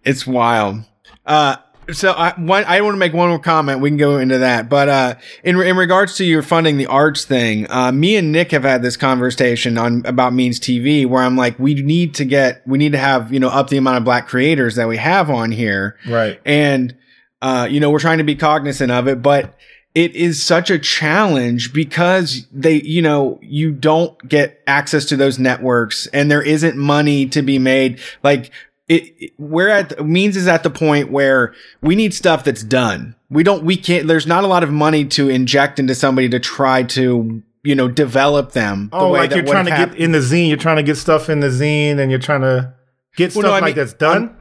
It's 0.05 0.27
wild. 0.27 0.85
Uh, 1.27 1.57
so 1.93 2.13
I 2.13 2.33
one 2.39 2.65
I 2.65 2.81
want 2.81 2.95
to 2.95 2.99
make 2.99 3.13
one 3.13 3.29
more 3.29 3.39
comment. 3.39 3.81
We 3.81 3.91
can 3.91 3.99
go 3.99 4.17
into 4.19 4.39
that, 4.39 4.71
but 4.71 4.89
uh, 4.89 5.15
in 5.45 5.61
in 5.61 5.77
regards 5.77 6.17
to 6.17 6.25
your 6.25 6.43
funding 6.43 6.79
the 6.79 6.87
arts 6.87 7.27
thing, 7.27 7.71
uh, 7.71 7.93
me 7.93 8.17
and 8.17 8.33
Nick 8.33 8.53
have 8.53 8.63
had 8.63 8.83
this 8.83 8.97
conversation 8.97 9.77
on 9.77 10.03
about 10.07 10.33
Means 10.33 10.59
TV, 10.61 11.07
where 11.07 11.23
I'm 11.23 11.37
like, 11.37 11.59
we 11.59 11.75
need 11.75 12.15
to 12.15 12.25
get, 12.25 12.63
we 12.67 12.79
need 12.79 12.93
to 12.93 12.99
have 12.99 13.33
you 13.33 13.41
know 13.41 13.49
up 13.49 13.69
the 13.69 13.77
amount 13.77 13.99
of 13.99 14.05
black 14.05 14.29
creators 14.29 14.77
that 14.77 14.89
we 14.89 14.97
have 14.97 15.29
on 15.31 15.51
here, 15.53 15.97
Right. 16.07 16.41
and 16.47 16.97
uh, 17.43 17.67
you 17.71 17.81
know 17.81 17.91
we're 17.91 17.99
trying 18.01 18.19
to 18.19 18.25
be 18.25 18.35
cognizant 18.35 18.91
of 18.93 19.09
it, 19.09 19.21
but 19.23 19.55
it 19.99 20.15
is 20.15 20.41
such 20.41 20.71
a 20.71 20.79
challenge 20.79 21.73
because 21.73 22.47
they, 22.53 22.81
you 22.83 23.03
know, 23.03 23.39
you 23.43 23.73
don't 23.73 24.17
get 24.29 24.61
access 24.69 25.05
to 25.07 25.17
those 25.17 25.41
networks, 25.41 26.07
and 26.13 26.31
there 26.31 26.43
isn't 26.43 26.77
money 26.77 27.27
to 27.27 27.43
be 27.43 27.59
made. 27.59 27.99
Like 28.23 28.53
it, 28.87 29.03
it- 29.19 29.33
we're 29.39 29.69
at 29.69 30.07
means 30.07 30.37
is 30.37 30.47
at 30.47 30.63
the 30.63 30.71
point 30.71 31.11
where 31.11 31.53
we 31.83 31.97
need 31.97 32.15
stuff 32.15 32.45
that's 32.45 32.63
done. 32.63 33.17
We 33.29 33.43
don't, 33.43 33.65
we 33.65 33.77
can't. 33.77 34.07
There's 34.07 34.27
not 34.27 34.45
a 34.45 34.47
lot 34.47 34.63
of 34.63 34.71
money 34.71 35.05
to 35.07 35.29
inject 35.29 35.81
into 35.81 35.95
somebody 35.95 36.29
to 36.29 36.39
try 36.39 36.85
to. 36.85 37.43
You 37.65 37.75
know, 37.75 37.89
develop 37.89 38.53
them. 38.53 38.89
the 38.91 38.97
Oh, 38.97 39.11
like 39.11 39.35
you're 39.35 39.45
trying 39.45 39.67
to 39.67 39.73
get 39.73 39.95
in 39.97 40.13
the 40.13 40.21
zine. 40.21 40.49
You're 40.49 40.57
trying 40.57 40.77
to 40.77 40.83
get 40.85 40.97
stuff 40.97 41.29
in 41.29 41.41
the 41.41 41.49
zine, 41.49 41.99
and 41.99 42.09
you're 42.11 42.21
trying 42.21 42.41
to 42.43 42.73
get 43.17 43.35
Well, 43.35 43.43
stuff 43.43 43.43
no, 43.43 43.51
like 43.51 43.65
mean, 43.65 43.75
that's 43.75 43.93
done. 43.95 44.37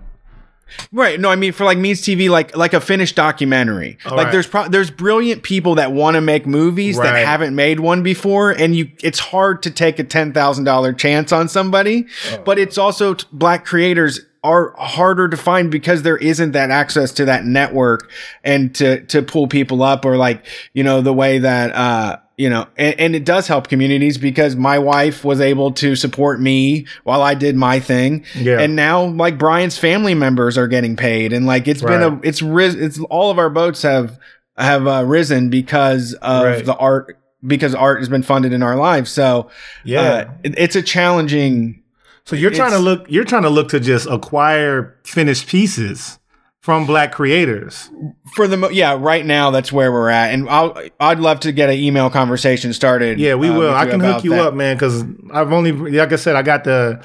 Right. 0.92 1.20
No, 1.20 1.30
I 1.30 1.36
mean 1.36 1.54
for 1.54 1.64
like 1.64 1.78
Means 1.78 2.02
TV, 2.02 2.30
like 2.30 2.56
like 2.56 2.74
a 2.74 2.82
finished 2.82 3.16
documentary. 3.16 3.98
All 4.06 4.16
like 4.16 4.26
right. 4.26 4.32
there's 4.32 4.48
pro- 4.48 4.68
there's 4.68 4.92
brilliant 4.92 5.44
people 5.44 5.76
that 5.76 5.92
want 5.92 6.16
to 6.16 6.22
make 6.22 6.46
movies 6.46 6.98
that 6.98 7.16
haven't 7.26 7.56
made 7.56 7.80
one 7.80 8.04
before, 8.04 8.52
and 8.52 8.76
you 8.76 8.92
it's 9.04 9.20
hard 9.20 9.64
to 9.64 9.72
take 9.72 10.00
a 10.00 10.04
ten 10.04 10.34
thousand 10.34 10.64
dollar 10.66 10.94
chance 10.94 11.32
on 11.32 11.48
somebody. 11.48 12.08
Oh. 12.32 12.44
But 12.44 12.60
it's 12.60 12.78
also 12.78 13.16
t- 13.16 13.26
black 13.32 13.66
creators 13.66 14.22
are 14.44 14.74
harder 14.78 15.28
to 15.28 15.38
find 15.38 15.72
because 15.72 16.04
there 16.04 16.18
isn't 16.18 16.52
that 16.52 16.72
access 16.72 17.12
to 17.12 17.26
that 17.26 17.46
network 17.46 18.10
and 18.44 18.74
to 18.76 19.02
to 19.08 19.22
pull 19.22 19.48
people 19.48 19.84
up 19.84 20.06
or 20.06 20.16
like 20.16 20.46
you 20.74 20.84
know 20.84 21.02
the 21.02 21.14
way 21.14 21.40
that 21.40 21.74
uh 21.74 22.18
you 22.38 22.50
know 22.50 22.68
and, 22.78 23.00
and 23.00 23.16
it 23.16 23.26
does 23.26 23.48
help 23.48 23.68
communities 23.68 24.18
because 24.18 24.56
my 24.56 24.78
wife 24.80 25.26
was 25.26 25.42
able 25.42 25.72
to 25.72 25.96
support 25.96 26.40
me 26.40 26.86
while 27.04 27.22
i 27.22 27.34
did 27.34 27.56
my 27.56 27.80
thing 27.80 28.24
Yeah. 28.36 28.60
and 28.60 28.76
now 28.76 29.06
like 29.06 29.38
brian's 29.38 29.78
family 29.78 30.14
members 30.14 30.58
are 30.58 30.68
getting 30.68 30.96
paid 30.96 31.34
and 31.34 31.46
like 31.48 31.68
it's 31.68 31.82
been 31.82 32.04
a 32.04 32.20
it's 32.24 32.42
ris- 32.42 32.76
it's 32.76 33.00
all 33.10 33.32
of 33.32 33.40
our 33.40 33.50
boats 33.50 33.82
have 33.82 34.18
have 34.58 34.88
uh, 34.88 35.04
risen 35.06 35.50
because 35.50 36.14
of 36.22 36.44
Right. 36.44 36.66
the 36.66 36.76
art 36.76 37.18
because 37.46 37.76
art 37.76 38.00
has 38.00 38.10
been 38.10 38.24
funded 38.24 38.54
in 38.54 38.62
our 38.64 38.76
lives 38.76 39.12
so 39.12 39.50
Yeah. 39.84 40.02
uh, 40.02 40.32
it- 40.44 40.56
it's 40.58 40.76
a 40.76 40.82
challenging 40.84 41.82
So 42.26 42.36
you're 42.36 42.52
trying 42.52 42.72
to 42.72 42.80
look 42.80 43.06
you're 43.10 43.24
trying 43.26 43.44
to 43.44 43.50
look 43.50 43.70
to 43.70 43.80
just 43.80 44.08
acquire 44.08 44.96
finished 45.06 45.48
pieces 45.48 46.20
from 46.68 46.86
black 46.86 47.14
creators. 47.14 47.90
For 48.36 48.46
the 48.46 48.58
mo- 48.58 48.68
yeah, 48.68 48.98
right 49.00 49.26
now 49.26 49.52
that's 49.52 49.72
where 49.72 49.90
we're 49.90 50.10
at, 50.10 50.34
and 50.34 50.50
I'll 50.50 50.78
I'd 51.00 51.18
love 51.18 51.40
to 51.40 51.54
get 51.54 51.70
an 51.70 51.78
email 51.78 52.10
conversation 52.10 52.74
started. 52.74 53.22
Yeah, 53.22 53.36
we 53.36 53.48
uh, 53.48 53.58
will. 53.58 53.74
I 53.74 53.86
can 53.86 54.02
hook 54.02 54.26
you 54.26 54.32
that. 54.32 54.48
up, 54.48 54.54
man, 54.54 54.76
because 54.76 55.02
I've 55.32 55.54
only, 55.54 55.72
like 55.72 56.12
I 56.12 56.18
said, 56.18 56.36
I 56.36 56.42
got 56.42 56.66
the, 56.66 57.02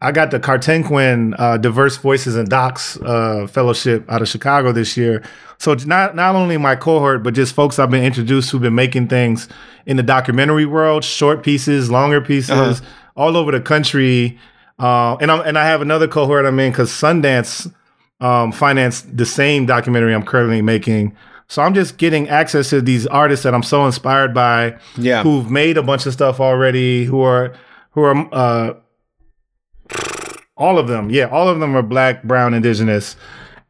I 0.00 0.12
got 0.12 0.30
the 0.30 0.40
Kartemquin 0.40 1.34
uh, 1.38 1.58
Diverse 1.58 1.98
Voices 1.98 2.36
and 2.36 2.48
Docs 2.48 2.96
uh, 3.02 3.46
Fellowship 3.48 4.10
out 4.10 4.22
of 4.22 4.28
Chicago 4.28 4.72
this 4.72 4.96
year. 4.96 5.22
So 5.58 5.72
it's 5.72 5.84
not 5.84 6.16
not 6.16 6.34
only 6.34 6.56
my 6.56 6.74
cohort, 6.74 7.22
but 7.22 7.34
just 7.34 7.54
folks 7.54 7.78
I've 7.78 7.90
been 7.90 8.04
introduced 8.04 8.50
who've 8.50 8.62
been 8.62 8.74
making 8.74 9.08
things 9.08 9.46
in 9.84 9.98
the 9.98 10.02
documentary 10.02 10.64
world, 10.64 11.04
short 11.04 11.42
pieces, 11.42 11.90
longer 11.90 12.22
pieces, 12.22 12.50
Uh-huh. 12.80 12.84
all 13.14 13.36
over 13.36 13.52
the 13.52 13.60
country. 13.60 14.38
Uh, 14.78 15.16
and 15.20 15.30
I'm 15.30 15.42
and 15.46 15.58
I 15.58 15.66
have 15.66 15.82
another 15.82 16.08
cohort 16.08 16.46
I'm 16.46 16.58
in 16.60 16.72
because 16.72 16.90
Sundance 16.90 17.70
um, 18.22 18.52
financed 18.52 19.14
the 19.14 19.26
same 19.26 19.66
documentary 19.66 20.14
I'm 20.14 20.24
currently 20.24 20.62
making. 20.62 21.14
So 21.48 21.60
I'm 21.60 21.74
just 21.74 21.98
getting 21.98 22.28
access 22.28 22.70
to 22.70 22.80
these 22.80 23.06
artists 23.08 23.42
that 23.42 23.54
I'm 23.54 23.64
so 23.64 23.84
inspired 23.84 24.32
by 24.32 24.78
Yeah, 24.96 25.22
who've 25.22 25.50
made 25.50 25.76
a 25.76 25.82
bunch 25.82 26.06
of 26.06 26.12
stuff 26.12 26.40
already, 26.40 27.04
who 27.04 27.20
are 27.20 27.52
who 27.90 28.02
are 28.02 28.28
uh 28.32 28.74
all 30.56 30.78
of 30.78 30.86
them. 30.86 31.10
Yeah, 31.10 31.26
all 31.26 31.48
of 31.48 31.60
them 31.60 31.76
are 31.76 31.82
black, 31.82 32.22
brown, 32.22 32.54
indigenous. 32.54 33.16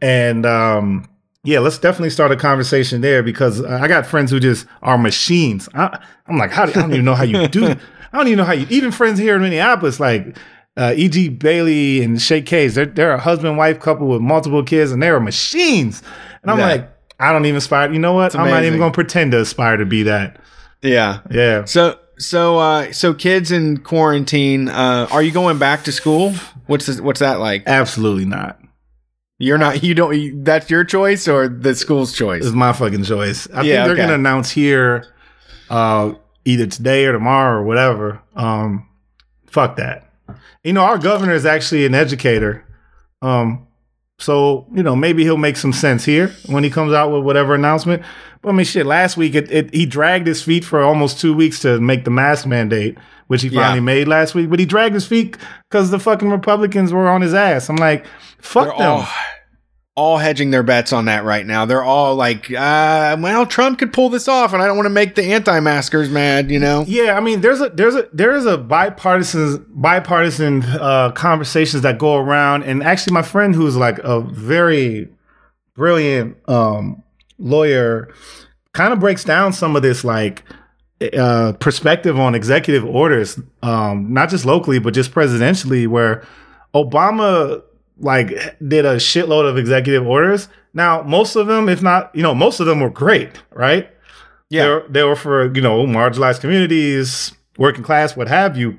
And 0.01 0.45
um 0.47 1.09
yeah, 1.45 1.59
let's 1.59 1.79
definitely 1.79 2.11
start 2.11 2.31
a 2.31 2.37
conversation 2.37 3.01
there 3.01 3.23
because 3.23 3.65
I 3.65 3.89
got 3.89 4.07
friends 4.07 4.31
who 4.31 4.39
just 4.39 4.67
are 4.83 4.97
machines. 4.97 5.69
I, 5.75 5.99
I'm 6.29 6.39
like, 6.39 6.53
how 6.53 6.67
do, 6.67 6.73
I 6.73 6.83
don't 6.83 6.93
even 6.93 7.05
know 7.05 7.17
how 7.17 7.25
you 7.25 7.49
do. 7.49 7.65
I 8.13 8.19
don't 8.19 8.29
even 8.29 8.37
know 8.37 8.45
how 8.45 8.53
you. 8.53 8.67
Even 8.71 8.93
friends 8.93 9.19
here 9.19 9.35
in 9.35 9.43
Minneapolis, 9.43 9.99
like 9.99 10.37
uh, 10.77 10.95
E.G. 10.97 11.29
Bailey 11.31 12.03
and 12.03 12.21
Sha 12.21 12.41
Cage, 12.41 12.75
they're 12.75 12.87
they're 12.87 13.13
a 13.13 13.19
husband 13.21 13.59
wife 13.59 13.79
couple 13.81 14.07
with 14.09 14.21
multiple 14.23 14.63
kids, 14.63 14.93
and 14.93 15.03
they're 15.03 15.21
machines. 15.21 16.03
And 16.43 16.51
I'm 16.51 16.59
Yeah. 16.59 16.67
like, 16.67 16.91
I 17.21 17.33
don't 17.33 17.45
even 17.47 17.59
aspire. 17.59 17.93
You 17.93 17.99
know 17.99 18.15
what? 18.15 18.35
I'm 18.35 18.49
not 18.51 18.65
even 18.65 18.79
going 18.79 18.91
to 18.93 18.95
pretend 18.95 19.33
to 19.33 19.41
aspire 19.41 19.77
to 19.77 19.87
be 19.87 20.03
that. 20.05 20.39
yeah. 20.83 21.21
Yeah. 21.31 21.65
So 21.67 21.99
so 22.19 22.59
uh 22.59 22.93
so 22.93 23.15
kids 23.15 23.51
in 23.53 23.79
quarantine, 23.79 24.69
uh 24.69 25.09
are 25.11 25.23
you 25.23 25.31
going 25.33 25.59
back 25.59 25.85
to 25.85 25.93
school? 25.93 26.33
What's 26.67 26.87
this, 26.87 27.01
what's 27.01 27.21
that 27.21 27.39
like? 27.41 27.65
Absolutely 27.67 28.25
not. 28.25 28.59
You're 29.39 29.59
not 29.59 29.83
you 29.83 29.95
don't 29.95 30.17
you, 30.19 30.41
that's 30.43 30.71
your 30.71 30.85
choice 30.85 31.27
or 31.27 31.49
the 31.49 31.75
school's 31.75 32.13
choice? 32.13 32.45
It's 32.45 32.55
my 32.55 32.73
fucking 32.73 33.05
choice. 33.05 33.49
I 33.51 33.63
Yeah, 33.63 33.63
think 33.63 33.67
they're 33.67 33.91
okay. 33.93 34.03
gonna 34.03 34.15
announce 34.15 34.51
here 34.51 35.13
uh 35.71 36.13
either 36.45 36.67
today 36.67 37.07
or 37.07 37.13
tomorrow 37.13 37.59
or 37.61 37.65
whatever. 37.65 38.21
Um 38.37 38.89
fuck 39.47 39.77
that. 39.77 40.12
You 40.65 40.73
know, 40.73 40.83
our 40.83 40.99
governor 40.99 41.33
is 41.35 41.47
actually 41.47 41.87
an 41.87 41.95
educator. 41.95 42.65
Um 43.21 43.67
so, 44.19 44.69
you 44.73 44.85
know, 44.85 44.95
maybe 44.95 45.25
he'll 45.25 45.37
make 45.37 45.57
some 45.57 45.73
sense 45.73 46.05
here 46.05 46.29
when 46.47 46.63
he 46.63 46.71
comes 46.71 46.93
out 46.93 47.11
with 47.11 47.25
whatever 47.25 47.55
announcement. 47.57 48.03
But 48.41 48.51
I 48.51 48.53
mean 48.53 48.67
shit, 48.67 48.87
last 48.87 49.17
week 49.17 49.35
it, 49.35 49.51
it 49.51 49.75
he 49.75 49.85
dragged 49.87 50.27
his 50.27 50.43
feet 50.43 50.65
for 50.65 50.81
almost 50.81 51.21
two 51.21 51.35
weeks 51.35 51.59
to 51.61 51.81
make 51.81 52.05
the 52.05 52.11
mask 52.11 52.47
mandate, 52.47 52.97
which 53.27 53.43
he 53.43 53.49
Yeah. 53.49 53.63
finally 53.63 53.81
made 53.81 54.07
last 54.09 54.35
week. 54.35 54.49
But 54.51 54.61
he 54.61 54.67
dragged 54.67 54.95
his 54.95 55.07
feet 55.07 55.37
because 55.71 55.91
the 55.91 55.99
fucking 55.99 56.31
Republicans 56.31 56.93
were 56.93 57.09
on 57.09 57.21
his 57.21 57.35
ass. 57.35 57.69
I'm 57.69 57.77
like, 57.77 58.07
fuck 58.39 58.69
They're 58.69 58.79
them. 58.79 58.91
all 58.99 59.09
all 59.95 60.17
hedging 60.17 60.51
their 60.51 60.63
bets 60.63 60.93
on 60.93 61.05
that 61.05 61.23
right 61.25 61.45
now. 61.45 61.67
They're 61.67 61.83
all 61.83 62.15
like, 62.15 62.51
uh, 62.51 63.17
well, 63.21 63.45
Trump 63.45 63.79
could 63.79 63.93
pull 63.93 64.09
this 64.09 64.27
off, 64.27 64.53
and 64.55 64.63
I 64.63 64.67
don't 64.67 64.77
want 64.77 64.87
to 64.87 64.91
make 64.91 65.15
the 65.15 65.25
anti-maskers 65.33 66.09
mad, 66.09 66.51
you 66.51 66.59
know? 66.59 66.85
Yeah, 66.89 67.17
I 67.17 67.21
mean, 67.21 67.43
there's 67.43 67.61
a 67.61 67.69
there's 67.69 67.95
a 67.95 68.09
there 68.13 68.35
is 68.35 68.47
a 68.47 68.57
bipartisan 68.57 69.67
bipartisan 69.69 70.63
uh, 70.63 71.13
conversations 71.13 71.83
that 71.83 71.99
go 71.99 72.17
around, 72.17 72.63
and 72.63 72.83
actually, 72.83 73.13
my 73.13 73.23
friend 73.23 73.55
who's 73.55 73.77
like 73.77 73.99
a 73.99 74.21
very 74.21 75.11
brilliant 75.75 76.37
um, 76.49 77.03
lawyer 77.39 78.13
kind 78.73 78.93
of 78.93 79.01
breaks 79.01 79.25
down 79.25 79.53
some 79.53 79.77
of 79.77 79.83
this 79.83 80.05
like 80.05 80.43
uh, 81.15 81.53
perspective 81.61 82.19
on 82.19 82.35
executive 82.35 82.85
orders, 82.87 83.39
um, 83.63 84.11
not 84.13 84.31
just 84.31 84.47
locally 84.47 84.79
but 84.79 84.95
just 84.95 85.13
presidentially, 85.13 85.87
where 85.87 86.27
Obama 86.75 87.63
like 88.03 88.29
did 88.67 88.85
a 88.85 88.97
shitload 88.97 89.49
of 89.49 89.57
executive 89.57 90.07
orders. 90.07 90.49
Now, 90.75 91.03
most 91.03 91.37
of 91.37 91.47
them, 91.47 91.69
if 91.69 91.83
not, 91.83 92.15
you 92.15 92.23
know, 92.23 92.35
most 92.35 92.61
of 92.61 92.67
them 92.67 92.81
were 92.81 92.91
great, 92.91 93.31
right? 93.53 93.91
Yeah. 94.51 94.63
They 94.63 94.69
were, 94.69 94.87
they 94.89 95.03
were 95.05 95.17
for, 95.17 95.55
you 95.55 95.63
know, 95.63 95.87
marginalized 95.87 96.41
communities, 96.41 97.33
working 97.57 97.85
class, 97.85 98.17
what 98.17 98.29
have 98.29 98.57
you. 98.57 98.79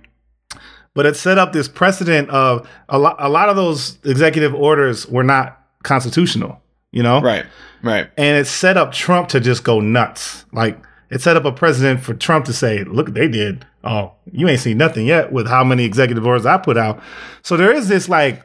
But 0.94 1.08
it 1.08 1.16
set 1.16 1.40
up 1.40 1.54
this 1.54 1.68
precedent 1.68 2.30
of 2.30 2.70
a 2.90 3.00
lot, 3.00 3.16
a 3.18 3.30
lot 3.30 3.50
of 3.50 3.56
those 3.56 3.98
executive 4.04 4.54
orders 4.54 5.08
were 5.08 5.24
not 5.24 5.60
constitutional, 5.84 6.62
you 6.92 7.02
know? 7.02 7.22
Right. 7.22 7.46
Right. 7.82 8.10
And 8.18 8.38
it 8.38 8.46
set 8.46 8.78
up 8.78 8.92
Trump 8.92 9.30
to 9.30 9.40
just 9.40 9.64
go 9.64 9.80
nuts. 9.80 10.46
Like, 10.52 10.80
it 11.10 11.22
set 11.22 11.38
up 11.38 11.46
a 11.46 11.52
precedent 11.52 12.02
for 12.02 12.14
Trump 12.14 12.46
to 12.46 12.54
say, 12.54 12.84
look, 12.84 13.14
they 13.14 13.28
did. 13.28 13.66
Oh, 13.84 14.14
you 14.32 14.48
ain't 14.48 14.62
seen 14.62 14.78
nothing 14.78 15.06
yet 15.06 15.32
with 15.32 15.48
how 15.48 15.64
many 15.64 15.84
executive 15.84 16.26
orders 16.26 16.46
I 16.46 16.58
put 16.58 16.78
out. 16.78 17.02
So 17.42 17.58
there 17.58 17.72
is 17.72 17.88
this, 17.88 18.08
like, 18.08 18.44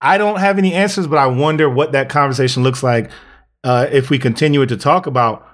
I 0.00 0.18
don't 0.18 0.38
have 0.38 0.58
any 0.58 0.72
answers, 0.72 1.06
but 1.06 1.18
I 1.18 1.26
wonder 1.26 1.68
what 1.68 1.92
that 1.92 2.08
conversation 2.08 2.62
looks 2.62 2.82
like 2.82 3.10
uh, 3.64 3.86
if 3.90 4.10
we 4.10 4.18
continue 4.18 4.64
to 4.64 4.76
talk 4.76 5.06
about 5.06 5.46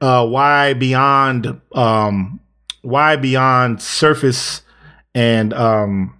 uh, 0.00 0.26
why 0.26 0.74
beyond 0.74 1.60
um, 1.72 2.40
why 2.82 3.16
beyond 3.16 3.80
surface 3.82 4.62
and 5.14 5.52
um, 5.54 6.18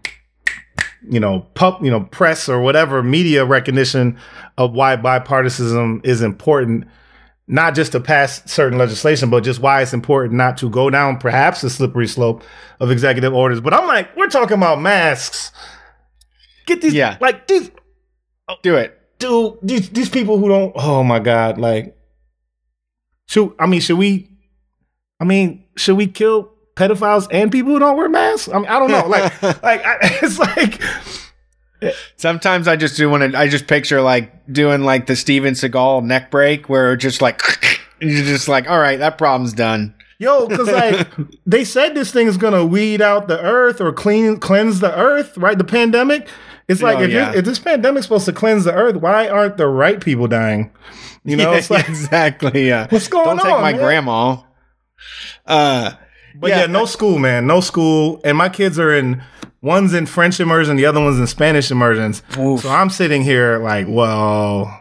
you 1.08 1.20
know 1.20 1.40
pub 1.54 1.82
you 1.84 1.90
know 1.90 2.00
press 2.00 2.48
or 2.48 2.60
whatever 2.60 3.02
media 3.02 3.44
recognition 3.44 4.18
of 4.56 4.72
why 4.72 4.96
bipartisanism 4.96 6.04
is 6.04 6.22
important 6.22 6.86
not 7.46 7.74
just 7.74 7.92
to 7.92 8.00
pass 8.00 8.42
certain 8.50 8.78
legislation 8.78 9.28
but 9.28 9.44
just 9.44 9.60
why 9.60 9.82
it's 9.82 9.92
important 9.92 10.34
not 10.34 10.56
to 10.56 10.70
go 10.70 10.88
down 10.88 11.18
perhaps 11.18 11.60
the 11.60 11.68
slippery 11.68 12.06
slope 12.06 12.42
of 12.80 12.90
executive 12.90 13.34
orders. 13.34 13.60
But 13.60 13.74
i'm 13.74 13.86
like 13.86 14.14
we're 14.16 14.28
talking 14.28 14.56
about 14.56 14.80
masks 14.80 15.52
get 16.66 16.80
these 16.82 16.94
Yeah. 16.94 17.16
like 17.20 17.46
these 17.46 17.70
oh. 18.48 18.56
Do 18.62 18.76
it. 18.76 18.98
dude, 19.18 19.58
these 19.62 19.90
these 19.90 20.08
people 20.08 20.38
who 20.38 20.48
don't. 20.48 20.72
Oh 20.76 21.02
my 21.02 21.18
god, 21.18 21.58
like, 21.58 21.96
should 23.26 23.52
I 23.58 23.66
mean, 23.66 23.80
should 23.80 23.98
we? 23.98 24.30
I 25.20 25.24
mean, 25.24 25.64
should 25.76 25.96
we 25.96 26.06
kill 26.06 26.50
pedophiles 26.76 27.28
and 27.30 27.50
people 27.52 27.72
who 27.72 27.78
don't 27.78 27.96
wear 27.96 28.08
masks? 28.08 28.48
I 28.48 28.58
mean, 28.58 28.66
I 28.66 28.78
don't 28.78 28.90
know. 28.90 29.06
Like, 29.06 29.42
like 29.62 29.84
I, 29.84 29.96
it's 30.22 30.38
like, 30.38 30.80
Sometimes 32.16 32.66
I 32.66 32.76
just 32.76 32.96
do 32.96 33.10
want 33.10 33.30
to. 33.32 33.38
I 33.38 33.46
just 33.48 33.66
picture 33.66 34.00
like 34.00 34.50
doing 34.52 34.84
like 34.84 35.06
the 35.06 35.14
Steven 35.16 35.52
Seagal 35.54 36.04
neck 36.04 36.30
break, 36.30 36.68
where 36.68 36.96
just 36.96 37.20
like 37.20 37.42
you're 38.00 38.24
just 38.24 38.48
like, 38.48 38.68
all 38.70 38.78
right, 38.78 38.98
that 38.98 39.18
problem's 39.18 39.52
done. 39.52 39.94
yo, 40.18 40.46
because 40.48 40.68
like 40.68 41.06
they 41.44 41.62
said 41.64 41.94
this 41.94 42.10
thing 42.10 42.26
is 42.26 42.38
gonna 42.38 42.64
weed 42.64 43.02
out 43.02 43.28
the 43.28 43.38
earth 43.40 43.82
or 43.82 43.92
clean 43.92 44.38
cleanse 44.38 44.80
the 44.80 44.96
earth, 44.98 45.36
right? 45.36 45.58
The 45.58 45.64
pandemic. 45.64 46.26
It's 46.68 46.80
like 46.82 46.98
Oh, 46.98 47.02
if, 47.02 47.10
yeah. 47.10 47.32
if 47.34 47.44
this 47.44 47.58
pandemic's 47.58 48.06
supposed 48.06 48.24
to 48.26 48.32
cleanse 48.32 48.64
the 48.64 48.72
earth, 48.74 48.96
why 48.96 49.28
aren't 49.28 49.56
the 49.58 49.66
right 49.66 50.00
people 50.00 50.26
dying? 50.28 50.70
You 51.24 51.36
know, 51.36 51.52
Yeah, 51.52 51.58
it's 51.58 51.70
like, 51.70 51.88
exactly. 51.88 52.68
Yeah. 52.68 52.86
what's 52.90 53.08
going 53.08 53.24
Don't 53.26 53.40
on? 53.40 53.44
take 53.46 53.60
my 53.60 53.72
man? 53.72 53.80
grandma. 53.80 54.36
Uh, 55.46 55.92
But 56.36 56.50
yeah, 56.50 56.60
Yeah. 56.60 56.66
no 56.66 56.84
school, 56.86 57.18
man. 57.18 57.46
No 57.46 57.60
school. 57.60 58.20
And 58.24 58.36
my 58.38 58.48
kids 58.48 58.78
are 58.78 58.92
in 58.94 59.22
one's 59.62 59.94
in 59.94 60.06
French 60.06 60.40
immersion, 60.40 60.76
the 60.76 60.86
other 60.86 61.00
one's 61.00 61.18
in 61.18 61.26
Spanish 61.26 61.70
immersions. 61.70 62.22
oof. 62.38 62.60
So 62.62 62.70
I'm 62.70 62.90
sitting 62.90 63.22
here 63.22 63.58
like, 63.58 63.86
well, 63.88 64.80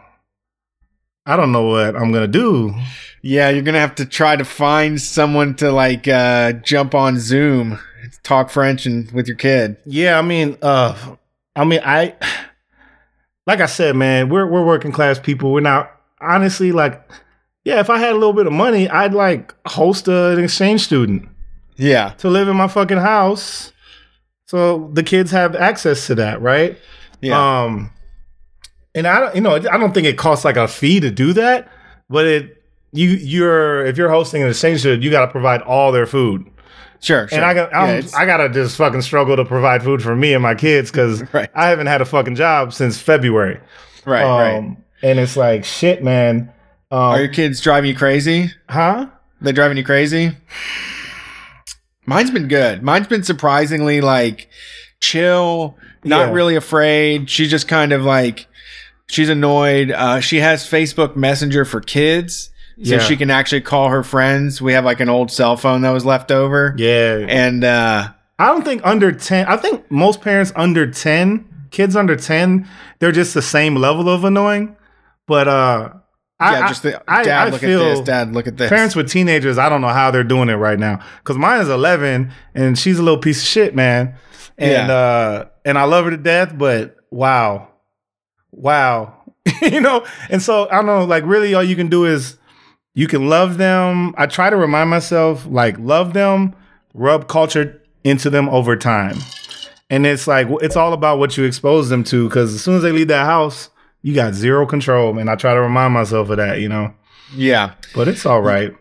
I 1.26 1.36
don't 1.36 1.52
know 1.52 1.64
what 1.68 1.96
I'm 1.96 2.12
gonna 2.12 2.26
do. 2.28 2.74
yeah, 3.22 3.48
you're 3.50 3.62
gonna 3.62 3.80
have 3.80 3.94
to 3.96 4.04
try 4.06 4.36
to 4.36 4.44
find 4.44 5.00
someone 5.00 5.54
to 5.56 5.70
like 5.72 6.06
uh, 6.08 6.52
jump 6.52 6.94
on 6.94 7.18
Zoom, 7.18 7.78
talk 8.22 8.50
French, 8.50 8.84
and 8.84 9.10
with 9.12 9.26
your 9.26 9.36
kid. 9.36 9.76
Yeah, 9.86 10.18
I 10.18 10.22
mean, 10.22 10.58
uh 10.60 10.94
I 11.56 11.64
mean 11.64 11.80
I 11.84 12.14
like 13.46 13.60
I 13.60 13.66
said, 13.66 13.96
man, 13.96 14.28
we're 14.28 14.46
we're 14.46 14.64
working 14.64 14.92
class 14.92 15.18
people. 15.18 15.52
We're 15.52 15.60
not 15.60 15.90
honestly 16.20 16.72
like 16.72 17.02
yeah, 17.64 17.80
if 17.80 17.88
I 17.88 17.98
had 17.98 18.10
a 18.10 18.18
little 18.18 18.32
bit 18.34 18.46
of 18.46 18.52
money, 18.52 18.88
I'd 18.90 19.14
like 19.14 19.54
host 19.66 20.06
a, 20.08 20.32
an 20.32 20.44
exchange 20.44 20.82
student 20.82 21.28
Yeah. 21.76 22.10
to 22.18 22.28
live 22.28 22.46
in 22.48 22.56
my 22.56 22.68
fucking 22.68 22.98
house. 22.98 23.72
So 24.46 24.90
the 24.92 25.02
kids 25.02 25.30
have 25.30 25.56
access 25.56 26.06
to 26.08 26.14
that, 26.16 26.42
right? 26.42 26.78
Yeah. 27.22 27.62
Um, 27.62 27.90
and 28.94 29.06
I 29.06 29.18
don't, 29.18 29.34
you 29.34 29.40
know, 29.40 29.54
I 29.54 29.78
don't 29.78 29.94
think 29.94 30.06
it 30.06 30.18
costs 30.18 30.44
like 30.44 30.58
a 30.58 30.68
fee 30.68 31.00
to 31.00 31.10
do 31.10 31.32
that, 31.32 31.72
but 32.10 32.26
it, 32.26 32.62
you, 32.92 33.08
you're, 33.08 33.86
if 33.86 33.96
you're 33.96 34.10
hosting 34.10 34.42
an 34.42 34.50
exchange 34.50 34.80
student, 34.80 35.02
you 35.02 35.10
got 35.10 35.24
to 35.24 35.32
provide 35.32 35.62
all 35.62 35.90
their 35.90 36.06
food. 36.06 36.46
Sure. 37.04 37.28
sure. 37.28 37.36
And 37.36 37.44
I 37.44 37.54
got, 37.54 37.70
Yeah, 37.72 38.02
I 38.16 38.26
gotta 38.26 38.48
just 38.48 38.76
fucking 38.76 39.02
struggle 39.02 39.36
to 39.36 39.44
provide 39.44 39.82
food 39.82 40.02
for 40.02 40.16
me 40.16 40.32
and 40.34 40.42
my 40.42 40.54
kids 40.54 40.90
because 40.90 41.22
Right. 41.32 41.50
I 41.54 41.68
haven't 41.68 41.86
had 41.86 42.00
a 42.00 42.04
fucking 42.04 42.34
job 42.36 42.72
since 42.72 43.00
February. 43.00 43.60
right. 44.04 44.24
right. 44.24 44.56
Um, 44.56 44.76
And 45.02 45.18
it's 45.18 45.36
like 45.36 45.64
shit, 45.64 46.02
man. 46.02 46.52
Um, 46.90 46.98
Are 47.00 47.18
your 47.20 47.28
kids 47.32 47.60
driving 47.60 47.90
you 47.90 47.96
crazy? 47.96 48.50
huh? 48.68 49.06
They 49.40 49.52
driving 49.52 49.76
you 49.76 49.84
crazy? 49.84 50.32
Mine's 52.06 52.30
been 52.30 52.48
good. 52.48 52.82
Mine's 52.82 53.06
been 53.06 53.22
surprisingly 53.22 54.00
like 54.00 54.48
chill, 55.00 55.76
not 56.04 56.28
Yeah. 56.28 56.32
really 56.32 56.56
afraid. 56.56 57.30
She's 57.30 57.50
just 57.50 57.66
kind 57.68 57.92
of 57.92 58.02
like 58.04 58.46
she's 59.08 59.28
annoyed. 59.28 59.90
Uh, 59.90 60.20
she 60.20 60.40
has 60.40 60.68
Facebook 60.68 61.16
Messenger 61.16 61.64
for 61.64 61.80
kids, 61.80 62.50
so 62.82 62.94
Yeah. 62.94 62.98
she 62.98 63.16
can 63.16 63.30
actually 63.30 63.60
call 63.60 63.88
her 63.88 64.02
friends. 64.02 64.60
We 64.62 64.72
have 64.72 64.84
like 64.84 65.00
an 65.00 65.08
old 65.08 65.30
cell 65.30 65.56
phone 65.56 65.82
that 65.82 65.90
was 65.90 66.04
left 66.04 66.30
over, 66.30 66.74
Yeah. 66.76 67.24
and 67.28 67.62
uh, 67.64 68.08
I 68.38 68.46
don't 68.46 68.64
think 68.64 68.82
under 68.84 69.12
10, 69.12 69.46
I 69.46 69.56
think 69.56 69.90
most 69.90 70.20
parents 70.20 70.52
under 70.56 70.90
10, 70.90 71.44
kids 71.70 71.94
under 71.96 72.16
10, 72.16 72.68
they're 72.98 73.12
just 73.12 73.34
the 73.34 73.42
same 73.42 73.76
level 73.76 74.08
of 74.08 74.24
annoying. 74.24 74.76
But, 75.26 75.48
uh, 75.48 75.90
I, 76.40 76.58
yeah, 76.58 76.68
just 76.68 76.82
the 76.82 77.02
I- 77.10 77.22
dad 77.22 77.48
I 77.48 77.50
look 77.50 77.60
feel 77.60 77.80
at 77.82 77.88
this, 77.96 78.00
dad 78.00 78.32
look 78.34 78.46
at 78.48 78.56
this. 78.56 78.68
Parents 78.68 78.96
with 78.96 79.08
teenagers, 79.08 79.56
I 79.56 79.68
don't 79.68 79.80
know 79.80 79.88
how 79.88 80.10
they're 80.10 80.24
doing 80.24 80.48
it 80.48 80.54
right 80.56 80.78
now. 80.78 80.98
Cause 81.22 81.36
mine 81.38 81.60
is 81.60 81.68
11 81.68 82.32
and 82.54 82.76
she's 82.78 82.98
a 82.98 83.02
little 83.02 83.20
piece 83.20 83.40
of 83.40 83.46
shit, 83.46 83.74
man. 83.74 84.16
And, 84.58 84.88
Yeah. 84.88 84.94
uh, 84.94 85.44
and 85.64 85.78
I 85.78 85.84
love 85.84 86.04
her 86.06 86.10
to 86.10 86.16
death, 86.16 86.52
but 86.58 86.96
wow. 87.10 87.68
Wow. 88.52 89.14
you 89.62 89.80
know? 89.80 90.04
And 90.28 90.42
so 90.42 90.68
I 90.68 90.76
don't 90.76 90.86
know, 90.86 91.04
like 91.04 91.24
really 91.24 91.54
all 91.54 91.62
you 91.62 91.76
can 91.76 91.88
do 91.88 92.04
is 92.04 92.36
you 92.94 93.06
can 93.08 93.28
love 93.28 93.58
them. 93.58 94.14
I 94.16 94.26
try 94.26 94.50
to 94.50 94.56
remind 94.56 94.88
myself, 94.90 95.46
like, 95.46 95.78
love 95.78 96.12
them, 96.12 96.54
rub 96.94 97.28
culture 97.28 97.82
into 98.04 98.30
them 98.30 98.48
over 98.48 98.76
time. 98.76 99.18
And 99.90 100.06
it's 100.06 100.26
like, 100.26 100.48
it's 100.62 100.76
all 100.76 100.92
about 100.92 101.18
what 101.18 101.36
you 101.36 101.44
expose 101.44 101.88
them 101.88 102.04
to. 102.04 102.28
Cause 102.30 102.54
as 102.54 102.62
soon 102.62 102.76
as 102.76 102.82
they 102.82 102.92
leave 102.92 103.08
that 103.08 103.26
house, 103.26 103.70
you 104.02 104.14
got 104.14 104.34
zero 104.34 104.66
control. 104.66 105.18
And 105.18 105.28
I 105.28 105.36
try 105.36 105.54
to 105.54 105.60
remind 105.60 105.92
myself 105.94 106.30
of 106.30 106.36
that, 106.38 106.60
you 106.60 106.68
know? 106.68 106.94
yeah, 107.34 107.74
But 107.94 108.08
it's 108.08 108.24
all 108.24 108.40
right. 108.42 108.74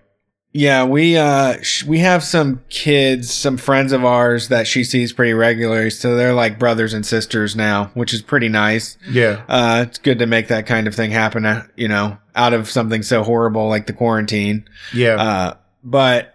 Yeah. 0.53 0.83
We 0.85 1.17
uh, 1.17 1.61
sh- 1.61 1.83
we 1.83 1.99
have 1.99 2.23
some 2.23 2.61
kids, 2.69 3.33
some 3.33 3.57
friends 3.57 3.91
of 3.91 4.05
ours 4.05 4.47
that 4.49 4.67
she 4.67 4.83
sees 4.83 5.11
pretty 5.11 5.33
regularly, 5.33 5.89
so 5.89 6.15
they're 6.15 6.33
like 6.33 6.57
brothers 6.59 6.93
and 6.93 7.05
sisters 7.05 7.55
now, 7.55 7.91
which 7.95 8.13
is 8.13 8.21
pretty 8.21 8.49
nice. 8.49 8.97
Yeah. 9.09 9.43
Uh, 9.49 9.85
it's 9.87 9.97
good 9.97 10.19
to 10.19 10.25
make 10.25 10.47
that 10.47 10.65
kind 10.65 10.87
of 10.87 10.95
thing 10.95 11.11
happen, 11.11 11.45
uh, 11.45 11.65
you 11.75 11.87
know, 11.87 12.17
out 12.35 12.53
of 12.53 12.69
something 12.69 13.03
so 13.03 13.23
horrible 13.23 13.67
like 13.67 13.87
the 13.87 13.93
quarantine. 13.93 14.65
Yeah. 14.93 15.15
Uh, 15.15 15.53
but 15.83 16.29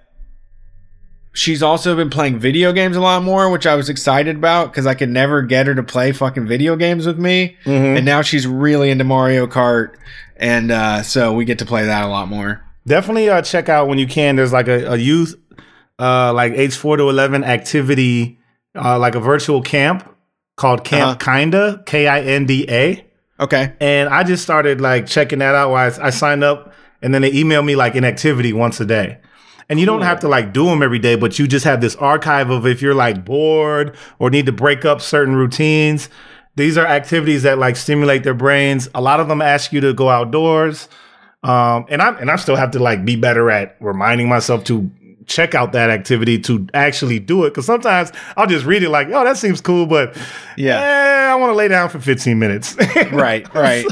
she's 1.32 1.62
also 1.62 1.94
been 1.94 2.10
playing 2.10 2.38
video 2.38 2.72
games 2.72 2.96
a 2.96 3.00
lot 3.00 3.22
more, 3.22 3.48
which 3.50 3.66
I 3.66 3.76
was 3.76 3.88
excited 3.88 4.36
about 4.36 4.72
because 4.72 4.86
I 4.86 4.94
could 4.94 5.08
never 5.10 5.42
get 5.42 5.66
her 5.68 5.74
to 5.76 5.82
play 5.84 6.10
fucking 6.12 6.46
video 6.48 6.74
games 6.74 7.06
with 7.06 7.18
me. 7.18 7.56
Mhm. 7.64 7.96
And 7.98 8.04
now 8.04 8.22
she's 8.22 8.46
really 8.46 8.90
into 8.90 9.04
Mario 9.04 9.46
Kart. 9.46 9.94
And 10.36 10.70
uh, 10.72 11.02
so 11.02 11.32
we 11.34 11.44
get 11.44 11.60
to 11.60 11.64
play 11.66 11.86
that 11.86 12.02
a 12.04 12.08
lot 12.08 12.28
more. 12.28 12.64
Definitely 12.88 13.28
uh, 13.28 13.42
check 13.42 13.68
out 13.68 13.86
when 13.86 13.98
you 13.98 14.06
can. 14.06 14.36
There's 14.36 14.52
like 14.52 14.68
a, 14.68 14.92
a 14.92 14.96
youth, 14.96 15.34
uh, 15.98 16.32
like 16.32 16.52
age 16.54 16.74
four 16.74 16.96
to 16.96 17.08
11 17.08 17.44
activity, 17.44 18.38
uh, 18.74 18.98
like 18.98 19.14
a 19.14 19.20
virtual 19.20 19.62
camp 19.62 20.08
called 20.56 20.84
Camp 20.84 21.20
Kinda, 21.20 21.82
K 21.86 22.06
I 22.08 22.22
N 22.22 22.46
D 22.46 22.66
A. 22.68 23.06
Okay. 23.40 23.74
And 23.80 24.08
I 24.08 24.24
just 24.24 24.42
started 24.42 24.80
like 24.80 25.06
checking 25.06 25.38
that 25.38 25.54
out. 25.54 25.70
While 25.70 25.92
I, 25.92 26.06
I 26.06 26.10
signed 26.10 26.42
up, 26.42 26.72
and 27.02 27.14
then 27.14 27.22
they 27.22 27.32
email 27.32 27.62
me 27.62 27.76
like 27.76 27.94
an 27.94 28.04
activity 28.04 28.52
once 28.52 28.80
a 28.80 28.84
day. 28.84 29.18
And 29.68 29.78
you 29.78 29.84
don't 29.84 30.02
have 30.02 30.20
to 30.20 30.28
like 30.28 30.52
do 30.52 30.64
them 30.64 30.82
every 30.82 30.98
day, 30.98 31.14
but 31.14 31.38
you 31.38 31.46
just 31.46 31.64
have 31.66 31.80
this 31.80 31.94
archive 31.96 32.48
of 32.48 32.66
if 32.66 32.80
you're 32.80 32.94
like 32.94 33.24
bored 33.24 33.94
or 34.18 34.30
need 34.30 34.46
to 34.46 34.52
break 34.52 34.84
up 34.84 35.02
certain 35.02 35.36
routines. 35.36 36.08
These 36.56 36.78
are 36.78 36.86
activities 36.86 37.42
that 37.42 37.58
like 37.58 37.76
stimulate 37.76 38.24
their 38.24 38.34
brains. 38.34 38.88
A 38.94 39.00
lot 39.00 39.20
of 39.20 39.28
them 39.28 39.42
ask 39.42 39.72
you 39.72 39.80
to 39.82 39.92
go 39.92 40.08
outdoors. 40.08 40.88
Um, 41.42 41.86
and 41.88 42.02
I 42.02 42.10
and 42.18 42.30
I 42.30 42.36
still 42.36 42.56
have 42.56 42.72
to 42.72 42.78
like 42.78 43.04
be 43.04 43.16
better 43.16 43.50
at 43.50 43.76
reminding 43.80 44.28
myself 44.28 44.64
to 44.64 44.90
check 45.26 45.54
out 45.54 45.72
that 45.72 45.90
activity 45.90 46.38
to 46.40 46.66
actually 46.74 47.18
do 47.18 47.44
it. 47.44 47.52
Cause 47.54 47.66
sometimes 47.66 48.10
I'll 48.36 48.46
just 48.46 48.64
read 48.64 48.82
it 48.82 48.88
like, 48.88 49.08
oh, 49.08 49.24
that 49.24 49.36
seems 49.36 49.60
cool, 49.60 49.84
but 49.86 50.16
Yeah. 50.56 50.80
eh, 50.80 51.30
I 51.30 51.34
want 51.34 51.50
to 51.50 51.54
lay 51.54 51.68
down 51.68 51.90
for 51.90 52.00
15 52.00 52.38
minutes. 52.38 52.74
Right, 53.12 53.52
right. 53.54 53.84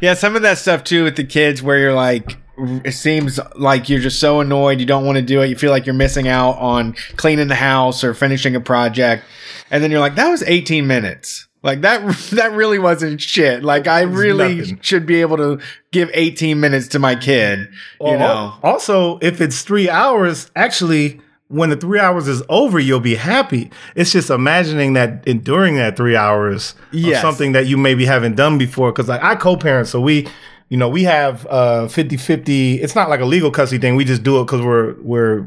Yeah, 0.00 0.14
some 0.14 0.36
of 0.36 0.42
that 0.42 0.58
stuff 0.58 0.84
too 0.84 1.02
with 1.04 1.16
the 1.16 1.24
kids 1.24 1.62
where 1.62 1.78
you're 1.78 1.94
like, 1.94 2.38
it 2.84 2.92
seems 2.92 3.40
like 3.56 3.88
you're 3.88 3.98
just 4.00 4.20
so 4.20 4.40
annoyed 4.40 4.78
you 4.78 4.86
don't 4.86 5.04
want 5.04 5.16
to 5.16 5.22
do 5.22 5.42
it. 5.42 5.48
You 5.48 5.56
feel 5.56 5.70
like 5.72 5.84
you're 5.84 5.94
missing 5.96 6.28
out 6.28 6.52
on 6.58 6.94
cleaning 7.16 7.48
the 7.48 7.54
house 7.56 8.04
or 8.04 8.14
finishing 8.14 8.54
a 8.54 8.60
project. 8.60 9.24
And 9.70 9.82
then 9.82 9.90
you're 9.90 10.00
like, 10.00 10.14
that 10.14 10.28
was 10.28 10.42
18 10.44 10.86
minutes. 10.86 11.48
Like 11.62 11.82
that, 11.82 12.02
that 12.32 12.52
really 12.52 12.78
wasn't 12.78 13.20
shit. 13.20 13.62
Like 13.62 13.86
I 13.86 14.02
really 14.02 14.56
nothing. 14.56 14.78
should 14.82 15.06
be 15.06 15.20
able 15.20 15.36
to 15.36 15.60
give 15.92 16.10
18 16.12 16.58
minutes 16.60 16.88
to 16.88 16.98
my 16.98 17.14
kid, 17.14 17.60
you 17.60 17.68
Well, 18.00 18.18
know? 18.18 18.54
Also, 18.62 19.18
if 19.22 19.40
it's 19.40 19.62
three 19.62 19.88
hours, 19.88 20.50
actually, 20.56 21.20
when 21.48 21.68
the 21.70 21.76
three 21.76 22.00
hours 22.00 22.26
is 22.28 22.42
over, 22.48 22.78
you'll 22.78 22.98
be 23.00 23.14
happy. 23.14 23.70
It's 23.94 24.10
just 24.10 24.30
imagining 24.30 24.94
that 24.94 25.22
enduring 25.28 25.76
that 25.76 25.96
three 25.96 26.16
hours 26.16 26.74
Yes. 26.92 27.16
of 27.18 27.20
something 27.20 27.52
that 27.52 27.66
you 27.66 27.76
maybe 27.76 28.06
haven't 28.06 28.36
done 28.36 28.56
before. 28.58 28.90
Because 28.90 29.08
like 29.08 29.22
I 29.22 29.34
co-parent, 29.36 29.86
so 29.86 30.00
we, 30.00 30.26
you 30.70 30.78
know, 30.78 30.88
we 30.88 31.02
have 31.04 31.46
uh 31.50 31.84
50-50. 31.88 32.80
It's 32.82 32.94
not 32.94 33.10
like 33.10 33.20
a 33.20 33.26
legal 33.26 33.50
custody 33.50 33.80
thing. 33.80 33.96
We 33.96 34.04
just 34.06 34.22
do 34.22 34.40
it 34.40 34.44
because 34.46 34.62
we're 34.62 34.94
we're 35.02 35.46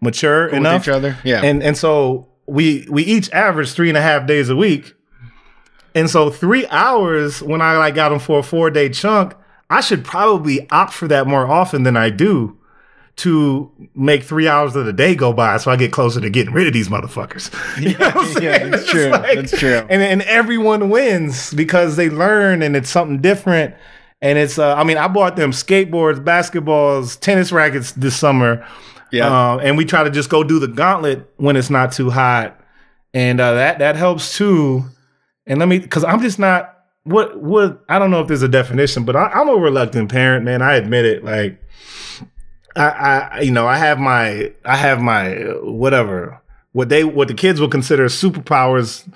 mature 0.00 0.44
With 0.46 0.54
enough. 0.54 0.82
each 0.84 0.88
other. 0.88 1.18
Yeah. 1.24 1.42
And 1.42 1.62
and 1.62 1.76
so 1.76 2.28
we 2.46 2.86
we 2.88 3.02
each 3.02 3.30
average 3.32 3.72
three 3.72 3.88
and 3.88 3.98
a 3.98 4.02
half 4.02 4.26
days 4.26 4.48
a 4.48 4.56
week. 4.56 4.94
And 5.94 6.08
so 6.08 6.30
three 6.30 6.66
hours 6.68 7.42
when 7.42 7.60
I 7.60 7.76
like 7.76 7.94
got 7.94 8.10
them 8.10 8.18
for 8.18 8.38
a 8.38 8.42
four 8.42 8.70
day 8.70 8.88
chunk, 8.88 9.34
I 9.70 9.80
should 9.80 10.04
probably 10.04 10.68
opt 10.70 10.92
for 10.92 11.08
that 11.08 11.26
more 11.26 11.46
often 11.46 11.82
than 11.82 11.96
I 11.96 12.10
do 12.10 12.58
to 13.14 13.70
make 13.94 14.22
three 14.22 14.48
hours 14.48 14.74
of 14.74 14.86
the 14.86 14.92
day 14.92 15.14
go 15.14 15.32
by 15.32 15.58
so 15.58 15.70
I 15.70 15.76
get 15.76 15.92
closer 15.92 16.20
to 16.20 16.30
getting 16.30 16.54
rid 16.54 16.66
of 16.66 16.72
these 16.72 16.88
motherfuckers. 16.88 17.52
You 17.82 17.96
know 17.98 18.40
Yeah, 18.40 18.68
that's 18.68 18.88
true. 18.88 19.10
That's 19.10 19.58
true. 19.58 19.86
And 19.90 20.02
and 20.02 20.22
everyone 20.22 20.88
wins 20.88 21.52
because 21.52 21.96
they 21.96 22.08
learn 22.08 22.62
and 22.62 22.74
it's 22.76 22.90
something 22.90 23.20
different. 23.20 23.74
And 24.22 24.38
it's 24.38 24.58
uh, 24.58 24.74
I 24.74 24.84
mean, 24.84 24.98
I 24.98 25.08
bought 25.08 25.36
them 25.36 25.50
skateboards, 25.50 26.22
basketballs, 26.24 27.18
tennis 27.18 27.52
rackets 27.52 27.92
this 27.92 28.16
summer. 28.16 28.66
yeah. 29.10 29.26
Uh, 29.26 29.58
and 29.58 29.76
we 29.76 29.84
try 29.84 30.04
to 30.04 30.10
just 30.10 30.30
go 30.30 30.44
do 30.44 30.58
the 30.58 30.68
gauntlet 30.68 31.28
when 31.36 31.56
it's 31.56 31.70
not 31.70 31.92
too 31.92 32.08
hot, 32.08 32.58
and 33.12 33.40
uh, 33.40 33.54
that 33.54 33.80
that 33.80 33.96
helps 33.96 34.36
too. 34.36 34.84
And 35.46 35.58
let 35.58 35.68
me, 35.68 35.78
because 35.78 36.04
I'm 36.04 36.20
just 36.20 36.38
not 36.38 36.78
what 37.04 37.40
what 37.40 37.84
I 37.88 37.98
don't 37.98 38.10
know 38.10 38.20
if 38.20 38.28
there's 38.28 38.42
a 38.42 38.48
definition, 38.48 39.04
but 39.04 39.16
I, 39.16 39.26
I'm 39.26 39.48
a 39.48 39.54
reluctant 39.54 40.10
parent, 40.10 40.44
man. 40.44 40.62
I 40.62 40.74
admit 40.74 41.04
it. 41.04 41.24
Like, 41.24 41.60
I, 42.76 42.88
I 42.88 43.40
you 43.40 43.50
know 43.50 43.66
I 43.66 43.76
have 43.76 43.98
my 43.98 44.52
I 44.64 44.76
have 44.76 45.00
my 45.00 45.36
uh, 45.36 45.54
whatever 45.62 46.40
what 46.72 46.88
they 46.88 47.04
what 47.04 47.28
the 47.28 47.34
kids 47.34 47.60
will 47.60 47.68
consider 47.68 48.06
superpowers 48.06 49.06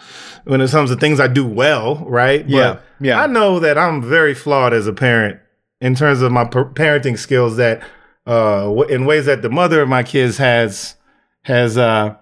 when 0.44 0.61
it 0.61 0.70
comes 0.70 0.90
to 0.90 0.97
things 0.97 1.20
I 1.20 1.28
do 1.28 1.47
well, 1.47 2.05
right? 2.07 2.47
Yeah, 2.48 2.81
yeah. 3.01 3.20
I 3.20 3.27
know 3.27 3.61
that 3.61 3.78
I'm 3.78 4.03
very 4.03 4.35
flawed 4.35 4.74
as 4.74 4.86
a 4.86 4.93
parent 4.93 5.40
in 5.81 5.94
terms 5.94 6.23
of 6.23 6.32
my 6.32 6.44
per- 6.44 6.70
parenting 6.70 7.19
skills. 7.19 7.57
That 7.57 7.82
uh, 8.27 8.65
w- 8.65 8.89
in 8.93 9.07
ways 9.07 9.27
that 9.27 9.43
the 9.43 9.48
mother 9.51 9.81
of 9.81 9.89
my 9.89 10.03
kids 10.03 10.36
has 10.39 10.97
has 11.43 11.78
uh, 11.78 12.16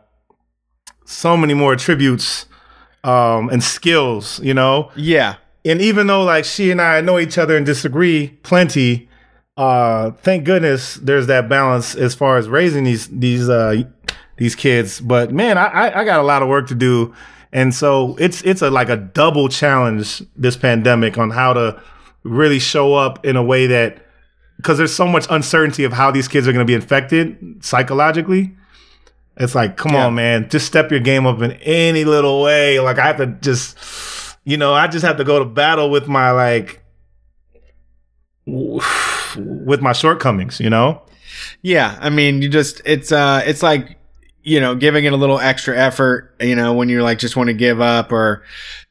so 1.06 1.36
many 1.36 1.54
more 1.54 1.72
attributes 1.72 2.46
um, 3.04 3.50
and 3.50 3.62
skills, 3.62 4.40
you 4.40 4.54
know. 4.54 4.90
yeah. 4.96 5.36
And 5.66 5.80
even 5.80 6.08
though 6.08 6.24
like 6.24 6.44
she 6.44 6.70
and 6.70 6.80
I 6.80 7.00
know 7.00 7.18
each 7.18 7.38
other 7.38 7.56
and 7.56 7.64
disagree 7.64 8.28
plenty, 8.42 9.08
uh, 9.56 10.10
thank 10.10 10.44
goodness 10.44 10.96
there's 10.96 11.26
that 11.28 11.48
balance 11.48 11.94
as 11.94 12.14
far 12.14 12.36
as 12.36 12.48
raising 12.48 12.84
these 12.84 13.06
these 13.08 13.48
uh, 13.48 13.82
these 14.36 14.54
kids. 14.54 15.00
But 15.00 15.32
man, 15.32 15.56
I, 15.56 15.66
I 15.66 16.00
I 16.00 16.04
got 16.04 16.20
a 16.20 16.22
lot 16.22 16.42
of 16.42 16.48
work 16.48 16.68
to 16.68 16.74
do, 16.74 17.14
and 17.52 17.74
so 17.74 18.14
it's 18.18 18.42
it's 18.42 18.60
a 18.60 18.70
like 18.70 18.90
a 18.90 18.96
double 18.96 19.48
challenge 19.48 20.22
this 20.36 20.56
pandemic 20.56 21.16
on 21.16 21.30
how 21.30 21.54
to 21.54 21.80
really 22.24 22.58
show 22.58 22.94
up 22.94 23.24
in 23.24 23.36
a 23.36 23.42
way 23.42 23.66
that 23.66 24.04
because 24.56 24.76
there's 24.78 24.94
so 24.94 25.06
much 25.06 25.26
uncertainty 25.30 25.84
of 25.84 25.92
how 25.92 26.10
these 26.10 26.28
kids 26.28 26.46
are 26.46 26.52
going 26.52 26.66
to 26.66 26.70
be 26.70 26.74
infected 26.74 27.64
psychologically. 27.64 28.54
It's 29.36 29.54
like, 29.54 29.76
come 29.76 29.92
Yeah. 29.92 30.06
on, 30.06 30.14
man, 30.14 30.48
just 30.48 30.66
step 30.66 30.90
your 30.90 31.00
game 31.00 31.26
up 31.26 31.42
in 31.42 31.52
any 31.62 32.04
little 32.04 32.42
way. 32.42 32.78
Like 32.80 32.98
I 32.98 33.06
have 33.06 33.16
to 33.16 33.26
just, 33.26 33.76
you 34.44 34.56
know, 34.56 34.72
I 34.74 34.86
just 34.86 35.04
have 35.04 35.16
to 35.16 35.24
go 35.24 35.38
to 35.38 35.44
battle 35.44 35.90
with 35.90 36.06
my 36.08 36.30
like, 36.30 36.82
with 38.46 39.80
my 39.80 39.92
shortcomings. 39.92 40.60
You 40.60 40.70
know? 40.70 41.02
Yeah, 41.62 41.98
I 42.00 42.10
mean, 42.10 42.42
you 42.42 42.48
just 42.48 42.80
it's 42.84 43.10
uh 43.12 43.42
it's 43.44 43.62
like 43.62 43.98
you 44.42 44.60
know 44.60 44.74
giving 44.74 45.04
it 45.04 45.12
a 45.12 45.16
little 45.16 45.40
extra 45.40 45.76
effort. 45.76 46.34
You 46.40 46.54
know 46.54 46.74
when 46.74 46.88
you're 46.88 47.02
like 47.02 47.18
just 47.18 47.36
want 47.36 47.48
to 47.48 47.54
give 47.54 47.80
up 47.80 48.12
or 48.12 48.42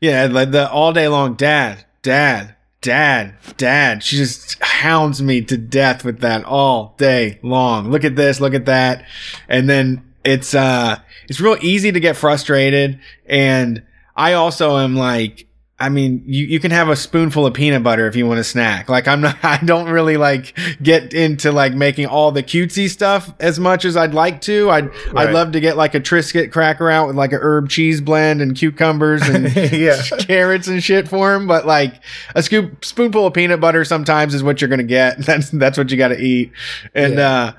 yeah, 0.02 0.26
like 0.30 0.52
the 0.52 0.70
all 0.70 0.92
day 0.94 1.08
long 1.08 1.36
dad, 1.36 1.86
dad, 2.02 2.56
dad, 2.82 3.36
dad. 3.58 4.04
She 4.04 4.18
just 4.18 4.60
hounds 4.62 5.22
me 5.22 5.42
to 5.44 5.58
death 5.58 6.04
with 6.04 6.20
that 6.20 6.44
all 6.44 6.96
day 6.98 7.40
long. 7.44 7.92
Look 7.92 8.04
at 8.04 8.16
this, 8.16 8.42
look 8.42 8.54
at 8.54 8.66
that, 8.66 9.06
and 9.48 9.70
then 9.70 10.04
it's 10.26 10.54
uh 10.54 10.98
it's 11.28 11.40
real 11.42 11.58
easy 11.62 11.92
to 11.92 12.00
get 12.00 12.16
frustrated 12.18 13.00
and 13.26 13.84
I 14.16 14.34
also 14.34 14.78
am 14.78 14.96
like 14.96 15.48
I 15.80 15.90
mean, 15.90 16.24
you, 16.28 16.46
you 16.46 16.60
can 16.62 16.72
have 16.72 16.88
a 16.88 16.96
spoonful 16.96 17.46
of 17.46 17.56
peanut 17.56 17.84
butter 17.84 18.08
if 18.08 18.16
you 18.16 18.26
want 18.26 18.40
a 18.40 18.44
snack. 18.44 18.88
Like 18.88 19.06
I'm 19.08 19.20
not, 19.20 19.36
I 19.44 19.58
don't 19.58 19.90
really 19.90 20.16
like 20.16 20.58
get 20.82 21.14
into 21.14 21.52
like 21.52 21.74
making 21.74 22.06
all 22.06 22.32
the 22.32 22.44
cutesy 22.44 22.88
stuff 22.90 23.34
as 23.42 23.60
much 23.60 23.84
as 23.84 23.98
I'd 23.98 24.14
like 24.14 24.40
to. 24.42 24.70
I'd, 24.70 24.86
Right. 25.12 25.28
I'd 25.28 25.34
love 25.34 25.52
to 25.54 25.60
get 25.60 25.76
like 25.76 25.94
a 25.94 26.00
Triscuit 26.00 26.52
cracker 26.54 26.90
out 26.90 27.08
with 27.08 27.18
like 27.18 27.34
a 27.34 27.38
herb 27.42 27.68
cheese 27.70 28.00
blend 28.00 28.40
and 28.40 28.56
cucumbers 28.56 29.24
and 29.28 29.54
Yeah. 29.74 30.02
carrots 30.20 30.68
and 30.70 30.82
shit 30.82 31.10
for 31.10 31.34
him. 31.34 31.48
But 31.48 31.66
like 31.66 31.96
a 32.34 32.44
scoop, 32.44 32.86
spoonful 32.86 33.26
of 33.28 33.34
peanut 33.34 33.60
butter 33.60 33.84
sometimes 33.84 34.34
is 34.36 34.44
what 34.44 34.62
you're 34.62 34.70
going 34.70 34.78
to 34.78 34.86
get. 34.86 35.18
That's, 35.26 35.50
that's 35.50 35.78
what 35.78 35.92
you 35.92 35.98
got 35.98 36.10
to 36.10 36.20
eat. 36.20 36.52
And, 36.94 37.16
Yeah. 37.16 37.30
uh, 37.30 37.52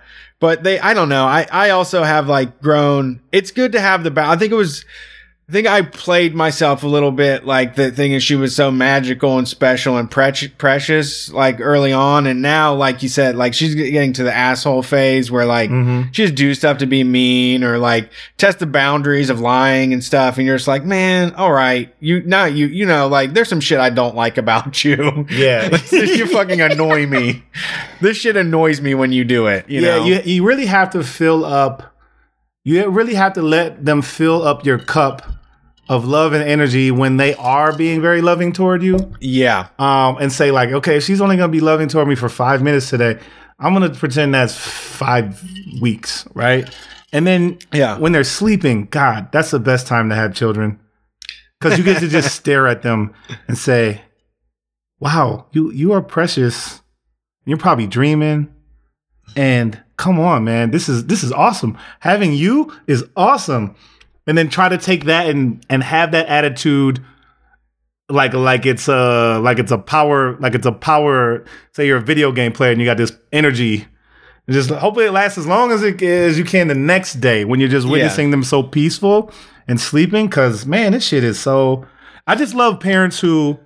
but 0.45 0.63
they, 0.63 0.79
I 0.79 0.93
don't 0.93 1.09
know. 1.09 1.25
I, 1.25 1.47
I 1.51 1.71
also 1.71 2.03
have 2.03 2.29
like 2.29 2.61
grown. 2.61 3.19
It's 3.33 3.51
good 3.51 3.73
to 3.73 3.81
have 3.81 4.05
the, 4.05 4.11
ba- 4.11 4.27
I 4.27 4.37
think 4.37 4.53
it 4.53 4.57
was, 4.57 4.85
I 5.47 5.53
think 5.53 5.67
I 5.67 5.83
played 5.83 6.35
myself 6.35 6.85
a 6.85 6.87
little 6.87 7.13
bit 7.13 7.45
like 7.45 7.75
the 7.75 7.91
thing 7.91 8.13
is 8.13 8.23
she 8.23 8.35
was 8.35 8.57
so 8.57 8.71
magical 8.71 9.37
and 9.37 9.47
special 9.47 9.99
and 9.99 10.11
pre- 10.11 10.49
precious 10.57 11.31
like 11.31 11.61
early 11.61 11.93
on. 11.93 12.27
And 12.27 12.41
now, 12.41 12.73
like 12.73 13.03
you 13.03 13.11
said, 13.11 13.37
like 13.37 13.53
she's 13.53 13.75
getting 13.75 14.15
to 14.15 14.25
the 14.25 14.35
asshole 14.35 14.83
phase 14.83 15.31
where 15.31 15.45
like 15.45 15.69
mm-hmm. 15.69 16.11
she 16.13 16.23
just 16.23 16.35
do 16.35 16.55
stuff 16.55 16.79
to 16.79 16.87
be 16.87 17.05
mean 17.05 17.63
or 17.63 17.77
like 17.77 18.11
test 18.39 18.59
the 18.59 18.67
boundaries 18.67 19.29
of 19.29 19.39
lying 19.39 19.93
and 19.93 20.03
stuff. 20.03 20.39
And 20.39 20.47
you're 20.47 20.57
just 20.57 20.67
like, 20.67 20.87
man, 20.87 21.35
all 21.35 21.53
right. 21.53 21.95
You, 22.01 22.23
now 22.23 22.47
you, 22.47 22.67
you 22.67 22.87
know, 22.87 23.07
like 23.07 23.35
there's 23.35 23.51
some 23.51 23.61
shit 23.61 23.79
I 23.79 23.91
don't 23.91 24.17
like 24.17 24.39
about 24.39 24.83
you. 24.85 25.27
Yeah. 25.29 25.69
you 25.93 26.27
fucking 26.27 26.63
annoy 26.63 27.07
me. 27.07 27.45
This 28.01 28.17
shit 28.17 28.39
annoys 28.39 28.81
me 28.81 28.95
when 28.95 29.13
you 29.13 29.25
do 29.25 29.49
it. 29.49 29.69
You 29.69 29.83
yeah, 29.83 29.97
know? 29.99 30.05
you 30.07 30.21
you 30.25 30.47
really 30.47 30.67
have 30.67 30.89
to 30.93 31.05
fill 31.05 31.45
up. 31.45 31.95
You 32.65 32.89
really 32.89 33.15
have 33.15 33.35
to 33.35 33.43
let 33.43 33.85
them 33.85 34.01
fill 34.01 34.43
up 34.43 34.65
your 34.65 34.79
cup 34.79 35.34
of 35.89 36.07
love 36.07 36.33
and 36.33 36.43
energy 36.43 36.91
when 36.91 37.17
they 37.19 37.35
are 37.35 37.77
being 37.77 38.01
very 38.01 38.21
loving 38.23 38.53
toward 38.53 38.83
you. 38.83 39.13
yeah. 39.21 39.69
Um, 39.79 40.17
and 40.21 40.33
say 40.33 40.51
like, 40.51 40.71
okay, 40.71 40.97
if 40.97 41.05
she's 41.05 41.21
only 41.21 41.37
gonna 41.37 41.53
be 41.53 41.61
loving 41.61 41.89
toward 41.89 42.09
me 42.09 42.15
for 42.15 42.29
five 42.29 42.63
minutes 42.63 42.89
today, 42.91 43.19
I'm 43.59 43.73
gonna 43.75 43.91
pretend 43.91 44.35
that's 44.35 44.57
five 44.57 45.43
weeks, 45.81 46.27
right? 46.35 46.69
And 47.13 47.27
then 47.27 47.59
Yeah. 47.73 47.99
when 47.99 48.13
they're 48.13 48.25
sleeping, 48.25 48.87
God, 48.91 49.31
that's 49.33 49.51
the 49.51 49.61
best 49.61 49.87
time 49.87 50.09
to 50.09 50.15
have 50.15 50.35
children 50.35 50.81
because 51.61 51.79
you 51.79 51.85
get 51.85 52.01
to 52.01 52.09
just 52.09 52.35
stare 52.41 52.67
at 52.67 52.83
them 52.83 53.13
and 53.47 53.57
say, 53.57 54.01
"Wow, 55.01 55.47
you 55.53 55.71
you 55.73 55.93
are 55.93 56.01
precious. 56.03 56.83
You're 57.45 57.59
probably 57.59 57.87
dreaming." 57.87 58.49
And 59.37 59.81
come 59.97 60.19
on, 60.21 60.45
man, 60.45 60.71
this 60.71 60.89
is 60.89 61.07
this 61.07 61.23
is 61.23 61.31
awesome. 61.33 61.77
Having 62.01 62.33
you 62.35 62.73
is 62.87 63.05
awesome. 63.17 63.75
And 64.27 64.39
then 64.39 64.49
try 64.49 64.69
to 64.71 64.79
take 64.79 65.05
that 65.05 65.29
and 65.29 65.65
and 65.69 65.83
have 65.83 66.13
that 66.13 66.27
attitude 66.29 67.05
like 68.09 68.33
like 68.35 68.65
it's 68.67 68.89
a 68.89 69.39
like 69.43 69.59
it's 69.59 69.71
a 69.73 69.79
power 69.79 70.37
like 70.39 70.55
it's 70.55 70.67
a 70.67 70.73
power 70.73 71.45
say 71.73 71.87
you're 71.87 71.99
a 71.99 72.03
video 72.03 72.33
game 72.33 72.53
player 72.53 72.71
and 72.71 72.81
you 72.81 72.87
got 72.87 72.97
this 72.99 73.13
energy 73.33 73.87
just 74.51 74.69
hopefully 74.69 75.07
it 75.07 75.11
lasts 75.13 75.39
as 75.39 75.47
long 75.47 75.73
as 75.73 75.83
it 75.83 76.03
as 76.03 76.37
you 76.39 76.45
can 76.45 76.69
the 76.69 76.75
next 76.75 77.15
day 77.15 77.47
when 77.47 77.61
you're 77.61 77.69
just 77.69 77.87
Yeah. 77.87 77.93
witnessing 77.93 78.31
them 78.31 78.45
so 78.45 78.63
peaceful 78.63 79.33
and 79.67 79.81
sleeping 79.81 80.27
because 80.27 80.67
man 80.67 80.93
this 80.93 81.03
shit 81.07 81.25
is 81.25 81.39
so 81.39 81.87
i 82.27 82.35
just 82.35 82.55
love 82.55 82.79
parents 82.79 83.21
who 83.21 83.59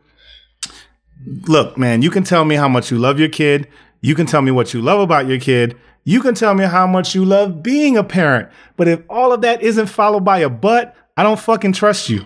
look 1.46 1.76
man 1.76 2.02
you 2.02 2.10
can 2.10 2.22
tell 2.22 2.44
me 2.44 2.54
how 2.54 2.68
much 2.68 2.90
you 2.92 2.98
love 2.98 3.18
your 3.18 3.28
kid 3.28 3.66
you 4.00 4.14
can 4.14 4.26
tell 4.26 4.40
me 4.42 4.50
what 4.52 4.72
you 4.72 4.80
love 4.80 5.00
about 5.00 5.26
your 5.26 5.40
kid 5.40 5.76
you 6.08 6.20
can 6.22 6.34
tell 6.34 6.54
me 6.54 6.64
how 6.64 6.86
much 6.86 7.14
you 7.14 7.24
love 7.24 7.62
being 7.62 7.96
a 7.96 8.02
parent 8.04 8.48
but 8.76 8.88
if 8.88 9.00
all 9.10 9.32
of 9.32 9.40
that 9.42 9.60
isn't 9.62 9.86
followed 9.86 10.24
by 10.24 10.38
a 10.38 10.48
but 10.48 10.94
i 11.16 11.22
don't 11.22 11.38
fucking 11.40 11.72
trust 11.72 12.08
you 12.08 12.24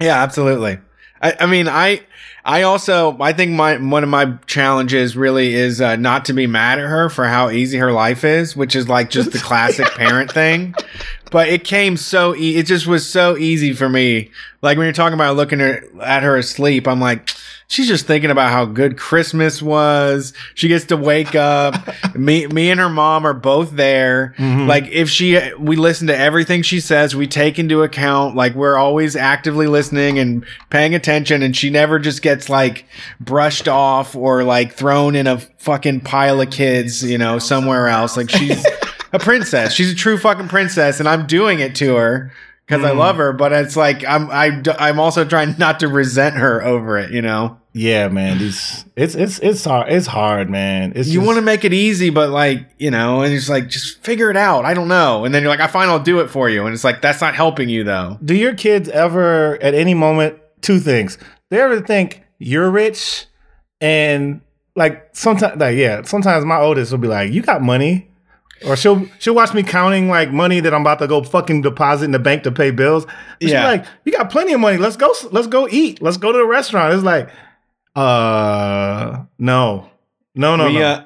Yeah, 0.00 0.22
absolutely. 0.22 0.78
I, 1.22 1.36
I 1.40 1.46
mean, 1.46 1.68
I, 1.68 2.00
I 2.44 2.62
also, 2.62 3.16
I 3.20 3.32
think 3.32 3.52
my, 3.52 3.76
one 3.76 4.02
of 4.02 4.08
my 4.08 4.36
challenges 4.46 5.16
really 5.16 5.54
is 5.54 5.80
uh, 5.80 5.96
not 5.96 6.24
to 6.26 6.32
be 6.32 6.46
mad 6.46 6.78
at 6.78 6.86
her 6.86 7.08
for 7.10 7.26
how 7.26 7.50
easy 7.50 7.78
her 7.78 7.92
life 7.92 8.24
is, 8.24 8.56
which 8.56 8.74
is 8.74 8.88
like 8.88 9.10
just 9.10 9.32
the 9.32 9.38
classic 9.50 9.86
parent 9.90 10.32
thing. 10.32 10.74
But 11.30 11.48
it 11.48 11.64
came 11.64 11.96
so, 11.96 12.34
e- 12.34 12.56
it 12.56 12.64
just 12.66 12.86
was 12.86 13.08
so 13.08 13.36
easy 13.36 13.74
for 13.74 13.88
me. 13.88 14.30
Like 14.62 14.78
when 14.78 14.86
you're 14.86 14.92
talking 14.94 15.14
about 15.14 15.36
looking 15.36 15.60
at 15.60 15.84
at 16.02 16.22
her 16.22 16.36
asleep, 16.36 16.88
I'm 16.88 17.00
like, 17.00 17.30
she's 17.70 17.86
just 17.86 18.04
thinking 18.04 18.32
about 18.32 18.50
how 18.50 18.64
good 18.64 18.98
Christmas 18.98 19.62
was. 19.62 20.32
She 20.54 20.66
gets 20.66 20.86
to 20.86 20.96
wake 20.96 21.36
up. 21.36 21.74
me, 22.16 22.46
me 22.48 22.68
and 22.68 22.80
her 22.80 22.90
mom 22.90 23.24
are 23.24 23.32
both 23.32 23.70
there. 23.70 24.34
Mm-hmm. 24.38 24.66
Like 24.66 24.88
if 24.88 25.08
she, 25.08 25.38
we 25.54 25.76
listen 25.76 26.08
to 26.08 26.16
everything 26.16 26.62
she 26.62 26.80
says. 26.80 27.14
We 27.14 27.28
take 27.28 27.60
into 27.60 27.82
account, 27.82 28.34
like 28.34 28.54
we're 28.54 28.76
always 28.76 29.14
actively 29.14 29.68
listening 29.68 30.18
and 30.18 30.44
paying 30.68 30.96
attention. 30.96 31.42
And 31.42 31.56
she 31.56 31.70
never 31.70 32.00
just 32.00 32.22
gets 32.22 32.50
like 32.50 32.86
brushed 33.20 33.68
off 33.68 34.16
or 34.16 34.42
like 34.42 34.74
thrown 34.74 35.14
in 35.14 35.28
a 35.28 35.38
fucking 35.38 36.00
pile 36.00 36.40
of 36.40 36.50
kids, 36.50 37.04
you 37.04 37.18
know, 37.18 37.38
somewhere 37.38 37.86
else. 37.86 38.16
Like 38.16 38.30
she's 38.30 38.66
a 39.12 39.20
princess. 39.20 39.72
She's 39.72 39.92
a 39.92 39.96
true 39.96 40.18
fucking 40.18 40.48
princess. 40.48 40.98
And 40.98 41.08
I'm 41.08 41.28
doing 41.28 41.60
it 41.60 41.76
to 41.76 41.94
her 41.94 42.32
because 42.66 42.84
I 42.84 42.90
mm. 42.90 42.98
love 42.98 43.16
her. 43.16 43.32
But 43.32 43.52
it's 43.52 43.76
like, 43.76 44.04
I'm, 44.04 44.28
I, 44.28 44.60
I'm 44.76 44.98
also 44.98 45.24
trying 45.24 45.54
not 45.56 45.78
to 45.80 45.88
resent 45.88 46.34
her 46.34 46.64
over 46.64 46.98
it, 46.98 47.12
you 47.12 47.22
know? 47.22 47.59
Yeah, 47.72 48.08
man. 48.08 48.38
These 48.38 48.84
it's 48.96 49.14
it's 49.14 49.38
it's 49.38 49.64
hard. 49.64 49.92
It's 49.92 50.06
hard, 50.08 50.50
man. 50.50 50.92
It's 50.96 51.08
you 51.08 51.20
want 51.20 51.36
to 51.36 51.42
make 51.42 51.64
it 51.64 51.72
easy, 51.72 52.10
but 52.10 52.30
like, 52.30 52.68
you 52.78 52.90
know, 52.90 53.22
and 53.22 53.32
it's 53.32 53.48
like, 53.48 53.68
just 53.68 54.02
figure 54.02 54.28
it 54.28 54.36
out. 54.36 54.64
I 54.64 54.74
don't 54.74 54.88
know. 54.88 55.24
And 55.24 55.32
then 55.32 55.42
you're 55.42 55.50
like, 55.50 55.60
I 55.60 55.68
fine, 55.68 55.88
I'll 55.88 56.00
do 56.02 56.18
it 56.20 56.28
for 56.30 56.48
you. 56.50 56.66
And 56.66 56.74
it's 56.74 56.82
like, 56.82 57.00
that's 57.00 57.20
not 57.20 57.34
helping 57.36 57.68
you 57.68 57.84
though. 57.84 58.18
Do 58.24 58.34
your 58.34 58.54
kids 58.54 58.88
ever, 58.88 59.56
at 59.62 59.74
any 59.74 59.94
moment, 59.94 60.38
two 60.62 60.80
things? 60.80 61.16
They 61.50 61.60
ever 61.60 61.80
think 61.80 62.22
you're 62.38 62.70
rich, 62.70 63.26
and 63.80 64.40
like 64.76 65.08
sometimes, 65.12 65.60
like 65.60 65.76
yeah, 65.76 66.02
sometimes 66.02 66.44
my 66.44 66.58
oldest 66.58 66.90
will 66.92 66.98
be 66.98 67.08
like, 67.08 67.32
"You 67.32 67.42
got 67.42 67.60
money," 67.62 68.08
or 68.66 68.76
she'll 68.76 69.06
she'll 69.18 69.34
watch 69.34 69.52
me 69.54 69.62
counting 69.62 70.08
like 70.08 70.30
money 70.32 70.60
that 70.60 70.72
I'm 70.74 70.80
about 70.82 70.98
to 71.00 71.06
go 71.08 71.22
fucking 71.22 71.62
deposit 71.62 72.04
in 72.06 72.10
the 72.12 72.18
bank 72.18 72.44
to 72.44 72.52
pay 72.52 72.70
bills. 72.70 73.04
And 73.40 73.50
Yeah. 73.50 73.64
like, 73.66 73.84
"You 74.04 74.12
got 74.12 74.30
plenty 74.30 74.52
of 74.52 74.60
money. 74.60 74.76
Let's 74.76 74.96
go. 74.96 75.12
Let's 75.32 75.46
go 75.48 75.68
eat. 75.70 76.00
Let's 76.02 76.16
go 76.16 76.30
to 76.32 76.38
the 76.38 76.46
restaurant." 76.46 76.94
It's 76.94 77.02
like, 77.02 77.28
uh, 78.00 79.24
no, 79.38 79.90
no, 80.34 80.56
no, 80.56 80.66
We, 80.66 80.74
no. 80.74 80.80
uh, 80.82 81.04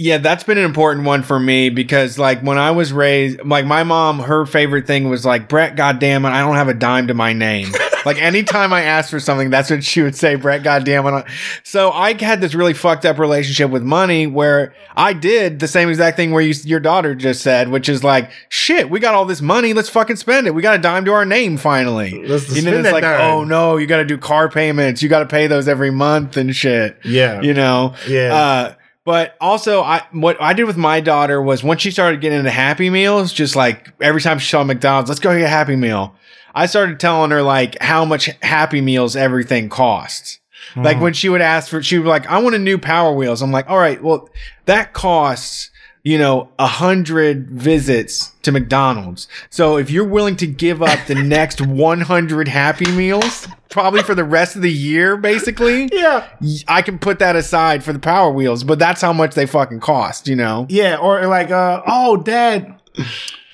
yeah, 0.00 0.18
that's 0.18 0.44
been 0.44 0.58
an 0.58 0.64
important 0.64 1.04
one 1.04 1.24
for 1.24 1.40
me 1.40 1.70
because 1.70 2.20
like 2.20 2.40
when 2.40 2.56
I 2.56 2.70
was 2.70 2.92
raised, 2.92 3.44
like 3.44 3.66
my 3.66 3.82
mom, 3.82 4.20
her 4.20 4.46
favorite 4.46 4.86
thing 4.86 5.08
was 5.08 5.26
like, 5.26 5.48
Brett, 5.48 5.74
goddamn 5.74 6.24
it, 6.24 6.28
I 6.28 6.38
don't 6.38 6.54
have 6.54 6.68
a 6.68 6.74
dime 6.74 7.08
to 7.08 7.14
my 7.14 7.32
name. 7.32 7.72
like 8.06 8.16
anytime 8.22 8.72
I 8.72 8.82
asked 8.82 9.10
for 9.10 9.18
something, 9.18 9.50
that's 9.50 9.70
what 9.70 9.82
she 9.82 10.00
would 10.02 10.14
say, 10.14 10.36
Brett, 10.36 10.62
goddamn 10.62 11.04
it. 11.04 11.24
So 11.64 11.90
I 11.90 12.12
had 12.22 12.40
this 12.40 12.54
really 12.54 12.74
fucked 12.74 13.04
up 13.06 13.18
relationship 13.18 13.72
with 13.72 13.82
money 13.82 14.28
where 14.28 14.72
I 14.94 15.14
did 15.14 15.58
the 15.58 15.66
same 15.66 15.88
exact 15.88 16.16
thing 16.16 16.30
where 16.30 16.42
you, 16.42 16.54
your 16.62 16.78
daughter 16.78 17.16
just 17.16 17.42
said, 17.42 17.68
which 17.68 17.88
is 17.88 18.04
like, 18.04 18.30
shit, 18.50 18.88
we 18.90 19.00
got 19.00 19.16
all 19.16 19.24
this 19.24 19.42
money. 19.42 19.72
Let's 19.72 19.88
fucking 19.88 20.14
spend 20.14 20.46
it. 20.46 20.54
We 20.54 20.62
got 20.62 20.76
a 20.76 20.80
dime 20.80 21.06
to 21.06 21.12
our 21.12 21.24
name 21.24 21.56
finally. 21.56 22.24
Let's 22.24 22.56
and 22.56 22.64
then 22.64 22.84
it's 22.84 22.92
like, 22.92 23.02
dime. 23.02 23.20
oh 23.20 23.42
no, 23.42 23.78
you 23.78 23.88
got 23.88 23.96
to 23.96 24.04
do 24.04 24.16
car 24.16 24.48
payments. 24.48 25.02
You 25.02 25.08
got 25.08 25.20
to 25.20 25.26
pay 25.26 25.48
those 25.48 25.66
every 25.66 25.90
month 25.90 26.36
and 26.36 26.54
shit 26.54 26.98
yeah, 27.04 27.40
you 27.42 27.52
know 27.52 27.96
Yeah. 28.06 28.32
uh 28.34 28.74
but 29.08 29.38
also 29.40 29.80
i 29.80 30.02
what 30.12 30.36
i 30.38 30.52
did 30.52 30.64
with 30.64 30.76
my 30.76 31.00
daughter 31.00 31.40
was 31.40 31.64
once 31.64 31.80
she 31.80 31.90
started 31.90 32.20
getting 32.20 32.40
into 32.40 32.50
happy 32.50 32.90
meals 32.90 33.32
just 33.32 33.56
like 33.56 33.90
every 34.02 34.20
time 34.20 34.38
she 34.38 34.50
saw 34.50 34.62
mcdonald's 34.62 35.08
let's 35.08 35.18
go 35.18 35.32
get 35.34 35.46
a 35.46 35.48
happy 35.48 35.76
meal 35.76 36.14
i 36.54 36.66
started 36.66 37.00
telling 37.00 37.30
her 37.30 37.42
like 37.42 37.80
how 37.80 38.04
much 38.04 38.26
happy 38.42 38.82
meals 38.82 39.16
everything 39.16 39.70
costs. 39.70 40.40
Like 40.76 40.98
hmm. 40.98 41.04
when 41.04 41.12
she 41.14 41.30
would 41.30 41.40
ask 41.40 41.70
for 41.70 41.82
she 41.82 41.96
would 41.96 42.04
be 42.04 42.10
like 42.10 42.26
i 42.26 42.36
want 42.36 42.54
a 42.54 42.58
new 42.58 42.76
power 42.76 43.14
wheels. 43.14 43.40
I'm 43.40 43.50
like 43.50 43.70
all 43.70 43.78
right 43.78 44.02
well 44.02 44.28
that 44.66 44.92
costs 44.92 45.70
you 46.02 46.18
know 46.18 46.48
a 46.58 46.66
hundred 46.66 47.50
visits 47.50 48.32
to 48.42 48.52
mcdonald's 48.52 49.28
so 49.50 49.76
if 49.76 49.90
you're 49.90 50.04
willing 50.04 50.36
to 50.36 50.46
give 50.46 50.82
up 50.82 50.98
the 51.06 51.14
next 51.22 51.60
100 51.60 52.48
happy 52.48 52.90
meals 52.92 53.48
probably 53.68 54.02
for 54.02 54.14
the 54.14 54.24
rest 54.24 54.56
of 54.56 54.62
the 54.62 54.72
year 54.72 55.16
basically 55.16 55.88
yeah. 55.92 56.28
I 56.66 56.82
can 56.82 56.98
put 56.98 57.18
that 57.18 57.36
aside 57.36 57.84
for 57.84 57.92
the 57.92 57.98
Power 57.98 58.30
Wheels, 58.30 58.64
but 58.64 58.78
that's 58.78 59.00
how 59.00 59.12
much 59.12 59.34
they 59.34 59.46
fucking 59.46 59.80
cost, 59.80 60.28
you 60.28 60.36
know? 60.36 60.66
Yeah, 60.68 60.96
or 60.96 61.26
like, 61.26 61.50
uh, 61.50 61.82
oh, 61.86 62.16
dad. 62.16 62.80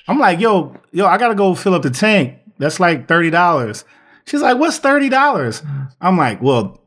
I'm 0.07 0.19
like, 0.19 0.39
yo, 0.39 0.75
yo, 0.91 1.05
I 1.05 1.17
gotta 1.17 1.35
go 1.35 1.55
fill 1.55 1.73
up 1.73 1.81
the 1.81 1.89
tank. 1.89 2.39
That's 2.57 2.79
like 2.79 3.07
thirty 3.07 3.29
dollars. 3.29 3.85
She's 4.25 4.41
like, 4.41 4.57
what's 4.57 4.77
thirty 4.77 5.09
dollars? 5.09 5.61
I'm 5.99 6.17
like, 6.17 6.41
well, 6.41 6.81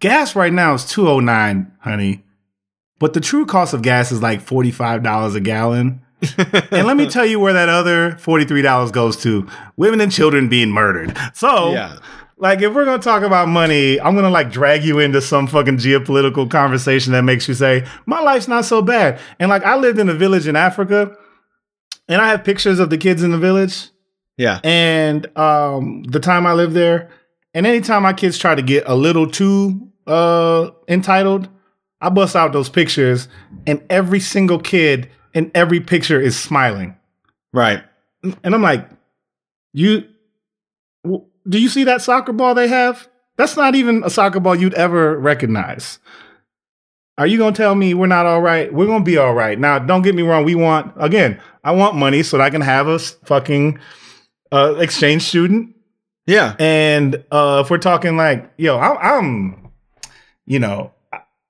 gas 0.00 0.36
right 0.36 0.52
now 0.52 0.74
is 0.74 0.84
two 0.84 1.08
oh 1.08 1.20
nine, 1.20 1.72
honey. 1.80 2.23
But 2.98 3.12
the 3.14 3.20
true 3.20 3.44
cost 3.46 3.74
of 3.74 3.82
gas 3.82 4.12
is 4.12 4.22
like 4.22 4.40
forty 4.40 4.70
five 4.70 5.02
dollars 5.02 5.34
a 5.34 5.40
gallon. 5.40 6.00
and 6.38 6.86
let 6.86 6.96
me 6.96 7.06
tell 7.08 7.26
you 7.26 7.38
where 7.38 7.52
that 7.52 7.68
other 7.68 8.16
forty 8.16 8.44
three 8.44 8.62
dollars 8.62 8.90
goes 8.90 9.16
to: 9.24 9.46
women 9.76 10.00
and 10.00 10.10
children 10.12 10.48
being 10.48 10.70
murdered. 10.70 11.14
So, 11.34 11.72
Yeah. 11.72 11.98
like, 12.38 12.62
if 12.62 12.72
we're 12.72 12.84
gonna 12.86 13.02
talk 13.02 13.22
about 13.22 13.48
money, 13.48 14.00
I'm 14.00 14.14
gonna 14.14 14.30
like 14.30 14.50
drag 14.50 14.84
you 14.84 15.00
into 15.00 15.20
some 15.20 15.46
fucking 15.46 15.76
geopolitical 15.78 16.50
conversation 16.50 17.12
that 17.12 17.22
makes 17.24 17.46
you 17.46 17.52
say, 17.54 17.84
my 18.06 18.20
life's 18.20 18.48
not 18.48 18.64
so 18.64 18.80
bad. 18.80 19.20
And 19.38 19.50
like, 19.50 19.64
I 19.64 19.76
lived 19.76 19.98
in 19.98 20.08
a 20.08 20.14
village 20.14 20.46
in 20.46 20.56
Africa, 20.56 21.14
and 22.08 22.22
I 22.22 22.28
have 22.30 22.42
pictures 22.44 22.78
of 22.78 22.88
the 22.90 22.96
kids 22.98 23.22
in 23.22 23.30
the 23.32 23.38
village. 23.38 23.88
Yeah. 24.38 24.60
And 24.64 25.26
um, 25.36 26.04
the 26.04 26.20
time 26.20 26.46
I 26.46 26.54
lived 26.54 26.72
there, 26.74 27.10
and 27.52 27.66
anytime 27.66 28.02
my 28.02 28.12
kids 28.14 28.38
try 28.38 28.54
to 28.54 28.62
get 28.62 28.84
a 28.86 28.94
little 28.94 29.30
too 29.30 29.88
uh, 30.06 30.70
entitled, 30.88 31.48
I 32.04 32.10
bust 32.10 32.36
out 32.36 32.52
those 32.52 32.68
pictures, 32.68 33.28
and 33.66 33.82
every 33.88 34.20
single 34.20 34.58
kid 34.58 35.08
in 35.32 35.50
every 35.54 35.80
picture 35.80 36.20
is 36.20 36.38
smiling. 36.38 36.96
Right. 37.52 37.82
And 38.22 38.54
I'm 38.54 38.62
like, 38.62 38.88
you, 39.72 40.06
w- 41.02 41.24
do 41.48 41.58
you 41.58 41.68
see 41.68 41.84
that 41.84 42.02
soccer 42.02 42.32
ball 42.32 42.54
they 42.54 42.68
have? 42.68 43.08
That's 43.36 43.56
not 43.56 43.74
even 43.74 44.04
a 44.04 44.10
soccer 44.10 44.38
ball 44.38 44.54
you'd 44.54 44.74
ever 44.74 45.18
recognize. 45.18 45.98
Are 47.16 47.26
you 47.26 47.38
gonna 47.38 47.56
tell 47.56 47.74
me 47.74 47.94
we're 47.94 48.06
not 48.06 48.26
all 48.26 48.42
right? 48.42 48.72
We're 48.72 48.86
gonna 48.86 49.04
be 49.04 49.16
all 49.16 49.34
right. 49.34 49.58
Now, 49.58 49.78
don't 49.78 50.02
get 50.02 50.14
me 50.14 50.22
wrong. 50.22 50.44
We 50.44 50.54
want 50.54 50.92
again. 50.96 51.40
I 51.62 51.72
want 51.72 51.96
money 51.96 52.22
so 52.22 52.36
that 52.36 52.44
I 52.44 52.50
can 52.50 52.60
have 52.60 52.86
a 52.86 52.98
fucking 52.98 53.78
uh, 54.52 54.74
exchange 54.78 55.22
student. 55.22 55.74
Yeah. 56.26 56.54
And 56.58 57.24
uh, 57.30 57.62
if 57.64 57.70
we're 57.70 57.78
talking 57.78 58.16
like, 58.16 58.52
yo, 58.56 58.76
I, 58.76 59.16
I'm, 59.16 59.70
you 60.44 60.58
know, 60.58 60.92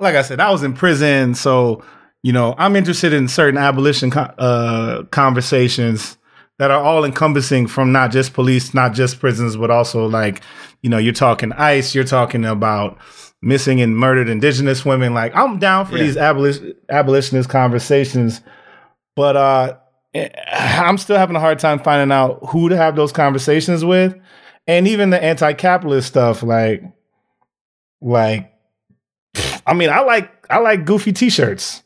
like 0.01 0.16
I 0.16 0.23
said, 0.23 0.41
I 0.41 0.51
was 0.51 0.62
in 0.62 0.73
prison, 0.75 1.35
so 1.35 1.83
you 2.23 2.33
know, 2.33 2.55
I'm 2.57 2.75
interested 2.75 3.12
in 3.12 3.29
certain 3.29 3.59
abolition 3.59 4.11
uh, 4.15 5.03
conversations 5.11 6.16
that 6.59 6.71
are 6.71 6.83
all 6.83 7.05
encompassing 7.05 7.66
from 7.66 7.93
not 7.93 8.12
just 8.12 8.33
police, 8.33 8.73
not 8.73 8.95
just 8.95 9.21
prisons, 9.21 9.57
but 9.59 9.71
also 9.71 10.07
like, 10.07 10.41
you 10.83 10.89
know, 10.89 10.97
you're 10.97 11.12
talking 11.12 11.53
ICE, 11.53 11.95
you're 11.95 12.03
talking 12.05 12.47
about 12.47 12.97
missing 13.43 13.83
and 13.83 13.95
murdered 13.99 14.31
indigenous 14.31 14.87
women. 14.87 15.12
Like, 15.12 15.37
I'm 15.37 15.59
down 15.59 15.85
for 15.85 15.99
Yeah. 15.99 16.05
these 16.05 16.16
abolition 16.16 16.75
abolitionist 16.89 17.51
conversations, 17.51 18.41
but 19.16 19.37
uh, 19.37 19.77
eh, 20.15 20.31
I'm 20.81 20.97
still 20.97 21.19
having 21.19 21.37
a 21.37 21.41
hard 21.41 21.59
time 21.59 21.79
finding 21.79 22.11
out 22.11 22.39
who 22.49 22.71
to 22.71 22.77
have 22.77 22.97
those 22.97 23.12
conversations 23.12 23.85
with, 23.85 24.15
and 24.66 24.89
even 24.89 25.11
the 25.11 25.23
anti-capitalist 25.23 26.09
stuff, 26.09 26.43
like, 26.43 26.83
like, 28.01 28.51
I 29.66 29.74
mean, 29.74 29.90
I 29.90 30.01
like 30.01 30.31
I 30.51 30.59
like 30.59 30.85
goofy 30.85 31.12
T-shirts. 31.12 31.82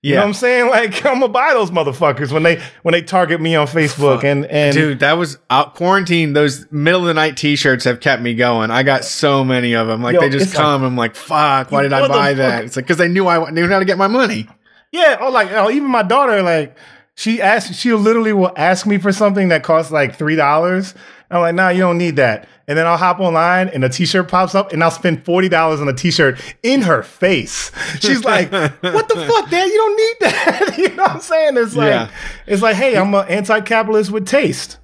You 0.00 0.14
know 0.14 0.20
what 0.20 0.26
I'm 0.28 0.34
saying? 0.34 0.70
Like 0.70 1.04
I'm 1.04 1.18
gonna 1.20 1.28
buy 1.28 1.52
those 1.54 1.72
motherfuckers 1.72 2.30
when 2.30 2.44
they 2.44 2.62
when 2.82 2.92
they 2.92 3.02
target 3.02 3.40
me 3.40 3.56
on 3.56 3.66
Facebook 3.66 4.16
Fuck. 4.16 4.24
and 4.24 4.46
and 4.46 4.72
Dude, 4.72 5.00
that 5.00 5.14
was 5.14 5.38
out 5.50 5.74
quarantine. 5.74 6.34
Those 6.34 6.70
middle 6.70 7.00
of 7.00 7.06
the 7.08 7.14
night 7.14 7.36
T-shirts 7.36 7.84
have 7.84 7.98
kept 7.98 8.22
me 8.22 8.34
going. 8.34 8.70
I 8.70 8.84
got 8.84 9.04
so 9.04 9.44
many 9.44 9.74
of 9.74 9.88
them. 9.88 10.02
Like 10.02 10.14
Yo, 10.14 10.20
they 10.20 10.30
just 10.30 10.46
it's 10.46 10.54
like- 10.54 10.62
come. 10.62 10.84
I'm 10.84 10.96
like, 10.96 11.16
fuck. 11.16 11.72
Why 11.72 11.82
did 11.82 11.92
I 11.92 12.06
buy 12.06 12.34
that? 12.34 12.64
It's 12.64 12.76
like 12.76 12.84
because 12.84 12.98
they 12.98 13.08
knew 13.08 13.26
I 13.26 13.50
knew 13.50 13.66
how 13.68 13.80
to 13.80 13.84
get 13.84 13.98
my 13.98 14.06
money. 14.06 14.46
yeah, 14.92 15.16
oh 15.20 15.30
like 15.30 15.50
oh, 15.50 15.68
even 15.70 15.90
my 15.90 16.04
daughter 16.04 16.42
like 16.42 16.76
she 17.16 17.42
asked 17.42 17.74
she 17.74 17.92
literally 17.92 18.32
will 18.32 18.52
ask 18.56 18.86
me 18.86 18.98
for 18.98 19.10
something 19.12 19.48
that 19.48 19.64
costs 19.64 19.90
like 19.90 20.14
three 20.16 20.36
dollars. 20.36 20.94
I'm 21.30 21.40
like, 21.40 21.54
nah, 21.56 21.70
you 21.70 21.80
don't 21.80 21.98
need 21.98 22.16
that. 22.16 22.48
And 22.68 22.76
then 22.78 22.86
I'll 22.86 22.98
hop 22.98 23.18
online 23.18 23.68
and 23.68 23.82
a 23.82 23.88
t-shirt 23.88 24.28
pops 24.28 24.54
up 24.54 24.72
and 24.74 24.84
I'll 24.84 24.90
spend 24.90 25.24
forty 25.24 25.48
dollars 25.48 25.80
on 25.80 25.88
a 25.88 25.92
t-shirt 25.94 26.38
in 26.62 26.82
her 26.82 27.02
face. 27.02 27.72
She's 27.98 28.22
like, 28.22 28.52
what 28.52 29.08
the 29.08 29.26
fuck, 29.26 29.50
Dad? 29.50 29.66
You 29.66 29.74
don't 29.76 29.96
need 29.96 30.16
that. 30.20 30.74
you 30.78 30.88
know 30.94 31.02
what 31.04 31.10
I'm 31.12 31.20
saying? 31.20 31.56
It's 31.56 31.74
like 31.74 31.88
Yeah. 31.88 32.10
it's 32.46 32.60
like, 32.62 32.76
hey, 32.76 32.96
I'm 32.96 33.12
an 33.14 33.26
anti-capitalist 33.28 34.10
with 34.10 34.26
taste. 34.28 34.76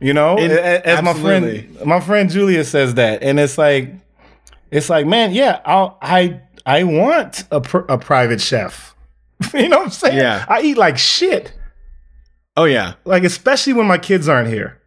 You 0.00 0.12
know, 0.14 0.38
a- 0.38 0.86
as 0.86 1.02
my 1.02 1.12
friend 1.14 1.76
my 1.84 2.00
friend 2.00 2.30
Julia 2.30 2.64
says 2.64 2.94
that, 2.94 3.22
and 3.24 3.38
it's 3.40 3.58
like, 3.58 3.92
it's 4.70 4.88
like, 4.88 5.06
man, 5.06 5.32
yeah, 5.32 5.60
I'll, 5.66 5.98
I 6.00 6.40
I 6.64 6.84
want 6.84 7.44
a 7.50 7.60
pr- 7.60 7.86
a 7.88 7.98
private 7.98 8.40
chef. 8.40 8.94
you 9.54 9.68
know 9.68 9.78
what 9.78 9.84
I'm 9.86 9.90
saying? 9.90 10.16
Yeah. 10.16 10.44
I 10.48 10.62
eat 10.62 10.76
like 10.78 10.96
shit, 10.96 11.52
Oh 12.56 12.64
yeah. 12.64 12.94
like 13.04 13.24
especially 13.24 13.72
when 13.72 13.86
my 13.86 13.98
kids 13.98 14.28
aren't 14.28 14.48
here. 14.48 14.78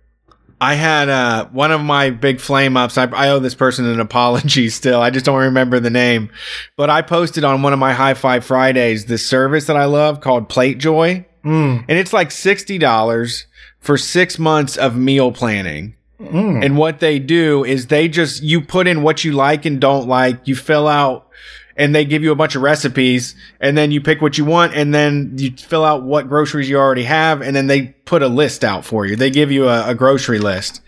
I 0.62 0.76
had 0.76 1.10
uh, 1.10 1.46
one 1.52 1.72
of 1.72 1.82
my 1.82 2.10
big 2.12 2.40
flame 2.40 2.78
ups. 2.78 2.98
I, 2.98 3.06
I 3.08 3.30
owe 3.30 3.40
this 3.40 3.56
person 3.56 3.86
an 3.86 4.00
apology 4.00 4.70
still. 4.82 5.02
I 5.02 5.10
just 5.10 5.26
don't 5.26 5.40
remember 5.42 5.80
the 5.80 5.90
name. 5.90 6.30
But 6.78 6.90
I 6.90 7.02
posted 7.02 7.44
on 7.44 7.62
one 7.62 7.74
of 7.74 7.80
my 7.80 7.94
High 7.94 8.14
Five 8.14 8.46
Fridays 8.46 9.06
this 9.06 9.28
service 9.28 9.66
that 9.68 9.76
I 9.78 9.86
love 9.86 10.22
called 10.22 10.48
PlateJoy. 10.50 11.26
Mm, 11.44 11.86
And 11.88 11.98
it's 12.00 12.14
like 12.14 12.30
$60 12.30 13.44
for 13.80 13.98
six 13.98 14.40
months 14.40 14.78
of 14.78 14.96
meal 14.96 15.32
planning. 15.32 15.96
mm. 16.20 16.64
And 16.66 16.78
what 16.78 17.00
they 17.00 17.20
do 17.20 17.64
is 17.64 17.88
they 17.88 18.08
just, 18.08 18.42
you 18.42 18.62
put 18.62 18.88
in 18.88 19.04
what 19.04 19.24
you 19.24 19.34
like 19.34 19.66
and 19.66 19.80
don't 19.80 20.08
like, 20.08 20.48
you 20.48 20.56
fill 20.56 20.88
out, 20.88 21.28
and 21.76 21.94
they 21.94 22.06
give 22.06 22.24
you 22.24 22.32
a 22.32 22.36
bunch 22.36 22.56
of 22.56 22.62
recipes, 22.62 23.36
and 23.60 23.78
then 23.78 23.92
you 23.92 24.02
pick 24.02 24.22
what 24.22 24.38
you 24.38 24.46
want, 24.46 24.74
and 24.74 24.94
then 24.94 25.34
you 25.38 25.52
fill 25.52 25.84
out 25.84 26.04
what 26.04 26.30
groceries 26.30 26.70
you 26.70 26.78
already 26.78 27.04
have, 27.04 27.42
and 27.42 27.56
then 27.56 27.68
they 27.68 27.88
put 28.06 28.22
a 28.22 28.28
list 28.28 28.64
out 28.64 28.86
for 28.86 29.06
you. 29.06 29.16
They 29.16 29.30
give 29.30 29.52
you 29.52 29.68
a, 29.68 29.90
a 29.90 29.96
grocery 29.96 30.40
list. 30.40 30.82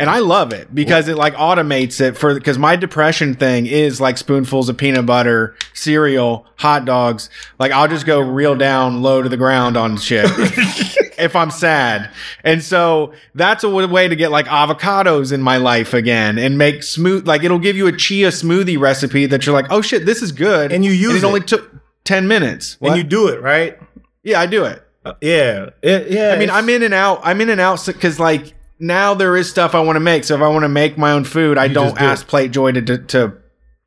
And 0.00 0.10
I 0.10 0.18
love 0.20 0.52
it 0.52 0.74
because 0.74 1.08
it 1.08 1.16
like 1.16 1.34
automates 1.34 2.00
it 2.00 2.16
for 2.16 2.34
because 2.34 2.58
my 2.58 2.74
depression 2.76 3.34
thing 3.34 3.66
is 3.66 4.00
like 4.00 4.16
spoonfuls 4.18 4.68
of 4.68 4.76
peanut 4.76 5.06
butter, 5.06 5.54
cereal, 5.74 6.46
hot 6.56 6.84
dogs. 6.86 7.30
Like 7.58 7.70
I'll 7.72 7.86
just 7.88 8.06
go 8.06 8.18
real 8.20 8.54
down 8.56 9.02
low 9.02 9.22
to 9.22 9.28
the 9.28 9.36
ground 9.36 9.76
on 9.76 9.96
shit 9.98 10.24
if 11.18 11.36
I'm 11.36 11.50
sad. 11.50 12.10
And 12.44 12.62
so 12.62 13.12
that's 13.34 13.62
a 13.62 13.68
way 13.68 14.08
to 14.08 14.16
get 14.16 14.30
like 14.30 14.46
avocados 14.46 15.32
in 15.32 15.42
my 15.42 15.58
life 15.58 15.92
again 15.94 16.38
and 16.38 16.56
make 16.56 16.82
smooth 16.82 17.26
like 17.28 17.44
it'll 17.44 17.58
give 17.58 17.76
you 17.76 17.86
a 17.86 17.92
chia 17.96 18.28
smoothie 18.28 18.78
recipe 18.80 19.26
that 19.26 19.44
you're 19.46 19.54
like, 19.54 19.66
"Oh 19.70 19.82
shit, 19.82 20.06
this 20.06 20.22
is 20.22 20.32
good." 20.32 20.72
And 20.72 20.84
you 20.84 20.92
use 20.92 21.16
it. 21.16 21.24
it. 21.24 21.26
only 21.26 21.40
took 21.40 21.70
10 22.04 22.26
minutes. 22.26 22.78
and 22.80 22.96
you 22.96 23.02
do 23.04 23.28
it 23.28 23.42
right. 23.42 23.78
yeah, 24.22 24.40
I 24.40 24.46
do 24.46 24.64
it. 24.64 24.82
Uh, 25.04 25.14
yeah, 25.20 25.70
It- 25.82 26.10
yeah. 26.10 26.32
I 26.34 26.38
mean, 26.38 26.50
I'm 26.50 26.68
in 26.68 26.82
and 26.82 26.92
out. 26.94 27.20
I'm 27.22 27.40
in 27.40 27.48
and 27.50 27.60
out 27.60 27.84
because 27.86 28.18
like 28.20 28.54
now 28.80 29.14
there 29.14 29.36
is 29.36 29.48
stuff 29.48 29.74
I 29.74 29.80
want 29.80 29.96
to 29.96 30.00
make. 30.00 30.24
So 30.24 30.34
if 30.34 30.40
I 30.40 30.48
want 30.48 30.64
to 30.64 30.68
make 30.68 30.98
my 30.98 31.12
own 31.12 31.24
food, 31.24 31.58
I 31.58 31.68
don't 31.68 31.96
do 31.96 32.04
ask 32.04 32.26
PlateJoy 32.26 32.86
to 32.86 32.98
to 32.98 33.36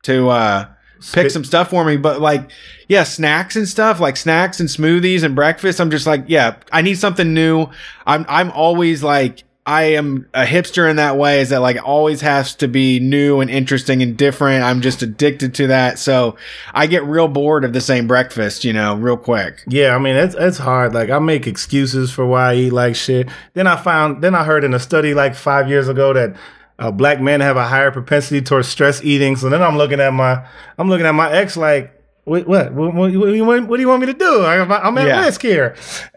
to 0.04 0.28
uh, 0.28 0.64
pick 0.96 1.04
Spit- 1.04 1.32
some 1.32 1.44
stuff 1.44 1.70
for 1.70 1.84
me. 1.84 1.96
But 1.96 2.20
like, 2.20 2.50
yeah, 2.88 3.02
snacks 3.04 3.56
and 3.56 3.68
stuff 3.68 4.00
like 4.00 4.16
snacks 4.16 4.60
and 4.60 4.68
smoothies 4.68 5.22
and 5.22 5.34
breakfast. 5.34 5.80
I'm 5.80 5.90
just 5.90 6.06
like, 6.06 6.24
yeah, 6.28 6.56
I 6.72 6.82
need 6.82 6.98
something 6.98 7.34
new. 7.34 7.68
I'm 8.06 8.24
I'm 8.28 8.50
always 8.52 9.02
like. 9.02 9.44
I 9.66 9.84
am 9.94 10.28
a 10.34 10.44
hipster 10.44 10.90
in 10.90 10.96
that 10.96 11.16
way 11.16 11.40
is 11.40 11.48
that 11.48 11.60
like 11.62 11.78
always 11.82 12.20
has 12.20 12.54
to 12.56 12.68
be 12.68 13.00
new 13.00 13.40
and 13.40 13.50
interesting 13.50 14.02
and 14.02 14.14
different. 14.14 14.62
I'm 14.62 14.82
just 14.82 15.00
addicted 15.02 15.54
to 15.54 15.68
that. 15.68 15.98
So 15.98 16.36
I 16.74 16.86
get 16.86 17.02
real 17.04 17.28
bored 17.28 17.64
of 17.64 17.72
the 17.72 17.80
same 17.80 18.06
breakfast, 18.06 18.64
you 18.64 18.74
know, 18.74 18.94
real 18.94 19.16
quick. 19.16 19.62
Yeah, 19.66 19.94
I 19.94 19.98
mean 19.98 20.16
it's 20.16 20.34
it's 20.38 20.58
hard. 20.58 20.92
Like 20.92 21.08
I 21.08 21.18
make 21.18 21.46
excuses 21.46 22.10
for 22.12 22.26
why 22.26 22.50
I 22.52 22.54
eat 22.56 22.72
like 22.74 22.94
shit. 22.94 23.28
Then 23.54 23.66
I 23.66 23.76
found 23.76 24.22
then 24.22 24.34
I 24.34 24.44
heard 24.44 24.64
in 24.64 24.74
a 24.74 24.78
study 24.78 25.14
like 25.14 25.34
five 25.34 25.66
years 25.68 25.88
ago 25.88 26.12
that 26.12 26.36
uh, 26.78 26.90
black 26.90 27.20
men 27.22 27.40
have 27.40 27.56
a 27.56 27.64
higher 27.66 27.90
propensity 27.90 28.42
towards 28.42 28.68
stress 28.68 29.02
eating. 29.02 29.34
So 29.36 29.48
then 29.48 29.62
I'm 29.62 29.78
looking 29.78 29.98
at 30.00 30.12
my 30.12 30.46
I'm 30.76 30.90
looking 30.90 31.06
at 31.06 31.14
my 31.14 31.32
ex 31.32 31.56
like. 31.56 31.90
What 32.24 32.46
what 32.48 32.72
what, 32.72 32.94
what, 32.94 33.12
what, 33.14 33.26
do 33.26 33.34
you 33.34 33.44
want- 33.44 33.68
what 33.68 33.76
do 33.76 33.82
you 33.82 33.88
want 33.88 34.00
me 34.00 34.06
to 34.06 34.14
do? 34.14 34.44
I'm, 34.46 34.72
I'm 34.72 34.96
at 34.96 35.06
Yeah. 35.06 35.20
risk 35.24 35.42
here. 35.42 35.76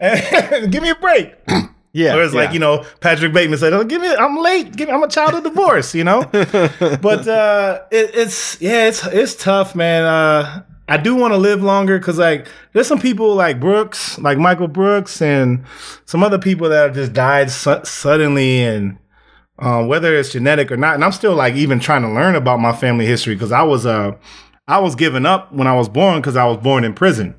Give 0.70 0.82
me 0.82 0.88
a 0.90 0.94
break. 0.94 1.34
Yeah. 1.92 2.16
It's 2.16 2.34
yeah. 2.34 2.40
like 2.40 2.52
you 2.52 2.58
know 2.58 2.84
Patrick 3.00 3.32
Bateman 3.32 3.58
said, 3.58 3.72
"Oh, 3.72 3.84
give 3.84 4.00
me, 4.00 4.14
I'm 4.14 4.36
late. 4.38 4.76
Give 4.76 4.88
me, 4.88 4.94
I'm 4.94 5.02
a 5.02 5.08
child 5.08 5.34
of 5.34 5.44
divorce." 5.44 5.94
You 5.94 6.04
know, 6.04 6.22
but 6.32 7.28
uh, 7.28 7.82
it, 7.90 8.10
it's 8.14 8.60
yeah, 8.60 8.88
it's 8.88 9.06
it's 9.06 9.34
tough, 9.34 9.74
man. 9.74 10.04
Uh, 10.04 10.62
I 10.88 10.96
do 10.96 11.14
want 11.14 11.32
to 11.32 11.38
live 11.38 11.62
longer 11.62 11.98
because 11.98 12.18
like 12.18 12.48
there's 12.72 12.86
some 12.86 13.00
people 13.00 13.34
like 13.34 13.60
Brooks, 13.60 14.18
like 14.18 14.38
Michael 14.38 14.68
Brooks, 14.68 15.20
and 15.20 15.64
some 16.06 16.22
other 16.22 16.38
people 16.38 16.68
that 16.68 16.82
have 16.82 16.94
just 16.94 17.12
died 17.12 17.50
su- 17.50 17.84
suddenly, 17.84 18.60
and 18.60 18.98
um, 19.58 19.88
whether 19.88 20.14
it's 20.14 20.32
genetic 20.32 20.72
or 20.72 20.76
not. 20.76 20.94
And 20.94 21.04
I'm 21.04 21.12
still 21.12 21.34
like 21.34 21.54
even 21.54 21.80
trying 21.80 22.02
to 22.02 22.08
learn 22.08 22.34
about 22.34 22.60
my 22.60 22.72
family 22.72 23.06
history 23.06 23.34
because 23.34 23.52
I 23.52 23.62
was 23.62 23.84
uh 23.86 24.12
I 24.66 24.78
was 24.78 24.94
given 24.94 25.26
up 25.26 25.52
when 25.52 25.66
I 25.66 25.74
was 25.74 25.88
born 25.88 26.20
because 26.20 26.36
I 26.36 26.44
was 26.44 26.58
born 26.58 26.84
in 26.84 26.94
prison. 26.94 27.34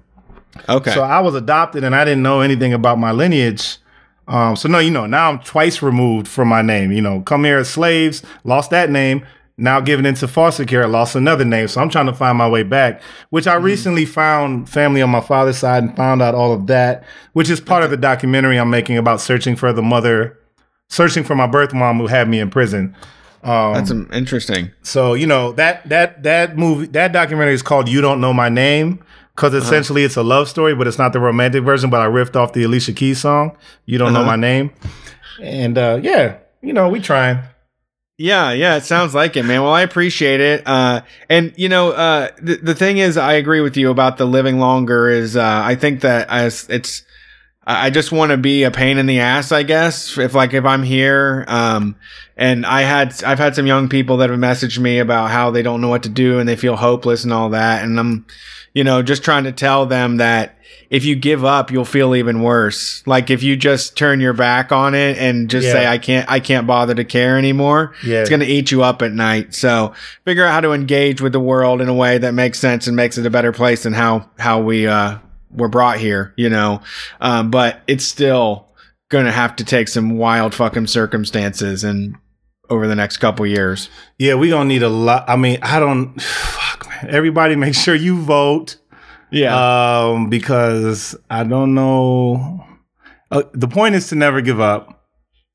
Okay. 0.68 0.92
So 0.92 1.04
I 1.04 1.20
was 1.20 1.36
adopted 1.36 1.84
and 1.84 1.96
I 1.96 2.04
didn't 2.04 2.24
know 2.24 2.42
anything 2.42 2.74
about 2.74 3.00
my 3.00 3.12
lineage. 3.12 3.78
Um, 4.30 4.56
so 4.56 4.70
no, 4.70 4.78
you 4.78 4.92
know, 4.92 5.08
now 5.08 5.32
I'm 5.32 5.40
twice 5.40 5.82
removed 5.82 6.28
from 6.28 6.48
my 6.48 6.62
name. 6.62 6.92
You 6.92 7.02
know, 7.02 7.22
come 7.22 7.44
here 7.44 7.58
as 7.58 7.70
slaves, 7.70 8.24
lost 8.44 8.70
that 8.70 8.90
name. 8.90 9.26
Now 9.58 9.82
given 9.82 10.06
into 10.06 10.28
foster 10.28 10.64
care, 10.64 10.88
lost 10.88 11.16
another 11.16 11.44
name. 11.44 11.68
So 11.68 11.82
I'm 11.82 11.90
trying 11.90 12.06
to 12.06 12.14
find 12.14 12.38
my 12.38 12.48
way 12.48 12.64
back, 12.64 13.02
which 13.32 13.48
I 13.48 13.56
recently 13.56 14.06
found 14.06 14.70
family 14.70 15.02
on 15.02 15.10
my 15.10 15.20
father's 15.20 15.58
side 15.58 15.84
and 15.84 15.98
found 15.98 16.22
out 16.22 16.36
all 16.36 16.54
of 16.54 16.68
that, 16.68 17.04
which 17.34 17.50
is 17.50 17.60
part 17.60 17.84
of 17.84 17.90
the 17.90 17.98
documentary 17.98 18.58
I'm 18.58 18.70
making 18.70 18.98
about 18.98 19.20
searching 19.20 19.58
for 19.58 19.74
the 19.74 19.82
mother, 19.82 20.40
searching 20.88 21.26
for 21.26 21.36
my 21.36 21.48
birth 21.48 21.74
mom 21.74 21.98
who 21.98 22.08
had 22.08 22.30
me 22.30 22.40
in 22.40 22.50
prison. 22.50 22.96
Um, 23.44 23.74
That's 23.74 23.92
interesting. 24.14 24.72
so 24.84 25.14
you 25.14 25.26
know 25.28 25.54
that 25.54 25.88
that 25.90 26.24
that 26.24 26.58
movie 26.58 26.88
that 26.88 27.12
documentary 27.14 27.54
is 27.54 27.62
called 27.62 27.88
"You 27.88 28.02
Don't 28.02 28.20
Know 28.20 28.34
My 28.34 28.50
Name" 28.50 29.04
because 29.36 29.54
essentially 29.54 30.04
it's 30.04 30.18
a 30.18 30.24
love 30.24 30.50
story, 30.50 30.76
but 30.76 30.88
it's 30.88 30.98
not 30.98 31.14
the 31.14 31.20
romantic 31.22 31.64
version. 31.64 31.90
But 31.90 32.02
I 32.02 32.08
riffed 32.08 32.36
off 32.36 32.52
the 32.54 32.64
Alicia 32.64 32.94
Keys 32.94 33.20
song 33.22 33.56
"You 33.86 33.98
Don't 33.98 34.12
Know 34.14 34.20
Uh-huh. 34.22 34.32
My 34.32 34.36
Name," 34.36 34.72
and 35.42 35.78
uh, 35.78 36.00
yeah, 36.04 36.38
you 36.62 36.74
know 36.74 36.90
we 36.90 37.00
trying. 37.00 37.40
Yeah, 38.22 38.52
yeah, 38.52 38.76
it 38.76 38.84
sounds 38.84 39.16
like 39.16 39.38
it, 39.38 39.44
man. 39.44 39.64
Well, 39.64 39.72
I 39.72 39.82
appreciate 39.84 40.42
it. 40.42 40.64
Uh, 40.68 41.04
and 41.30 41.54
you 41.56 41.70
know, 41.70 41.92
uh, 41.92 42.32
the 42.42 42.58
the 42.58 42.76
thing 42.76 42.98
is, 42.98 43.16
I 43.16 43.34
agree 43.34 43.62
with 43.62 43.78
you 43.78 43.90
about 43.92 44.18
the 44.18 44.26
living 44.26 44.60
longer. 44.60 45.08
Is 45.10 45.38
uh, 45.38 45.62
I 45.64 45.76
think 45.76 46.02
that 46.02 46.28
as 46.30 46.68
it's, 46.70 47.04
I 47.72 47.90
just 47.92 48.12
want 48.12 48.32
to 48.32 48.38
be 48.38 48.64
a 48.64 48.72
pain 48.72 48.98
in 48.98 49.06
the 49.06 49.20
ass, 49.20 49.52
I 49.52 49.62
guess. 49.64 50.18
If 50.18 50.34
like 50.34 50.54
if 50.54 50.66
I'm 50.66 50.82
here, 50.84 51.46
um, 51.48 51.96
and 52.36 52.66
I 52.66 52.82
had 52.82 53.24
I've 53.24 53.38
had 53.38 53.56
some 53.56 53.68
young 53.68 53.90
people 53.90 54.18
that 54.18 54.30
have 54.32 54.40
messaged 54.40 54.80
me 54.80 54.98
about 55.00 55.30
how 55.30 55.52
they 55.52 55.62
don't 55.62 55.80
know 55.82 55.90
what 55.90 56.04
to 56.04 56.10
do 56.10 56.40
and 56.40 56.50
they 56.50 56.56
feel 56.56 56.76
hopeless 56.76 57.24
and 57.24 57.32
all 57.32 57.50
that, 57.50 57.84
and 57.84 58.00
I'm, 58.00 58.26
you 58.74 58.84
know, 58.84 59.04
just 59.04 59.24
trying 59.24 59.44
to 59.44 59.52
tell 59.52 59.86
them 59.86 60.18
that 60.18 60.56
if 60.90 61.06
you 61.06 61.16
give 61.16 61.46
up, 61.46 61.70
you'll 61.70 61.86
feel 61.86 62.16
even 62.16 62.42
worse. 62.42 63.04
Like 63.06 63.30
if 63.30 63.44
you 63.44 63.56
just 63.56 63.96
turn 63.96 64.20
your 64.20 64.34
back 64.34 64.72
on 64.72 64.96
it 64.96 65.20
and 65.20 65.48
just 65.48 65.68
Yeah. 65.68 65.74
say 65.74 65.88
I 65.88 66.00
can't 66.00 66.28
I 66.32 66.40
can't 66.40 66.66
bother 66.66 66.96
to 66.96 67.04
care 67.06 67.38
anymore, 67.38 67.94
Yeah. 68.04 68.22
it's 68.22 68.30
going 68.32 68.40
to 68.40 68.48
eat 68.48 68.72
you 68.72 68.82
up 68.82 69.04
at 69.04 69.12
night. 69.14 69.54
So, 69.54 69.94
figure 70.26 70.44
out 70.44 70.54
how 70.54 70.62
to 70.62 70.72
engage 70.72 71.22
with 71.22 71.34
the 71.34 71.40
world 71.40 71.82
in 71.82 71.90
a 71.90 71.94
way 71.94 72.18
that 72.18 72.34
makes 72.34 72.58
sense 72.58 72.88
and 72.88 72.96
makes 72.96 73.20
it 73.20 73.26
a 73.28 73.30
better 73.30 73.52
place 73.52 73.84
than 73.84 73.94
how 73.94 74.28
how 74.40 74.60
we 74.62 74.88
uh 74.88 75.18
were 75.52 75.68
brought 75.70 75.98
here, 76.00 76.34
you 76.38 76.50
know. 76.50 76.82
Um 77.22 77.50
but 77.52 77.82
it's 77.88 78.06
still 78.06 78.68
going 79.10 79.26
to 79.26 79.32
have 79.32 79.56
to 79.56 79.64
take 79.64 79.88
some 79.88 80.18
wild 80.18 80.54
fucking 80.54 80.86
circumstances 80.86 81.84
and 81.84 82.16
over 82.70 82.88
the 82.88 82.96
next 82.96 83.18
couple 83.18 83.44
years. 83.48 83.90
Yeah, 84.20 84.36
we 84.36 84.50
gonna 84.50 84.70
need 84.70 84.84
a 84.84 84.90
lot. 84.90 85.26
I 85.28 85.36
mean, 85.36 85.58
I 85.64 85.80
don't. 85.80 86.22
Fuck, 86.22 86.88
man. 86.88 87.10
Everybody, 87.10 87.56
make 87.56 87.74
sure 87.74 87.96
you 87.96 88.22
vote. 88.22 88.78
Yeah. 89.32 89.56
Um, 90.10 90.30
because 90.30 91.16
I 91.30 91.44
don't 91.44 91.74
know. 91.74 92.64
Uh, 93.32 93.44
the 93.54 93.68
point 93.68 93.96
is 93.96 94.10
to 94.10 94.16
never 94.16 94.42
give 94.42 94.60
up. 94.60 95.04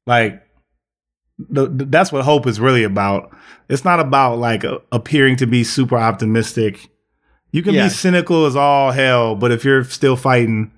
Like, 0.06 0.42
the, 1.38 1.68
the- 1.68 1.84
that's 1.84 2.10
what 2.10 2.24
hope 2.24 2.46
is 2.48 2.58
really 2.58 2.82
about. 2.82 3.30
It's 3.68 3.84
not 3.84 4.00
about 4.00 4.38
like 4.38 4.64
a, 4.64 4.80
appearing 4.92 5.36
to 5.36 5.46
be 5.46 5.62
super 5.64 5.96
optimistic. 5.96 6.88
You 7.54 7.62
can 7.62 7.74
Yeah. 7.74 7.84
be 7.84 7.88
cynical 7.90 8.46
as 8.46 8.56
all 8.56 8.90
hell, 8.90 9.36
but 9.36 9.52
if 9.52 9.64
you're 9.64 9.84
still 9.84 10.16
fighting, 10.16 10.72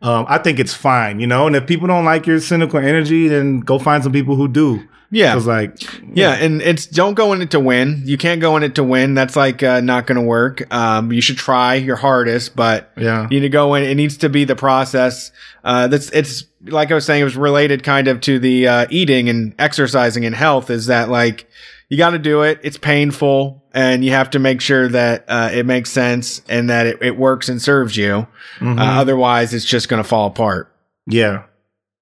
um, 0.00 0.26
I 0.28 0.38
think 0.38 0.60
it's 0.60 0.72
fine, 0.74 1.18
you 1.18 1.26
know. 1.26 1.46
And 1.48 1.56
if 1.56 1.66
people 1.66 1.88
don't 1.88 2.04
like 2.04 2.24
your 2.26 2.38
cynical 2.38 2.78
energy, 2.78 3.26
then 3.26 3.58
go 3.60 3.78
find 3.80 4.02
some 4.04 4.12
people 4.12 4.36
who 4.36 4.46
do. 4.46 4.80
yeah. 5.10 5.32
Because 5.34 5.48
like, 5.48 5.72
Yeah, 6.14 6.34
and 6.34 6.62
it's 6.62 6.86
don't 6.86 7.14
go 7.14 7.32
in 7.32 7.42
it 7.42 7.50
to 7.50 7.58
win. 7.58 8.02
You 8.04 8.16
can't 8.16 8.40
go 8.40 8.56
in 8.56 8.62
it 8.62 8.76
to 8.76 8.84
win. 8.84 9.14
That's 9.14 9.34
like 9.34 9.60
uh, 9.64 9.80
not 9.80 10.06
going 10.06 10.16
to 10.16 10.22
work. 10.22 10.72
Um, 10.72 11.10
you 11.12 11.20
should 11.20 11.36
try 11.36 11.74
your 11.74 11.96
hardest, 11.96 12.54
but 12.54 12.92
yeah, 12.96 13.22
you 13.24 13.40
need 13.40 13.40
to 13.40 13.48
go 13.48 13.74
in. 13.74 13.82
It 13.82 13.96
needs 13.96 14.16
to 14.18 14.28
be 14.28 14.44
the 14.44 14.54
process. 14.54 15.32
Uh, 15.64 15.88
that's 15.88 16.10
it's 16.10 16.44
like 16.64 16.92
I 16.92 16.94
was 16.94 17.04
saying. 17.04 17.22
It 17.22 17.24
was 17.24 17.36
related 17.36 17.82
kind 17.82 18.06
of 18.06 18.20
to 18.20 18.38
the 18.38 18.68
uh, 18.68 18.86
eating 18.88 19.28
and 19.28 19.52
exercising 19.58 20.24
and 20.24 20.34
health. 20.36 20.70
Is 20.70 20.86
that 20.86 21.08
like 21.08 21.48
you 21.88 21.98
got 21.98 22.10
to 22.10 22.18
do 22.20 22.42
it? 22.42 22.60
It's 22.62 22.78
painful, 22.78 23.59
and 23.72 24.04
you 24.04 24.10
have 24.10 24.30
to 24.30 24.38
make 24.38 24.60
sure 24.60 24.88
that 24.88 25.24
uh, 25.28 25.50
it 25.52 25.66
makes 25.66 25.90
sense 25.90 26.42
and 26.48 26.68
that 26.70 26.86
it, 26.86 26.98
it 27.02 27.16
works 27.16 27.48
and 27.48 27.60
serves 27.62 27.96
you. 27.96 28.26
Mhm. 28.58 28.78
Uh, 28.78 29.00
otherwise, 29.00 29.54
it's 29.54 29.64
just 29.64 29.88
going 29.88 30.02
to 30.02 30.08
fall 30.08 30.26
apart. 30.26 30.74
Yeah. 31.06 31.44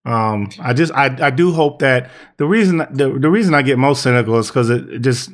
Um, 0.04 0.48
I 0.60 0.72
just 0.72 0.92
I 0.92 1.06
I 1.20 1.30
do 1.30 1.52
hope 1.52 1.80
that 1.80 2.10
the 2.38 2.46
reason 2.46 2.78
the, 2.90 3.18
the 3.18 3.28
reason 3.30 3.52
I 3.54 3.62
get 3.62 3.78
most 3.78 4.02
cynical 4.02 4.38
is 4.38 4.46
because 4.48 4.70
it, 4.70 4.88
it 4.88 4.98
just 5.00 5.30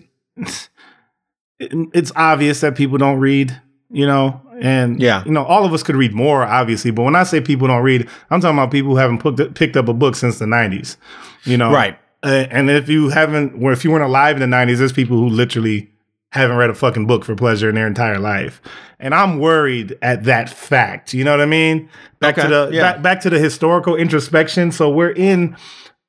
it, 1.58 1.70
it's 1.92 2.12
obvious 2.16 2.60
that 2.60 2.74
people 2.74 2.98
don't 2.98 3.18
read, 3.20 3.56
you 3.90 4.06
know, 4.06 4.40
and 4.60 5.00
Yeah. 5.00 5.22
you 5.24 5.30
know, 5.32 5.44
all 5.44 5.64
of 5.64 5.72
us 5.72 5.82
could 5.82 5.96
read 5.96 6.12
more, 6.12 6.42
obviously, 6.44 6.90
but 6.90 7.02
when 7.02 7.14
I 7.16 7.22
say 7.24 7.40
people 7.40 7.68
don't 7.68 7.82
read, 7.82 8.08
I'm 8.30 8.40
talking 8.40 8.58
about 8.58 8.70
people 8.70 8.90
who 8.90 8.96
haven't 8.96 9.18
picked 9.18 9.54
picked 9.54 9.76
up 9.76 9.88
a 9.88 9.94
book 9.94 10.16
since 10.16 10.38
the 10.38 10.46
'90s, 10.46 10.96
you 11.44 11.56
know, 11.56 11.72
Right. 11.72 11.98
Uh, 12.22 12.46
and 12.50 12.70
if 12.70 12.88
you 12.88 13.10
haven't, 13.10 13.62
or 13.62 13.70
if 13.72 13.84
you 13.84 13.90
weren't 13.90 14.04
alive 14.04 14.40
in 14.40 14.50
the 14.50 14.56
'90s, 14.56 14.78
there's 14.78 14.92
people 14.92 15.18
who 15.18 15.28
literally 15.28 15.90
haven't 16.34 16.56
read 16.56 16.70
a 16.70 16.74
fucking 16.74 17.06
book 17.06 17.24
for 17.24 17.34
pleasure 17.36 17.68
in 17.68 17.74
their 17.76 17.86
entire 17.86 18.18
life, 18.18 18.60
and 18.98 19.14
I'm 19.14 19.38
worried 19.38 19.96
at 20.02 20.24
that 20.24 20.50
fact. 20.50 21.14
You 21.14 21.24
know 21.24 21.30
what 21.30 21.40
I 21.40 21.46
mean? 21.46 21.88
Back 22.18 22.38
Okay, 22.38 22.48
to 22.48 22.54
the 22.54 22.70
yeah. 22.72 22.92
back, 22.92 23.02
back 23.02 23.20
to 23.20 23.30
the 23.30 23.38
historical 23.38 23.94
introspection. 23.96 24.72
So 24.72 24.90
we're 24.90 25.12
in, 25.12 25.56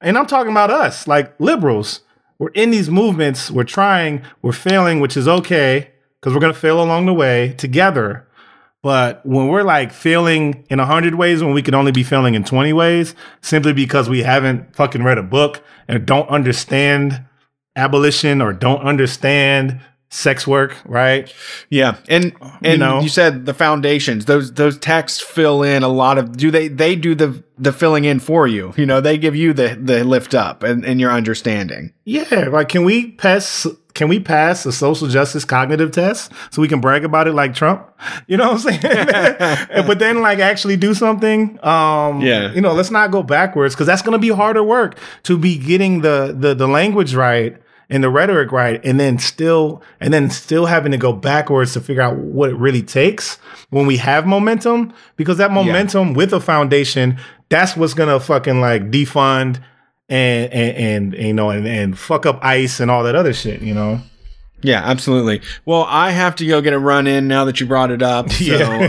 and 0.02 0.18
I'm 0.18 0.26
talking 0.26 0.52
about 0.52 0.72
us, 0.72 1.08
like 1.08 1.40
liberals. 1.40 2.02
We're 2.40 2.50
in 2.50 2.72
these 2.72 2.90
movements. 2.90 3.50
We're 3.52 3.64
trying. 3.64 4.24
We're 4.42 4.52
failing, 4.52 5.00
which 5.00 5.16
is 5.16 5.28
okay 5.28 5.92
because 6.20 6.34
we're 6.34 6.42
gonna 6.42 6.54
fail 6.54 6.82
along 6.82 7.06
the 7.06 7.14
way 7.14 7.54
together. 7.58 8.28
But 8.82 9.26
when 9.26 9.48
we're 9.48 9.64
like 9.64 9.92
failing 9.92 10.66
in 10.70 10.80
a 10.80 10.86
hundred 10.86 11.16
ways, 11.16 11.44
when 11.44 11.54
we 11.54 11.62
can 11.62 11.74
only 11.76 11.92
be 11.92 12.04
failing 12.04 12.34
in 12.36 12.44
twenty 12.44 12.74
ways, 12.74 13.14
simply 13.42 13.74
because 13.74 14.10
we 14.10 14.24
haven't 14.24 14.76
fucking 14.76 15.04
read 15.04 15.18
a 15.18 15.24
book 15.24 15.64
and 15.88 16.06
don't 16.06 16.28
understand 16.30 17.24
abolition 17.76 18.42
or 18.42 18.54
don't 18.54 18.82
understand 18.82 19.80
sex 20.10 20.48
work, 20.48 20.78
right? 20.86 21.32
Yeah, 21.70 21.98
and 22.08 22.34
and 22.64 22.74
you, 22.74 22.78
know? 22.78 23.02
you 23.02 23.10
said 23.10 23.46
the 23.46 23.54
foundations; 23.54 24.26
those 24.26 24.54
those 24.54 24.78
texts 24.78 25.22
fill 25.22 25.64
in 25.64 25.84
a 25.84 25.90
lot 25.90 26.18
of. 26.18 26.38
Do 26.38 26.52
they 26.52 26.68
they 26.68 26.96
do 26.96 27.16
the 27.16 27.44
the 27.58 27.72
filling 27.74 28.06
in 28.06 28.20
for 28.20 28.48
you? 28.48 28.74
You 28.78 28.86
know, 28.86 29.02
they 29.02 29.18
give 29.18 29.36
you 29.36 29.54
the 29.54 29.78
the 29.82 30.04
lift 30.04 30.34
up 30.34 30.64
and, 30.64 30.86
and 30.86 31.00
your 31.00 31.12
understanding. 31.12 31.94
Yeah, 32.06 32.50
like 32.52 32.70
can 32.70 32.84
we 32.84 33.12
pass 33.12 33.68
can 33.94 34.10
we 34.10 34.20
pass 34.20 34.66
a 34.66 34.72
social 34.74 35.08
justice 35.08 35.46
cognitive 35.46 35.92
test 35.92 36.32
so 36.52 36.62
we 36.62 36.68
can 36.68 36.82
brag 36.82 37.06
about 37.06 37.28
it 37.28 37.34
like 37.34 37.54
Trump? 37.54 37.90
You 38.28 38.38
know 38.38 38.52
what 38.54 38.66
I'm 38.66 38.82
saying? 38.82 39.78
but 39.88 40.00
then 40.00 40.22
like 40.22 40.40
actually 40.40 40.78
do 40.78 40.94
something. 40.94 41.60
Um 41.64 42.22
Yeah. 42.22 42.52
you 42.54 42.62
know, 42.62 42.74
let's 42.74 42.92
not 42.92 43.12
go 43.12 43.24
backwards 43.24 43.74
because 43.74 43.88
that's 43.88 44.02
gonna 44.02 44.20
be 44.20 44.30
harder 44.30 44.64
work 44.64 44.98
to 45.24 45.38
be 45.38 45.58
getting 45.58 46.02
the 46.02 46.36
the 46.38 46.54
the 46.54 46.68
language 46.68 47.16
right 47.16 47.58
and 47.90 48.04
the 48.04 48.10
rhetoric 48.10 48.52
right? 48.52 48.84
And 48.84 49.00
then 49.00 49.20
still 49.20 49.82
and 50.00 50.14
then 50.14 50.30
still 50.30 50.66
having 50.66 50.92
to 50.92 50.98
go 50.98 51.14
backwards 51.14 51.74
to 51.74 51.82
figure 51.82 52.02
out 52.02 52.18
what 52.18 52.50
it 52.50 52.56
really 52.56 52.82
takes 52.84 53.38
when 53.70 53.86
we 53.86 53.98
have 53.98 54.26
momentum 54.26 54.94
because 55.16 55.38
that 55.38 55.52
momentum 55.52 56.14
with 56.14 56.34
a 56.34 56.40
foundation 56.40 57.18
that's 57.50 57.76
what's 57.76 57.94
gonna 57.94 58.20
fucking 58.20 58.62
like 58.62 58.90
defund 58.92 59.62
and 60.10 60.52
and, 60.54 61.14
and 61.14 61.28
you 61.28 61.34
know 61.34 61.50
and, 61.50 61.68
and 61.68 61.98
fuck 61.98 62.26
up 62.26 62.40
ice 62.44 62.80
and 62.80 62.90
all 62.92 63.04
that 63.04 63.16
other 63.16 63.34
shit 63.34 63.62
you 63.62 63.74
know 63.74 64.00
Yeah, 64.62 64.82
absolutely. 64.84 65.42
Well, 65.66 65.86
I 65.88 66.10
have 66.10 66.36
to 66.38 66.46
go 66.48 66.60
get 66.60 66.74
a 66.74 66.80
run 66.80 67.06
in 67.06 67.28
now 67.28 67.46
that 67.46 67.60
you 67.60 67.68
brought 67.68 67.92
it 67.92 68.02
up. 68.02 68.32
So, 68.32 68.44
Yeah. 68.44 68.88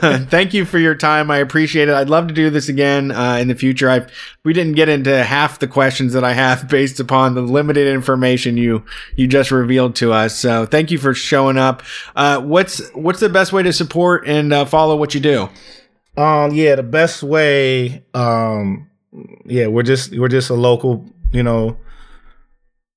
uh, 0.00 0.18
thank 0.30 0.54
you 0.54 0.64
for 0.64 0.78
your 0.78 0.94
time. 0.94 1.30
I 1.32 1.38
appreciate 1.38 1.88
it. 1.88 1.94
I'd 1.94 2.08
love 2.10 2.28
to 2.28 2.34
do 2.34 2.48
this 2.48 2.68
again 2.68 3.10
uh, 3.10 3.36
in 3.40 3.48
the 3.48 3.54
future. 3.56 3.90
I 3.90 4.06
we 4.44 4.52
didn't 4.52 4.74
get 4.74 4.88
into 4.88 5.24
half 5.24 5.58
the 5.58 5.66
questions 5.66 6.12
that 6.12 6.22
I 6.22 6.32
have 6.32 6.68
based 6.78 7.00
upon 7.00 7.34
the 7.34 7.40
limited 7.40 7.88
information 7.88 8.56
you 8.56 8.84
you 9.16 9.26
just 9.26 9.50
revealed 9.50 9.96
to 9.96 10.12
us. 10.12 10.38
So, 10.38 10.64
thank 10.66 10.90
you 10.92 10.98
for 10.98 11.12
showing 11.14 11.56
up. 11.56 11.82
Uh, 12.14 12.40
what's 12.40 12.86
what's 12.94 13.18
the 13.20 13.28
best 13.30 13.52
way 13.52 13.62
to 13.64 13.72
support 13.72 14.28
and 14.28 14.52
uh, 14.52 14.64
follow 14.64 14.96
what 14.96 15.14
you 15.14 15.20
do? 15.20 15.48
um 16.18 16.50
yeah 16.54 16.74
the 16.74 16.82
best 16.82 17.22
way 17.22 18.02
um 18.14 18.88
yeah 19.44 19.66
we're 19.66 19.82
just 19.82 20.16
we're 20.18 20.28
just 20.28 20.48
a 20.48 20.54
local 20.54 21.04
you 21.30 21.42
know 21.42 21.76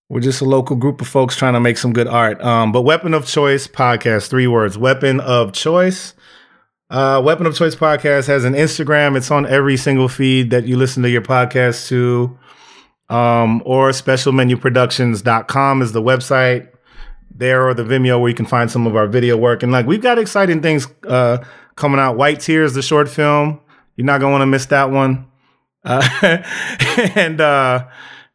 we're 0.10 0.20
just 0.20 0.42
a 0.42 0.46
local 0.46 0.76
group 0.76 1.02
of 1.02 1.08
folks 1.08 1.36
trying 1.36 1.54
to 1.54 1.60
make 1.60 1.78
some 1.78 1.94
good 1.94 2.08
art 2.08 2.42
um 2.42 2.72
but 2.72 2.82
weapon 2.82 3.14
of 3.14 3.26
choice 3.26 3.68
podcast 3.68 4.28
three 4.30 4.48
words 4.48 4.78
weapon 4.78 5.20
of 5.20 5.54
choice 5.54 6.14
uh 6.90 7.22
weapon 7.24 7.46
of 7.46 7.56
choice 7.56 7.76
podcast 7.76 8.28
has 8.28 8.44
an 8.44 8.54
instagram 8.54 9.16
it's 9.16 9.32
on 9.32 9.46
every 9.46 9.78
single 9.78 10.08
feed 10.08 10.50
that 10.50 10.66
you 10.66 10.76
listen 10.76 11.04
to 11.04 11.10
your 11.10 11.22
podcast 11.22 11.88
to 11.88 12.38
um 13.10 13.62
or 13.66 13.90
specialmenuproductions.com 13.92 15.82
is 15.82 15.92
the 15.92 16.02
website 16.02 16.70
there 17.40 17.68
or 17.68 17.74
the 17.74 17.84
Vimeo 17.84 18.20
where 18.20 18.30
you 18.30 18.36
can 18.36 18.46
find 18.46 18.70
some 18.70 18.86
of 18.86 18.96
our 18.96 19.08
video 19.08 19.38
work. 19.38 19.64
And 19.64 19.72
like 19.72 19.86
we've 19.86 20.02
got 20.02 20.20
exciting 20.20 20.62
things 20.62 20.88
uh, 21.08 21.44
coming 21.76 22.00
out. 22.00 22.18
White 22.18 22.42
Tears, 22.42 22.74
the 22.74 22.82
short 22.82 23.10
film. 23.10 23.60
You're 23.96 24.06
not 24.06 24.20
gonna 24.20 24.32
want 24.32 24.42
to 24.44 24.48
miss 24.48 24.68
that 24.68 24.92
one. 24.92 25.28
Uh, 25.84 26.08
and 27.16 27.42
uh, 27.42 27.88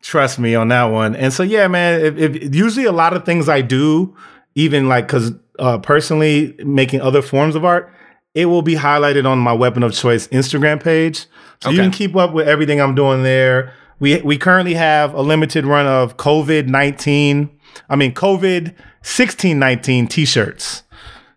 trust 0.05 0.39
me 0.39 0.55
on 0.55 0.69
that 0.69 0.85
one. 0.85 1.17
And 1.17 1.33
so 1.33 1.43
yeah, 1.43 1.67
man. 1.67 2.01
If, 2.05 2.19
if 2.19 2.55
usually 2.55 2.85
a 2.85 2.93
lot 2.93 3.15
of 3.15 3.25
things 3.25 3.49
I 3.49 3.63
do, 3.63 4.15
even 4.55 4.89
like 4.89 5.09
because 5.09 5.33
uh, 5.59 5.79
personally 5.79 6.55
making 6.59 7.01
other 7.01 7.23
forms 7.23 7.57
of 7.57 7.65
art, 7.65 7.93
it 8.35 8.47
will 8.47 8.63
be 8.63 8.77
highlighted 8.77 9.27
on 9.27 9.39
my 9.39 9.53
Weapon 9.53 9.83
of 9.83 9.93
Choice 9.93 10.29
Instagram 10.29 10.81
page. 10.83 11.27
So 11.63 11.71
you 11.71 11.79
can 11.79 11.91
keep 11.91 12.15
up 12.15 12.33
with 12.33 12.47
everything 12.47 12.81
I'm 12.81 12.95
doing 12.95 13.23
there. 13.23 13.73
We 13.99 14.21
we 14.21 14.37
currently 14.37 14.75
have 14.75 15.15
a 15.15 15.23
limited 15.23 15.65
run 15.65 15.87
of 15.87 16.17
COVID 16.19 16.69
nineteen. 16.69 17.51
I 17.89 17.97
mean 17.97 18.13
COVID 18.15 18.75
sixteen 19.03 19.59
nineteen 19.59 20.07
t-shirts. 20.07 20.84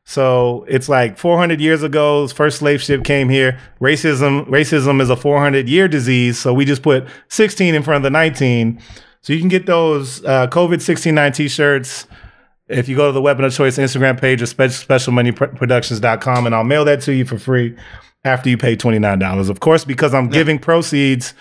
So 0.09 0.65
it's 0.69 0.87
like 0.87 1.17
400 1.17 1.59
years 1.59 1.83
ago, 1.83 2.29
first 2.29 2.59
slave 2.59 2.81
ship 2.81 3.03
came 3.03 3.27
here. 3.27 3.59
Racism 3.81 4.45
racism 4.47 5.01
is 5.01 5.09
a 5.09 5.17
400 5.17 5.67
year 5.67 5.89
disease. 5.89 6.39
So 6.39 6.53
we 6.53 6.63
just 6.63 6.81
put 6.81 7.05
16 7.27 7.75
in 7.75 7.83
front 7.83 7.97
of 7.97 8.03
the 8.03 8.09
19. 8.09 8.81
So 9.19 9.33
you 9.33 9.39
can 9.39 9.49
get 9.49 9.65
those 9.65 10.23
uh, 10.23 10.47
COVID 10.47 10.81
69 10.81 11.33
t-shirts 11.33 12.07
if 12.69 12.87
you 12.87 12.95
go 12.95 13.07
to 13.07 13.11
the 13.11 13.21
Weapon 13.21 13.43
of 13.43 13.53
Choice 13.53 13.77
Instagram 13.77 14.17
page 14.19 14.41
or 14.41 14.45
spe- 14.45 14.71
specialmenuproductions.com, 14.87 16.45
and 16.45 16.55
I'll 16.55 16.63
mail 16.63 16.85
that 16.85 17.01
to 17.01 17.13
you 17.13 17.25
for 17.25 17.37
free 17.37 17.75
after 18.23 18.49
you 18.49 18.57
pay 18.57 18.77
$29. 18.77 19.49
Of 19.49 19.59
course, 19.59 19.83
because 19.83 20.13
I'm 20.13 20.29
giving 20.29 20.57
proceeds 20.57 21.33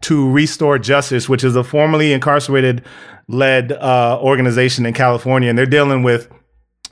to 0.00 0.28
Restore 0.28 0.80
Justice, 0.80 1.28
which 1.28 1.44
is 1.44 1.54
a 1.54 1.62
formerly 1.62 2.12
incarcerated 2.12 2.84
led 3.28 3.70
uh, 3.72 4.18
organization 4.20 4.86
in 4.86 4.92
California. 4.92 5.48
And 5.48 5.56
they're 5.56 5.66
dealing 5.66 6.02
with 6.02 6.28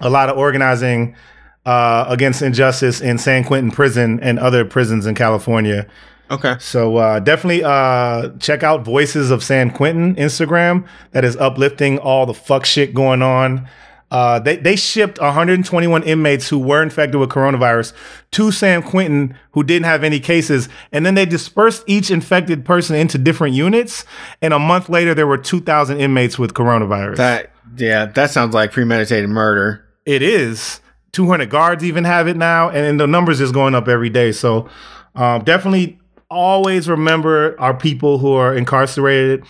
a 0.01 0.11
lot 0.11 0.29
of 0.29 0.37
organizing 0.37 1.17
uh, 1.65 2.07
against 2.09 2.43
injustice 2.43 3.01
in 3.01 3.19
San 3.19 3.45
Quentin 3.45 3.71
prison 3.71 4.21
and 4.21 4.39
other 4.39 4.65
prisons 4.65 5.07
in 5.07 5.15
California. 5.15 5.87
Okay. 6.31 6.57
So 6.59 6.97
uh, 6.97 7.21
definitely 7.21 7.63
uh, 7.65 8.31
check 8.39 8.63
out 8.63 8.85
Voices 8.85 9.31
of 9.31 9.43
San 9.43 9.71
Quentin 9.71 10.17
Instagram. 10.17 10.87
That 11.13 11.25
is 11.25 11.37
uplifting 11.37 11.99
all 11.99 12.27
the 12.27 12.35
fuck 12.35 12.65
shit 12.65 12.95
going 12.95 13.23
on. 13.23 13.69
Uh, 14.09 14.39
they 14.39 14.57
they 14.57 14.77
shipped 14.77 15.21
121 15.21 16.03
inmates 16.05 16.49
who 16.49 16.59
were 16.59 16.81
infected 16.81 17.19
with 17.19 17.29
coronavirus 17.29 17.93
to 18.31 18.53
San 18.53 18.81
Quentin 18.83 19.37
who 19.51 19.65
didn't 19.65 19.87
have 19.87 20.05
any 20.05 20.21
cases, 20.21 20.69
and 20.93 21.05
then 21.05 21.17
they 21.17 21.27
dispersed 21.27 21.83
each 21.89 22.09
infected 22.09 22.65
person 22.65 22.95
into 22.95 23.19
different 23.19 23.55
units. 23.57 24.05
And 24.41 24.55
a 24.55 24.61
month 24.61 24.89
later, 24.89 25.13
there 25.13 25.27
were 25.27 25.39
2,000 25.39 25.99
inmates 25.99 26.39
with 26.39 26.55
coronavirus. 26.55 27.17
That 27.17 27.51
yeah, 27.77 28.07
that 28.07 28.31
sounds 28.31 28.55
like 28.55 28.71
premeditated 28.71 29.29
murder. 29.29 29.86
It 30.07 30.23
is. 30.23 30.81
200 31.13 31.51
guards 31.51 31.85
even 31.85 32.05
have 32.05 32.29
it 32.29 32.37
now, 32.37 32.69
and, 32.69 32.87
and 32.87 33.01
the 33.01 33.07
numbers 33.07 33.41
is 33.41 33.51
going 33.51 33.75
up 33.75 33.89
every 33.89 34.11
day. 34.11 34.33
So 34.33 34.69
um, 35.15 35.43
definitely 35.45 35.99
always 36.31 36.89
remember 36.89 37.59
our 37.61 37.75
people 37.75 38.19
who 38.19 38.33
are 38.35 38.55
incarcerated, 38.55 39.45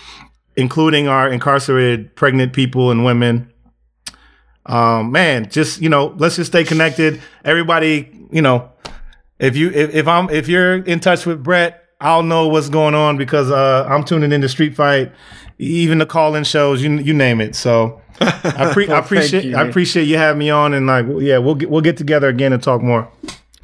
including 0.57 1.09
our 1.09 1.29
incarcerated 1.29 2.15
pregnant 2.17 2.53
people 2.53 2.91
and 2.91 3.05
women. 3.05 3.53
Um, 4.65 5.13
man, 5.13 5.49
just 5.49 5.81
you 5.81 5.89
know, 5.89 6.15
let's 6.19 6.37
just 6.37 6.51
stay 6.51 6.65
connected. 6.65 7.21
Everybody, 7.45 8.11
you 8.31 8.43
know, 8.43 8.71
if 9.39 9.57
you 9.57 9.71
if, 9.71 9.95
if 9.95 10.09
I'm 10.09 10.31
if 10.31 10.49
you're 10.49 10.77
in 10.77 11.01
touch 11.01 11.27
with 11.27 11.43
Brett, 11.43 11.85
I'll 12.01 12.23
know 12.23 12.49
what's 12.49 12.69
going 12.69 12.95
on 12.95 13.17
because 13.17 13.51
uh, 13.51 13.87
I'm 13.89 14.05
tuning 14.05 14.27
in 14.27 14.35
into 14.35 14.49
Street 14.49 14.75
Fight, 14.75 15.13
even 15.59 15.99
the 15.99 16.07
call-in 16.07 16.45
shows, 16.45 16.83
you 16.83 16.93
you 16.99 17.15
name 17.15 17.41
it. 17.41 17.55
So 17.55 18.01
I, 18.21 18.71
pre- 18.73 18.87
Well, 18.89 18.97
I 18.97 19.01
appreciate 19.01 19.45
you, 19.45 19.57
I 19.57 19.63
appreciate 19.63 20.05
you 20.05 20.17
having 20.17 20.39
me 20.39 20.51
on 20.51 20.75
and 20.75 20.87
like 20.87 21.07
yeah, 21.21 21.39
we'll 21.39 21.55
get, 21.57 21.71
we'll 21.71 21.83
get 21.83 21.97
together 21.97 22.29
again 22.29 22.53
and 22.53 22.63
talk 22.63 22.83
more. 22.83 23.11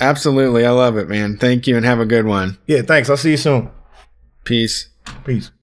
Absolutely. 0.01 0.67
I 0.67 0.71
love 0.71 0.97
it, 0.97 1.09
man. 1.09 1.37
Thank 1.37 1.69
you 1.69 1.77
and 1.77 1.87
have 1.87 2.01
a 2.01 2.05
good 2.07 2.27
one. 2.27 2.59
Yeah, 2.67 2.83
thanks. 2.83 3.09
I'll 3.09 3.17
see 3.17 3.31
you 3.31 3.37
soon. 3.37 3.71
Peace. 4.45 4.89
Peace. 5.25 5.53